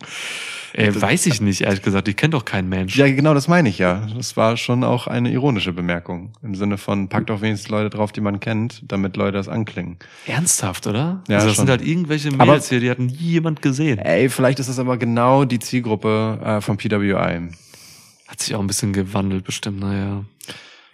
[0.77, 2.09] Ey, weiß ich nicht, ehrlich gesagt.
[2.09, 2.97] Die kennt doch kein Mensch.
[2.97, 4.09] Ja, genau, das meine ich ja.
[4.17, 6.33] Das war schon auch eine ironische Bemerkung.
[6.43, 9.99] Im Sinne von, packt doch wenigstens Leute drauf, die man kennt, damit Leute das anklingen.
[10.27, 11.23] Ernsthaft, oder?
[11.29, 11.67] Ja, also das schon.
[11.67, 14.01] sind halt irgendwelche Mädels hier, die hat nie jemand gesehen.
[14.01, 17.51] Ey, vielleicht ist das aber genau die Zielgruppe äh, von PWI.
[18.27, 20.25] Hat sich auch ein bisschen gewandelt, bestimmt, naja.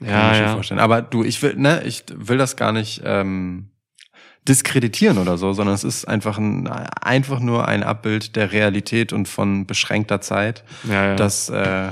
[0.01, 0.53] Kann Ja, ich mir schon ja.
[0.53, 0.81] vorstellen.
[0.81, 3.69] Aber du, ich will, ne, ich will das gar nicht ähm,
[4.49, 9.29] diskreditieren oder so, sondern es ist einfach ein, einfach nur ein Abbild der Realität und
[9.29, 11.17] von beschränkter Zeit, Ja, ja.
[11.17, 11.91] dass äh,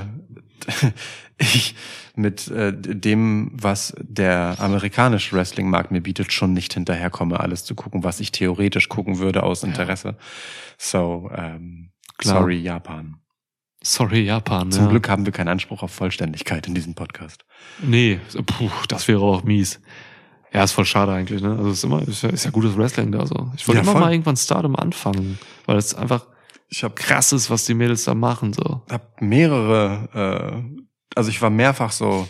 [1.37, 1.75] ich
[2.15, 8.03] mit äh, dem, was der amerikanische Wrestling-Markt mir bietet, schon nicht hinterherkomme, alles zu gucken,
[8.03, 10.17] was ich theoretisch gucken würde aus Interesse.
[10.77, 12.39] So, ähm, Klar.
[12.39, 13.15] sorry, Japan.
[13.81, 14.71] Sorry, Japan.
[14.71, 14.89] Zum ja.
[14.89, 17.45] Glück haben wir keinen Anspruch auf Vollständigkeit in diesem Podcast.
[17.81, 19.79] Nee, puh, das wäre auch mies.
[20.53, 21.51] Ja, ist voll schade eigentlich, ne?
[21.51, 23.51] Also es ist immer, ist ja, ist ja gutes Wrestling da so.
[23.55, 24.01] Ich wollte Ja, immer voll.
[24.01, 26.25] mal irgendwann Stardom anfangen, weil es einfach
[26.69, 28.81] Ich habe krass ist, was die Mädels da machen, so.
[28.89, 30.79] hab mehrere, äh,
[31.15, 32.27] also ich war mehrfach so,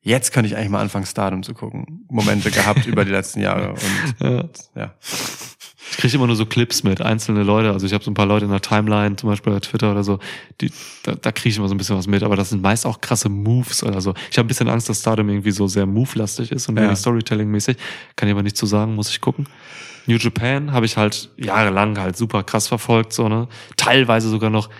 [0.00, 2.06] jetzt könnte ich eigentlich mal anfangen, Stardom zu gucken.
[2.08, 3.70] Momente gehabt über die letzten Jahre.
[3.72, 3.80] Und
[4.20, 4.44] Ja.
[4.76, 4.94] ja.
[5.90, 7.70] Ich kriege immer nur so Clips mit, einzelne Leute.
[7.72, 10.02] Also ich habe so ein paar Leute in der Timeline, zum Beispiel bei Twitter oder
[10.04, 10.18] so,
[10.60, 10.70] die,
[11.04, 13.00] da, da kriege ich immer so ein bisschen was mit, aber das sind meist auch
[13.00, 14.14] krasse Moves oder so.
[14.30, 16.82] Ich habe ein bisschen Angst, dass Stardom irgendwie so sehr move-lastig ist und Ja.
[16.84, 17.76] irgendwie Storytelling-mäßig.
[18.16, 19.46] Kann ich aber nicht zu sagen, muss ich gucken.
[20.06, 23.48] New Japan habe ich halt jahrelang halt super krass verfolgt, so, ne?
[23.76, 24.70] Teilweise sogar noch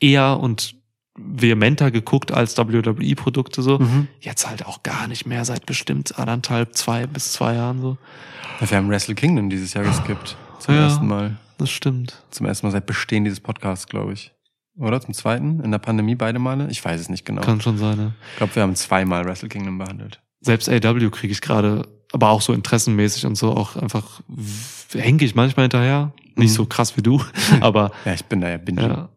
[0.00, 0.74] eher und
[1.16, 3.78] vehementer geguckt als WWE-Produkte so.
[3.78, 4.08] Mhm.
[4.20, 7.98] Jetzt halt auch gar nicht mehr seit bestimmt anderthalb, zwei bis zwei Jahren so.
[8.60, 10.36] Wir haben Wrestle Kingdom dieses Jahr geskippt.
[10.58, 10.82] Zum Ja.
[10.84, 11.36] ersten Mal.
[11.58, 12.22] Das stimmt.
[12.30, 14.32] Zum ersten Mal seit Bestehen dieses Podcasts, glaube ich.
[14.76, 15.00] Oder?
[15.00, 15.60] Zum zweiten?
[15.60, 16.66] In der Pandemie beide Male?
[16.70, 17.42] Ich weiß es nicht genau.
[17.42, 18.14] Kann schon sein, ne?
[18.32, 20.20] Ich glaube, wir haben zweimal Wrestle Kingdom behandelt.
[20.40, 24.20] selbst AW kriege ich gerade, aber auch so interessenmäßig und so auch einfach
[24.92, 26.12] hänge ich manchmal hinterher.
[26.36, 26.54] Nicht Mhm.
[26.54, 27.22] so krass wie du,
[27.60, 28.82] aber Ja, ich bin da ja bingy.
[28.82, 29.08] ja.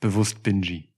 [0.00, 0.88] Bewusst bingy.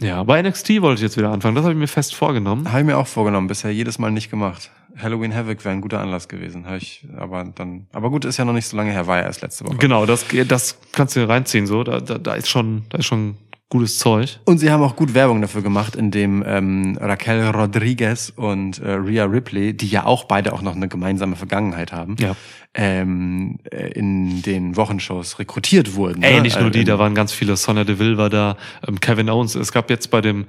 [0.00, 1.54] Ja, bei NXT wollte ich jetzt wieder anfangen.
[1.54, 2.68] Das habe ich mir fest vorgenommen.
[2.68, 4.70] Habe ich mir auch vorgenommen, bisher jedes Mal nicht gemacht.
[5.00, 6.66] Halloween Havoc wäre ein guter Anlass gewesen.
[6.66, 9.24] Habe ich, aber dann, aber gut, ist ja noch nicht so lange her, war ja
[9.24, 9.76] erst letzte Woche.
[9.76, 11.66] Genau, das, das kannst du reinziehen.
[11.66, 13.36] So, da, da, da ist schon, da ist schon
[13.70, 14.38] gutes Zeug.
[14.44, 19.24] Und sie haben auch gut Werbung dafür gemacht, indem ähm, Raquel Rodriguez und äh, Rhea
[19.24, 22.34] Ripley, die ja auch beide auch noch eine gemeinsame Vergangenheit haben, Ja.
[22.74, 26.22] ähm, äh, in den Wochenshows rekrutiert wurden.
[26.22, 26.42] Ey, ne?
[26.42, 27.56] nicht nur Also die, in- da waren ganz viele.
[27.56, 28.56] Sonia Deville war da,
[28.86, 29.54] ähm, Kevin Owens.
[29.54, 30.46] Es gab jetzt bei dem,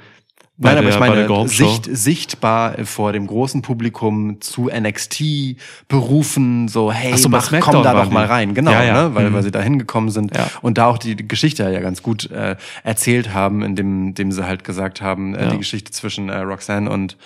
[0.62, 1.48] Nein, aber der, ich bei der meine.
[1.48, 5.24] Sicht, sichtbar vor dem großen Publikum zu NXT
[5.88, 8.54] berufen, so, hey, so, mach, komm da doch mal rein.
[8.54, 8.94] Genau, Ja, ja.
[9.10, 9.16] Ne?
[9.16, 9.34] Weil, Mhm.
[9.34, 10.48] weil sie da hingekommen sind Ja.
[10.62, 14.64] und da auch die Geschichte ja ganz gut äh, erzählt haben, indem, indem sie halt
[14.64, 17.18] gesagt haben, äh, die Geschichte zwischen äh, Roxanne und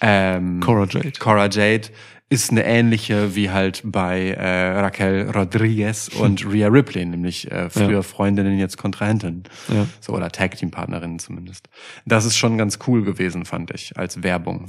[0.00, 1.12] ähm, Cora Jade.
[1.18, 1.88] Cora Jade
[2.30, 7.90] ist eine ähnliche wie halt bei äh, Raquel Rodriguez und Rhea Ripley, nämlich äh, früher
[7.90, 8.02] Ja.
[8.02, 9.44] Freundinnen, jetzt Kontrahentinnen.
[9.68, 9.86] Ja.
[10.00, 11.68] So, oder Tag-Team-Partnerinnen zumindest.
[12.06, 14.66] Das ist schon ganz cool gewesen, fand ich, als Werbung.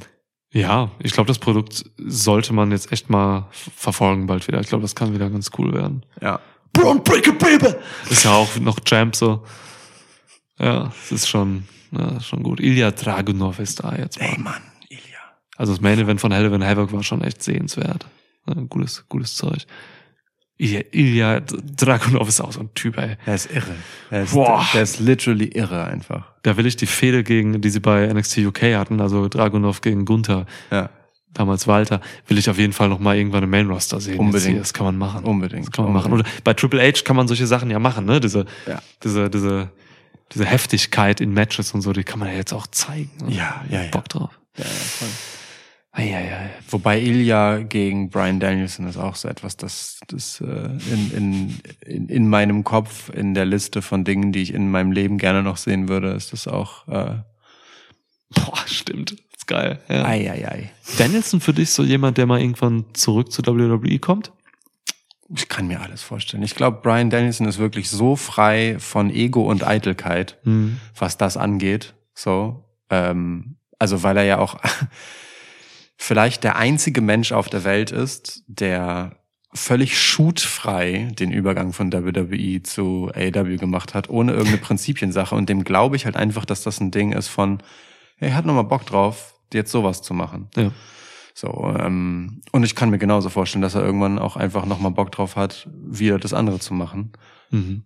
[0.52, 4.60] Ja, ich glaube, das Produkt sollte man jetzt echt mal verfolgen bald wieder.
[4.62, 6.06] Ich glaube, das kann wieder ganz cool werden.
[6.22, 6.40] Ja.
[6.72, 7.74] Braun Breaker Baby!
[8.10, 9.44] Ist ja auch noch Champ so.
[10.60, 12.60] Ja, es ist schon, ja, schon gut.
[12.60, 14.26] Ilya Dragunov ist da jetzt mal.
[14.28, 15.02] Ey, Mann, Ilya.
[15.58, 18.06] Also das Main Event von Hell in Havoc war schon echt sehenswert.
[18.70, 19.66] Gutes, gutes Zeug.
[20.58, 23.18] Ilya, Ilya Dragunov ist auch so ein Typ, ey.
[23.26, 23.76] Der ist irre.
[24.10, 24.66] Der ist, Boah.
[24.74, 26.32] der ist literally irre einfach.
[26.44, 30.06] Da will ich die Fehde gegen, die sie bei NXT UK hatten, also Dragunov gegen
[30.06, 30.90] Gunther, Ja,
[31.34, 34.18] damals Walter, will ich auf jeden Fall noch mal irgendwann im Main Roster sehen.
[34.20, 34.60] Unbedingt.
[34.62, 35.26] Das kann man machen.
[35.26, 35.66] unbedingt.
[35.68, 36.14] Das kann man machen.
[36.14, 38.22] Oder bei Triple H kann man solche Sachen ja machen, ne?
[38.22, 38.82] Diese, Ja.
[39.04, 39.72] diese, diese
[40.34, 43.12] diese Heftigkeit in Matches und so, die kann man ja jetzt auch zeigen.
[43.26, 43.32] ne?
[43.36, 43.90] Ja, ja, ja.
[43.92, 44.32] Bock drauf.
[44.58, 45.08] Ja, ja, voll.
[45.98, 46.50] Eieiei.
[46.70, 50.46] Wobei Ilya gegen Brian Danielson ist auch so etwas, das, das äh,
[50.92, 54.92] in, in, in, in meinem Kopf, in der Liste von Dingen, die ich in meinem
[54.92, 57.16] Leben gerne noch sehen würde, ist das auch äh,
[58.34, 59.12] Boah, stimmt.
[59.12, 59.80] Das ist geil.
[59.88, 60.04] Ja.
[60.06, 60.72] ei, ei, ei.
[60.98, 64.32] Danielson für dich so jemand, der mal irgendwann zurück zu WWE kommt?
[65.34, 66.44] Ich kann mir alles vorstellen.
[66.44, 70.80] Ich glaube, Brian Danielson ist wirklich so frei von Ego und Eitelkeit, Hm.
[70.98, 71.94] was das angeht.
[72.14, 74.60] So, ähm, also weil er ja auch
[75.98, 79.18] vielleicht der einzige Mensch auf der Welt ist, der
[79.54, 85.34] völlig shootfrei den Übergang von WWE zu AEW gemacht hat, ohne irgendeine Prinzipiensache.
[85.34, 87.64] Und dem glaube ich halt einfach, dass das ein Ding ist von,
[88.18, 90.50] er hat nochmal Bock drauf, jetzt sowas zu machen.
[90.56, 90.72] Ja.
[91.34, 95.12] So, ähm, und ich kann mir genauso vorstellen, dass er irgendwann auch einfach nochmal Bock
[95.12, 97.12] drauf hat, wieder das andere zu machen.
[97.50, 97.84] Mhm.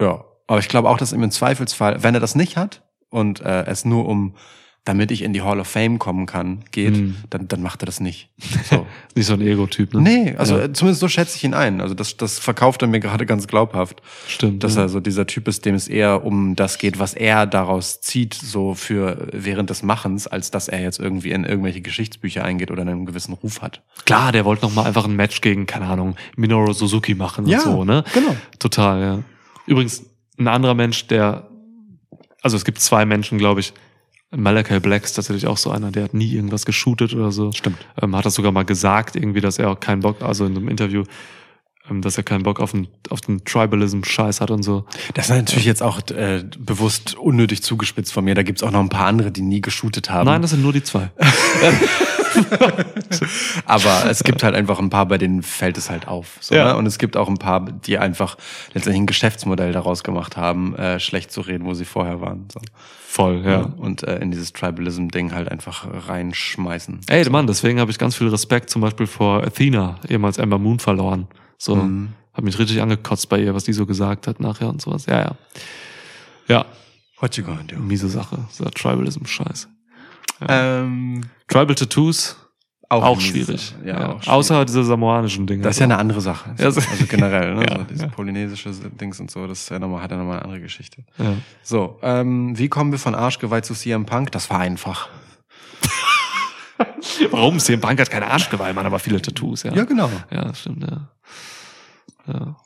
[0.00, 3.40] Ja, aber ich glaube auch, dass ihm im Zweifelsfall, wenn er das nicht hat und
[3.40, 4.36] äh, es nur um,
[4.84, 7.16] damit ich in die Hall of Fame kommen kann, geht, Mhm.
[7.28, 8.30] dann, dann macht er das nicht.
[8.70, 8.86] So.
[9.14, 10.00] Nicht so ein Ego-Typ, ne?
[10.00, 10.72] nee, also Ja.
[10.72, 11.80] zumindest so schätze ich ihn ein.
[11.82, 14.64] Also das, das verkauft er mir gerade ganz glaubhaft, Stimmt.
[14.64, 14.82] dass ja.
[14.82, 18.32] er so dieser Typ ist, dem es eher um das geht, was er daraus zieht,
[18.34, 22.82] so für während des Machens, als dass er jetzt irgendwie in irgendwelche Geschichtsbücher eingeht oder
[22.82, 23.82] einen gewissen Ruf hat.
[24.06, 27.58] Klar, der wollte noch mal einfach ein Match gegen, keine Ahnung, Minoru Suzuki machen Ja,
[27.58, 28.04] und so, ne?
[28.14, 28.34] genau.
[28.58, 29.22] Total, ja.
[29.66, 30.04] Übrigens,
[30.38, 31.48] ein anderer Mensch, der,
[32.42, 33.72] also es gibt zwei Menschen, glaube ich,
[34.36, 37.50] Malachi Black ist tatsächlich auch so einer, der hat nie irgendwas geshootet oder so.
[37.52, 37.78] Stimmt.
[38.00, 40.68] Ähm, hat das sogar mal gesagt, irgendwie, dass er auch keinen Bock, also in einem
[40.68, 41.04] Interview,
[42.02, 44.84] dass er keinen Bock auf den, auf den Tribalism-Scheiß hat und so.
[45.14, 48.34] Das ist natürlich jetzt auch äh, bewusst unnötig zugespitzt von mir.
[48.34, 50.26] Da gibt's auch noch ein paar andere, die nie geshootet haben.
[50.26, 51.10] Nein, das sind nur die zwei.
[53.66, 56.36] Aber es gibt halt einfach ein paar, bei denen fällt es halt auf.
[56.40, 56.72] So, Ja.
[56.72, 56.76] ne?
[56.76, 58.36] Und es gibt auch ein paar, die einfach
[58.74, 62.46] letztendlich ein Geschäftsmodell daraus gemacht haben, äh, schlecht zu reden, wo sie vorher waren.
[62.52, 62.60] So.
[63.06, 63.60] Voll, ja.
[63.78, 67.00] Und äh, in dieses Tribalism-Ding halt einfach reinschmeißen.
[67.08, 70.78] Ey, Mann, deswegen habe ich ganz viel Respekt zum Beispiel vor Athena, ehemals Ember Moon
[70.78, 71.26] verloren.
[71.58, 72.12] So, Mhm.
[72.32, 75.06] hab mich richtig angekotzt bei ihr, was die so gesagt hat nachher und sowas.
[75.06, 75.32] Ja, ja.
[76.48, 76.64] Ja,
[77.20, 77.76] What you gonna do?
[77.80, 78.38] miese Sache.
[78.52, 79.68] Dieser Tribalism-Scheiß.
[80.48, 82.36] Ähm, Tribal Tattoos,
[82.88, 83.74] auch, eine schwierig.
[83.84, 84.28] Ja, Ja, auch schwierig.
[84.28, 85.62] Außer diese samoanischen Dinge.
[85.62, 86.54] Das ist ja eine andere Sache.
[86.58, 87.66] Ja, so- also generell, ne?
[87.68, 88.08] Ja, so diese ja.
[88.10, 91.02] polynesische Dings und so, das ist ja nochmal, hat ja nochmal eine andere Geschichte.
[91.18, 91.34] ja.
[91.62, 94.30] So, ähm, wie kommen wir von Arschgeweih zu CM Punk?
[94.32, 95.08] Das war einfach.
[97.30, 97.58] Warum?
[97.58, 99.74] CM Punk hat keine Arschgeweih, man, aber viele Tattoos, ja.
[99.74, 100.10] Ja, genau.
[100.30, 101.08] Ja, das stimmt, ja.
[102.26, 102.56] Ja,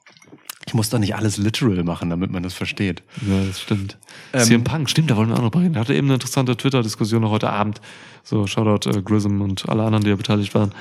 [0.67, 3.03] Ich muss doch nicht alles literal machen, damit man das versteht.
[3.27, 3.99] ja das stimmt.
[4.33, 5.79] Ähm, CM Punk, stimmt, da wollen wir auch noch reden.
[5.79, 7.81] Hatte eben eine interessante Twitter-Diskussion noch heute Abend.
[8.25, 10.73] So, Shoutout äh, Grism und alle anderen, die da beteiligt waren.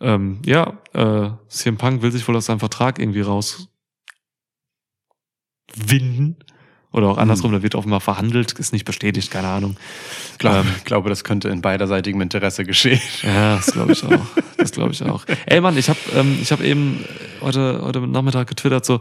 [0.00, 3.68] Ähm, ja, äh, CM Punk will sich wohl aus seinem Vertrag irgendwie rauswinden.
[6.92, 9.76] Oder auch andersrum, da wird offenbar verhandelt, ist nicht bestätigt, keine Ahnung.
[10.32, 13.00] Ich glaube, Ähm, ich glaube, das könnte in beiderseitigem Interesse geschehen.
[13.22, 14.26] Ja, das glaube ich auch.
[14.56, 15.24] Das glaube ich auch.
[15.46, 17.04] Ey Mann, ich habe ähm, ich hab eben
[17.40, 19.00] heute, heute Nachmittag getwittert, so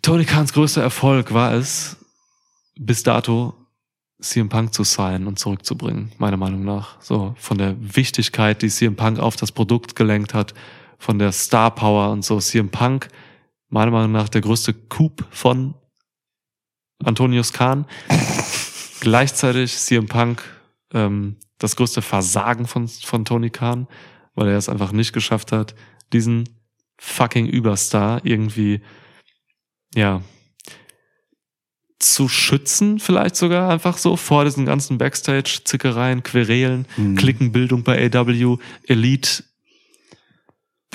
[0.00, 1.96] Tony Khans größter Erfolg war es,
[2.76, 3.54] bis dato
[4.20, 7.00] CM Punk zu sein und zurückzubringen, meiner Meinung nach.
[7.00, 10.54] So, von der Wichtigkeit, die CM Punk auf das Produkt gelenkt hat,
[10.98, 12.40] von der Star Power und so.
[12.40, 13.08] CM Punk,
[13.68, 15.74] meiner Meinung nach, der größte Coup von
[17.04, 17.86] Antonius Khan.
[19.00, 20.42] Gleichzeitig CM Punk
[20.92, 23.88] ähm, das größte Versagen von, von Tony Khan,
[24.34, 25.74] weil er es einfach nicht geschafft hat,
[26.12, 26.48] diesen
[26.98, 28.80] fucking Überstar irgendwie,
[29.94, 30.22] ja,
[31.98, 37.16] zu schützen, vielleicht sogar einfach so vor diesen ganzen Backstage-Zickereien, Querelen, Hm.
[37.16, 39.42] Klickenbildung bei AW, Elite,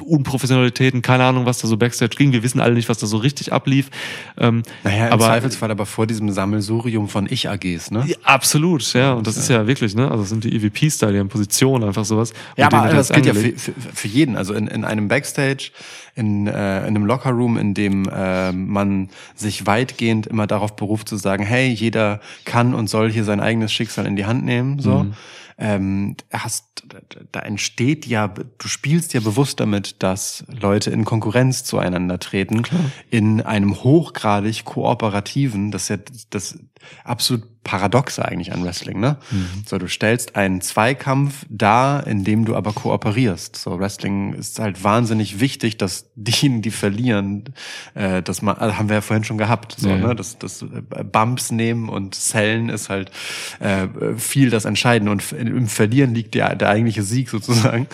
[0.01, 2.31] Unprofessionalitäten, keine Ahnung, was da so Backstage ging.
[2.31, 3.89] Wir wissen alle nicht, was da so richtig ablief.
[4.37, 8.03] Ähm, Naja, im aber Zweifelsfall aber vor diesem Sammelsurium von Ich-AGs, ne?
[8.07, 9.13] ja, absolut, ja.
[9.13, 10.09] Und das ist ja wirklich, ne?
[10.09, 12.33] Also das sind die EVPs da, die haben Position, einfach sowas.
[12.57, 14.35] Ja, aber das hat gilt ja für, für, für jeden.
[14.35, 15.69] Also in, in einem Backstage,
[16.15, 21.17] in, äh, in einem Lockerroom, in dem äh, man sich weitgehend immer darauf beruft zu
[21.17, 24.79] sagen, hey, jeder kann und soll hier sein eigenes Schicksal in die Hand nehmen.
[24.79, 25.03] So.
[25.03, 25.13] Mhm.
[25.57, 26.83] Ähm, hast,
[27.31, 32.63] da entsteht ja, du spielst ja bewusst damit, dass Leute in Konkurrenz zueinander treten,
[33.09, 35.97] in einem hochgradig kooperativen, das ist ja
[36.29, 36.59] das
[37.03, 39.17] absolut Paradoxe eigentlich an Wrestling, ne?
[39.65, 43.55] So, du stellst einen Zweikampf dar, in dem du aber kooperierst.
[43.55, 47.53] So, Wrestling ist halt wahnsinnig wichtig, dass diejenigen, die verlieren,
[47.93, 50.15] äh, das mal, also haben wir ja vorhin schon gehabt, so, Ja, ne?
[50.15, 53.11] Das, das äh, Bumps nehmen und Zellen ist halt
[53.59, 57.87] äh, viel das Entscheidende und im Verlieren liegt der, der eigentliche Sieg sozusagen.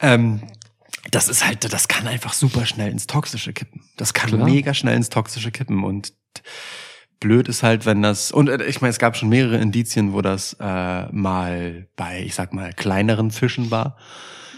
[0.00, 0.42] Ähm,
[1.10, 3.82] das ist halt, das kann einfach super schnell ins Toxische kippen.
[3.96, 4.48] Das kann Klar.
[4.48, 6.12] mega schnell ins Toxische kippen und
[7.22, 10.20] blöd ist halt, wenn das, und äh, ich meine, es gab schon mehrere Indizien, wo
[10.20, 13.96] das äh, mal bei, ich sag mal, kleineren Fischen war.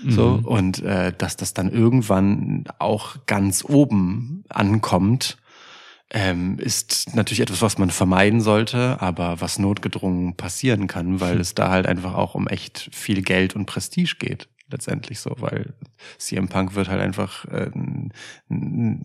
[0.06, 0.44] So, Mhm.
[0.44, 5.38] und äh, dass das dann irgendwann auch ganz oben ankommt,
[6.10, 11.54] ähm, ist natürlich etwas, was man vermeiden sollte, aber was notgedrungen passieren kann, weil es
[11.54, 14.48] da halt einfach auch um echt viel Geld und Prestige geht.
[14.74, 15.72] Letztendlich so, weil
[16.18, 17.70] CM Punk wird halt einfach äh,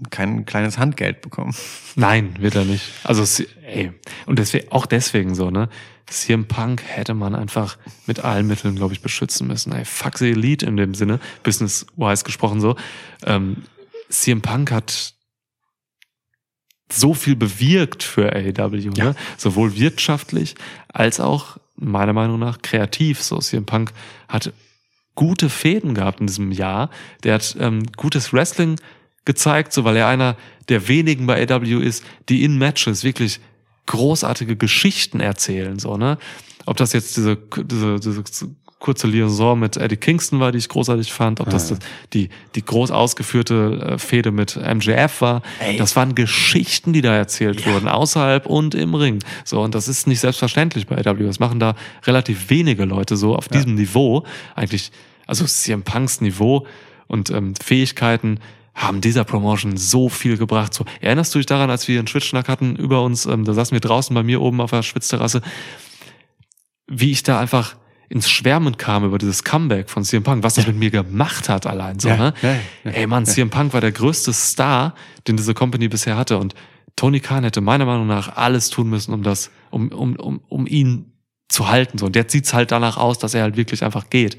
[0.10, 1.54] kein kleines Handgeld bekommen.
[1.96, 2.92] Nein, wird er nicht.
[3.04, 3.92] Also, ey,
[4.26, 5.70] und deswegen, auch deswegen so, ne?
[6.08, 9.72] CM Punk hätte man einfach mit allen Mitteln, glaube ich, beschützen müssen.
[9.74, 12.76] Ey, fuck the Elite in dem Sinne, business-wise gesprochen so.
[13.28, 13.58] Ähm,
[14.10, 15.14] CM Punk hat
[16.92, 19.04] so viel bewirkt für AEW, Ja.
[19.06, 19.16] ne?
[19.38, 20.56] sowohl wirtschaftlich
[20.92, 23.22] als auch meiner Meinung nach kreativ.
[23.22, 23.94] So CM Punk
[24.28, 24.52] hat
[25.20, 26.90] gute Fäden gehabt in diesem Jahr.
[27.26, 28.80] Der hat ähm, gutes Wrestling
[29.26, 30.38] gezeigt, so weil er einer
[30.70, 33.42] der wenigen bei AEW ist, die in Matches wirklich
[33.86, 36.18] großartige Geschichten erzählen, so ne.
[36.66, 38.24] Ob das jetzt diese diese, diese
[38.80, 41.80] kurze Liaison mit Eddie Kingston war, die ich großartig fand, ob das, das
[42.14, 45.76] die die groß ausgeführte äh, Fehde mit MJF war, Ey.
[45.76, 49.20] das waren Geschichten, die da erzählt wurden, außerhalb und im Ring.
[49.44, 51.26] So und das ist nicht selbstverständlich bei AEW.
[51.26, 51.76] Das machen da
[52.06, 54.24] relativ wenige Leute so auf diesem Niveau
[54.56, 54.94] eigentlich,
[55.30, 56.66] also CM Punks Niveau
[57.08, 58.40] und ähm, Fähigkeiten
[58.74, 60.74] haben dieser Promotion so viel gebracht.
[60.74, 63.76] So, erinnerst du dich daran, als wir einen Schwitzschnack hatten über uns, ähm, da saßen
[63.76, 65.42] wir draußen bei mir oben auf der Schwitzterrasse,
[66.88, 67.76] wie ich da einfach
[68.10, 71.68] ins Schwärmen kam über dieses Comeback von CM Punk, was das mit mir gemacht hat
[71.68, 72.34] allein so, Ja, ne?
[72.42, 74.96] ja, ja, Ey Mann, CM Punk war der größte Star,
[75.28, 76.56] den diese Company bisher hatte und
[76.96, 80.66] Tony Khan hätte meiner Meinung nach alles tun müssen, um das, um, um, um, um
[80.66, 81.14] ihn
[81.48, 81.98] zu halten.
[81.98, 82.08] So.
[82.08, 84.38] Und jetzt sieht's halt danach aus, dass er halt wirklich einfach geht.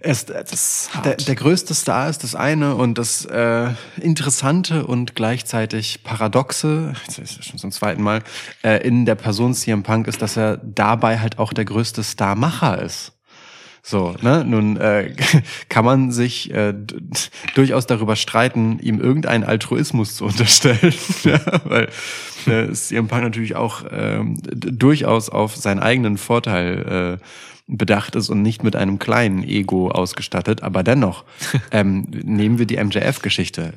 [0.00, 3.70] Er ist, Das der, der größte Star ist das eine und das äh,
[4.00, 8.22] Interessante und gleichzeitig Paradoxe, das ist schon zum zweiten Mal,
[8.62, 12.80] äh, in der Person CM Punk ist, dass er dabei halt auch der größte Starmacher
[12.80, 13.12] ist.
[13.82, 14.44] So, ne?
[14.44, 15.14] Nun äh,
[15.68, 16.74] kann man sich äh,
[17.54, 20.94] durchaus darüber streiten, ihm irgendeinen Altruismus zu unterstellen,
[21.24, 21.88] ja, weil
[22.46, 27.24] äh, CM Punk natürlich auch d- durchaus auf seinen eigenen Vorteil äh,
[27.68, 31.24] bedacht ist und nicht mit einem kleinen Ego ausgestattet, aber dennoch
[31.70, 33.74] ähm, nehmen wir die MJF-Geschichte.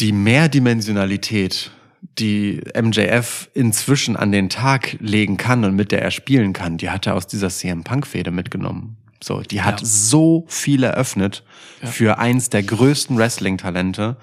[0.00, 1.70] Die Mehrdimensionalität,
[2.18, 6.90] die MJF inzwischen an den Tag legen kann und mit der er spielen kann, die
[6.90, 9.01] hat er aus dieser CM Punk-Fehde mitgenommen.
[9.22, 9.86] So, die hat Ja.
[9.86, 11.44] so viel eröffnet
[11.82, 11.88] Ja.
[11.88, 14.16] für eins der größten Wrestling-Talente,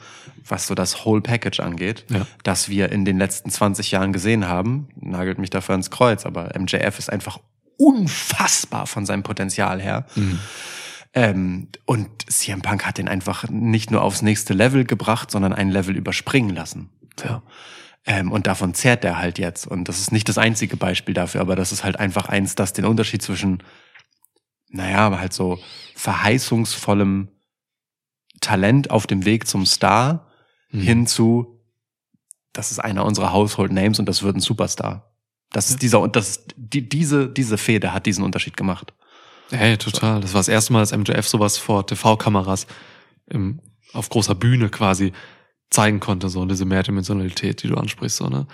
[0.48, 2.26] was so das Whole Package angeht, Ja.
[2.44, 4.90] das wir in den letzten 20 Jahren gesehen haben.
[5.00, 7.40] Nagelt mich dafür ins Kreuz, aber MJF ist einfach
[7.78, 10.06] unfassbar von seinem Potenzial her.
[11.14, 15.70] Ähm, und CM Punk hat den einfach nicht nur aufs nächste Level gebracht, sondern ein
[15.70, 16.90] Level überspringen lassen.
[17.24, 17.42] Ja.
[18.06, 19.66] Ähm, und davon zehrt er halt jetzt.
[19.66, 22.74] Und das ist nicht das einzige Beispiel dafür, aber das ist halt einfach eins, das
[22.74, 23.64] den Unterschied zwischen,
[24.70, 25.60] naja, aber halt so
[25.96, 27.30] verheißungsvollem
[28.42, 30.26] Talent auf dem Weg zum Star
[30.72, 30.82] Mhm.
[30.82, 31.64] hin zu,
[32.54, 35.16] das ist einer unserer Household Names und das wird ein Superstar.
[35.52, 38.94] Das ist dieser, und das ist, die, diese, diese Fehde hat diesen Unterschied gemacht.
[39.50, 40.22] Hey, total.
[40.22, 42.68] Das war das erste Mal, dass MJF sowas vor TV-Kameras
[43.26, 43.62] im,
[43.94, 45.12] auf großer Bühne quasi
[45.72, 48.46] zeigen konnte, so diese Mehrdimensionalität, die du ansprichst, so, ne?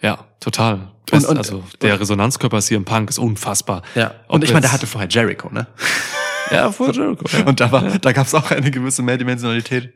[0.00, 0.90] Ja, total.
[1.12, 3.82] Und- und- also der Resonanzkörper CM Punk ist unfassbar.
[3.94, 4.14] Ja.
[4.28, 5.66] Ob Und ich meine, der hatte vorher Jericho, ne?
[6.50, 7.24] Ja, vor Jericho.
[7.32, 7.44] Ja.
[7.46, 9.94] Und da war, da gab es auch eine gewisse Mehrdimensionalität,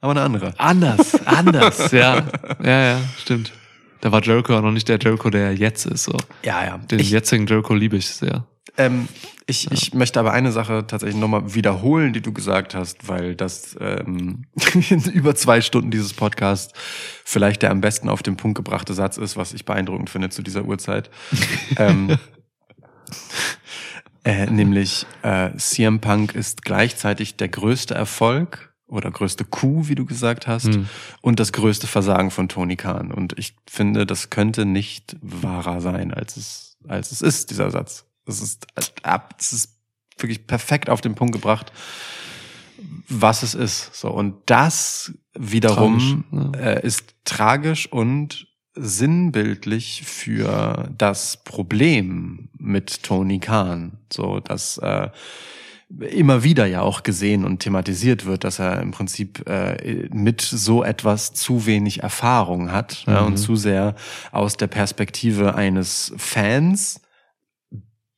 [0.00, 0.54] aber eine andere.
[0.58, 2.22] Anders, anders, ja.
[2.62, 3.52] Ja, ja, stimmt.
[4.00, 6.04] Da war Jericho auch noch nicht der Jericho, der er jetzt ist.
[6.04, 6.16] So.
[6.42, 6.78] Ja, ja.
[6.78, 8.46] Den Ich, jetzigen Jericho liebe ich sehr.
[8.76, 9.08] Ähm,
[9.46, 13.76] ich, ich möchte aber eine Sache tatsächlich nochmal wiederholen, die du gesagt hast, weil das
[13.80, 14.46] ähm,
[14.90, 16.72] in über zwei Stunden dieses Podcast
[17.24, 20.42] vielleicht der am besten auf den Punkt gebrachte Satz ist, was ich beeindruckend finde zu
[20.42, 21.10] dieser Uhrzeit.
[21.76, 22.18] ähm,
[24.24, 30.06] äh, nämlich äh, CM Punk ist gleichzeitig der größte Erfolg oder größte Coup, wie du
[30.06, 30.88] gesagt hast, Hm.
[31.20, 33.12] und das größte Versagen von Tony Khan.
[33.12, 38.06] Und ich finde, das könnte nicht wahrer sein, als es, als es ist, dieser Satz.
[38.26, 38.66] Das ist,
[39.02, 39.78] ab, es ist
[40.18, 41.72] wirklich perfekt auf den Punkt gebracht,
[43.08, 43.94] was es ist.
[43.94, 44.10] So.
[44.10, 48.46] Und das wiederum Tragisch, äh, ist tragisch und
[48.76, 53.98] sinnbildlich für das Problem mit Tony Khan.
[54.12, 55.10] So, dass äh,
[56.10, 60.82] immer wieder ja auch gesehen und thematisiert wird, dass er im Prinzip äh, mit so
[60.82, 63.26] etwas zu wenig Erfahrung hat ja, Mhm.
[63.28, 63.94] und zu sehr
[64.32, 67.00] aus der Perspektive eines Fans,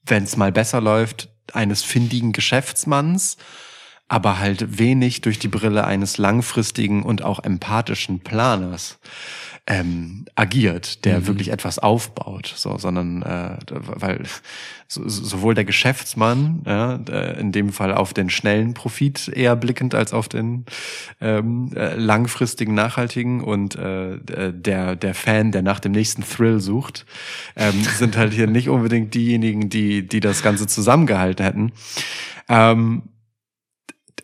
[0.07, 3.37] wenn es mal besser läuft, eines findigen Geschäftsmanns,
[4.09, 8.99] aber halt wenig durch die Brille eines langfristigen und auch empathischen Planers
[9.69, 11.27] ähm, agiert, der Mhm.
[11.27, 14.23] wirklich etwas aufbaut, so, sondern äh, weil
[14.87, 19.93] so, sowohl der Geschäftsmann, ja, äh, in dem Fall auf den schnellen Profit eher blickend
[19.97, 20.67] als auf den
[21.21, 24.19] ähm, äh, langfristigen, nachhaltigen und äh,
[24.53, 27.05] der der Fan, der nach dem nächsten Thrill sucht,
[27.57, 31.73] ähm, sind halt hier nicht unbedingt diejenigen, die die das Ganze zusammengehalten hätten.
[32.49, 33.03] Ähm,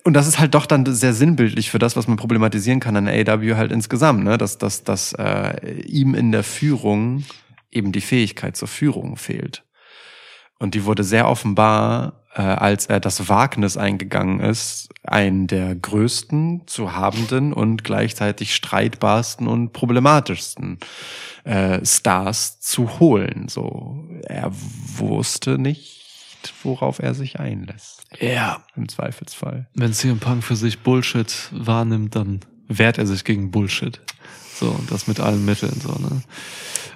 [0.04, 3.08] und das ist halt doch dann sehr sinnbildlich für das, was man problematisieren kann an
[3.08, 4.38] AW halt insgesamt, ne?
[4.38, 7.24] dass, dass, dass äh, ihm in der Führung
[7.70, 9.64] eben die Fähigkeit zur Führung fehlt.
[10.58, 16.62] Und die wurde sehr offenbar, äh, als er das Wagnis eingegangen ist, einen der größten,
[16.66, 20.78] zu habenden und gleichzeitig streitbarsten und problematischsten
[21.44, 23.48] äh, Stars zu holen.
[23.48, 28.01] So, er wusste nicht, worauf er sich einlässt.
[28.20, 28.62] Ja.
[28.76, 29.68] Im Zweifelsfall.
[29.74, 34.00] Wenn CM Punk für sich Bullshit wahrnimmt, dann wehrt er sich gegen Bullshit.
[34.54, 36.22] So, und das mit allen Mitteln, so, ne?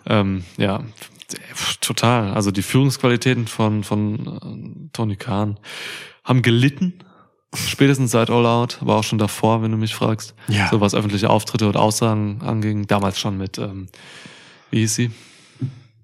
[0.07, 0.85] Ähm, ja,
[1.81, 2.33] total.
[2.33, 5.59] Also die Führungsqualitäten von, von äh, Tony Khan
[6.25, 6.95] haben gelitten.
[7.55, 10.35] Spätestens seit All Out, aber auch schon davor, wenn du mich fragst.
[10.49, 10.69] Ja.
[10.69, 12.87] So was öffentliche Auftritte und Aussagen anging.
[12.87, 13.89] Damals schon mit, ähm,
[14.71, 15.11] wie hieß sie?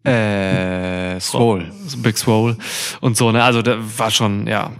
[0.04, 1.70] Äh, Swole.
[1.98, 2.56] Big Swole
[3.00, 3.44] und so, ne?
[3.44, 4.72] Also da war schon, ja,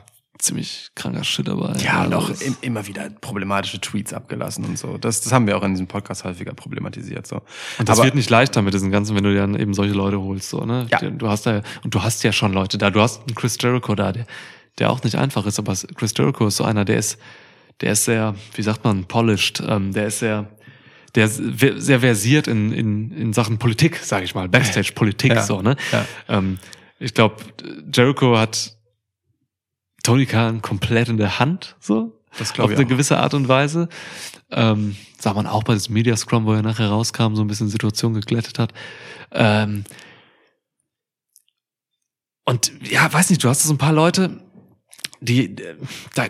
[0.43, 1.75] ziemlich kranker Shit dabei.
[1.79, 4.99] Ja, und Also auch im, immer wieder problematische Tweets abgelassen und so.
[4.99, 7.27] Das, das haben wir auch in diesem Podcast häufiger problematisiert.
[7.27, 7.43] So.
[7.79, 10.21] Und das Aber- wird nicht leichter mit diesen ganzen, wenn du dann eben solche Leute
[10.21, 10.87] holst, so, ne?
[10.91, 10.99] Ja.
[11.11, 12.91] Du hast da, und du hast ja schon Leute da.
[12.91, 14.27] Du hast einen Chris Jericho da, der,
[14.79, 17.19] der auch nicht einfach ist, aber Chris Jericho ist so einer, der ist,
[17.81, 20.49] der ist sehr, wie sagt man, polished, ähm, der ist sehr,
[21.15, 25.43] der sehr versiert in, in, in Sachen Politik, sage ich mal, Backstage-Politik, Ja.
[25.43, 25.77] so, ne?
[25.93, 26.05] Ja.
[26.29, 26.59] Ähm,
[26.99, 27.37] ich glaube,
[27.93, 28.75] Jericho hat
[30.03, 32.91] Tony Khan komplett in der Hand, so Das auf glaube ich eine auch.
[32.91, 33.89] gewisse Art und Weise.
[34.51, 37.69] Ähm, sah man auch bei diesem Media Scrum, wo er nachher rauskam, so ein bisschen
[37.69, 38.73] Situation geglättet hat.
[39.31, 39.85] Ähm,
[42.45, 44.41] und ja, weiß nicht, du hast so ein paar Leute,
[45.21, 45.77] die, äh,
[46.15, 46.27] da,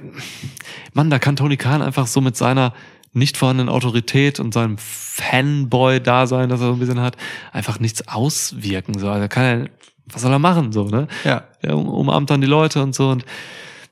[0.92, 2.74] Mann, da kann Tony Khan einfach so mit seiner
[3.14, 7.16] nicht vorhandenen Autorität und seinem Fanboy-Dasein, das er so ein bisschen hat,
[7.52, 8.98] einfach nichts auswirken.
[8.98, 9.70] So, also kann er,
[10.12, 11.08] was soll er machen, so, ne?
[11.24, 11.44] Ja.
[11.60, 13.24] er um- umarmt dann die Leute und so und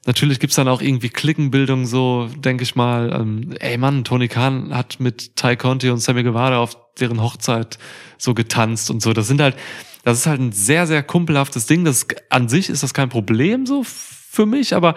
[0.06, 3.12] natürlich gibt's dann auch irgendwie Klickenbildung so, denke ich mal.
[3.12, 7.78] Ähm, ey Mann, Tony Khan hat mit Ty Conti und Sammy Guevara auf deren Hochzeit
[8.18, 9.12] so getanzt und so.
[9.12, 9.56] Das sind halt,
[10.04, 11.84] das ist halt ein sehr, sehr kumpelhaftes Ding.
[11.84, 14.94] Das an sich ist das kein Problem so für mich, aber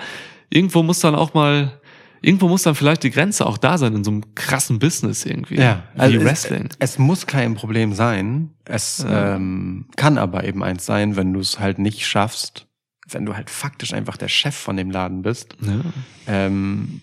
[0.49, 1.81] irgendwo muss dann auch mal,
[2.23, 5.57] irgendwo muss dann vielleicht die Grenze auch da sein in so einem krassen Business irgendwie.
[5.57, 6.69] Ja, wie also Wrestling.
[6.79, 8.51] Es, es muss kein Problem sein.
[8.65, 12.65] Es ähm, kann aber eben eins sein, wenn du es halt nicht schaffst,
[13.09, 15.81] wenn du halt faktisch einfach der Chef von dem Laden bist, ja.
[16.27, 17.01] ähm,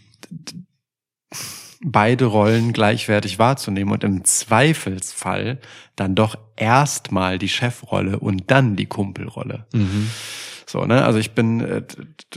[1.82, 5.60] beide Rollen gleichwertig wahrzunehmen und im Zweifelsfall
[5.96, 9.66] dann doch erstmal die Chefrolle und dann die Kumpelrolle.
[9.74, 10.10] Mhm.
[10.70, 11.04] So, ne?
[11.04, 11.82] Also ich bin äh,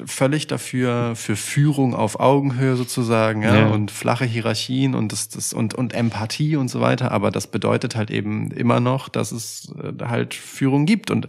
[0.08, 3.68] völlig dafür für Führung auf Augenhöhe sozusagen, ja, Ja.
[3.68, 7.12] und flache Hierarchien und das, das und und Empathie und so weiter.
[7.12, 11.26] Aber das bedeutet halt eben immer noch, dass es äh, halt Führung gibt und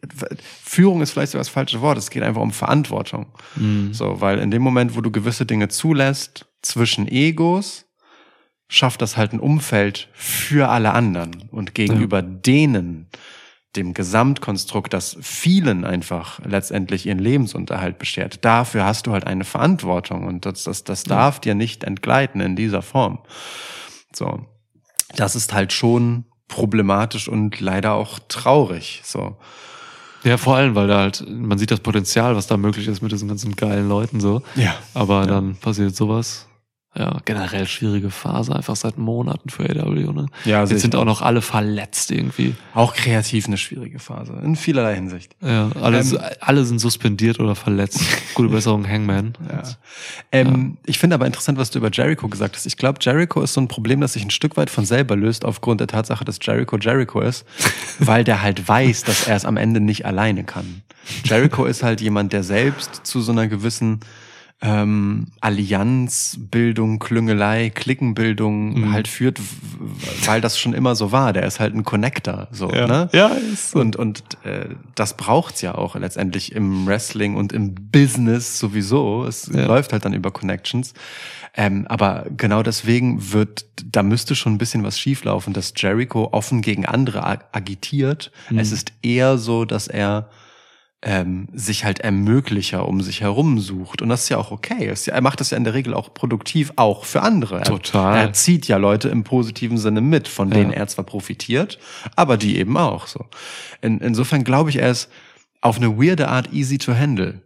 [0.00, 1.98] äh, Führung ist vielleicht sogar das falsche Wort.
[1.98, 3.26] Es geht einfach um Verantwortung.
[3.56, 3.92] Mhm.
[3.92, 7.84] So, weil in dem Moment, wo du gewisse Dinge zulässt zwischen Egos,
[8.68, 13.08] schafft das halt ein Umfeld für alle anderen und gegenüber denen,
[13.76, 18.44] dem Gesamtkonstrukt, das vielen einfach letztendlich ihren Lebensunterhalt beschert.
[18.44, 22.56] Dafür hast du halt eine Verantwortung und das, das, das darf dir nicht entgleiten in
[22.56, 23.18] dieser Form.
[24.14, 24.46] So.
[25.14, 29.02] Das ist halt schon problematisch und leider auch traurig.
[29.04, 29.36] So.
[30.24, 33.12] Ja, vor allem, weil da halt, man sieht das Potenzial, was da möglich ist mit
[33.12, 34.42] diesen ganzen geilen Leuten so.
[34.56, 34.74] Ja.
[34.94, 36.48] Aber dann passiert sowas.
[36.98, 40.26] Ja, generell schwierige Phase, einfach seit Monaten für AW, ne?
[40.46, 41.04] Ja, Jetzt sind auch.
[41.04, 42.54] noch alle verletzt irgendwie.
[42.74, 44.32] Auch kreativ eine schwierige Phase.
[44.42, 45.36] In vielerlei Hinsicht.
[45.42, 48.00] Ja, alle, Ähm, alle sind suspendiert oder verletzt.
[48.34, 49.34] Gute Besserung, Hangman.
[49.46, 49.62] Ja.
[50.32, 52.64] Ähm, Ich finde aber interessant, was du über Jericho gesagt hast.
[52.64, 55.44] Ich glaube, Jericho ist so ein Problem, das sich ein Stück weit von selber löst,
[55.44, 57.44] aufgrund der Tatsache, dass Jericho Jericho ist,
[57.98, 60.82] weil der halt weiß, dass er es am Ende nicht alleine kann.
[61.24, 64.00] Jericho ist halt jemand, der selbst zu so einer gewissen
[64.62, 68.92] ähm, Allianzbildung, Klüngelei, Klickenbildung Mhm.
[68.92, 69.38] halt führt,
[70.24, 71.32] weil das schon immer so war.
[71.32, 73.08] Der ist halt ein Connector, so, ne?
[73.12, 73.80] ja ist so.
[73.80, 79.24] Und, und äh, das braucht's ja auch letztendlich im Wrestling und im Business sowieso.
[79.26, 79.66] Es Ja.
[79.66, 80.94] läuft halt dann über Connections.
[81.58, 86.60] Ähm, aber genau deswegen wird, da müsste schon ein bisschen was schieflaufen, dass Jericho offen
[86.62, 88.30] gegen andere ag agitiert.
[88.50, 88.58] Mhm.
[88.58, 90.28] Es ist eher so, dass er
[91.06, 94.02] ähm, sich halt Ermöglicher um sich herum sucht.
[94.02, 94.92] Und das ist ja auch okay.
[95.06, 97.58] Er macht das ja in der Regel auch produktiv, auch für andere.
[97.58, 98.18] Er, Total.
[98.18, 101.78] Er zieht ja Leute im positiven Sinne mit, von denen er zwar profitiert,
[102.16, 103.24] aber die eben auch so.
[103.80, 105.08] In, insofern glaube ich, er ist
[105.60, 107.40] auf eine weirde Art easy to handle.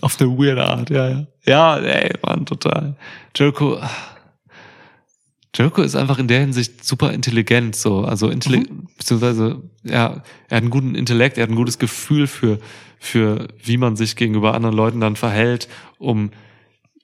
[0.00, 1.26] Auf eine weirde Art, ja, ja.
[1.44, 2.96] Ja, ey, Mann, total.
[3.36, 3.78] Jericho,
[5.54, 8.04] Jericho ist einfach in der Hinsicht super intelligent, so.
[8.04, 8.66] Also, intelli
[8.96, 12.58] beziehungsweise, ja, er hat einen guten Intellekt, er hat ein gutes Gefühl für,
[12.98, 16.30] für, wie man sich gegenüber anderen Leuten dann verhält, um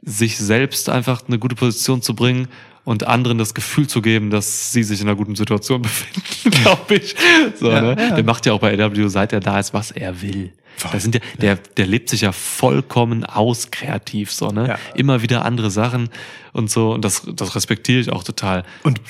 [0.02, 2.48] sich selbst einfach eine gute Position zu bringen
[2.84, 6.94] und anderen das Gefühl zu geben, dass sie sich in einer guten Situation befinden, glaube
[6.94, 7.14] ich.
[7.56, 7.96] So, Ja, ne?
[7.98, 8.14] ja.
[8.14, 10.52] Der macht ja auch bei AW, seit er da ist, was er will.
[10.92, 14.68] Da sind ja, der, der lebt sich ja vollkommen aus kreativ, so, ne?
[14.68, 14.78] Ja.
[14.94, 16.08] Immer wieder andere Sachen
[16.52, 16.92] und so.
[16.92, 18.64] Und das, das respektiere ich auch total.
[18.82, 19.00] Und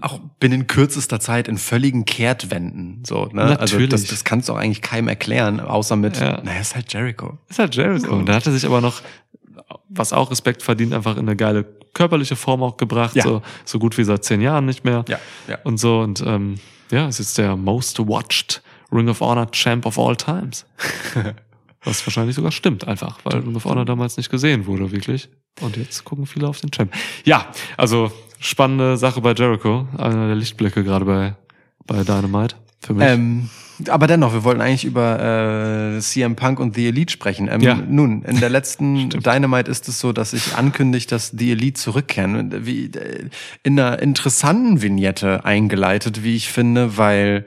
[0.00, 3.02] auch binnen kürzester Zeit in völligen Kehrtwenden.
[3.06, 3.42] So, ne?
[3.42, 3.90] Also Natürlich.
[3.90, 6.40] das, das kannst du auch eigentlich keinem erklären, außer mit, Ja.
[6.42, 7.38] naja, ist halt Jericho.
[7.48, 8.12] Ist halt Jericho.
[8.12, 9.02] Und da hat er sich aber noch,
[9.88, 13.16] was auch Respekt verdient, einfach in eine geile körperliche Form auch gebracht.
[13.16, 13.22] Ja.
[13.22, 15.04] So, so gut wie seit zehn Jahren nicht mehr.
[15.08, 15.18] Ja,
[15.48, 15.58] ja.
[15.64, 16.00] Und so.
[16.00, 16.56] Und ähm,
[16.90, 20.66] ja, ist jetzt der most watched Ring of Honor Champ of all times.
[21.84, 25.28] Was wahrscheinlich sogar stimmt einfach, weil Ring of Honor damals nicht gesehen wurde, wirklich.
[25.60, 26.92] Und jetzt gucken viele auf den Champ.
[27.24, 29.86] Ja, also spannende Sache bei Jericho.
[29.96, 31.36] Einer der Lichtblicke gerade bei,
[31.86, 32.56] bei Dynamite.
[32.80, 33.06] Für mich.
[33.06, 33.50] Ähm,
[33.88, 37.48] aber dennoch, wir wollten eigentlich über äh, CM Punk und The Elite sprechen.
[37.50, 37.74] Ähm, Ja.
[37.74, 42.66] Nun, in der letzten Dynamite ist es so, dass sich ankündigt, dass The Elite zurückkehren.
[42.66, 43.28] Wie, äh,
[43.62, 47.46] in einer interessanten Vignette eingeleitet, wie ich finde, weil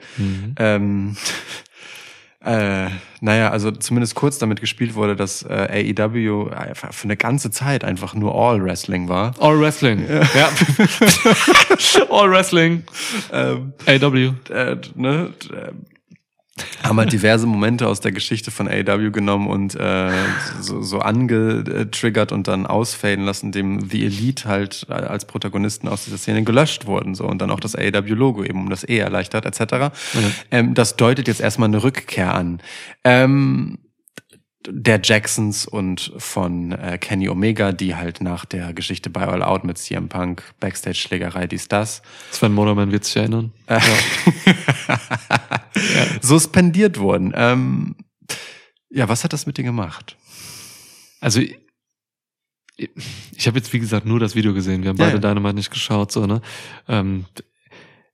[0.58, 1.16] ähm,
[2.46, 2.88] äh,
[3.22, 8.14] naja, also zumindest kurz damit gespielt wurde, dass äh, AEW für eine ganze Zeit einfach
[8.14, 9.34] nur All Wrestling war.
[9.40, 10.06] All Wrestling.
[10.08, 10.50] Ja.
[12.10, 12.84] All Wrestling.
[13.34, 14.34] Ähm, AW.
[14.50, 15.72] äh, ne, äh,
[16.84, 20.12] haben halt diverse Momente aus der Geschichte von AEW genommen und äh,
[20.60, 26.18] so, so angetriggert und dann ausfaden lassen, dem The Elite halt als Protagonisten aus dieser
[26.18, 27.16] Szene gelöscht wurden.
[27.16, 29.94] So und dann auch das AEW-Logo eben um das E erleichtert, etc.
[30.52, 32.62] Ähm, das deutet jetzt erstmal eine Rückkehr an.
[33.04, 33.78] Ähm,
[34.68, 39.64] der Jacksons und von äh, Kenny Omega, die halt nach der Geschichte bei All Out
[39.64, 43.54] mit CM Punk, Backstage-Schlägerei, dies, das, Sven Motorman wird sich erinnern.
[46.22, 47.34] suspendiert wurden.
[47.36, 47.96] Ähm,
[48.90, 50.18] ja, was hat das mit dir gemacht?
[51.22, 51.58] Also ich,
[53.36, 54.84] ich habe jetzt wie gesagt nur das Video gesehen.
[54.84, 55.34] Wir haben Ja, beide ja.
[55.34, 56.42] Dynamite nicht geschaut, so ne.
[56.88, 57.26] Ähm,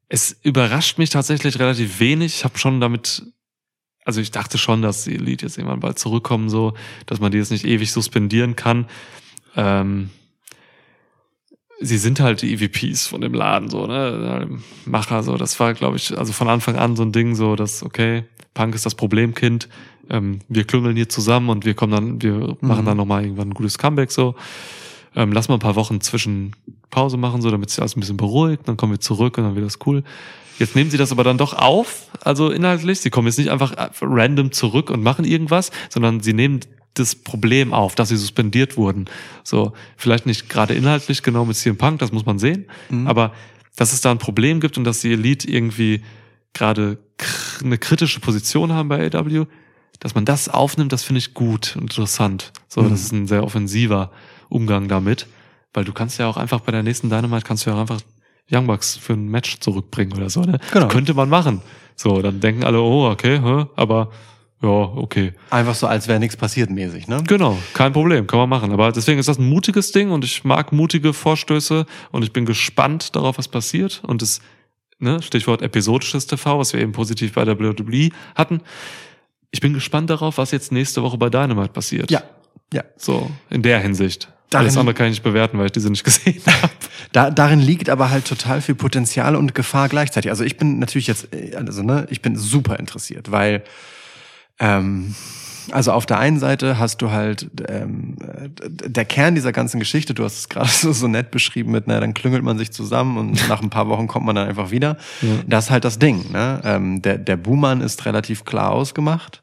[0.07, 2.37] es überrascht mich tatsächlich relativ wenig.
[2.37, 3.23] Ich habe schon damit,
[4.05, 6.73] also ich dachte schon, dass die Elite jetzt irgendwann bald zurückkommen, so,
[7.07, 8.85] dass man die jetzt nicht ewig suspendieren kann.
[9.55, 10.11] Ähm,
[11.81, 14.47] sie sind halt die EVPs von dem Laden, so, ne?
[14.85, 15.37] Macher, so.
[15.37, 18.75] Das war, glaube ich, also von Anfang an so ein Ding, so, dass, okay, Punk
[18.75, 19.67] ist das Problemkind,
[20.09, 23.53] ähm, wir klüngeln hier zusammen und wir kommen dann, wir machen dann nochmal irgendwann ein
[23.53, 24.35] gutes Comeback, so.
[25.15, 26.55] Ähm, lass mal ein paar Wochen zwischen
[26.91, 29.55] Pause machen, so, damit sich alles ein bisschen beruhigt, dann kommen wir zurück und dann
[29.55, 30.03] wird das cool.
[30.59, 32.99] Jetzt nehmen sie das aber dann doch auf, also inhaltlich.
[32.99, 36.61] Sie kommen jetzt nicht einfach random zurück und machen irgendwas, sondern sie nehmen
[36.93, 39.05] das Problem auf, dass sie suspendiert wurden.
[39.43, 42.67] So, vielleicht nicht gerade inhaltlich genau mit CM Punk, das muss man sehen,
[43.05, 43.33] aber
[43.75, 46.01] dass es da ein Problem gibt und dass die Elite irgendwie
[46.53, 46.97] gerade
[47.61, 49.45] eine kritische Position haben bei AW,
[49.99, 52.53] dass man das aufnimmt, das finde ich gut und interessant.
[52.69, 54.11] So, das ist ein sehr offensiver
[54.47, 55.27] Umgang damit,
[55.73, 57.99] weil du kannst ja auch einfach bei der nächsten Dynamite kannst du ja auch einfach
[58.51, 60.59] Young Bucks für ein Match zurückbringen oder so, ne?
[60.71, 60.87] Genau.
[60.87, 61.61] Könnte man machen.
[61.95, 63.65] So, dann denken alle, oh, okay, hä?
[63.75, 64.11] aber
[64.61, 65.33] ja, okay.
[65.49, 67.23] Einfach so, als wäre nichts passiert mäßig, ne?
[67.27, 68.71] Genau, kein Problem, kann man machen.
[68.71, 72.45] Aber deswegen ist das ein mutiges Ding und ich mag mutige Vorstöße und ich bin
[72.45, 74.01] gespannt darauf, was passiert.
[74.07, 74.41] Und das,
[74.99, 78.61] ne, Stichwort episodisches TV, was wir eben positiv bei der WWE hatten.
[79.51, 82.09] Ich bin gespannt darauf, was jetzt nächste Woche bei Dynamite passiert.
[82.09, 82.23] Ja,
[82.73, 82.83] ja.
[82.97, 84.29] So, in der Hinsicht.
[84.49, 86.71] Darin- Alles andere kann ich nicht bewerten, weil ich diese nicht gesehen habe.
[87.11, 90.29] Da, darin liegt aber halt total viel Potenzial und Gefahr gleichzeitig.
[90.31, 93.63] Also ich bin natürlich jetzt, äh, also ne, ich bin super interessiert, weil
[94.59, 95.15] ähm,
[95.71, 100.13] also auf der einen Seite hast du halt ähm, äh, der Kern dieser ganzen Geschichte,
[100.13, 103.17] du hast es gerade so, so nett beschrieben mit, na, dann klüngelt man sich zusammen
[103.17, 104.97] und nach ein paar Wochen kommt man dann einfach wieder.
[105.47, 106.31] Das ist halt das Ding.
[106.31, 106.61] Ne?
[106.63, 109.41] Ähm, der, der Buhmann ist relativ klar ausgemacht.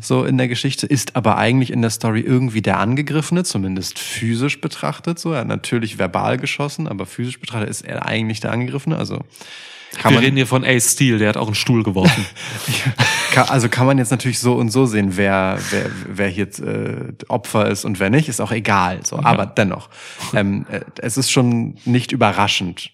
[0.00, 4.60] So in der Geschichte ist aber eigentlich in der Story irgendwie der Angegriffene, zumindest physisch
[4.60, 5.18] betrachtet.
[5.18, 8.96] So, er hat natürlich verbal geschossen, aber physisch betrachtet ist er eigentlich der Angegriffene.
[8.96, 9.24] Also
[9.98, 12.24] kann wir man, reden hier von Ace Steel, der hat auch einen Stuhl geworfen.
[13.48, 17.68] also kann man jetzt natürlich so und so sehen, wer, wer, wer hier äh, Opfer
[17.68, 19.00] ist und wer nicht, ist auch egal.
[19.04, 19.90] So, aber dennoch,
[20.34, 22.90] ähm, äh, es ist schon nicht überraschend,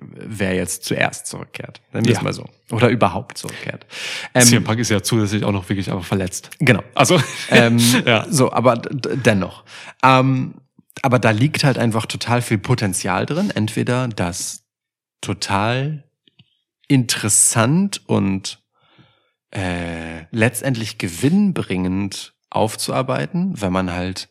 [0.00, 1.80] wer jetzt zuerst zurückkehrt.
[1.92, 2.22] Dann wir Ja.
[2.22, 2.46] mal so.
[2.70, 3.86] Oder überhaupt zurückkehrt.
[4.34, 6.50] Ähm, CM Punk ist ja zusätzlich auch noch wirklich einfach verletzt.
[6.58, 6.82] genau.
[6.94, 8.26] Also, Ähm, ja.
[8.30, 9.64] So, aber dennoch.
[10.02, 10.54] Ähm,
[11.02, 13.50] aber da liegt halt einfach total viel Potenzial drin.
[13.54, 14.64] Entweder das
[15.20, 16.04] total
[16.88, 18.60] interessant und
[19.54, 24.28] äh, letztendlich gewinnbringend aufzuarbeiten, wenn man halt,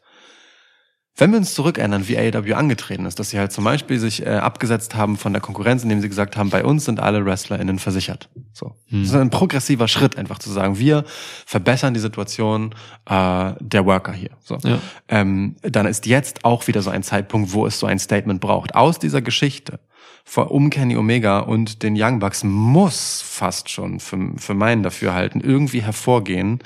[1.17, 4.29] wenn wir uns zurückerinnern, wie AEW angetreten ist, dass sie halt zum Beispiel sich äh,
[4.29, 8.29] abgesetzt haben von der Konkurrenz, indem sie gesagt haben, bei uns sind alle WrestlerInnen versichert.
[8.53, 8.75] So.
[8.87, 9.01] Hm.
[9.01, 11.03] Das ist ein progressiver Schritt, einfach zu sagen, wir
[11.45, 12.73] verbessern die Situation
[13.09, 14.31] äh, der Worker hier.
[14.39, 14.57] So.
[14.63, 14.79] Ja.
[15.09, 18.73] Ähm, dann ist jetzt auch wieder so ein Zeitpunkt, wo es so ein Statement braucht.
[18.73, 19.79] Aus dieser Geschichte
[20.23, 25.41] vor, um Kenny Omega und den Young Bucks muss fast schon für, für meinen Dafürhalten
[25.41, 26.59] irgendwie hervorgehen,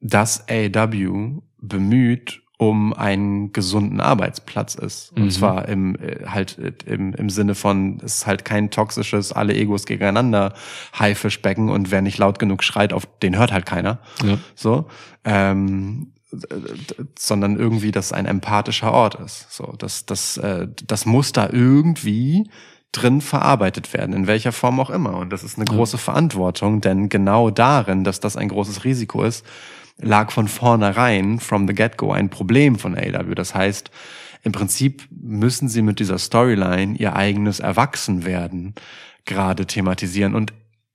[0.00, 5.12] dass AEW bemüht um einen gesunden Arbeitsplatz ist.
[5.16, 5.30] Und Mhm.
[5.30, 9.54] zwar im äh, halt äh, im, im Sinne von, es ist halt kein toxisches, alle
[9.54, 10.54] Egos gegeneinander
[10.98, 14.00] Haifischbecken und wer nicht laut genug schreit, auf den hört halt keiner.
[14.24, 14.38] Ja.
[14.56, 14.86] So.
[15.24, 16.12] Ähm,
[17.18, 19.50] sondern irgendwie, dass ein empathischer Ort ist.
[19.50, 22.50] So, das, das, äh, das muss da irgendwie
[22.92, 25.16] drin verarbeitet werden, in welcher Form auch immer.
[25.16, 29.44] Und das ist eine große Verantwortung, denn genau darin, dass das ein großes Risiko ist,
[30.00, 33.34] lag von vornherein, from the get-go, ein Problem von AW.
[33.34, 33.90] Das heißt,
[34.42, 38.74] im Prinzip müssen sie mit dieser Storyline ihr eigenes Erwachsenwerden
[39.24, 40.34] gerade thematisieren.
[40.34, 40.52] Und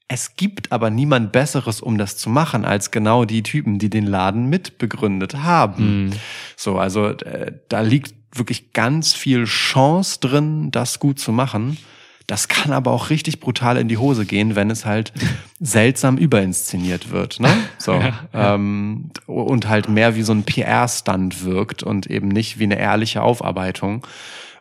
[0.07, 4.05] es gibt aber niemand Besseres, um das zu machen, als genau die Typen, die den
[4.05, 6.05] Laden mitbegründet haben.
[6.05, 6.11] Mhm.
[6.55, 11.77] So, also äh, da liegt wirklich ganz viel Chance drin, das gut zu machen.
[12.27, 15.11] Das kann aber auch richtig brutal in die Hose gehen, wenn es halt
[15.59, 17.39] seltsam überinszeniert wird.
[17.39, 17.49] Ne?
[17.77, 18.55] So, Ja, ja.
[18.55, 23.21] Ähm, und halt mehr wie so ein PR-Stand wirkt und eben nicht wie eine ehrliche
[23.21, 24.05] Aufarbeitung.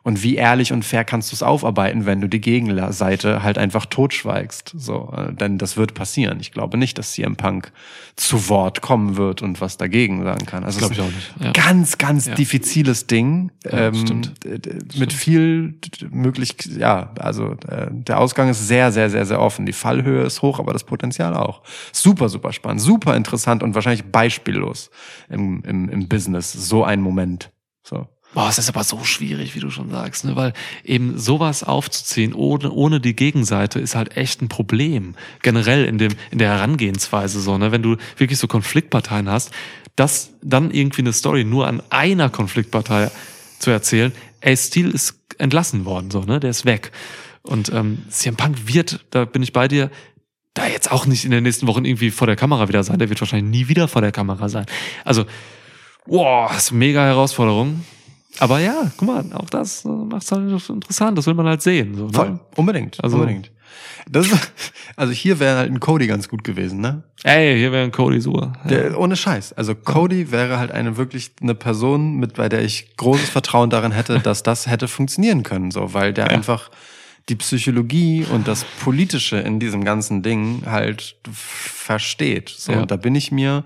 [0.05, 3.87] Und wie ehrlich und fair kannst du es aufarbeiten, wenn du die Gegenseite halt einfach
[3.87, 4.75] totschweigst?
[4.77, 6.41] So, äh, denn das wird passieren.
[6.41, 7.71] Ich glaube nicht, dass CM Punk
[8.17, 10.65] zu Wort kommen wird und was dagegen sagen kann.
[10.65, 11.35] Also Glaube ich auch nicht.
[11.41, 11.53] Ja.
[11.53, 12.35] Ganz, ganz Ja.
[12.35, 13.53] diffiziles Ding.
[13.65, 14.33] Ja, ähm, stimmt.
[14.99, 19.67] Mit viel d- möglich, ja, also äh, der Ausgang ist sehr, sehr, sehr, sehr offen.
[19.67, 21.63] Die Fallhöhe ist hoch, aber das Potenzial auch.
[21.93, 24.91] Super, super spannend, super interessant und wahrscheinlich beispiellos
[25.29, 26.53] im, im, im Business.
[26.53, 27.51] So ein Moment.
[27.85, 28.09] So.
[28.35, 30.37] Boah, es ist aber so schwierig, wie du schon sagst, ne?
[30.37, 30.55] weil
[30.85, 35.15] eben sowas aufzuziehen ohne, ohne die Gegenseite ist halt echt ein Problem.
[35.43, 37.73] Generell in dem, in der Herangehensweise so, ne?
[37.73, 39.51] Wenn du wirklich so Konfliktparteien hast,
[39.97, 43.11] dass dann irgendwie eine Story nur an einer Konfliktpartei
[43.59, 46.41] zu erzählen, ey, Steel ist entlassen worden, so, ne?
[46.41, 46.91] Der ist weg.
[47.43, 49.91] Und ähm, CM Punk wird, da bin ich bei dir,
[50.55, 52.99] da jetzt auch nicht in den nächsten Wochen irgendwie vor der Kamera wieder sein.
[52.99, 54.67] Der wird wahrscheinlich nie wieder vor der Kamera sein.
[55.05, 55.25] Also,
[56.07, 57.85] wow, ist mega Herausforderung.
[58.39, 61.19] Aber ja, guck mal, auch das macht es halt interessant.
[61.19, 61.95] Das will man halt sehen.
[61.95, 62.13] So, ne?
[62.13, 63.51] Voll, unbedingt, Also- unbedingt.
[64.11, 64.27] Das,
[64.97, 67.05] also hier wäre halt ein Cody ganz gut gewesen, ne?
[67.23, 68.53] Ey, hier wäre ein Cody Sur.
[68.65, 68.69] Ja.
[68.69, 69.53] Der, ohne Scheiß.
[69.53, 73.93] Also Cody wäre halt eine wirklich eine Person, mit bei der ich großes Vertrauen darin
[73.93, 76.31] hätte, dass das hätte funktionieren können, so, weil der Ja.
[76.33, 76.71] einfach
[77.29, 82.49] die Psychologie und das Politische in diesem ganzen Ding halt versteht.
[82.49, 82.81] So, Ja.
[82.81, 83.65] und da bin ich mir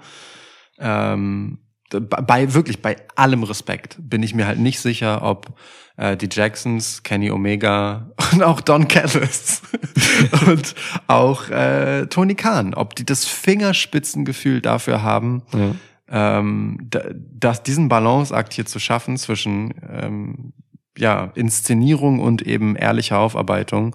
[0.79, 1.59] ähm,
[1.91, 5.57] bei wirklich bei allem Respekt bin ich mir halt nicht sicher, ob
[5.97, 9.63] äh, die Jacksons, Kenny Omega und auch Don Callis
[10.47, 10.75] und
[11.07, 16.39] auch äh, Tony Khan, ob die das Fingerspitzengefühl dafür haben, Ja.
[16.39, 20.53] ähm, da, das, diesen Balanceakt hier zu schaffen zwischen ähm,
[20.99, 23.95] ja, Inszenierung und eben ehrlicher Aufarbeitung.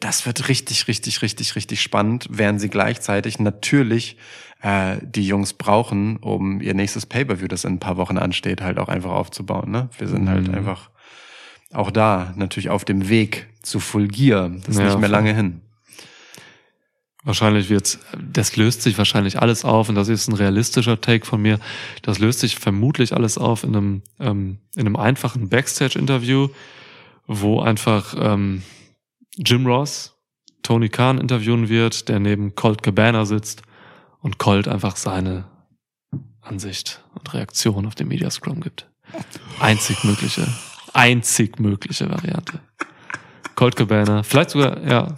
[0.00, 4.16] Das wird richtig, richtig, richtig, richtig spannend, während sie gleichzeitig natürlich
[4.64, 8.78] äh, die Jungs brauchen, um ihr nächstes Pay-Per-View, das in ein paar Wochen ansteht, halt
[8.78, 9.70] auch einfach aufzubauen.
[9.70, 9.90] Ne?
[9.98, 10.54] Wir sind halt Mhm.
[10.54, 10.88] einfach
[11.72, 14.50] auch da natürlich auf dem Weg zu Fulgier.
[14.64, 15.60] Das ist Ja, nicht mehr lange hin.
[17.24, 21.40] Wahrscheinlich wird's, das löst sich wahrscheinlich alles auf und das ist ein realistischer Take von
[21.42, 21.58] mir.
[22.02, 26.48] Das löst sich vermutlich alles auf in einem, ähm, in einem einfachen Backstage-Interview,
[27.26, 28.62] wo einfach ähm,
[29.36, 30.14] Jim Ross
[30.62, 33.62] Tony Khan interviewen wird, der neben Colt Cabana sitzt
[34.24, 35.44] und Colt einfach seine
[36.40, 38.88] Ansicht und Reaktion auf den Media Scrum gibt.
[39.60, 40.48] Einzig mögliche,
[40.94, 42.58] einzig mögliche Variante.
[43.54, 45.14] Colt Cabana, vielleicht sogar, ja,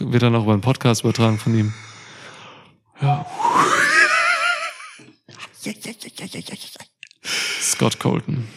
[0.00, 1.72] wird dann auch über einen Podcast übertragen von ihm.
[3.00, 3.24] Ja.
[7.60, 8.48] Scott Colton.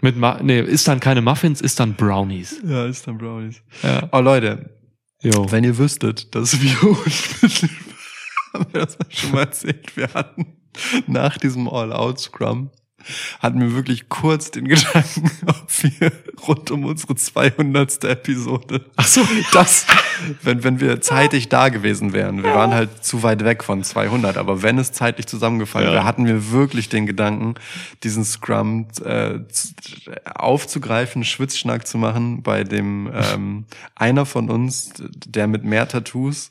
[0.00, 2.60] Mit Ma nee, ist dann keine Muffins, ist dann Brownies.
[2.64, 3.62] Ja, ist dann Brownies.
[3.82, 4.08] Ja.
[4.10, 4.76] Oh Leute,
[5.22, 5.50] Jo.
[5.50, 6.76] Wenn ihr wüsstet, dass wir
[8.60, 10.46] haben wir das schon mal erzählt, wir hatten
[11.06, 12.70] nach diesem All-Out-Scrum
[13.40, 16.10] hatten wir wirklich kurz den Gedanken, ob wir
[16.48, 18.02] rund um unsere 200.
[18.04, 19.20] Episode, Ach so.
[19.52, 19.86] das,
[20.42, 24.36] wenn, wenn wir zeitig da gewesen wären, wir waren halt zu weit weg von 200,
[24.36, 25.94] aber wenn es zeitlich zusammengefallen Ja.
[25.94, 27.54] wäre, hatten wir wirklich den Gedanken,
[28.02, 29.38] diesen Scrum äh,
[30.34, 36.50] aufzugreifen, Schwitzschnack zu machen, bei dem ähm, einer von uns, der mit mehr Tattoos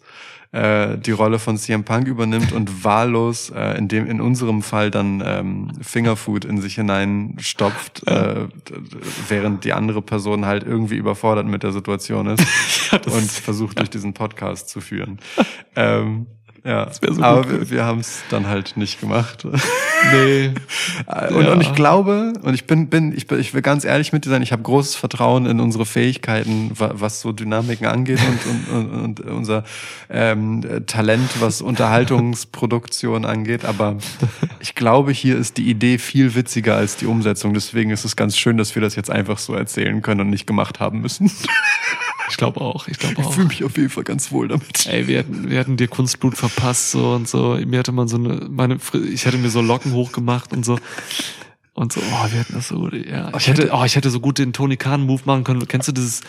[0.55, 4.89] äh, die Rolle von CM Punk übernimmt und wahllos äh, in dem in unserem Fall
[4.89, 8.47] dann ähm, Fingerfood in sich hineinstopft, äh,
[9.27, 14.13] während die andere Person halt irgendwie überfordert mit der Situation ist und versucht durch diesen
[14.13, 15.19] Podcast zu führen.
[15.75, 16.27] ähm,
[16.65, 19.45] ja, so aber gut wir, wir haben es dann halt nicht gemacht.
[20.13, 20.51] Nee.
[21.33, 21.53] Und, Ja.
[21.53, 24.29] und ich glaube, und ich bin, bin, ich bin, ich will ganz ehrlich mit dir
[24.29, 28.85] sein, ich habe großes Vertrauen in unsere Fähigkeiten, wa- was so Dynamiken angeht und, und,
[28.91, 29.63] und, und unser
[30.09, 33.65] ähm, Talent, was Unterhaltungsproduktion angeht.
[33.65, 33.95] Aber
[34.59, 37.53] ich glaube, hier ist die Idee viel witziger als die Umsetzung.
[37.55, 40.45] Deswegen ist es ganz schön, dass wir das jetzt einfach so erzählen können und nicht
[40.45, 41.31] gemacht haben müssen.
[42.29, 42.87] Ich glaube auch.
[42.87, 43.33] Ich glaube Ich auch.
[43.33, 44.87] fühle mich auf jeden Fall ganz wohl damit.
[44.87, 47.57] Ey, wir hätten, wir hätten dir Kunstblut verpasst so und so.
[47.65, 48.77] Mir hätte man so eine, meine,
[49.11, 50.79] ich hätte mir so Locken hochgemacht und so.
[51.73, 53.31] Und so, oh, wir hätten das so gut, ja.
[53.37, 55.67] Ich hätte, oh, ich hätte so gut den Tony Khan Move machen können.
[55.67, 56.21] Kennst du dieses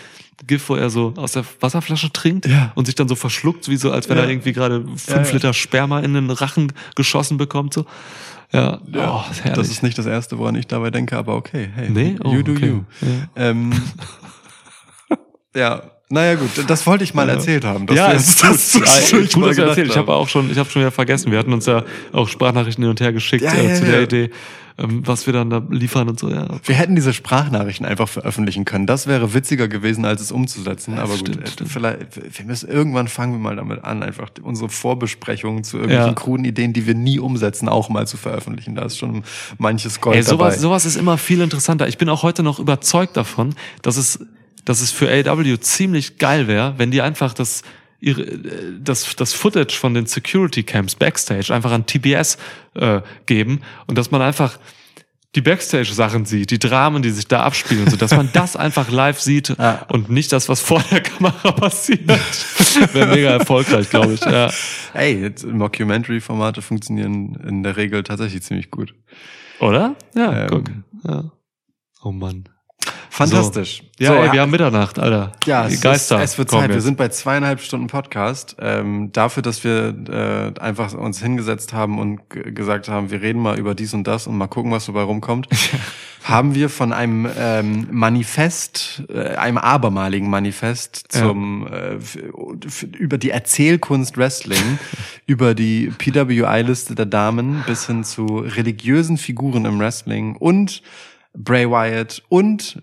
[0.47, 2.73] GIF, wo er so aus der Wasserflasche trinkt Ja.
[2.75, 4.25] und sich dann so verschluckt, wie so, als wenn Ja.
[4.25, 5.31] er irgendwie gerade fünf Ja, ja.
[5.33, 7.87] Liter Sperma in den Rachen geschossen bekommt, so.
[8.53, 9.55] Ja, oh, ist herrlich.
[9.59, 11.69] das ist nicht das Erste, woran ich dabei denke, aber okay.
[11.75, 12.17] Hey, Nee?
[12.25, 12.67] Oh, you do okay.
[12.69, 12.81] you.
[13.01, 13.09] Ja.
[13.51, 13.73] Ähm,
[15.57, 17.87] ja, naja gut, das wollte ich mal erzählt haben.
[17.93, 18.87] ja, ist das gut.
[18.87, 19.91] zwischendurch gut, mal dass du erzählt.
[19.91, 21.33] Ich habe auch schon, ich habe schon wieder vergessen.
[21.33, 23.97] Wir hatten uns ja auch Sprachnachrichten hin und her geschickt Ja, äh, ja, zu der
[23.97, 24.03] ja.
[24.03, 24.31] Idee,
[24.79, 26.29] ähm, was wir dann da liefern und so.
[26.31, 28.87] Ja, Wir hätten diese Sprachnachrichten einfach veröffentlichen können.
[28.87, 30.95] Das wäre witziger gewesen, als es umzusetzen.
[30.95, 31.73] Ja, Aber stimmt, gut, äh, stimmt.
[31.73, 36.15] vielleicht, wir müssen irgendwann fangen wir mal damit an, einfach unsere Vorbesprechungen zu irgendwelchen Ja.
[36.15, 38.77] kruden Ideen, die wir nie umsetzen, auch mal zu veröffentlichen.
[38.77, 39.25] Da ist schon
[39.59, 40.63] manches Gold Ey, sowas, dabei.
[40.63, 41.89] sowas ist immer viel interessanter.
[41.89, 44.21] Ich bin auch heute noch überzeugt davon, dass es,
[44.67, 47.63] dass es für AW ziemlich geil wäre, wenn die einfach das,
[48.01, 52.37] ihre, äh, das, das Footage von den Security Camps Backstage einfach an TBS
[52.75, 54.59] äh, geben und dass man einfach
[55.35, 59.21] die Backstage-Sachen sieht, die Dramen, die sich da abspielen, so dass man das einfach live
[59.21, 59.85] sieht Ja.
[59.89, 62.09] und nicht das, was vor der Kamera passiert.
[62.95, 64.21] Wäre mega erfolgreich, glaube ich.
[64.23, 64.51] Ja.
[64.95, 68.95] Ey, Mockumentary-Formate funktionieren in der Regel tatsächlich ziemlich gut.
[69.61, 69.95] Oder?
[70.15, 70.49] Ja, Ähm.
[70.49, 70.71] guck.
[71.07, 71.31] Ja.
[72.03, 72.49] Oh Mann.
[73.17, 73.83] Fantastisch.
[73.99, 74.05] So.
[74.05, 75.33] Ja, ey, wir haben Mitternacht, Alter.
[75.47, 76.23] Ja, es, Geister.
[76.23, 76.69] Ist, es wird Zeit.
[76.69, 76.85] Wir jetzt.
[76.85, 78.57] sind bei zweieinhalb Stunden Podcast.
[78.61, 79.95] Ähm, dafür, dass wir
[80.55, 84.27] äh, einfach uns hingesetzt haben und gesagt haben, wir reden mal über dies und das
[84.27, 85.49] und mal gucken, was dabei rumkommt,
[86.25, 91.23] haben wir von einem ähm, Manifest, äh, einem abermaligen Manifest Ja.
[91.23, 92.19] zum äh, f-
[92.67, 94.79] f- über die Erzählkunst Wrestling,
[95.27, 100.83] über die PWI-Liste der Damen bis hin zu religiösen Figuren im Wrestling und
[101.37, 102.79] Bray Wyatt und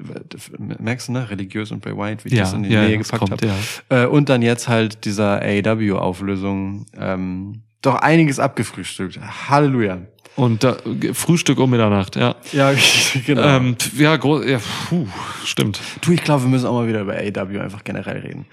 [0.80, 2.98] merkst du ne religiös und Bray Wyatt wie ich Ja, das in die ja, Nähe
[2.98, 3.50] gepackt habe
[3.90, 9.20] äh, und dann jetzt halt dieser AEW Auflösung ähm, doch einiges abgefrühstückt.
[9.50, 10.02] Halleluja.
[10.36, 10.78] Und da,
[11.14, 12.36] Frühstück um Mitternacht, ja.
[12.54, 12.74] ja
[13.26, 13.44] genau.
[13.44, 14.60] Ähm, ja, groß, ja,
[14.90, 15.06] puh,
[15.44, 15.80] stimmt.
[16.02, 18.46] du ich glaube wir müssen auch mal wieder über AEW einfach generell reden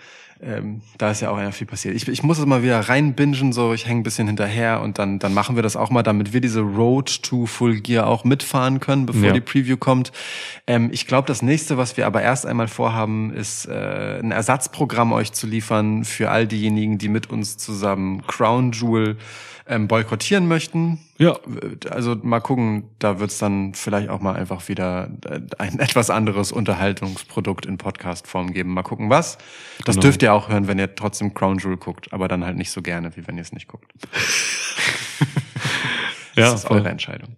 [0.43, 1.95] ähm, da ist ja auch einfach viel passiert.
[1.95, 5.19] Ich, ich muss es mal wieder reinbingen, so ich hänge ein bisschen hinterher und dann,
[5.19, 8.81] dann machen wir das auch mal, damit wir diese Road to Full Gear auch mitfahren
[8.81, 9.33] können, bevor Ja.
[9.33, 10.13] die Preview kommt.
[10.67, 15.13] Ähm, ich glaube, das nächste, was wir aber erst einmal vorhaben, ist äh, ein Ersatzprogramm
[15.13, 19.17] euch zu liefern für all diejenigen, die mit uns zusammen Crown Jewel
[19.71, 20.99] ähm, boykottieren möchten.
[21.19, 21.39] Ja.
[21.89, 26.53] Also mal gucken, da wird's dann vielleicht auch mal einfach wieder äh, ein etwas anderes
[26.53, 28.75] Unterhaltungsprodukt in Podcast-Form geben.
[28.75, 29.39] Mal gucken, was.
[29.85, 30.01] Das Genau.
[30.03, 32.83] dürft ihr auch hören, wenn ihr trotzdem Crown Jewel guckt, aber dann halt nicht so
[32.83, 33.93] gerne, wie wenn ihr es nicht guckt.
[36.37, 36.79] Ja, das ist voll.
[36.79, 37.37] eure Entscheidung.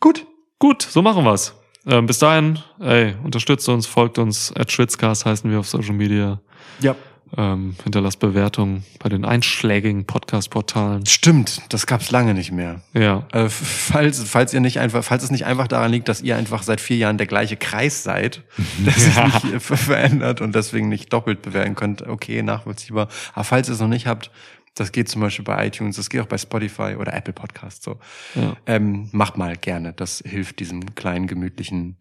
[0.00, 0.26] Gut.
[0.58, 1.54] Gut, so machen wir's.
[1.86, 6.40] Ähm, bis dahin, ey, unterstützt uns, folgt uns, at Schwitzcast heißen wir auf Social Media.
[6.80, 6.96] Ja.
[7.34, 11.06] Ähm, hinterlasst Bewertungen bei den einschlägigen Podcast-Portalen.
[11.06, 12.82] Stimmt, das gab's lange nicht mehr.
[12.92, 13.26] Ja.
[13.32, 16.62] Äh, falls, falls ihr nicht einfach, falls es nicht einfach daran liegt, dass ihr einfach
[16.62, 18.42] seit vier Jahren der gleiche Kreis seid,
[18.84, 19.24] der sich Ja.
[19.28, 23.08] nicht äh, ver- verändert und deswegen nicht doppelt bewerten könnt, okay, nachvollziehbar.
[23.32, 24.30] Aber falls ihr es noch nicht habt,
[24.74, 27.98] das geht zum Beispiel bei iTunes, das geht auch bei Spotify oder Apple Podcasts so.
[28.34, 28.56] Ja.
[28.66, 29.94] Ähm, macht mal gerne.
[29.94, 31.96] Das hilft diesem kleinen, gemütlichen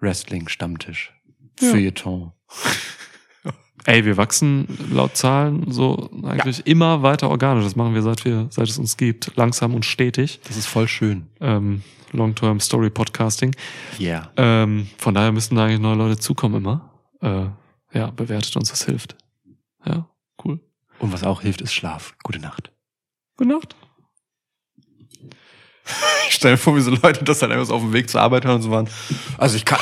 [0.00, 1.12] Wrestling-Stammtisch.
[1.60, 1.70] Ja.
[1.70, 2.32] Feuilleton.
[3.86, 7.64] Ey, wir wachsen laut Zahlen so eigentlich immer weiter organisch.
[7.64, 9.32] Das machen wir seit wir, seit es uns gibt.
[9.36, 10.40] Langsam und stetig.
[10.46, 11.26] Das ist voll schön.
[11.40, 13.54] Ähm, Long-Term Story Podcasting.
[13.98, 14.30] Yeah.
[14.36, 16.90] Ähm, von daher müssten da eigentlich neue Leute zukommen immer.
[17.20, 17.46] Äh,
[17.96, 19.16] ja, bewertet uns, das hilft.
[19.86, 20.08] Ja,
[20.44, 20.60] cool.
[20.98, 22.14] Und was auch hilft, ist Schlaf.
[22.22, 22.70] Gute Nacht.
[23.36, 23.76] Gute Nacht.
[26.30, 28.44] stell dir vor, wie so Leute das dann einfach so auf dem Weg zur Arbeit
[28.44, 28.88] hören und so waren.
[29.38, 29.78] Also ich kann,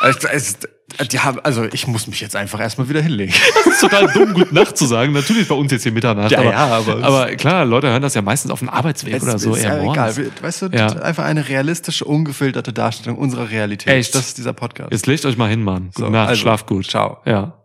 [0.00, 0.68] also, es, es,
[1.18, 3.32] haben, also ich muss mich jetzt einfach erstmal wieder hinlegen.
[3.64, 5.12] Das ist total dumm, gute Nacht zu sagen.
[5.12, 6.30] Natürlich bei uns jetzt hier Mitternacht.
[6.32, 9.22] Ja, aber, ja, aber- aber klar, Leute hören das ja meistens auf dem Arbeitsweg Es
[9.22, 9.54] oder so.
[9.54, 10.14] ist ja egal.
[10.42, 10.86] Weißt du, Ja.
[10.88, 13.92] einfach eine realistische, ungefilterte Darstellung unserer Realität.
[13.92, 14.14] Echt?
[14.14, 14.90] Das ist dieser Podcast.
[14.90, 15.86] Jetzt legt euch mal hin, Mann.
[15.94, 16.86] Gute So, Nacht, also, schlaf gut.
[16.88, 17.18] ciao.
[17.24, 17.57] Ja.